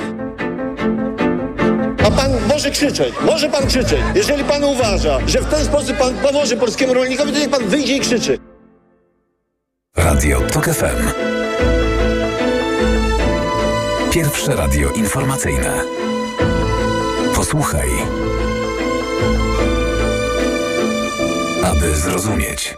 A 2.05 2.11
pan 2.11 2.31
może 2.47 2.71
krzyczeć, 2.71 3.13
może 3.21 3.49
pan 3.49 3.67
krzyczeć. 3.67 3.99
Jeżeli 4.15 4.43
pan 4.43 4.63
uważa, 4.63 5.19
że 5.27 5.41
w 5.41 5.45
ten 5.45 5.65
sposób 5.65 5.97
pan 5.97 6.13
pomoże 6.13 6.57
polskiemu 6.57 6.93
rolnikowi, 6.93 7.33
to 7.33 7.39
niech 7.39 7.49
pan 7.49 7.67
wyjdzie 7.67 7.95
i 7.95 7.99
krzyczy. 7.99 8.39
Radio 9.97 10.41
TOK 10.41 10.65
FM. 10.65 11.38
Pierwsze 14.11 14.55
radio 14.55 14.89
informacyjne. 14.91 15.83
Posłuchaj. 17.35 17.89
Aby 21.63 21.95
zrozumieć. 21.95 22.75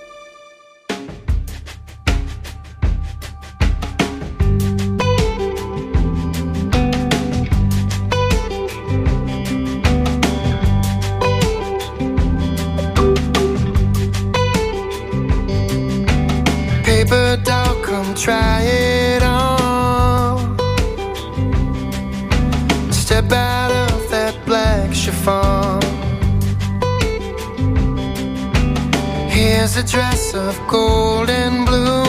A 29.82 29.84
dress 29.84 30.34
of 30.36 30.56
gold 30.68 31.30
and 31.30 31.66
blue. 31.66 32.01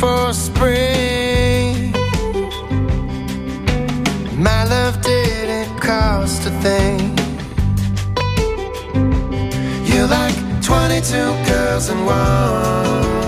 For 0.00 0.32
spring. 0.32 1.92
My 4.36 4.64
love 4.64 5.00
didn't 5.00 5.78
cost 5.80 6.46
a 6.46 6.50
thing. 6.60 7.16
You're 9.86 10.06
like 10.06 10.36
22 10.62 11.12
girls 11.48 11.88
in 11.88 12.04
one. 12.04 13.25